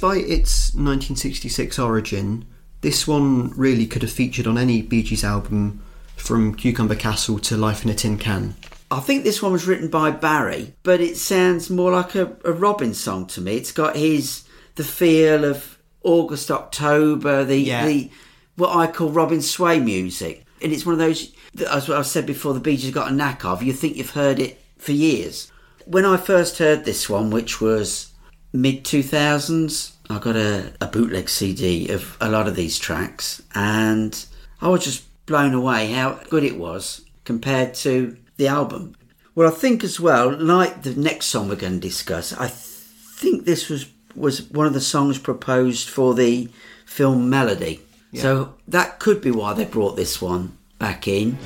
Despite 0.10 0.32
its 0.32 0.74
1966 0.74 1.78
origin, 1.78 2.46
this 2.82 3.08
one 3.08 3.52
really 3.56 3.86
could 3.86 4.02
have 4.02 4.12
featured 4.12 4.48
on 4.48 4.58
any 4.58 4.82
Bee 4.82 5.04
Gees 5.04 5.24
album 5.24 5.84
from 6.16 6.56
Cucumber 6.56 6.96
Castle 6.96 7.38
to 7.40 7.56
Life 7.56 7.84
in 7.84 7.92
a 7.92 7.94
Tin 7.94 8.18
Can. 8.18 8.56
I 8.90 9.02
think 9.02 9.24
this 9.24 9.44
one 9.44 9.52
was 9.52 9.68
written 9.68 9.88
by 9.88 10.10
Barry, 10.10 10.74
but 10.82 11.00
it 11.00 11.16
sounds 11.18 11.70
more 11.70 11.92
like 11.92 12.16
a, 12.16 12.36
a 12.44 12.52
Robin 12.52 12.96
song 12.96 13.28
to 13.28 13.42
me. 13.42 13.56
It's 13.58 13.72
got 13.72 13.96
his 13.96 14.46
the 14.76 14.84
feel 14.84 15.46
of 15.46 15.78
August, 16.02 16.50
October, 16.50 17.44
the 17.44 17.58
Yeah. 17.58 17.86
the 17.86 18.10
what 18.56 18.76
I 18.76 18.88
call 18.88 19.12
Robin 19.12 19.44
Sway 19.44 19.80
music, 19.80 20.44
and 20.60 20.74
it's 20.74 20.88
one 20.88 20.94
of 20.94 21.00
those. 21.00 21.32
As 21.70 21.88
I've 21.88 22.08
said 22.08 22.26
before, 22.26 22.56
the 22.56 22.60
Bee 22.60 22.78
Gees 22.78 22.92
got 22.92 23.12
a 23.12 23.16
knack 23.16 23.46
of. 23.46 23.62
You 23.62 23.74
think 23.74 23.96
you've 23.96 24.10
heard 24.12 24.40
it 24.40 24.60
for 24.80 24.92
years. 24.92 25.52
When 25.86 26.04
I 26.06 26.18
first 26.18 26.58
heard 26.58 26.84
this 26.84 27.08
one, 27.08 27.30
which 27.30 27.62
was 27.62 28.12
mid 28.52 28.84
two 28.86 29.04
thousands, 29.04 29.94
I 30.10 30.18
got 30.20 30.36
a, 30.36 30.74
a 30.82 30.88
bootleg 30.88 31.30
CD 31.30 31.90
of 31.90 32.18
a 32.20 32.30
lot 32.30 32.48
of 32.48 32.56
these 32.56 32.80
tracks, 32.80 33.42
and 33.54 34.26
I 34.62 34.68
was 34.70 34.84
just 34.84 35.06
blown 35.26 35.54
away 35.54 35.92
how 35.92 36.20
good 36.30 36.44
it 36.44 36.58
was 36.58 37.06
compared 37.26 37.76
to 37.76 38.18
the 38.38 38.48
album. 38.48 38.96
Well, 39.36 39.48
I 39.48 39.52
think 39.56 39.84
as 39.84 40.00
well, 40.00 40.36
like 40.36 40.82
the 40.82 40.96
next 40.96 41.28
song 41.28 41.48
we're 41.48 41.56
going 41.56 41.74
to 41.74 41.80
discuss, 41.80 42.34
I 42.34 42.48
th- 42.48 42.54
think 42.54 43.46
this 43.46 43.70
was 43.70 43.86
was 44.16 44.42
one 44.50 44.66
of 44.66 44.74
the 44.74 44.82
songs 44.82 45.20
proposed 45.20 45.88
for 45.88 46.16
the 46.16 46.50
film 46.86 47.30
Melody. 47.30 47.80
So 48.16 48.56
that 48.68 48.98
could 48.98 49.22
be 49.22 49.30
why 49.30 49.54
they 49.54 49.66
brought 49.66 49.96
this 49.96 50.20
one 50.20 50.58
back 50.80 51.08
in. 51.08 51.38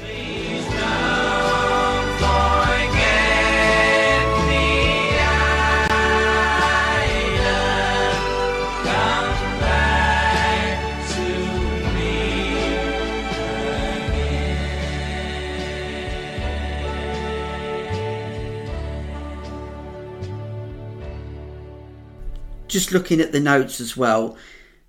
Just 22.74 22.92
looking 22.92 23.22
at 23.22 23.32
the 23.32 23.40
notes 23.40 23.80
as 23.80 23.96
well, 23.96 24.36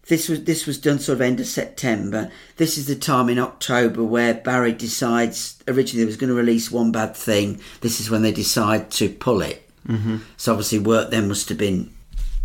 this 0.06 0.28
was 0.28 0.44
this 0.44 0.66
was 0.66 0.78
done 0.78 0.98
sort 0.98 1.16
of 1.16 1.22
end 1.22 1.38
of 1.38 1.46
September. 1.46 2.30
This 2.56 2.76
is 2.76 2.86
the 2.86 2.96
time 2.96 3.28
in 3.28 3.38
October 3.38 4.02
where 4.02 4.34
Barry 4.34 4.72
decides 4.72 5.62
originally 5.68 6.02
they 6.02 6.06
was 6.06 6.16
going 6.16 6.28
to 6.28 6.34
release 6.34 6.70
one 6.70 6.92
bad 6.92 7.14
thing. 7.14 7.60
This 7.80 8.00
is 8.00 8.10
when 8.10 8.22
they 8.22 8.32
decide 8.32 8.90
to 8.92 9.08
pull 9.08 9.42
it. 9.42 9.68
Mm-hmm. 9.86 10.18
So 10.36 10.52
obviously 10.52 10.78
work 10.78 11.10
then 11.10 11.28
must 11.28 11.48
have 11.50 11.58
been 11.58 11.92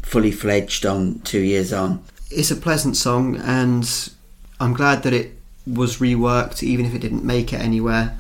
fully 0.04 0.32
fledged 0.32 0.86
on 0.86 1.20
two 1.22 1.40
years 1.40 1.74
on. 1.74 2.04
It's 2.30 2.52
a 2.52 2.56
pleasant 2.56 2.96
song, 2.96 3.38
and 3.38 3.90
I'm 4.60 4.74
glad 4.74 5.04
that 5.04 5.14
it 5.14 5.38
was 5.66 5.98
reworked, 5.98 6.64
even 6.64 6.86
if 6.86 6.94
it 6.94 7.00
didn't 7.00 7.24
make 7.24 7.54
it 7.54 7.62
anywhere. 7.62 8.18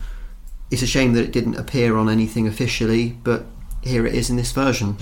It's 0.71 0.81
a 0.81 0.87
shame 0.87 1.13
that 1.13 1.23
it 1.23 1.31
didn't 1.31 1.55
appear 1.55 1.97
on 1.97 2.09
anything 2.09 2.47
officially, 2.47 3.17
but 3.23 3.45
here 3.83 4.05
it 4.05 4.15
is 4.15 4.29
in 4.29 4.35
this 4.35 4.51
version. 4.51 4.97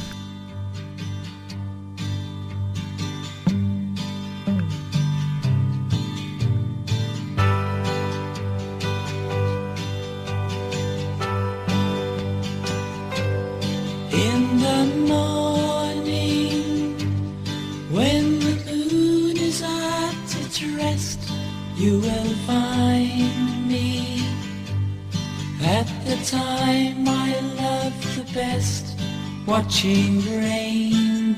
Watching 29.67 30.23
rainbows 30.39 31.35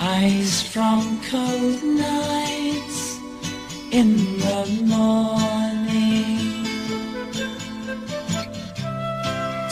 ice 0.00 0.62
from 0.62 1.20
cold 1.30 1.80
nights 1.84 3.20
in 3.92 4.16
the 4.40 4.66
morning. 4.84 6.64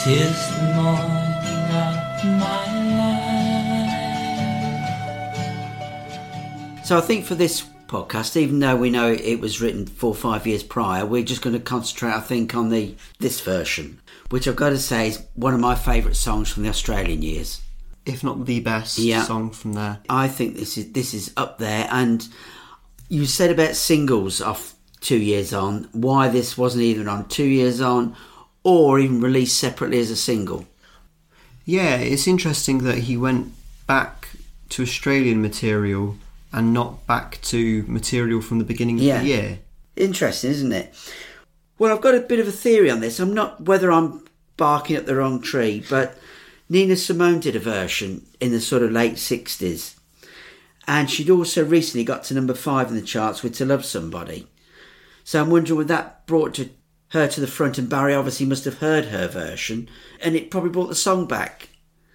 Tis 0.05 0.39
the 0.55 0.67
morning 0.77 1.69
of 1.83 1.97
my 2.45 2.67
life. 3.01 4.05
So 6.85 6.97
I 6.97 7.01
think 7.01 7.25
for 7.25 7.35
this 7.35 7.74
podcast, 7.95 8.37
even 8.37 8.59
though 8.59 8.77
we 8.77 8.91
know 8.91 9.13
it 9.13 9.41
was 9.41 9.61
written 9.61 9.87
four 9.87 10.11
or 10.11 10.15
five 10.15 10.47
years 10.47 10.63
prior, 10.63 11.07
we're 11.07 11.23
just 11.25 11.43
going 11.43 11.55
to 11.55 11.63
concentrate, 11.63 12.13
I 12.13 12.21
think, 12.21 12.55
on 12.55 12.69
the 12.71 12.95
this 13.21 13.41
version, 13.41 14.01
which 14.31 14.49
I've 14.49 14.57
got 14.57 14.71
to 14.71 14.79
say 14.79 15.09
is 15.09 15.23
one 15.35 15.55
of 15.55 15.61
my 15.61 15.75
favourite 15.75 16.17
songs 16.17 16.51
from 16.51 16.65
the 16.65 16.69
Australian 16.69 17.23
years. 17.23 17.61
If 18.05 18.23
not 18.25 18.45
the 18.47 18.61
best 18.61 18.99
Yeah. 18.99 19.23
song 19.25 19.51
from 19.51 19.73
there. 19.75 20.01
I 20.11 20.29
think 20.29 20.57
this 20.57 20.77
is 20.77 20.93
this 20.93 21.15
is 21.15 21.33
up 21.37 21.59
there. 21.59 21.89
And 21.91 22.27
you 23.09 23.27
said 23.27 23.51
about 23.51 23.77
singles 23.77 24.41
off 24.41 24.75
two 25.01 25.17
years 25.19 25.53
on, 25.55 25.89
why 25.93 26.29
this 26.29 26.59
wasn't 26.59 26.83
even 26.85 27.09
on 27.09 27.29
two 27.29 27.45
years 27.45 27.81
on 27.81 28.15
or 28.63 28.99
even 28.99 29.21
released 29.21 29.59
separately 29.59 30.01
as 30.01 30.11
a 30.11 30.17
single. 30.17 30.67
Yeah, 31.65 31.97
it's 31.97 32.27
interesting 32.27 32.79
that 32.85 32.99
he 32.99 33.17
went 33.17 33.53
back 33.87 34.29
to 34.71 34.83
Australian 34.83 35.41
material 35.41 36.17
and 36.55 36.73
not 36.73 37.05
back 37.07 37.41
to 37.43 37.85
material 37.89 38.41
from 38.41 38.59
the 38.61 38.65
beginning 38.65 38.99
of 38.99 39.05
Yeah. 39.05 39.19
the 39.19 39.27
year. 39.27 39.59
Interesting, 39.97 40.51
isn't 40.53 40.73
it? 40.73 40.95
Well, 41.79 41.93
I've 41.93 42.01
got 42.01 42.15
a 42.15 42.21
bit 42.21 42.39
of 42.39 42.47
a 42.47 42.53
theory 42.53 42.89
on 42.91 43.01
this. 43.01 43.19
I'm 43.19 43.35
not 43.35 43.65
whether 43.65 43.91
I'm 43.91 44.25
barking 44.57 44.95
at 44.95 45.05
the 45.07 45.17
wrong 45.17 45.43
tree, 45.43 45.85
but 45.91 46.17
Nina 46.69 46.97
Simone 46.97 47.41
did 47.41 47.57
a 47.57 47.61
version 47.61 48.25
in 48.41 48.53
the 48.53 48.61
sort 48.61 48.83
of 48.83 48.93
late 48.93 49.15
60s. 49.19 49.95
And 50.87 51.11
she'd 51.11 51.31
also 51.31 51.65
recently 51.65 52.05
got 52.05 52.23
to 52.25 52.35
number 52.35 52.55
five 52.55 52.89
in 52.89 52.95
the 52.95 53.03
charts 53.03 53.43
with 53.43 53.57
To 53.57 53.65
Love 53.65 53.85
Somebody. 53.85 54.47
So 55.25 55.41
I'm 55.43 55.51
wondering 55.51 55.79
would 55.79 55.89
that 55.89 56.27
brought 56.27 56.55
to 56.55 56.69
her 57.09 57.27
to 57.27 57.41
the 57.41 57.47
front, 57.47 57.79
and 57.79 57.89
Barry 57.89 58.15
obviously 58.15 58.47
must 58.47 58.65
have 58.65 58.79
heard 58.79 59.07
her 59.07 59.27
version, 59.27 59.89
and 60.21 60.37
it 60.37 60.51
probably 60.51 60.71
brought 60.71 60.89
the 60.89 60.95
song 60.95 61.27
back. 61.27 61.69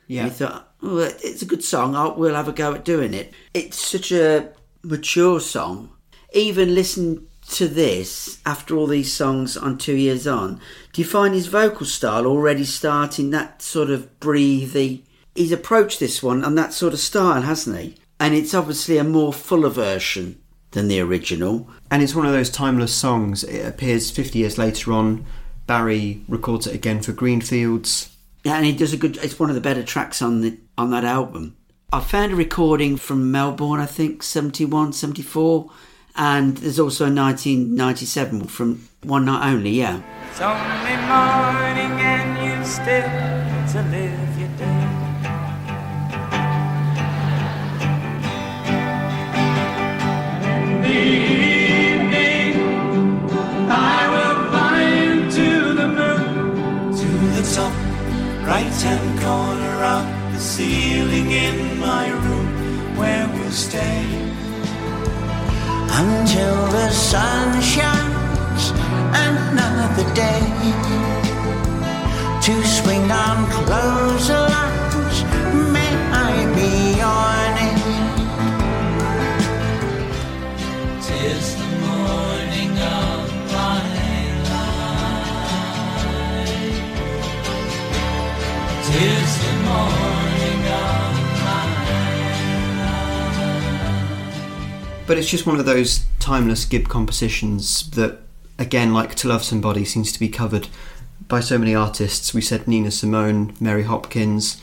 Yeah. 0.10 0.24
And 0.24 0.32
he 0.32 0.38
thought, 0.38 0.74
oh, 0.82 0.98
it's 0.98 1.44
a 1.44 1.46
good 1.46 1.64
song. 1.64 1.96
I'll, 1.96 2.16
we'll 2.16 2.36
have 2.36 2.48
a 2.48 2.52
go 2.52 2.74
at 2.74 2.84
doing 2.84 3.14
it. 3.14 3.32
It's 3.54 3.80
such 3.80 4.12
a 4.12 4.50
mature 4.84 5.40
song. 5.40 5.92
Even 6.34 6.74
listen 6.76 7.28
to 7.52 7.68
this 7.68 8.40
after 8.46 8.76
all 8.76 8.88
these 8.88 9.14
songs 9.14 9.56
on 9.56 9.78
two 9.78 9.96
years 9.96 10.28
on. 10.28 10.60
Do 10.94 11.02
you 11.02 11.08
find 11.08 11.34
his 11.34 11.48
vocal 11.48 11.86
style 11.86 12.26
already 12.26 12.66
starting 12.66 13.30
that 13.30 13.62
sort 13.62 13.92
of 13.92 14.20
breathy? 14.20 15.06
He's 15.36 15.52
approached 15.52 16.00
this 16.00 16.24
one 16.24 16.44
on 16.44 16.56
that 16.56 16.74
sort 16.74 16.94
of 16.94 17.00
style, 17.00 17.44
hasn't 17.44 17.78
he? 17.78 17.96
And 18.20 18.34
it's 18.34 18.56
obviously 18.56 18.98
a 18.98 19.04
more 19.04 19.32
fuller 19.32 19.70
version 19.70 20.42
than 20.72 20.88
the 20.88 21.00
original. 21.02 21.70
And 21.92 22.02
it's 22.02 22.16
one 22.16 22.26
of 22.26 22.34
those 22.34 22.50
timeless 22.50 22.94
songs. 22.94 23.44
It 23.44 23.66
appears 23.66 24.10
50 24.10 24.40
years 24.40 24.58
later 24.58 24.92
on. 24.92 25.26
Barry 25.68 26.24
records 26.28 26.66
it 26.66 26.74
again 26.74 27.02
for 27.02 27.12
Greenfields. 27.12 28.16
Yeah, 28.44 28.56
and 28.56 28.66
he 28.66 28.72
does 28.74 28.94
a 28.94 28.98
good. 28.98 29.18
It's 29.18 29.38
one 29.40 29.50
of 29.50 29.56
the 29.56 29.62
better 29.62 29.84
tracks 29.84 30.22
on 30.22 30.42
the 30.42 30.58
on 30.78 30.92
that 30.92 31.04
album. 31.04 31.56
I 31.92 32.00
found 32.00 32.32
a 32.34 32.36
recording 32.36 32.98
from 32.98 33.32
Melbourne, 33.32 33.80
I 33.80 33.88
think 33.88 34.22
71, 34.22 34.94
74, 34.94 35.72
and 36.16 36.56
there's 36.58 36.80
also 36.80 37.06
a 37.06 37.14
1997 37.14 38.44
from 38.46 38.88
One 39.04 39.26
Night 39.26 39.52
Only. 39.52 39.72
Yeah, 39.72 40.02
It's 40.30 40.40
only 40.40 40.96
morning 41.08 42.00
and 42.00 42.38
you 42.46 42.64
still 42.64 43.10
to 43.74 43.90
live 43.90 44.40
your 44.40 44.50
day. 44.58 44.86
In 50.92 51.39
right 58.60 58.82
hand 58.82 59.20
corner 59.22 59.84
of 59.96 60.34
the 60.34 60.40
ceiling 60.40 61.32
in 61.32 61.80
my 61.80 62.10
room, 62.10 62.48
where 62.98 63.26
we'll 63.34 63.52
stay 63.52 64.04
until 66.02 66.58
the 66.78 66.90
sun 66.90 67.62
shines 67.62 68.64
another 69.28 70.08
day 70.14 70.44
to 72.46 72.54
swing 72.68 73.10
on 73.12 73.38
clotheslines. 73.52 74.49
But 95.10 95.18
it's 95.18 95.32
just 95.32 95.48
one 95.48 95.60
of 95.60 95.66
those 95.66 96.06
timeless 96.20 96.66
Gibb 96.66 96.88
compositions 96.88 97.90
that, 97.90 98.20
again, 98.60 98.94
like 98.94 99.16
To 99.16 99.28
Love 99.28 99.44
Somebody, 99.44 99.84
seems 99.84 100.12
to 100.12 100.20
be 100.20 100.30
covered 100.30 100.68
by 101.28 101.40
so 101.40 101.58
many 101.58 101.74
artists. 101.74 102.32
We 102.32 102.42
said 102.42 102.68
Nina 102.68 102.92
Simone, 102.92 103.56
Mary 103.60 103.82
Hopkins. 103.82 104.62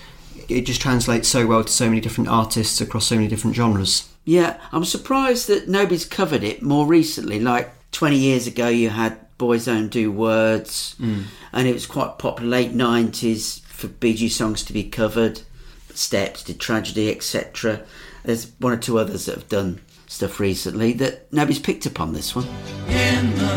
It 0.48 0.60
just 0.60 0.80
translates 0.80 1.26
so 1.26 1.48
well 1.48 1.64
to 1.64 1.72
so 1.72 1.88
many 1.88 2.00
different 2.00 2.30
artists 2.30 2.80
across 2.80 3.06
so 3.06 3.16
many 3.16 3.26
different 3.26 3.56
genres. 3.56 4.08
yeah. 4.24 4.60
I'm 4.70 4.84
surprised 4.84 5.48
that 5.48 5.66
nobody's 5.66 6.04
covered 6.04 6.44
it 6.44 6.62
more 6.62 6.86
recently. 6.86 7.40
Like 7.40 7.72
20 7.90 8.16
years 8.16 8.46
ago, 8.46 8.68
you 8.68 8.90
had 8.90 9.18
Boyzone 9.38 9.90
Do 9.90 10.12
Words, 10.12 10.94
mm. 11.00 11.24
and 11.52 11.66
it 11.66 11.74
was 11.74 11.86
quite 11.86 12.18
popular 12.18 12.48
late 12.48 12.72
90s 12.72 13.62
for 13.62 13.88
Gees 13.88 14.36
songs 14.36 14.62
to 14.62 14.72
be 14.72 14.84
covered. 14.84 15.40
Steps 15.92 16.44
did 16.44 16.60
Tragedy, 16.60 17.10
etc. 17.10 17.82
There's 18.22 18.52
one 18.60 18.72
or 18.72 18.76
two 18.76 19.00
others 19.00 19.26
that 19.26 19.34
have 19.34 19.48
done 19.48 19.80
stuff 20.06 20.40
recently 20.40 20.92
that 20.94 21.32
nobody's 21.32 21.58
picked 21.58 21.86
up 21.86 22.00
on 22.00 22.12
this 22.12 22.34
one. 22.34 22.46
in 22.88 23.34
the 23.36 23.56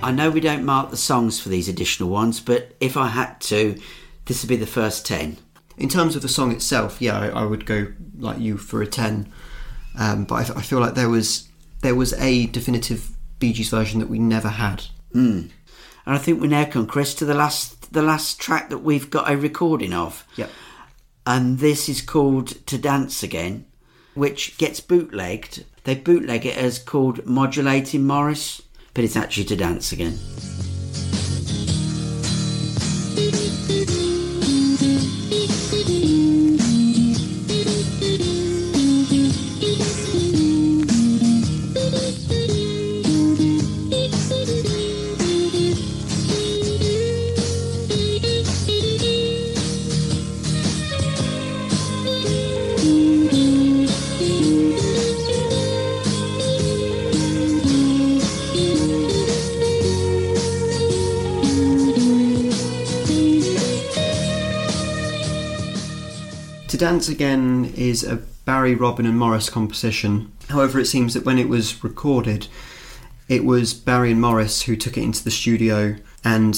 I 0.00 0.10
know 0.10 0.30
we 0.30 0.40
don't 0.40 0.64
mark 0.64 0.90
the 0.90 0.96
songs 0.96 1.38
for 1.38 1.50
these 1.50 1.68
additional 1.68 2.08
ones, 2.08 2.40
but 2.40 2.74
if 2.80 2.96
I 2.96 3.08
had 3.08 3.40
to, 3.42 3.78
this 4.24 4.42
would 4.42 4.48
be 4.48 4.56
the 4.56 4.66
first 4.66 5.04
10. 5.04 5.36
In 5.76 5.88
terms 5.90 6.16
of 6.16 6.22
the 6.22 6.28
song 6.28 6.50
itself, 6.50 7.02
yeah, 7.02 7.18
I, 7.18 7.28
I 7.28 7.44
would 7.44 7.66
go 7.66 7.88
like 8.18 8.38
you 8.38 8.56
for 8.56 8.80
a 8.80 8.86
ten. 8.86 9.30
Um, 9.98 10.24
but 10.24 10.50
I 10.50 10.62
feel 10.62 10.80
like 10.80 10.94
there 10.94 11.08
was 11.08 11.48
there 11.82 11.94
was 11.94 12.12
a 12.14 12.46
definitive 12.46 13.10
Bee 13.38 13.52
Gees 13.52 13.68
version 13.68 14.00
that 14.00 14.08
we 14.08 14.18
never 14.18 14.48
had. 14.48 14.86
And 16.06 16.14
I 16.16 16.18
think 16.18 16.40
we 16.40 16.48
now 16.48 16.64
come, 16.64 16.86
Chris, 16.86 17.14
to 17.16 17.24
the 17.24 17.34
last 17.34 17.77
the 17.90 18.02
last 18.02 18.40
track 18.40 18.68
that 18.70 18.78
we've 18.78 19.10
got 19.10 19.30
a 19.30 19.36
recording 19.36 19.92
of. 19.92 20.26
Yep. 20.36 20.50
And 21.26 21.58
this 21.58 21.88
is 21.88 22.00
called 22.00 22.66
To 22.66 22.78
Dance 22.78 23.22
Again, 23.22 23.66
which 24.14 24.56
gets 24.58 24.80
bootlegged. 24.80 25.64
They 25.84 25.94
bootleg 25.94 26.46
it 26.46 26.56
as 26.56 26.78
called 26.78 27.26
Modulating 27.26 28.06
Maurice, 28.06 28.62
but 28.94 29.04
it's 29.04 29.16
actually 29.16 29.44
To 29.44 29.56
Dance 29.56 29.92
Again. 29.92 30.18
Dance 66.78 67.08
Again 67.08 67.72
is 67.76 68.04
a 68.04 68.16
Barry, 68.44 68.74
Robin, 68.74 69.04
and 69.06 69.18
Maurice 69.18 69.50
composition. 69.50 70.32
However, 70.48 70.78
it 70.78 70.86
seems 70.86 71.14
that 71.14 71.24
when 71.24 71.38
it 71.38 71.48
was 71.48 71.82
recorded, 71.84 72.46
It 73.28 73.44
was 73.44 73.74
Barry 73.74 74.12
and 74.12 74.20
Maurice 74.22 74.62
who 74.62 74.74
took 74.74 74.96
it 74.96 75.02
into 75.02 75.22
the 75.22 75.30
studio, 75.30 75.96
and 76.24 76.54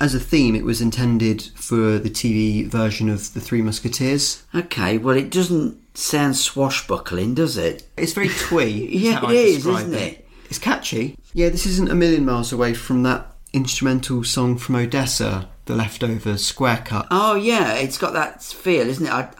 as 0.00 0.14
a 0.14 0.20
theme, 0.20 0.54
it 0.54 0.64
was 0.64 0.80
intended 0.80 1.42
for 1.56 1.98
the 1.98 2.08
TV 2.10 2.68
version 2.68 3.08
of 3.08 3.32
The 3.34 3.40
Three 3.40 3.62
Musketeers. 3.62 4.44
Okay, 4.54 4.96
well, 4.98 5.16
it 5.16 5.30
doesn't 5.30 5.76
sound 5.96 6.36
swashbuckling, 6.36 7.34
does 7.34 7.56
it? 7.56 7.88
It's 7.96 8.12
very 8.12 8.28
twee. 8.46 8.86
Yeah, 8.96 9.28
it 9.28 9.34
is, 9.34 9.66
isn't 9.66 9.92
it? 9.94 10.28
It's 10.48 10.58
catchy. 10.60 11.18
Yeah, 11.32 11.48
this 11.48 11.66
isn't 11.66 11.90
a 11.90 11.96
million 11.96 12.24
miles 12.24 12.52
away 12.52 12.74
from 12.74 13.02
that 13.04 13.26
instrumental 13.52 14.22
song 14.22 14.56
from 14.56 14.76
Odessa, 14.76 15.48
The 15.64 15.74
leftover 15.74 16.36
Square 16.38 16.82
Cut. 16.86 17.08
Oh 17.10 17.34
yeah, 17.34 17.72
it's 17.74 17.98
got 17.98 18.12
that 18.12 18.40
feel, 18.40 18.86
isn't 18.88 19.06
it? 19.06 19.12
I, 19.12 19.30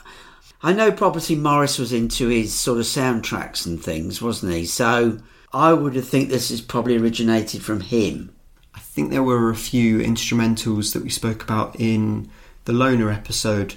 I 0.64 0.72
know 0.72 0.90
Property 0.90 1.36
Maurice 1.36 1.78
was 1.78 1.92
into 1.92 2.28
his 2.28 2.54
sort 2.54 2.78
of 2.78 2.86
soundtracks 2.86 3.66
and 3.66 3.80
things, 3.82 4.22
wasn't 4.22 4.54
he? 4.54 4.64
So 4.64 5.18
I 5.52 5.74
would 5.74 5.94
have 5.94 6.08
think 6.08 6.30
this 6.30 6.50
is 6.50 6.62
probably 6.62 6.96
originated 6.96 7.62
from 7.62 7.80
him. 7.80 8.34
I 8.74 8.80
think 8.80 9.10
there 9.10 9.22
were 9.22 9.50
a 9.50 9.54
few 9.56 9.98
instrumentals 9.98 10.94
that 10.94 11.02
we 11.04 11.10
spoke 11.10 11.42
about 11.42 11.78
in 11.78 12.30
the 12.64 12.72
Loner 12.72 13.10
episode 13.10 13.74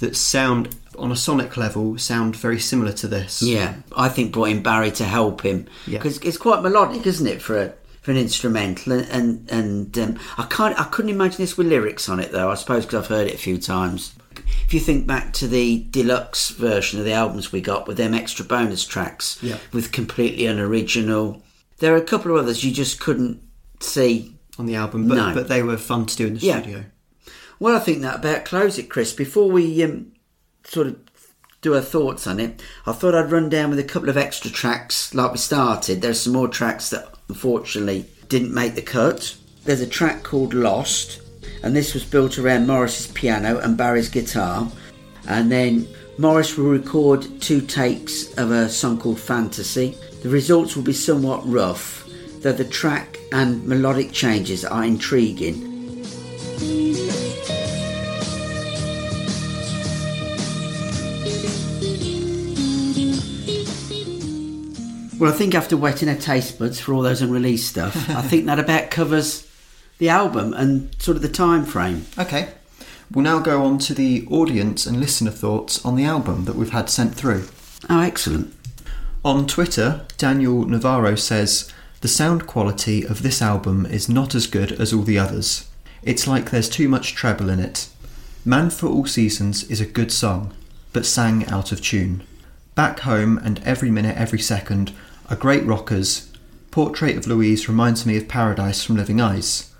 that 0.00 0.16
sound, 0.16 0.74
on 0.98 1.12
a 1.12 1.16
sonic 1.16 1.56
level, 1.56 1.96
sound 1.98 2.34
very 2.34 2.58
similar 2.58 2.92
to 2.94 3.06
this. 3.06 3.40
Yeah, 3.40 3.76
I 3.96 4.08
think 4.08 4.32
brought 4.32 4.50
in 4.50 4.60
Barry 4.62 4.90
to 4.90 5.04
help 5.04 5.42
him 5.42 5.66
Yeah. 5.86 5.98
because 5.98 6.18
it's 6.18 6.36
quite 6.36 6.62
melodic, 6.62 7.06
isn't 7.06 7.26
it, 7.28 7.40
for 7.40 7.56
a 7.62 7.72
for 8.02 8.10
an 8.10 8.16
instrumental? 8.16 8.92
And 8.92 9.08
and, 9.08 9.50
and 9.50 9.98
um, 9.98 10.18
I 10.36 10.46
can't 10.50 10.78
I 10.78 10.84
couldn't 10.84 11.12
imagine 11.12 11.38
this 11.38 11.56
with 11.56 11.68
lyrics 11.68 12.08
on 12.08 12.18
it 12.18 12.32
though. 12.32 12.50
I 12.50 12.54
suppose 12.56 12.84
because 12.84 13.04
I've 13.04 13.08
heard 13.16 13.28
it 13.28 13.34
a 13.34 13.38
few 13.38 13.56
times. 13.56 14.14
If 14.66 14.74
you 14.74 14.80
think 14.80 15.06
back 15.06 15.32
to 15.34 15.46
the 15.48 15.86
deluxe 15.90 16.50
version 16.50 16.98
of 16.98 17.04
the 17.04 17.12
albums 17.12 17.52
we 17.52 17.60
got 17.60 17.86
with 17.86 17.96
them 17.96 18.14
extra 18.14 18.44
bonus 18.44 18.84
tracks 18.84 19.38
Yeah. 19.42 19.58
with 19.72 19.92
completely 19.92 20.46
unoriginal, 20.46 21.42
there 21.78 21.92
are 21.94 21.98
a 21.98 22.02
couple 22.02 22.30
of 22.32 22.38
others 22.42 22.64
you 22.64 22.72
just 22.72 23.00
couldn't 23.00 23.40
see 23.80 24.30
On 24.56 24.66
the 24.66 24.76
album, 24.76 25.08
but, 25.08 25.16
No. 25.16 25.34
but 25.34 25.48
they 25.48 25.62
were 25.64 25.76
fun 25.76 26.06
to 26.06 26.16
do 26.16 26.26
in 26.28 26.34
the 26.34 26.40
Yeah. 26.40 26.60
studio. 26.62 26.84
Well, 27.58 27.74
I 27.74 27.80
think 27.80 28.02
that 28.02 28.16
about 28.16 28.44
close 28.44 28.78
it, 28.78 28.88
Chris. 28.88 29.12
Before 29.12 29.50
we 29.50 29.82
um, 29.82 30.12
sort 30.64 30.86
of 30.86 30.96
do 31.60 31.74
our 31.74 31.80
thoughts 31.80 32.26
on 32.28 32.38
it, 32.38 32.62
I 32.86 32.92
thought 32.92 33.14
I'd 33.16 33.32
run 33.32 33.48
down 33.48 33.70
with 33.70 33.78
a 33.80 33.84
couple 33.84 34.08
of 34.08 34.16
extra 34.16 34.50
tracks 34.50 35.12
like 35.14 35.32
we 35.32 35.38
started. 35.38 36.02
There's 36.02 36.20
some 36.20 36.32
more 36.34 36.46
tracks 36.48 36.90
that 36.90 37.14
unfortunately 37.28 38.06
didn't 38.28 38.54
make 38.54 38.74
the 38.76 38.82
cut. 38.82 39.34
There's 39.64 39.80
a 39.80 39.86
track 39.86 40.22
called 40.22 40.54
Lost, 40.54 41.20
and 41.64 41.74
this 41.74 41.94
was 41.94 42.04
built 42.04 42.38
around 42.38 42.66
Maurice's 42.66 43.06
piano 43.06 43.58
and 43.58 43.74
Barry's 43.74 44.10
guitar. 44.10 44.70
And 45.26 45.50
then 45.50 45.88
Morris 46.18 46.58
will 46.58 46.66
record 46.66 47.26
two 47.40 47.62
takes 47.62 48.34
of 48.34 48.50
a 48.50 48.68
song 48.68 49.00
called 49.00 49.18
Fantasy. 49.18 49.96
The 50.22 50.28
results 50.28 50.76
will 50.76 50.82
be 50.82 50.92
somewhat 50.92 51.40
rough, 51.48 52.06
though 52.40 52.52
the 52.52 52.66
track 52.66 53.18
and 53.32 53.66
melodic 53.66 54.12
changes 54.12 54.62
are 54.66 54.84
intriguing. 54.84 55.72
Well, 65.18 65.32
I 65.32 65.34
think 65.34 65.54
after 65.54 65.78
wetting 65.78 66.10
our 66.10 66.16
taste 66.16 66.58
buds 66.58 66.78
for 66.78 66.92
all 66.92 67.00
those 67.00 67.22
unreleased 67.22 67.70
stuff, 67.70 67.96
I 68.10 68.20
think 68.20 68.44
that 68.44 68.58
about 68.58 68.90
covers 68.90 69.48
the 69.98 70.08
album 70.08 70.52
and 70.54 70.94
sort 71.00 71.16
of 71.16 71.22
the 71.22 71.28
time 71.28 71.64
frame. 71.64 72.06
Okay. 72.18 72.48
We'll 73.12 73.24
now 73.24 73.38
go 73.38 73.62
on 73.62 73.78
to 73.78 73.94
the 73.94 74.26
audience 74.30 74.86
and 74.86 74.98
listener 74.98 75.30
thoughts 75.30 75.84
on 75.84 75.94
the 75.94 76.04
album 76.04 76.46
that 76.46 76.56
we've 76.56 76.70
had 76.70 76.90
sent 76.90 77.14
through. 77.14 77.46
Oh, 77.88 78.00
excellent. 78.00 78.54
On 79.24 79.46
Twitter, 79.46 80.04
Daniel 80.18 80.64
Navarro 80.66 81.14
says, 81.14 81.72
The 82.00 82.08
sound 82.08 82.46
quality 82.46 83.04
of 83.04 83.22
this 83.22 83.40
album 83.40 83.86
is 83.86 84.08
not 84.08 84.34
as 84.34 84.46
good 84.46 84.72
as 84.72 84.92
all 84.92 85.02
the 85.02 85.18
others. 85.18 85.68
It's 86.02 86.26
like 86.26 86.50
there's 86.50 86.68
too 86.68 86.88
much 86.88 87.14
treble 87.14 87.48
in 87.48 87.60
it. 87.60 87.88
Man 88.44 88.68
for 88.68 88.88
All 88.88 89.06
Seasons 89.06 89.64
is 89.70 89.80
a 89.80 89.86
good 89.86 90.12
song, 90.12 90.52
but 90.92 91.06
sang 91.06 91.46
out 91.46 91.72
of 91.72 91.80
tune. 91.80 92.22
Back 92.74 93.00
Home 93.00 93.38
and 93.38 93.62
Every 93.64 93.90
Minute 93.90 94.16
Every 94.18 94.40
Second 94.40 94.92
are 95.30 95.36
great 95.36 95.64
rockers. 95.64 96.30
Portrait 96.70 97.16
of 97.16 97.26
Louise 97.26 97.68
reminds 97.68 98.04
me 98.04 98.16
of 98.16 98.28
Paradise 98.28 98.84
from 98.84 98.96
Living 98.96 99.20
Eyes. 99.20 99.73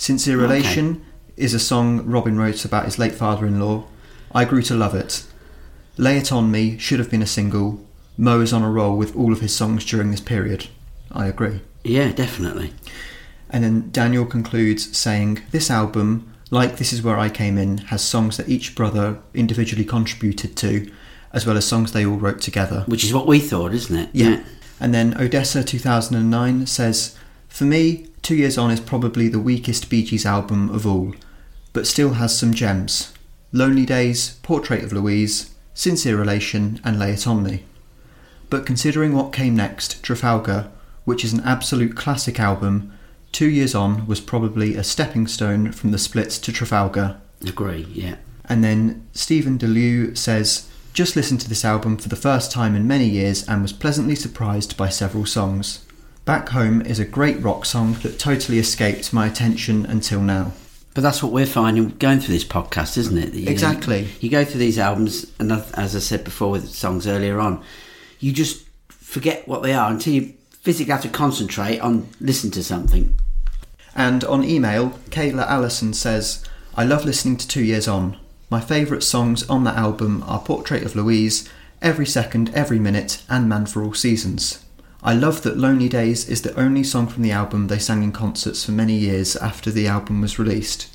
Sincere 0.00 0.36
Okay. 0.36 0.54
Relation 0.54 1.04
is 1.36 1.52
a 1.52 1.58
song 1.58 2.06
Robin 2.06 2.38
wrote 2.38 2.64
about 2.64 2.86
his 2.86 2.98
late 2.98 3.12
father 3.14 3.46
in 3.46 3.60
law. 3.60 3.84
I 4.32 4.46
grew 4.46 4.62
to 4.62 4.74
love 4.74 4.94
it. 4.94 5.24
Lay 5.98 6.16
It 6.16 6.32
On 6.32 6.50
Me 6.50 6.78
should 6.78 6.98
have 6.98 7.10
been 7.10 7.20
a 7.20 7.26
single. 7.26 7.86
Mo 8.16 8.40
is 8.40 8.54
on 8.54 8.62
a 8.62 8.70
roll 8.70 8.96
with 8.96 9.14
all 9.14 9.30
of 9.30 9.40
his 9.40 9.54
songs 9.54 9.84
during 9.84 10.10
this 10.10 10.22
period. 10.22 10.68
I 11.12 11.26
agree. 11.26 11.60
Yeah, 11.84 12.12
definitely. 12.12 12.72
And 13.50 13.62
then 13.62 13.90
Daniel 13.90 14.24
concludes 14.24 14.96
saying, 14.96 15.42
This 15.50 15.70
album, 15.70 16.32
like 16.50 16.78
This 16.78 16.94
Is 16.94 17.02
Where 17.02 17.18
I 17.18 17.28
Came 17.28 17.58
In, 17.58 17.76
has 17.92 18.02
songs 18.02 18.38
that 18.38 18.48
each 18.48 18.74
brother 18.74 19.18
individually 19.34 19.84
contributed 19.84 20.56
to, 20.56 20.90
as 21.34 21.44
well 21.44 21.58
as 21.58 21.66
songs 21.66 21.92
they 21.92 22.06
all 22.06 22.16
wrote 22.16 22.40
together. 22.40 22.84
Which 22.86 23.04
is 23.04 23.12
what 23.12 23.26
we 23.26 23.38
thought, 23.38 23.74
isn't 23.74 23.96
it? 23.96 24.08
Yeah. 24.14 24.42
And 24.80 24.94
then 24.94 25.20
Odessa 25.20 25.62
2009 25.62 26.66
says, 26.66 27.18
For 27.50 27.64
me, 27.64 28.06
Two 28.22 28.36
Years 28.36 28.56
On 28.56 28.70
is 28.70 28.80
probably 28.80 29.28
the 29.28 29.38
weakest 29.38 29.90
Bee 29.90 30.02
Gees 30.02 30.24
album 30.24 30.70
of 30.70 30.86
all, 30.86 31.14
but 31.74 31.86
still 31.86 32.14
has 32.14 32.38
some 32.38 32.54
gems. 32.54 33.12
Lonely 33.52 33.84
Days, 33.84 34.38
Portrait 34.42 34.82
of 34.82 34.92
Louise, 34.92 35.54
Sincere 35.74 36.16
Relation, 36.16 36.80
and 36.84 36.98
Lay 36.98 37.12
It 37.12 37.26
On 37.26 37.42
Me. 37.42 37.64
But 38.48 38.64
considering 38.64 39.14
what 39.14 39.32
came 39.32 39.56
next, 39.56 40.02
Trafalgar, 40.02 40.70
which 41.04 41.24
is 41.24 41.32
an 41.32 41.40
absolute 41.40 41.96
classic 41.96 42.40
album, 42.40 42.92
Two 43.32 43.48
Years 43.48 43.74
On 43.74 44.06
was 44.06 44.20
probably 44.20 44.76
a 44.76 44.84
stepping 44.84 45.26
stone 45.26 45.72
from 45.72 45.90
the 45.90 45.98
splits 45.98 46.38
to 46.38 46.52
Trafalgar. 46.52 47.20
Agree, 47.46 47.86
yeah. 47.90 48.16
And 48.48 48.64
then 48.64 49.06
Stephen 49.12 49.58
DeLue 49.58 50.16
says, 50.16 50.68
just 50.92 51.14
listened 51.14 51.40
to 51.42 51.48
this 51.48 51.64
album 51.64 51.96
for 51.98 52.08
the 52.08 52.16
first 52.16 52.50
time 52.50 52.74
in 52.74 52.88
many 52.88 53.08
years 53.08 53.46
and 53.46 53.60
was 53.60 53.72
pleasantly 53.72 54.14
surprised 54.14 54.76
by 54.76 54.88
several 54.88 55.26
songs. 55.26 55.84
Back 56.30 56.50
Home 56.50 56.80
is 56.82 57.00
a 57.00 57.04
great 57.04 57.42
rock 57.42 57.64
song 57.64 57.94
that 58.04 58.20
totally 58.20 58.60
escaped 58.60 59.12
my 59.12 59.26
attention 59.26 59.84
until 59.84 60.20
now. 60.20 60.52
But 60.94 61.00
that's 61.00 61.24
what 61.24 61.32
we're 61.32 61.44
finding 61.44 61.88
going 61.98 62.20
through 62.20 62.34
this 62.34 62.44
podcast, 62.44 62.96
isn't 62.98 63.18
it? 63.18 63.34
You- 63.34 63.48
Exactly. 63.48 64.06
You 64.20 64.30
go 64.30 64.44
through 64.44 64.60
these 64.60 64.78
albums, 64.78 65.26
and 65.40 65.50
as 65.50 65.96
I 65.96 65.98
said 65.98 66.22
before 66.22 66.52
with 66.52 66.68
songs 66.70 67.08
earlier 67.08 67.40
on, 67.40 67.60
you 68.20 68.30
just 68.30 68.64
forget 68.90 69.48
what 69.48 69.64
they 69.64 69.74
are 69.74 69.90
until 69.90 70.12
you 70.12 70.34
physically 70.60 70.92
have 70.92 71.02
to 71.02 71.08
concentrate 71.08 71.80
on 71.80 72.06
listen 72.20 72.52
to 72.52 72.62
something. 72.62 73.12
And 73.96 74.22
on 74.22 74.44
email, 74.44 74.90
Kayla 75.10 75.48
Allison 75.48 75.92
says, 75.94 76.44
I 76.76 76.84
love 76.84 77.04
listening 77.04 77.38
to 77.38 77.48
Two 77.48 77.64
Years 77.64 77.88
On. 77.88 78.16
My 78.48 78.60
favourite 78.60 79.02
songs 79.02 79.42
on 79.50 79.64
that 79.64 79.74
album 79.76 80.22
are 80.28 80.38
Portrait 80.38 80.84
of 80.84 80.94
Louise, 80.94 81.48
Every 81.82 82.06
Second, 82.06 82.52
Every 82.54 82.78
Minute, 82.78 83.20
and 83.28 83.48
Man 83.48 83.66
for 83.66 83.82
All 83.82 83.94
Seasons. 83.94 84.64
I 85.02 85.14
love 85.14 85.42
that 85.42 85.56
Lonely 85.56 85.88
Days 85.88 86.28
is 86.28 86.42
the 86.42 86.54
only 86.60 86.84
song 86.84 87.06
from 87.06 87.22
the 87.22 87.32
album 87.32 87.66
they 87.68 87.78
sang 87.78 88.02
in 88.02 88.12
concerts 88.12 88.64
for 88.64 88.72
many 88.72 88.94
years 88.96 89.34
after 89.36 89.70
the 89.70 89.86
album 89.88 90.20
was 90.20 90.38
released. 90.38 90.94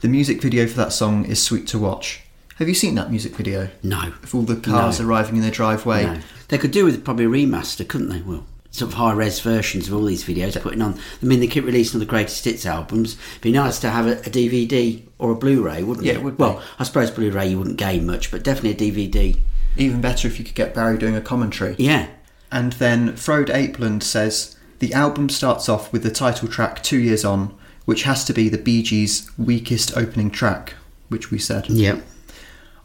The 0.00 0.08
music 0.08 0.42
video 0.42 0.66
for 0.66 0.76
that 0.76 0.92
song 0.92 1.24
is 1.24 1.42
sweet 1.42 1.66
to 1.68 1.78
watch. 1.78 2.20
Have 2.56 2.68
you 2.68 2.74
seen 2.74 2.94
that 2.96 3.10
music 3.10 3.34
video? 3.36 3.70
No. 3.82 4.12
Of 4.22 4.34
all 4.34 4.42
the 4.42 4.56
cars 4.56 5.00
No. 5.00 5.06
arriving 5.06 5.36
in 5.36 5.42
their 5.42 5.50
driveway? 5.50 6.04
No. 6.04 6.18
They 6.48 6.58
could 6.58 6.72
do 6.72 6.84
with 6.84 7.04
probably 7.04 7.24
a 7.24 7.28
remaster, 7.28 7.86
couldn't 7.88 8.10
they? 8.10 8.20
Well, 8.20 8.44
sort 8.70 8.90
of 8.92 8.98
high 8.98 9.12
res 9.12 9.40
versions 9.40 9.88
of 9.88 9.94
all 9.94 10.04
these 10.04 10.24
videos 10.24 10.60
putting 10.60 10.82
on. 10.82 10.98
I 11.22 11.24
mean, 11.26 11.40
they 11.40 11.46
keep 11.46 11.64
releasing 11.64 11.96
all 11.96 12.00
the 12.00 12.06
greatest 12.06 12.44
hits 12.44 12.66
albums. 12.66 13.16
It'd 13.30 13.42
be 13.42 13.52
nice 13.52 13.78
to 13.80 13.90
have 13.90 14.06
a, 14.06 14.18
a 14.18 14.30
DVD 14.30 15.02
or 15.18 15.30
a 15.30 15.34
Blu-ray, 15.36 15.82
wouldn't 15.84 16.06
Yeah, 16.06 16.14
it? 16.14 16.16
it 16.18 16.22
would 16.24 16.36
be. 16.36 16.42
Well, 16.42 16.62
I 16.78 16.84
suppose 16.84 17.10
Blu-ray 17.10 17.48
you 17.48 17.58
wouldn't 17.58 17.76
gain 17.78 18.04
much, 18.06 18.30
but 18.30 18.42
definitely 18.44 18.88
a 18.88 18.92
DVD. 18.92 19.38
Even 19.76 20.00
better 20.00 20.26
if 20.28 20.38
you 20.38 20.44
could 20.44 20.54
get 20.56 20.74
Barry 20.74 20.98
doing 20.98 21.16
a 21.16 21.20
commentary. 21.20 21.76
Yeah. 21.78 22.08
And 22.50 22.72
then 22.74 23.16
Frode 23.16 23.48
Apeland 23.48 24.02
says 24.02 24.56
the 24.78 24.94
album 24.94 25.28
starts 25.28 25.68
off 25.68 25.92
with 25.92 26.02
the 26.02 26.10
title 26.10 26.48
track 26.48 26.82
Two 26.82 26.98
Years 26.98 27.24
On, 27.24 27.56
which 27.84 28.04
has 28.04 28.24
to 28.24 28.32
be 28.32 28.48
the 28.48 28.58
Bee 28.58 28.82
Gees' 28.82 29.30
weakest 29.38 29.96
opening 29.96 30.30
track, 30.30 30.74
which 31.08 31.30
we 31.30 31.38
said. 31.38 31.68
Yeah. 31.68 32.00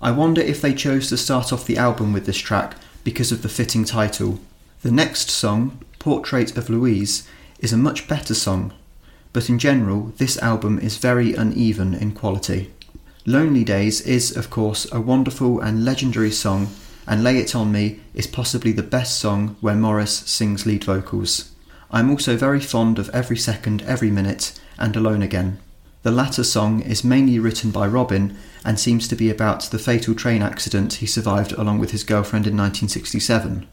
I 0.01 0.11
wonder 0.11 0.41
if 0.41 0.61
they 0.61 0.73
chose 0.73 1.07
to 1.09 1.17
start 1.17 1.53
off 1.53 1.65
the 1.65 1.77
album 1.77 2.13
with 2.13 2.25
this 2.25 2.37
track 2.37 2.75
because 3.03 3.31
of 3.31 3.41
the 3.41 3.49
fitting 3.49 3.85
title. 3.85 4.39
The 4.81 4.91
next 4.91 5.29
song, 5.29 5.79
Portrait 5.99 6.57
of 6.57 6.69
Louise, 6.69 7.27
is 7.59 7.71
a 7.71 7.77
much 7.77 8.07
better 8.07 8.33
song, 8.33 8.73
but 9.31 9.49
in 9.49 9.59
general, 9.59 10.13
this 10.17 10.37
album 10.39 10.77
is 10.79 10.97
very 10.97 11.33
uneven 11.33 11.93
in 11.93 12.11
quality. 12.11 12.71
Lonely 13.25 13.63
Days 13.63 14.01
is, 14.01 14.35
of 14.35 14.49
course, 14.49 14.91
a 14.91 14.99
wonderful 14.99 15.61
and 15.61 15.85
legendary 15.85 16.31
song, 16.31 16.67
and 17.07 17.23
Lay 17.23 17.37
It 17.37 17.55
On 17.55 17.71
Me 17.71 17.99
is 18.13 18.27
possibly 18.27 18.71
the 18.71 18.83
best 18.83 19.19
song 19.19 19.55
where 19.61 19.75
Maurice 19.75 20.19
sings 20.29 20.65
lead 20.65 20.83
vocals. 20.83 21.51
I'm 21.91 22.09
also 22.09 22.35
very 22.35 22.59
fond 22.59 22.97
of 22.97 23.09
Every 23.09 23.37
Second, 23.37 23.81
Every 23.83 24.09
Minute, 24.09 24.59
and 24.77 24.95
Alone 24.95 25.21
Again. 25.21 25.59
The 26.03 26.11
latter 26.11 26.43
song 26.43 26.81
is 26.81 27.03
mainly 27.03 27.39
written 27.39 27.71
by 27.71 27.87
Robin 27.87 28.35
and 28.65 28.79
seems 28.79 29.07
to 29.07 29.15
be 29.15 29.29
about 29.29 29.63
the 29.63 29.79
fatal 29.79 30.15
train 30.15 30.41
accident 30.41 30.95
he 30.95 31.05
survived 31.05 31.53
along 31.53 31.79
with 31.79 31.91
his 31.91 32.03
girlfriend 32.03 32.45
in 32.45 32.57
1967. 32.57 33.67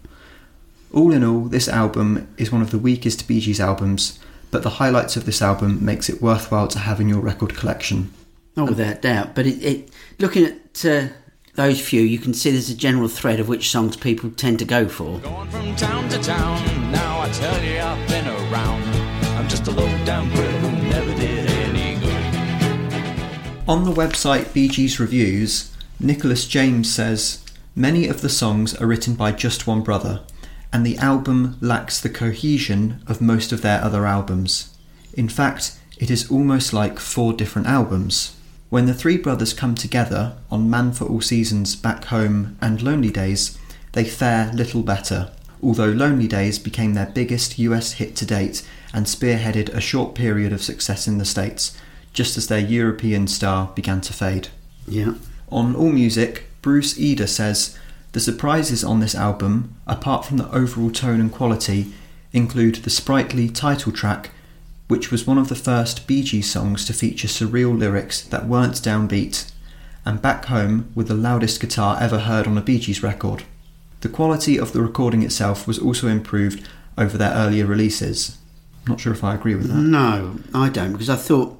All 0.92 1.12
in 1.12 1.24
all, 1.24 1.42
this 1.42 1.68
album 1.68 2.28
is 2.36 2.52
one 2.52 2.62
of 2.62 2.70
the 2.70 2.78
weakest 2.78 3.26
Bee 3.28 3.40
Gees 3.40 3.60
albums, 3.60 4.18
but 4.50 4.62
the 4.62 4.70
highlights 4.70 5.16
of 5.16 5.24
this 5.24 5.40
album 5.40 5.84
makes 5.84 6.08
it 6.08 6.22
worthwhile 6.22 6.68
to 6.68 6.80
have 6.80 7.00
in 7.00 7.08
your 7.08 7.20
record 7.20 7.56
collection. 7.56 8.12
Oh, 8.56 8.64
without 8.64 9.02
doubt. 9.02 9.34
But 9.34 9.46
it, 9.46 9.62
it 9.62 9.90
looking 10.18 10.44
at 10.44 10.84
uh, 10.84 11.08
those 11.54 11.80
few, 11.80 12.00
you 12.02 12.18
can 12.18 12.32
see 12.32 12.50
there's 12.50 12.70
a 12.70 12.76
general 12.76 13.08
thread 13.08 13.40
of 13.40 13.48
which 13.48 13.70
songs 13.70 13.96
people 13.96 14.30
tend 14.30 14.58
to 14.60 14.64
go 14.64 14.88
for. 14.88 15.18
Going 15.18 15.50
from 15.50 15.76
town 15.76 16.08
to 16.10 16.18
town, 16.18 16.92
now 16.92 17.20
I 17.20 17.28
tell 17.30 17.64
you 17.64 17.78
I've 17.80 18.08
been 18.08 18.26
around. 18.28 18.82
I'm 19.36 19.48
just 19.48 19.66
a 19.66 19.70
low 19.72 19.88
down 20.04 20.30
critter 20.30 20.58
who 20.58 20.70
never 20.88 21.14
did 21.14 21.50
any 21.50 22.00
good. 22.00 23.68
On 23.68 23.84
the 23.84 23.92
website 23.92 24.52
Bee 24.52 24.68
Gees 24.68 25.00
Reviews, 25.00 25.74
Nicholas 25.98 26.46
James 26.46 26.92
says 26.92 27.44
many 27.74 28.06
of 28.06 28.20
the 28.20 28.28
songs 28.28 28.74
are 28.74 28.86
written 28.86 29.14
by 29.14 29.32
just 29.32 29.66
one 29.66 29.82
brother, 29.82 30.22
and 30.72 30.86
the 30.86 30.98
album 30.98 31.58
lacks 31.60 32.00
the 32.00 32.08
cohesion 32.08 33.02
of 33.06 33.20
most 33.20 33.50
of 33.50 33.62
their 33.62 33.82
other 33.82 34.06
albums. 34.06 34.76
In 35.14 35.28
fact, 35.28 35.76
it 35.98 36.10
is 36.10 36.30
almost 36.30 36.72
like 36.72 36.98
four 36.98 37.32
different 37.32 37.66
albums. 37.68 38.36
When 38.70 38.86
the 38.86 38.94
three 38.94 39.16
brothers 39.16 39.52
come 39.52 39.74
together 39.74 40.36
on 40.48 40.70
Man 40.70 40.92
for 40.92 41.04
All 41.04 41.20
Seasons, 41.20 41.74
Back 41.74 42.04
Home, 42.04 42.56
and 42.60 42.80
Lonely 42.80 43.10
Days, 43.10 43.58
they 43.92 44.04
fare 44.04 44.52
little 44.54 44.84
better, 44.84 45.32
although 45.60 45.90
Lonely 45.90 46.28
Days 46.28 46.60
became 46.60 46.94
their 46.94 47.06
biggest 47.06 47.58
US 47.58 47.94
hit 47.94 48.14
to 48.14 48.24
date 48.24 48.62
and 48.94 49.06
spearheaded 49.06 49.70
a 49.70 49.80
short 49.80 50.14
period 50.14 50.52
of 50.52 50.62
success 50.62 51.08
in 51.08 51.18
the 51.18 51.24
States, 51.24 51.76
just 52.12 52.36
as 52.36 52.46
their 52.46 52.60
European 52.60 53.26
star 53.26 53.72
began 53.74 54.00
to 54.02 54.12
fade. 54.12 54.48
Yeah. 54.86 55.14
On 55.50 55.74
AllMusic, 55.74 56.42
Bruce 56.62 56.96
Eder 56.96 57.26
says 57.26 57.76
the 58.12 58.20
surprises 58.20 58.84
on 58.84 59.00
this 59.00 59.16
album, 59.16 59.74
apart 59.88 60.24
from 60.24 60.36
the 60.36 60.50
overall 60.52 60.92
tone 60.92 61.20
and 61.20 61.32
quality, 61.32 61.92
include 62.32 62.76
the 62.76 62.90
sprightly 62.90 63.48
title 63.48 63.90
track, 63.90 64.30
which 64.90 65.12
was 65.12 65.24
one 65.24 65.38
of 65.38 65.48
the 65.48 65.54
first 65.54 66.08
Bee 66.08 66.24
Gees 66.24 66.50
songs 66.50 66.84
to 66.84 66.92
feature 66.92 67.28
surreal 67.28 67.78
lyrics 67.78 68.22
that 68.22 68.46
weren't 68.46 68.74
downbeat, 68.74 69.52
and 70.04 70.20
Back 70.20 70.46
Home 70.46 70.90
with 70.96 71.06
the 71.06 71.14
loudest 71.14 71.60
guitar 71.60 71.96
ever 72.00 72.18
heard 72.18 72.48
on 72.48 72.58
a 72.58 72.60
Bee 72.60 72.80
Gees 72.80 73.00
record. 73.00 73.44
The 74.00 74.08
quality 74.08 74.58
of 74.58 74.72
the 74.72 74.82
recording 74.82 75.22
itself 75.22 75.68
was 75.68 75.78
also 75.78 76.08
improved 76.08 76.66
over 76.98 77.16
their 77.16 77.32
earlier 77.32 77.66
releases. 77.66 78.36
Not 78.88 78.98
sure 78.98 79.12
if 79.12 79.22
I 79.22 79.36
agree 79.36 79.54
with 79.54 79.68
that. 79.68 79.74
No, 79.74 80.40
I 80.52 80.68
don't, 80.68 80.90
because 80.90 81.08
I 81.08 81.14
thought 81.14 81.59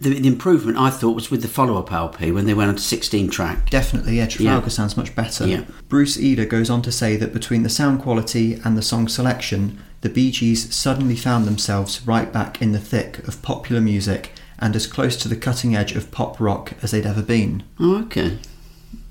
the, 0.00 0.10
the 0.20 0.28
improvement 0.28 0.78
I 0.78 0.90
thought 0.90 1.14
was 1.14 1.30
with 1.30 1.42
the 1.42 1.48
follow 1.48 1.76
up 1.78 1.90
LP 1.92 2.30
when 2.30 2.46
they 2.46 2.54
went 2.54 2.68
on 2.68 2.76
to 2.76 2.82
16 2.82 3.30
track. 3.30 3.68
Definitely, 3.70 4.16
yeah, 4.18 4.26
Trafalgar 4.26 4.66
Yeah. 4.66 4.68
sounds 4.68 4.96
much 4.96 5.14
better. 5.16 5.46
Yeah. 5.46 5.64
Bruce 5.88 6.16
Eder 6.18 6.44
goes 6.44 6.70
on 6.70 6.82
to 6.82 6.92
say 6.92 7.16
that 7.16 7.32
between 7.32 7.62
the 7.64 7.68
sound 7.68 8.00
quality 8.00 8.60
and 8.64 8.76
the 8.76 8.82
song 8.82 9.08
selection, 9.08 9.78
the 10.00 10.08
Bee 10.08 10.30
Gees 10.30 10.72
suddenly 10.74 11.16
found 11.16 11.46
themselves 11.46 12.06
right 12.06 12.32
back 12.32 12.62
in 12.62 12.70
the 12.72 12.78
thick 12.78 13.18
of 13.26 13.42
popular 13.42 13.80
music 13.80 14.32
and 14.60 14.76
as 14.76 14.86
close 14.86 15.16
to 15.16 15.28
the 15.28 15.36
cutting 15.36 15.74
edge 15.74 15.92
of 15.96 16.10
pop 16.12 16.38
rock 16.40 16.74
as 16.82 16.92
they'd 16.92 17.06
ever 17.06 17.22
been. 17.22 17.64
Oh, 17.80 18.02
okay. 18.04 18.38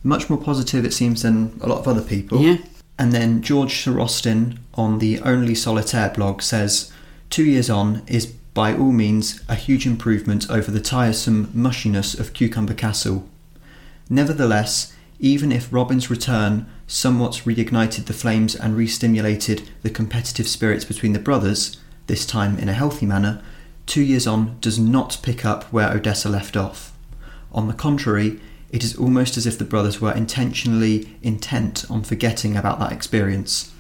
Much 0.04 0.30
more 0.30 0.40
positive, 0.40 0.86
it 0.86 0.94
seems, 0.94 1.22
than 1.24 1.58
a 1.62 1.68
lot 1.68 1.80
of 1.80 1.88
other 1.88 2.02
people. 2.02 2.42
Yeah. 2.42 2.58
And 3.00 3.12
then 3.12 3.42
George 3.42 3.74
Starostin 3.74 4.58
on 4.76 5.00
the 5.00 5.20
Only 5.20 5.54
Solitaire 5.56 6.10
blog 6.16 6.42
says, 6.42 6.92
Two 7.30 7.44
years 7.44 7.70
on 7.70 8.04
is 8.08 8.26
by 8.58 8.74
all 8.74 8.92
means 8.92 9.40
a 9.48 9.54
huge 9.54 9.86
improvement 9.86 10.50
over 10.50 10.72
the 10.72 10.82
tiresome 10.82 11.46
mushiness 11.56 12.20
of 12.20 12.34
Cucumber 12.34 12.74
Castle. 12.74 13.30
Nevertheless, 14.10 14.96
even 15.20 15.52
if 15.52 15.72
Robin's 15.72 16.10
return 16.10 16.66
somewhat 16.88 17.44
reignited 17.46 18.06
the 18.06 18.14
flames 18.14 18.56
and 18.56 18.76
re-stimulated 18.76 19.70
the 19.84 19.92
competitive 19.92 20.48
spirits 20.48 20.86
between 20.86 21.14
the 21.14 21.20
brothers, 21.20 21.78
this 22.08 22.26
time 22.26 22.58
in 22.58 22.68
a 22.68 22.74
healthy 22.74 23.06
manner, 23.06 23.44
Two 23.86 24.02
Years 24.02 24.26
On 24.26 24.58
does 24.60 24.80
not 24.80 25.20
pick 25.22 25.46
up 25.46 25.66
where 25.66 25.92
Odessa 25.92 26.28
left 26.28 26.58
off. 26.58 26.98
On 27.52 27.68
the 27.68 27.76
contrary, 27.76 28.40
it 28.72 28.84
is 28.84 28.96
almost 28.96 29.38
as 29.38 29.46
if 29.46 29.60
the 29.60 29.66
brothers 29.66 30.02
were 30.02 30.14
intentionally 30.14 31.16
intent 31.22 31.86
on 31.92 32.02
forgetting 32.02 32.58
about 32.58 32.80
that 32.80 32.92
experience. 32.92 33.72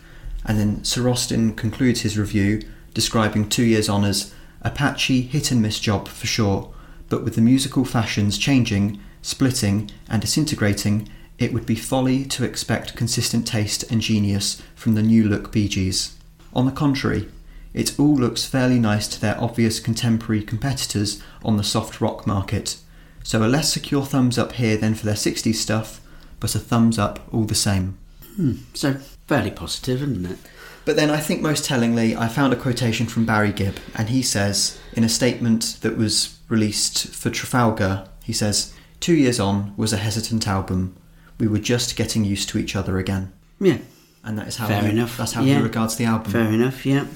And 0.45 0.59
then 0.59 0.77
Starostin 0.81 1.57
concludes 1.57 2.01
his 2.01 2.15
review 2.15 2.61
describing 2.93 3.49
Two 3.49 3.65
Years 3.65 3.89
On 3.89 4.05
as 4.05 4.35
a 4.61 4.71
patchy 4.71 5.21
hit 5.21 5.51
and 5.51 5.61
miss 5.61 5.79
job 5.79 6.07
for 6.07 6.27
sure, 6.27 6.73
but 7.09 7.23
with 7.23 7.35
the 7.35 7.41
musical 7.41 7.85
fashions 7.85 8.37
changing, 8.37 8.99
splitting, 9.21 9.89
and 10.09 10.21
disintegrating, 10.21 11.09
it 11.37 11.53
would 11.53 11.65
be 11.65 11.75
folly 11.75 12.25
to 12.25 12.43
expect 12.43 12.95
consistent 12.95 13.45
taste 13.45 13.83
and 13.91 14.01
genius 14.01 14.61
from 14.75 14.95
the 14.95 15.03
new 15.03 15.23
look 15.23 15.51
Bee 15.51 15.67
Gees. 15.67 16.15
On 16.53 16.65
the 16.65 16.71
contrary, 16.71 17.29
it 17.73 17.99
all 17.99 18.15
looks 18.15 18.45
fairly 18.45 18.79
nice 18.79 19.07
to 19.09 19.21
their 19.21 19.39
obvious 19.39 19.79
contemporary 19.79 20.41
competitors 20.41 21.21
on 21.43 21.57
the 21.57 21.63
soft 21.63 22.01
rock 22.01 22.25
market. 22.25 22.77
So 23.23 23.45
a 23.45 23.47
less 23.47 23.71
secure 23.71 24.05
thumbs 24.05 24.37
up 24.37 24.53
here 24.53 24.77
than 24.77 24.95
for 24.95 25.05
their 25.05 25.15
60s 25.15 25.55
stuff, 25.55 26.01
but 26.39 26.55
a 26.55 26.59
thumbs 26.59 26.97
up 26.97 27.19
all 27.31 27.43
the 27.43 27.55
same. 27.55 27.97
Hmm, 28.35 28.53
so 28.73 28.95
fairly 29.27 29.51
positive, 29.51 30.01
isn't 30.01 30.25
it? 30.25 30.37
But 30.87 30.95
then 30.95 31.09
I 31.09 31.19
think 31.19 31.41
most 31.41 31.65
tellingly, 31.65 32.15
I 32.15 32.29
found 32.29 32.53
a 32.53 32.55
quotation 32.55 33.07
from 33.07 33.25
Barry 33.25 33.51
Gibb, 33.51 33.75
and 33.93 34.07
he 34.07 34.21
says, 34.21 34.79
in 34.93 35.03
a 35.03 35.09
statement 35.09 35.79
that 35.81 35.97
was 35.97 36.39
released 36.47 37.13
for 37.13 37.29
Trafalgar, 37.29 38.07
he 38.23 38.31
says, 38.31 38.73
Two 39.01 39.13
years 39.13 39.37
on 39.37 39.73
was 39.75 39.91
a 39.91 39.97
hesitant 39.97 40.47
album. 40.47 40.95
We 41.41 41.47
were 41.49 41.59
just 41.59 41.97
getting 41.97 42.23
used 42.23 42.47
to 42.49 42.57
each 42.57 42.73
other 42.73 42.97
again. 42.99 43.33
Yeah. 43.59 43.79
And 44.23 44.39
that 44.39 44.47
is 44.47 44.55
how 44.55 44.67
Fair 44.67 44.83
he, 44.83 44.91
enough. 44.91 45.17
That's 45.17 45.33
how 45.33 45.43
Yeah. 45.43 45.57
he 45.57 45.61
regards 45.61 45.97
the 45.97 46.05
album. 46.05 46.31
Fair 46.31 46.49
enough, 46.53 46.85
yeah. 46.85 47.07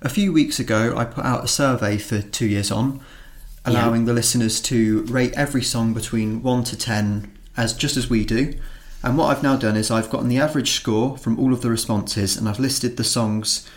A 0.00 0.08
few 0.08 0.32
weeks 0.32 0.58
ago, 0.58 0.94
I 0.96 1.04
put 1.04 1.24
out 1.24 1.44
a 1.44 1.48
survey 1.48 1.98
for 1.98 2.22
Two 2.22 2.46
Years 2.46 2.72
On, 2.72 3.00
allowing 3.64 4.04
the 4.04 4.12
listeners 4.12 4.60
to 4.62 5.02
rate 5.04 5.32
every 5.34 5.62
song 5.62 5.94
between 5.94 6.42
1 6.42 6.64
to 6.64 6.76
10, 6.76 7.30
as 7.56 7.72
just 7.72 7.96
as 7.96 8.10
we 8.10 8.24
do. 8.24 8.54
And 9.04 9.18
what 9.18 9.26
I've 9.36 9.42
now 9.42 9.56
done 9.56 9.76
is 9.76 9.90
I've 9.90 10.10
gotten 10.10 10.28
the 10.28 10.38
average 10.38 10.70
score 10.72 11.16
from 11.18 11.38
all 11.38 11.52
of 11.52 11.60
the 11.62 11.70
responses, 11.70 12.36
and 12.36 12.48
I've 12.48 12.60
listed 12.60 12.96
the 12.96 13.04
songs 13.04 13.68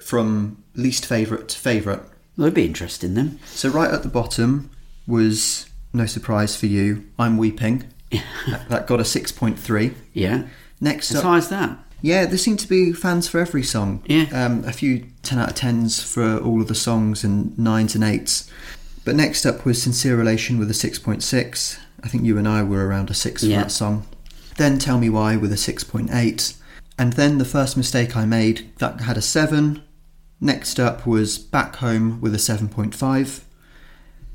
from 0.00 0.62
least 0.74 1.04
favourite 1.06 1.48
to 1.48 1.58
favourite. 1.58 2.00
That'd 2.36 2.54
be 2.54 2.64
interesting 2.64 3.14
then. 3.14 3.40
So 3.46 3.68
right 3.68 3.90
at 3.92 4.02
the 4.04 4.08
bottom 4.08 4.70
was, 5.06 5.66
no 5.92 6.06
surprise 6.06 6.56
for 6.56 6.66
you, 6.66 7.04
I'm 7.18 7.36
Weeping. 7.36 7.84
that, 8.68 8.86
got 8.86 9.00
a 9.00 9.02
6.3. 9.02 9.94
Yeah. 10.12 10.44
Next 10.80 11.10
As 11.10 11.18
up, 11.18 11.24
high 11.24 11.38
as 11.38 11.48
that. 11.48 11.76
yeah, 12.00 12.24
there 12.24 12.38
seem 12.38 12.56
to 12.58 12.68
be 12.68 12.92
fans 12.92 13.26
for 13.26 13.40
every 13.40 13.64
song. 13.64 14.02
Yeah. 14.06 14.26
Um, 14.32 14.64
a 14.64 14.72
few 14.72 15.06
10 15.24 15.38
out 15.40 15.50
of 15.50 15.56
10s 15.56 16.00
for 16.02 16.38
all 16.38 16.62
of 16.62 16.68
the 16.68 16.74
songs 16.76 17.24
and 17.24 17.50
9s 17.56 17.96
and 17.96 18.04
8s. 18.04 18.48
But 19.04 19.16
next 19.16 19.44
up 19.44 19.64
was 19.64 19.82
Sincere 19.82 20.16
Relation 20.16 20.58
with 20.58 20.70
a 20.70 20.74
6.6. 20.74 21.78
I 22.04 22.08
think 22.08 22.24
you 22.24 22.38
and 22.38 22.46
I 22.46 22.62
were 22.62 22.86
around 22.86 23.10
a 23.10 23.14
6 23.14 23.42
for 23.42 23.48
that 23.48 23.72
song. 23.72 24.06
Then 24.58 24.78
Tell 24.78 24.98
Me 24.98 25.08
Why 25.08 25.36
with 25.36 25.52
a 25.52 25.56
6.8. 25.56 26.54
And 26.98 27.12
then 27.12 27.38
The 27.38 27.44
First 27.44 27.76
Mistake 27.76 28.16
I 28.16 28.26
Made, 28.26 28.70
that 28.78 29.00
had 29.02 29.16
a 29.16 29.22
7. 29.22 29.82
Next 30.40 30.80
up 30.80 31.06
was 31.06 31.38
Back 31.38 31.76
Home 31.76 32.20
with 32.20 32.34
a 32.34 32.38
7.5. 32.38 33.40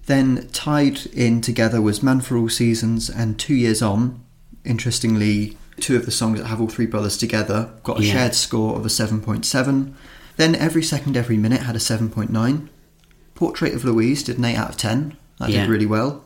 Then 0.05 0.47
tied 0.53 1.05
in 1.07 1.41
together 1.41 1.81
was 1.81 2.01
Man 2.01 2.21
for 2.21 2.37
All 2.37 2.47
Seasons 2.49 3.09
and 3.09 3.37
Two 3.37 3.53
Years 3.53 3.81
On. 3.81 4.21
Interestingly, 4.63 5.57
two 5.81 5.97
of 5.97 6.05
the 6.05 6.11
songs 6.11 6.39
that 6.39 6.47
have 6.47 6.61
all 6.61 6.67
three 6.69 6.85
brothers 6.85 7.17
together 7.17 7.69
got 7.83 7.99
a 7.99 8.03
Yeah. 8.05 8.13
shared 8.13 8.35
score 8.35 8.77
of 8.77 8.85
a 8.85 8.89
7.7. 8.89 9.93
Then 10.37 10.55
Every 10.55 10.83
Second 10.83 11.17
Every 11.17 11.37
Minute 11.37 11.61
had 11.63 11.75
a 11.75 11.79
7.9. 11.79 12.69
Portrait 13.35 13.73
of 13.73 13.83
Louise 13.83 14.23
did 14.23 14.37
an 14.37 14.45
8 14.45 14.55
out 14.55 14.69
of 14.69 14.77
10. 14.77 15.17
That 15.39 15.49
Yeah. 15.49 15.61
did 15.63 15.69
really 15.69 15.85
well. 15.85 16.23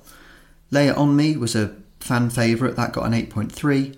Lay 0.70 0.88
It 0.88 0.98
On 0.98 1.16
Me 1.16 1.36
was 1.36 1.56
a 1.56 1.72
fan 2.08 2.30
favourite, 2.30 2.76
that 2.76 2.94
got 2.94 3.06
an 3.06 3.14
8.3. 3.14 3.98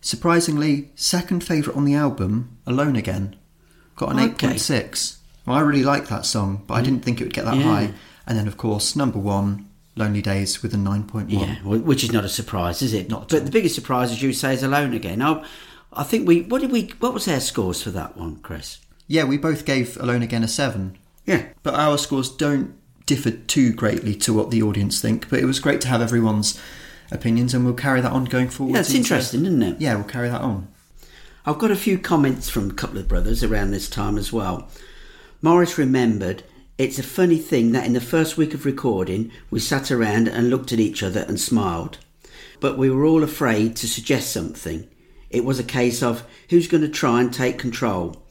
Surprisingly, 0.00 0.90
second 0.94 1.44
favourite 1.44 1.76
on 1.76 1.84
the 1.84 1.94
album, 1.94 2.56
Alone 2.66 2.96
Again, 2.96 3.36
got 3.96 4.10
an 4.10 4.18
Okay. 4.18 4.48
8.6. 4.48 5.16
Well, 5.46 5.56
I 5.56 5.60
really 5.60 5.84
like 5.84 6.08
that 6.08 6.26
song, 6.26 6.62
but 6.66 6.74
I 6.74 6.80
mm. 6.80 6.84
didn't 6.84 7.04
think 7.04 7.20
it 7.20 7.24
would 7.24 7.34
get 7.34 7.44
that 7.44 7.56
Yeah. 7.56 7.62
high. 7.62 7.92
And 8.26 8.38
then, 8.38 8.48
of 8.48 8.56
course, 8.56 8.96
number 8.96 9.18
one, 9.18 9.66
Lonely 9.96 10.22
Days 10.22 10.62
with 10.62 10.72
a 10.72 10.76
9.1. 10.76 11.26
Yeah, 11.28 11.56
which 11.64 12.04
is 12.04 12.12
not 12.12 12.24
a 12.24 12.28
surprise, 12.28 12.80
is 12.80 12.94
it? 12.94 13.10
Not 13.10 13.28
but 13.28 13.40
all. 13.40 13.44
the 13.44 13.50
biggest 13.50 13.74
surprise, 13.74 14.10
as 14.10 14.22
you 14.22 14.32
say, 14.32 14.54
is 14.54 14.62
Alone 14.62 14.94
Again. 14.94 15.20
I, 15.20 15.44
I 15.92 16.04
think 16.04 16.26
we. 16.26 16.42
What 16.42 16.60
did 16.60 16.70
we? 16.72 16.92
What 17.00 17.12
was 17.12 17.28
our 17.28 17.40
scores 17.40 17.82
for 17.82 17.90
that 17.90 18.16
one, 18.16 18.36
Chris? 18.36 18.78
Yeah, 19.06 19.24
we 19.24 19.36
both 19.36 19.64
gave 19.64 19.96
Alone 20.00 20.22
Again 20.22 20.44
a 20.44 20.48
7. 20.48 20.96
Yeah. 21.26 21.46
But 21.62 21.74
our 21.74 21.98
scores 21.98 22.30
don't 22.30 22.74
differ 23.06 23.32
too 23.32 23.72
greatly 23.72 24.14
to 24.14 24.32
what 24.32 24.50
the 24.50 24.62
audience 24.62 25.00
think. 25.00 25.28
But 25.28 25.40
it 25.40 25.44
was 25.44 25.58
great 25.58 25.80
to 25.82 25.88
have 25.88 26.00
everyone's 26.00 26.58
opinions, 27.10 27.54
and 27.54 27.64
we'll 27.64 27.74
carry 27.74 28.00
that 28.00 28.12
on 28.12 28.24
going 28.24 28.48
forward. 28.48 28.74
Yeah, 28.74 28.80
it's 28.80 28.94
interesting, 28.94 29.46
isn't 29.46 29.62
it? 29.62 29.80
Yeah, 29.80 29.94
we'll 29.94 30.04
carry 30.04 30.28
that 30.28 30.40
on. 30.40 30.68
I've 31.46 31.58
got 31.58 31.70
a 31.70 31.76
few 31.76 31.98
comments 31.98 32.48
from 32.48 32.70
a 32.70 32.74
couple 32.74 32.98
of 32.98 33.08
brothers 33.08 33.42
around 33.42 33.70
this 33.70 33.88
time 33.88 34.18
as 34.18 34.32
well. 34.32 34.68
Maurice 35.42 35.78
remembered 35.78 36.42
it's 36.76 36.98
a 36.98 37.02
funny 37.02 37.38
thing 37.38 37.72
that 37.72 37.86
in 37.86 37.92
the 37.92 38.00
first 38.00 38.36
week 38.36 38.54
of 38.54 38.64
recording, 38.64 39.30
we 39.50 39.60
sat 39.60 39.90
around 39.90 40.28
and 40.28 40.48
looked 40.50 40.72
at 40.72 40.80
each 40.80 41.02
other 41.02 41.24
and 41.28 41.40
smiled. 41.40 41.98
But 42.58 42.78
we 42.78 42.90
were 42.90 43.04
all 43.04 43.22
afraid 43.22 43.76
to 43.76 43.88
suggest 43.88 44.32
something. 44.32 44.88
It 45.30 45.44
was 45.44 45.58
a 45.58 45.64
case 45.64 46.02
of 46.02 46.24
who's 46.48 46.68
going 46.68 46.82
to 46.82 46.88
try 46.88 47.20
and 47.20 47.32
take 47.32 47.58
control. 47.58 48.22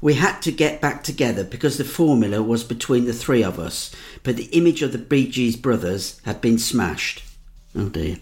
We 0.00 0.14
had 0.14 0.40
to 0.42 0.52
get 0.52 0.80
back 0.80 1.04
together 1.04 1.44
because 1.44 1.76
the 1.76 1.84
formula 1.84 2.42
was 2.42 2.64
between 2.64 3.04
the 3.04 3.12
three 3.12 3.44
of 3.44 3.58
us, 3.58 3.94
but 4.22 4.36
the 4.36 4.46
image 4.46 4.82
of 4.82 4.92
the 4.92 4.98
Bee 4.98 5.28
Gees 5.28 5.56
brothers 5.56 6.20
had 6.24 6.40
been 6.40 6.58
smashed. 6.58 7.22
Oh 7.74 7.88
dear. 7.88 8.18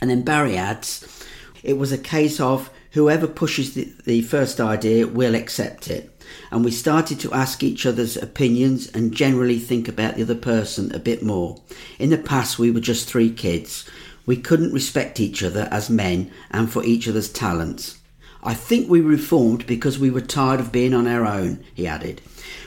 and 0.00 0.10
then 0.10 0.22
Barry 0.22 0.56
adds, 0.56 1.24
it 1.62 1.78
was 1.78 1.92
a 1.92 1.98
case 1.98 2.40
of 2.40 2.70
whoever 2.92 3.26
pushes 3.26 3.74
the, 3.74 3.92
the 4.04 4.22
first 4.22 4.60
idea 4.60 5.06
will 5.06 5.34
accept 5.34 5.88
it. 5.90 6.08
And 6.50 6.64
we 6.64 6.70
started 6.70 7.20
to 7.20 7.32
ask 7.32 7.62
each 7.62 7.86
other's 7.86 8.16
opinions 8.16 8.90
and 8.92 9.14
generally 9.14 9.58
think 9.58 9.88
about 9.88 10.16
the 10.16 10.22
other 10.22 10.34
person 10.34 10.94
a 10.94 10.98
bit 10.98 11.22
more. 11.22 11.60
In 11.98 12.10
the 12.10 12.18
past, 12.18 12.58
we 12.58 12.70
were 12.70 12.80
just 12.80 13.08
three 13.08 13.30
kids. 13.30 13.88
We 14.26 14.36
couldn't 14.36 14.72
respect 14.72 15.20
each 15.20 15.42
other 15.42 15.68
as 15.70 15.90
men 15.90 16.30
and 16.50 16.70
for 16.70 16.84
each 16.84 17.08
other's 17.08 17.30
talents. 17.30 17.98
I 18.42 18.54
think 18.54 18.88
we 18.88 19.00
reformed 19.00 19.66
because 19.66 19.98
we 19.98 20.10
were 20.10 20.20
tired 20.20 20.60
of 20.60 20.72
being 20.72 20.94
on 20.94 21.06
our 21.06 21.26
own, 21.26 21.64
he 21.74 21.86
added. 21.86 22.20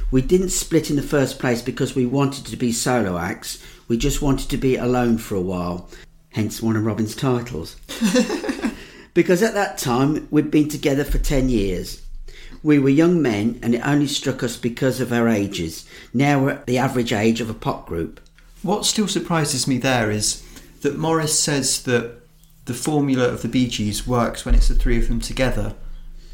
We 0.10 0.22
didn't 0.22 0.50
split 0.50 0.90
in 0.90 0.96
the 0.96 1.02
first 1.02 1.40
place 1.40 1.62
because 1.62 1.96
we 1.96 2.06
wanted 2.06 2.46
to 2.48 2.58
be 2.58 2.72
solo 2.72 3.18
acts. 3.18 3.62
We 3.88 3.98
just 3.98 4.22
wanted 4.22 4.50
to 4.50 4.58
be 4.58 4.76
alone 4.76 5.18
for 5.18 5.36
a 5.36 5.42
while. 5.42 5.90
Hence 6.30 6.62
one 6.62 6.76
of 6.76 6.86
Robin's 6.86 7.16
titles. 7.16 7.76
because 9.14 9.42
at 9.42 9.54
that 9.54 9.78
time 9.78 10.28
we'd 10.32 10.52
been 10.52 10.70
together 10.70 11.04
for 11.04 11.18
10 11.18 11.50
years. 11.50 12.02
We 12.64 12.80
were 12.80 12.90
young 12.90 13.22
men 13.22 13.60
and 13.62 13.76
it 13.76 13.86
only 13.86 14.08
struck 14.08 14.44
us 14.44 14.58
because 14.58 15.00
of 15.00 15.14
our 15.14 15.28
ages. 15.28 15.86
Now 16.14 16.42
we're 16.44 16.50
at 16.52 16.66
the 16.66 16.78
average 16.78 17.14
age 17.14 17.42
of 17.42 17.50
a 17.50 17.54
pop 17.54 17.86
group. 17.88 18.20
What 18.64 18.86
still 18.86 19.08
surprises 19.08 19.68
me 19.68 19.78
there 19.78 20.10
is 20.10 20.42
that 20.82 20.98
Maurice 20.98 21.40
says 21.40 21.84
that 21.84 22.22
the 22.66 22.74
formula 22.74 23.26
of 23.30 23.44
the 23.44 23.48
Bee 23.48 23.68
Gees 23.68 24.08
works 24.08 24.44
when 24.46 24.56
it's 24.56 24.68
the 24.68 24.74
three 24.76 24.98
of 24.98 25.08
them 25.08 25.20
together, 25.20 25.76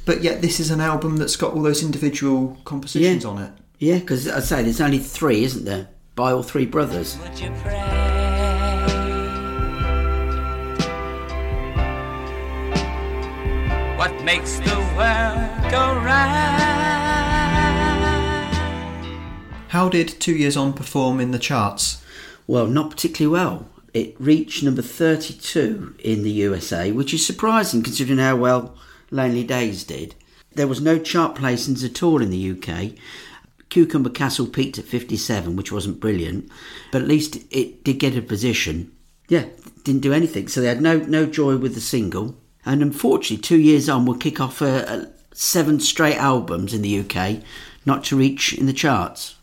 but 0.06 0.24
yet 0.24 0.42
this 0.42 0.60
is 0.62 0.72
an 0.72 0.80
album 0.80 1.18
that's 1.18 1.36
got 1.36 1.54
all 1.54 1.62
those 1.62 1.84
individual 1.84 2.58
compositions 2.64 3.24
Yeah. 3.24 3.30
on 3.30 3.38
it. 3.42 3.52
Yeah, 3.80 4.00
because 4.00 4.30
I 4.30 4.40
say 4.40 4.64
there's 4.64 4.80
only 4.80 5.00
three, 5.00 5.44
isn't 5.44 5.66
there? 5.66 5.90
By 6.16 6.32
all 6.32 6.44
three 6.44 6.66
brothers. 6.66 7.18
Would 7.20 7.40
you 7.40 7.52
pray? 7.62 8.12
What 13.98 14.24
makes 14.24 14.60
the 14.60 14.76
world 14.98 15.72
go 15.72 15.96
round? 16.04 16.62
How 19.70 19.88
did 19.88 20.20
Two 20.20 20.36
Years 20.36 20.58
On 20.58 20.74
perform 20.74 21.22
in 21.22 21.32
the 21.32 21.40
charts? 21.40 22.04
Well, 22.46 22.68
not 22.68 22.92
particularly 22.92 23.32
well. 23.32 23.70
It 23.94 24.20
reached 24.20 24.64
number 24.64 24.82
32 24.82 25.96
in 26.00 26.24
the 26.24 26.32
USA, 26.32 26.92
which 26.92 27.14
is 27.14 27.26
surprising 27.26 27.84
considering 27.84 28.20
how 28.20 28.36
well 28.36 28.76
Lonely 29.12 29.46
Days 29.46 29.86
did. 29.86 30.16
There 30.54 30.68
was 30.68 30.82
no 30.82 31.00
chart 31.00 31.36
placings 31.36 31.86
at 31.86 32.04
all 32.04 32.22
in 32.22 32.30
the 32.30 32.52
UK. 32.52 32.98
Cucumber 33.72 34.10
Castle 34.10 34.48
peaked 34.48 34.78
at 34.78 34.86
57, 34.86 35.56
which 35.56 35.72
wasn't 35.72 36.02
brilliant, 36.02 36.52
but 36.92 37.02
at 37.02 37.08
least 37.08 37.38
it 37.50 37.84
did 37.84 38.00
get 38.00 38.18
a 38.18 38.22
position. 38.22 38.92
Yeah, 39.30 39.46
didn't 39.86 40.02
do 40.02 40.14
anything, 40.14 40.50
so 40.50 40.62
they 40.62 40.68
had 40.68 40.82
no, 40.82 40.98
no 40.98 41.26
joy 41.26 41.56
with 41.56 41.74
the 41.74 41.82
single. 41.82 42.36
And 42.66 42.82
unfortunately, 42.82 43.42
two 43.42 43.58
years 43.58 43.90
on, 43.90 44.06
we'll 44.06 44.18
kick 44.18 44.42
off 44.42 44.62
a, 44.62 44.84
a 44.84 45.08
seven 45.34 45.80
straight 45.80 46.18
albums 46.18 46.74
in 46.74 46.82
the 46.82 47.00
UK, 47.00 47.44
not 47.86 48.04
to 48.06 48.18
reach 48.18 48.54
in 48.54 48.66
the 48.66 48.74
charts. 48.74 49.36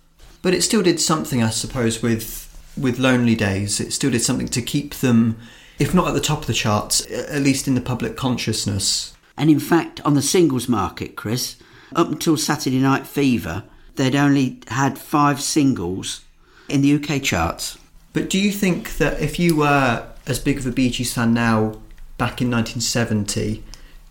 But 0.42 0.54
it 0.54 0.62
still 0.62 0.82
did 0.82 1.00
something, 1.00 1.42
I 1.42 1.50
suppose, 1.50 2.02
with 2.02 2.44
with 2.76 2.98
Lonely 2.98 3.34
Days. 3.34 3.80
It 3.80 3.92
still 3.92 4.10
did 4.10 4.22
something 4.22 4.48
to 4.48 4.62
keep 4.62 4.94
them, 4.96 5.38
if 5.78 5.94
not 5.94 6.06
at 6.06 6.14
the 6.14 6.20
top 6.20 6.42
of 6.42 6.46
the 6.46 6.52
charts, 6.52 7.04
at 7.10 7.42
least 7.42 7.66
in 7.66 7.74
the 7.74 7.80
public 7.80 8.14
consciousness. 8.14 9.14
And 9.38 9.48
in 9.48 9.58
fact, 9.58 10.00
on 10.02 10.14
the 10.14 10.22
singles 10.22 10.68
market, 10.68 11.16
Chris, 11.16 11.56
up 11.96 12.08
until 12.08 12.36
Saturday 12.36 12.78
Night 12.78 13.06
Fever, 13.06 13.64
they'd 13.98 14.16
only 14.16 14.60
had 14.68 14.96
five 14.98 15.42
singles 15.42 16.24
in 16.68 16.80
the 16.80 16.94
UK 16.94 17.22
charts. 17.22 17.76
But 18.14 18.30
do 18.30 18.38
you 18.38 18.50
think 18.50 18.96
that 18.96 19.20
if 19.20 19.38
you 19.38 19.56
were 19.56 20.06
as 20.26 20.38
big 20.38 20.58
of 20.58 20.66
a 20.66 20.70
Bee 20.70 20.90
Gees 20.90 21.12
fan 21.12 21.34
now, 21.34 21.80
back 22.16 22.40
in 22.40 22.50
1970, 22.50 23.62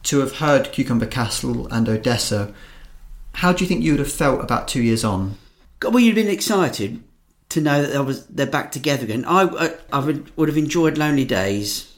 to 0.04 0.20
have 0.20 0.38
heard 0.38 0.72
Cucumber 0.72 1.08
Castle 1.08 1.68
and 1.68 1.90
Odessa, 1.90 2.54
how 3.34 3.52
do 3.52 3.64
you 3.64 3.68
think 3.68 3.84
you 3.84 3.94
would 3.94 4.00
have 4.00 4.12
felt 4.12 4.42
about 4.42 4.68
two 4.68 4.82
years 4.82 5.04
on? 5.04 5.38
God, 5.80 5.94
Well, 5.94 6.04
you'd 6.04 6.16
been 6.16 6.28
excited 6.28 7.04
to 7.50 7.62
know 7.62 7.82
that 7.82 7.92
they 7.92 8.00
was 8.00 8.26
they're 8.28 8.46
back 8.46 8.72
together 8.72 9.06
again. 9.06 9.26
I, 9.26 9.44
I, 9.44 9.74
I 9.94 10.00
would, 10.00 10.36
would 10.38 10.50
have 10.50 10.58
enjoyed 10.58 10.98
Lonely 10.98 11.26
Days, 11.26 11.94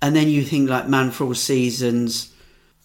and 0.00 0.14
then 0.14 0.28
you 0.28 0.44
think 0.44 0.68
like 0.68 0.88
Man 0.88 1.10
for 1.10 1.24
All 1.24 1.34
Seasons 1.34 2.32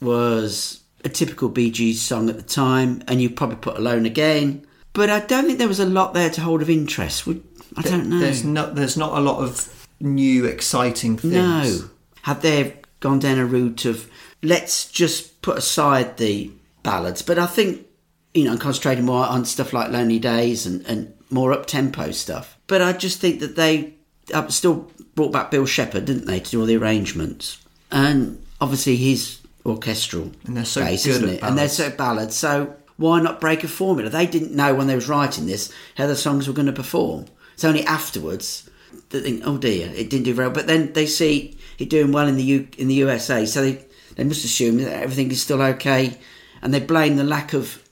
was 0.01 0.76
a 1.03 1.09
typical 1.09 1.49
Bee 1.49 1.71
Gees 1.71 2.01
song 2.01 2.29
at 2.29 2.37
the 2.37 2.41
time, 2.41 3.03
and 3.07 3.21
you 3.21 3.29
probably 3.29 3.57
put 3.57 3.77
Alone 3.77 4.05
Again. 4.05 4.65
But 4.93 5.09
I 5.09 5.19
don't 5.19 5.45
think 5.45 5.59
there 5.59 5.67
was 5.67 5.79
a 5.79 5.85
lot 5.85 6.13
there 6.13 6.29
to 6.29 6.41
hold 6.41 6.61
of 6.61 6.69
interest. 6.69 7.27
Would 7.27 7.43
I 7.75 7.81
don't 7.81 8.09
know. 8.09 8.19
There's 8.19 8.43
not 8.43 8.75
there's 8.75 8.97
not 8.97 9.17
a 9.17 9.21
lot 9.21 9.43
of 9.43 9.87
new 9.99 10.45
exciting 10.45 11.17
things. 11.17 11.33
No. 11.33 11.89
Had 12.23 12.41
they 12.41 12.79
gone 12.99 13.19
down 13.19 13.37
a 13.37 13.45
route 13.45 13.85
of 13.85 14.09
let's 14.41 14.89
just 14.89 15.41
put 15.41 15.57
aside 15.57 16.17
the 16.17 16.51
ballads, 16.83 17.21
but 17.21 17.37
I 17.37 17.45
think, 17.45 17.85
you 18.33 18.45
know, 18.45 18.57
concentrating 18.57 19.05
more 19.05 19.25
on 19.25 19.45
stuff 19.45 19.73
like 19.73 19.91
Lonely 19.91 20.19
Days 20.19 20.65
and, 20.65 20.85
and 20.87 21.13
more 21.29 21.53
up 21.53 21.65
tempo 21.65 22.11
stuff. 22.11 22.57
But 22.67 22.81
I 22.81 22.93
just 22.93 23.19
think 23.19 23.39
that 23.39 23.55
they 23.55 23.93
uh, 24.33 24.47
still 24.47 24.91
brought 25.15 25.31
back 25.31 25.51
Bill 25.51 25.65
Shepherd, 25.65 26.05
didn't 26.05 26.25
they, 26.25 26.39
to 26.39 26.51
do 26.51 26.59
all 26.59 26.65
the 26.65 26.77
arrangements. 26.77 27.59
And 27.91 28.43
obviously 28.59 28.95
his 28.95 29.39
orchestral 29.65 30.31
And 30.45 30.55
they're 30.55 30.65
so 30.65 30.81
base, 30.81 31.05
good 31.05 31.11
isn't 31.11 31.29
at 31.29 31.35
it? 31.35 31.43
And 31.43 31.57
they're 31.57 31.69
so 31.69 31.89
ballads. 31.89 32.35
So 32.35 32.75
why 32.97 33.21
not 33.21 33.39
break 33.41 33.63
a 33.63 33.67
formula? 33.67 34.09
They 34.09 34.25
didn't 34.25 34.55
know 34.55 34.73
when 34.73 34.87
they 34.87 34.95
was 34.95 35.07
writing 35.07 35.45
this 35.45 35.71
how 35.95 36.07
the 36.07 36.15
songs 36.15 36.47
were 36.47 36.53
going 36.53 36.67
to 36.67 36.73
perform. 36.73 37.25
It's 37.53 37.63
only 37.63 37.83
afterwards 37.85 38.69
that 39.09 39.23
they 39.23 39.31
think, 39.31 39.43
oh 39.45 39.57
dear, 39.57 39.91
it 39.95 40.09
didn't 40.09 40.23
do 40.23 40.33
very 40.33 40.47
well. 40.47 40.55
But 40.55 40.67
then 40.67 40.93
they 40.93 41.05
see 41.05 41.57
it 41.77 41.89
doing 41.89 42.11
well 42.11 42.27
in 42.27 42.37
the 42.37 42.43
U- 42.43 42.67
in 42.77 42.87
the 42.87 42.95
USA, 42.95 43.45
so 43.45 43.61
they 43.61 43.85
they 44.15 44.23
must 44.23 44.43
assume 44.43 44.77
that 44.77 44.91
everything 44.91 45.31
is 45.31 45.41
still 45.41 45.61
okay, 45.61 46.17
and 46.61 46.73
they 46.73 46.79
blame 46.79 47.17
the 47.17 47.23
lack 47.23 47.53
of, 47.53 47.83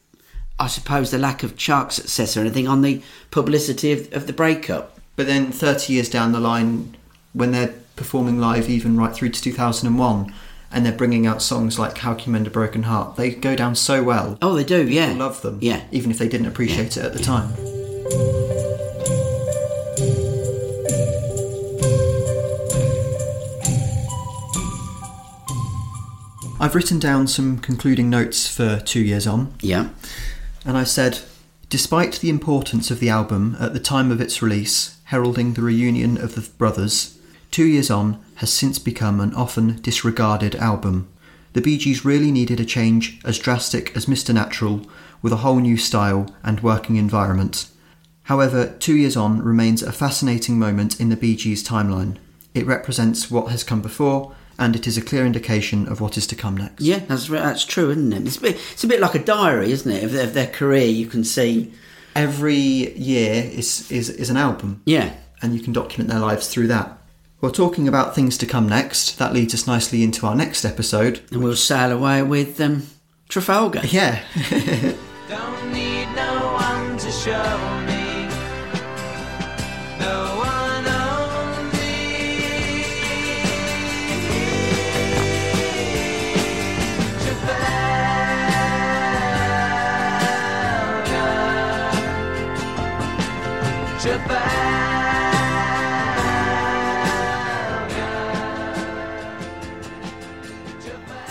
I 0.59 0.67
suppose, 0.67 1.11
the 1.11 1.19
lack 1.19 1.43
of 1.43 1.55
chart 1.55 1.93
success 1.93 2.35
or 2.35 2.41
anything 2.41 2.67
on 2.67 2.81
the 2.81 3.01
publicity 3.29 3.91
of, 3.91 4.11
of 4.11 4.27
the 4.27 4.33
breakup. 4.33 4.99
But 5.15 5.27
then 5.27 5.51
30 5.51 5.93
years 5.93 6.09
down 6.09 6.31
the 6.31 6.39
line, 6.39 6.97
when 7.33 7.51
they're 7.51 7.75
performing 7.95 8.39
live, 8.39 8.69
even 8.69 8.97
right 8.97 9.13
through 9.13 9.29
to 9.29 9.41
2001, 9.41 10.21
and 10.21 10.33
they're 10.83 10.91
bringing 10.93 11.27
out 11.27 11.43
songs 11.43 11.77
like 11.77 11.99
How 11.99 12.15
Can 12.15 12.25
You 12.25 12.31
Mend 12.33 12.47
a 12.47 12.49
Broken 12.49 12.83
Heart, 12.83 13.17
they 13.17 13.29
go 13.29 13.55
down 13.55 13.75
so 13.75 14.01
well. 14.03 14.39
Oh, 14.41 14.55
they 14.55 14.63
do, 14.63 14.87
yeah. 14.87 15.09
People 15.09 15.19
love 15.27 15.41
them, 15.43 15.59
Yeah. 15.61 15.83
even 15.91 16.09
if 16.09 16.17
they 16.17 16.27
didn't 16.27 16.47
appreciate 16.47 16.97
it 16.97 17.03
at 17.05 17.13
the 17.13 17.19
time. 17.19 17.53
I've 26.59 26.73
written 26.73 26.99
down 26.99 27.27
some 27.27 27.57
concluding 27.59 28.09
notes 28.09 28.47
for 28.47 28.79
Two 28.79 29.01
Years 29.01 29.27
On. 29.27 29.53
Yeah. 29.61 29.89
And 30.65 30.77
I 30.77 30.83
said, 30.83 31.19
despite 31.69 32.13
the 32.19 32.29
importance 32.29 32.89
of 32.89 32.99
the 32.99 33.09
album 33.09 33.57
at 33.59 33.73
the 33.73 33.79
time 33.79 34.09
of 34.09 34.21
its 34.21 34.41
release, 34.41 34.97
heralding 35.05 35.53
the 35.53 35.61
reunion 35.61 36.17
of 36.17 36.35
the 36.35 36.41
brothers, 36.57 37.19
Two 37.51 37.65
Years 37.65 37.91
On 37.91 38.23
has 38.35 38.51
since 38.51 38.79
become 38.79 39.19
an 39.19 39.33
often 39.33 39.81
disregarded 39.81 40.55
album. 40.55 41.07
The 41.53 41.61
Bee 41.61 41.77
Gees 41.77 42.03
really 42.03 42.31
needed 42.31 42.59
a 42.59 42.65
change 42.65 43.19
as 43.23 43.39
drastic 43.39 43.95
as 43.95 44.07
Mr. 44.07 44.33
Natural, 44.33 44.85
with 45.21 45.31
a 45.33 45.37
whole 45.37 45.59
new 45.59 45.77
style 45.77 46.27
and 46.43 46.61
working 46.61 46.97
environment. 46.97 47.67
However, 48.23 48.75
Two 48.79 48.95
Years 48.95 49.15
On 49.15 49.41
remains 49.41 49.81
a 49.83 49.91
fascinating 49.91 50.59
moment 50.59 50.99
in 50.99 51.09
the 51.09 51.15
Bee 51.15 51.35
Gees 51.35 51.63
timeline. 51.65 52.17
It 52.53 52.65
represents 52.65 53.29
what 53.31 53.51
has 53.51 53.63
come 53.63 53.81
before, 53.81 54.35
and 54.57 54.75
it 54.75 54.87
is 54.87 54.97
a 54.97 55.01
clear 55.01 55.25
indication 55.25 55.87
of 55.87 56.01
what 56.01 56.17
is 56.17 56.25
to 56.27 56.35
come 56.35 56.57
next. 56.57 56.81
Yeah, 56.81 56.99
that's 57.07 57.27
that's 57.27 57.65
true, 57.65 57.91
isn't 57.91 58.13
it? 58.13 58.25
It's 58.27 58.37
a 58.37 58.41
bit, 58.41 58.57
it's 58.73 58.83
a 58.83 58.87
bit 58.87 58.99
like 58.99 59.15
a 59.15 59.23
diary, 59.23 59.71
isn't 59.71 59.91
it? 59.91 60.03
Of 60.03 60.11
their, 60.11 60.23
of 60.23 60.33
their 60.33 60.47
career, 60.47 60.87
you 60.87 61.05
can 61.07 61.23
see. 61.23 61.73
Every 62.15 62.55
year 62.55 63.43
is, 63.53 63.91
is, 63.91 64.09
is 64.09 64.29
an 64.29 64.37
album. 64.37 64.81
Yeah. 64.85 65.13
and 65.41 65.53
you 65.53 65.59
can 65.59 65.73
document 65.73 66.09
their 66.09 66.19
lives 66.19 66.47
through 66.47 66.67
that. 66.67 66.97
Well, 67.41 67.51
talking 67.51 67.87
about 67.87 68.15
things 68.15 68.37
to 68.39 68.45
come 68.45 68.67
next, 68.67 69.19
that 69.19 69.33
leads 69.33 69.53
us 69.53 69.67
nicely 69.67 70.03
into 70.03 70.25
our 70.25 70.35
next 70.35 70.65
episode. 70.65 71.21
And 71.31 71.43
we'll 71.43 71.55
sail 71.55 71.91
away 71.91 72.23
with 72.23 72.59
um, 72.61 72.87
Trafalgar. 73.29 73.81
Yeah, 73.85 74.23
Don't 75.29 75.71
need 75.73 76.07
no 76.15 76.53
one 76.53 76.97
to 76.97 77.11
show 77.11 77.74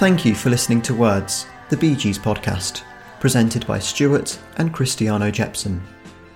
thank 0.04 0.26
you 0.26 0.34
for 0.34 0.50
listening 0.50 0.82
to 0.82 0.92
Words, 0.94 1.46
the 1.70 1.76
Bee 1.78 1.96
Gees 1.96 2.18
podcast, 2.18 2.82
presented 3.20 3.66
by 3.66 3.78
Stuart 3.78 4.38
and 4.58 4.70
Cristiano 4.70 5.30
Jepson. 5.30 5.82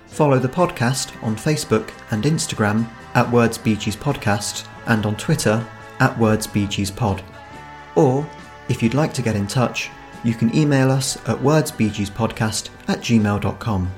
Follow 0.07 0.39
the 0.39 0.49
podcast 0.49 1.13
on 1.23 1.35
Facebook 1.35 1.91
and 2.09 2.23
Instagram 2.23 2.89
at 3.13 3.31
Words 3.31 3.59
Bee 3.59 3.75
Gees 3.75 3.95
Podcast 3.95 4.67
and 4.87 5.05
on 5.05 5.15
Twitter 5.17 5.63
at 5.99 6.17
Words 6.17 6.47
Bee 6.47 6.65
Gees 6.65 6.89
Pod. 6.89 7.21
Or, 7.95 8.27
if 8.69 8.81
you'd 8.81 8.95
like 8.95 9.13
to 9.13 9.21
get 9.21 9.35
in 9.35 9.45
touch, 9.45 9.91
you 10.23 10.33
can 10.33 10.55
email 10.55 10.89
us 10.89 11.17
at 11.29 11.37
wordsbeegeespodcast 11.37 12.69
at 12.87 13.01
gmail.com. 13.01 13.91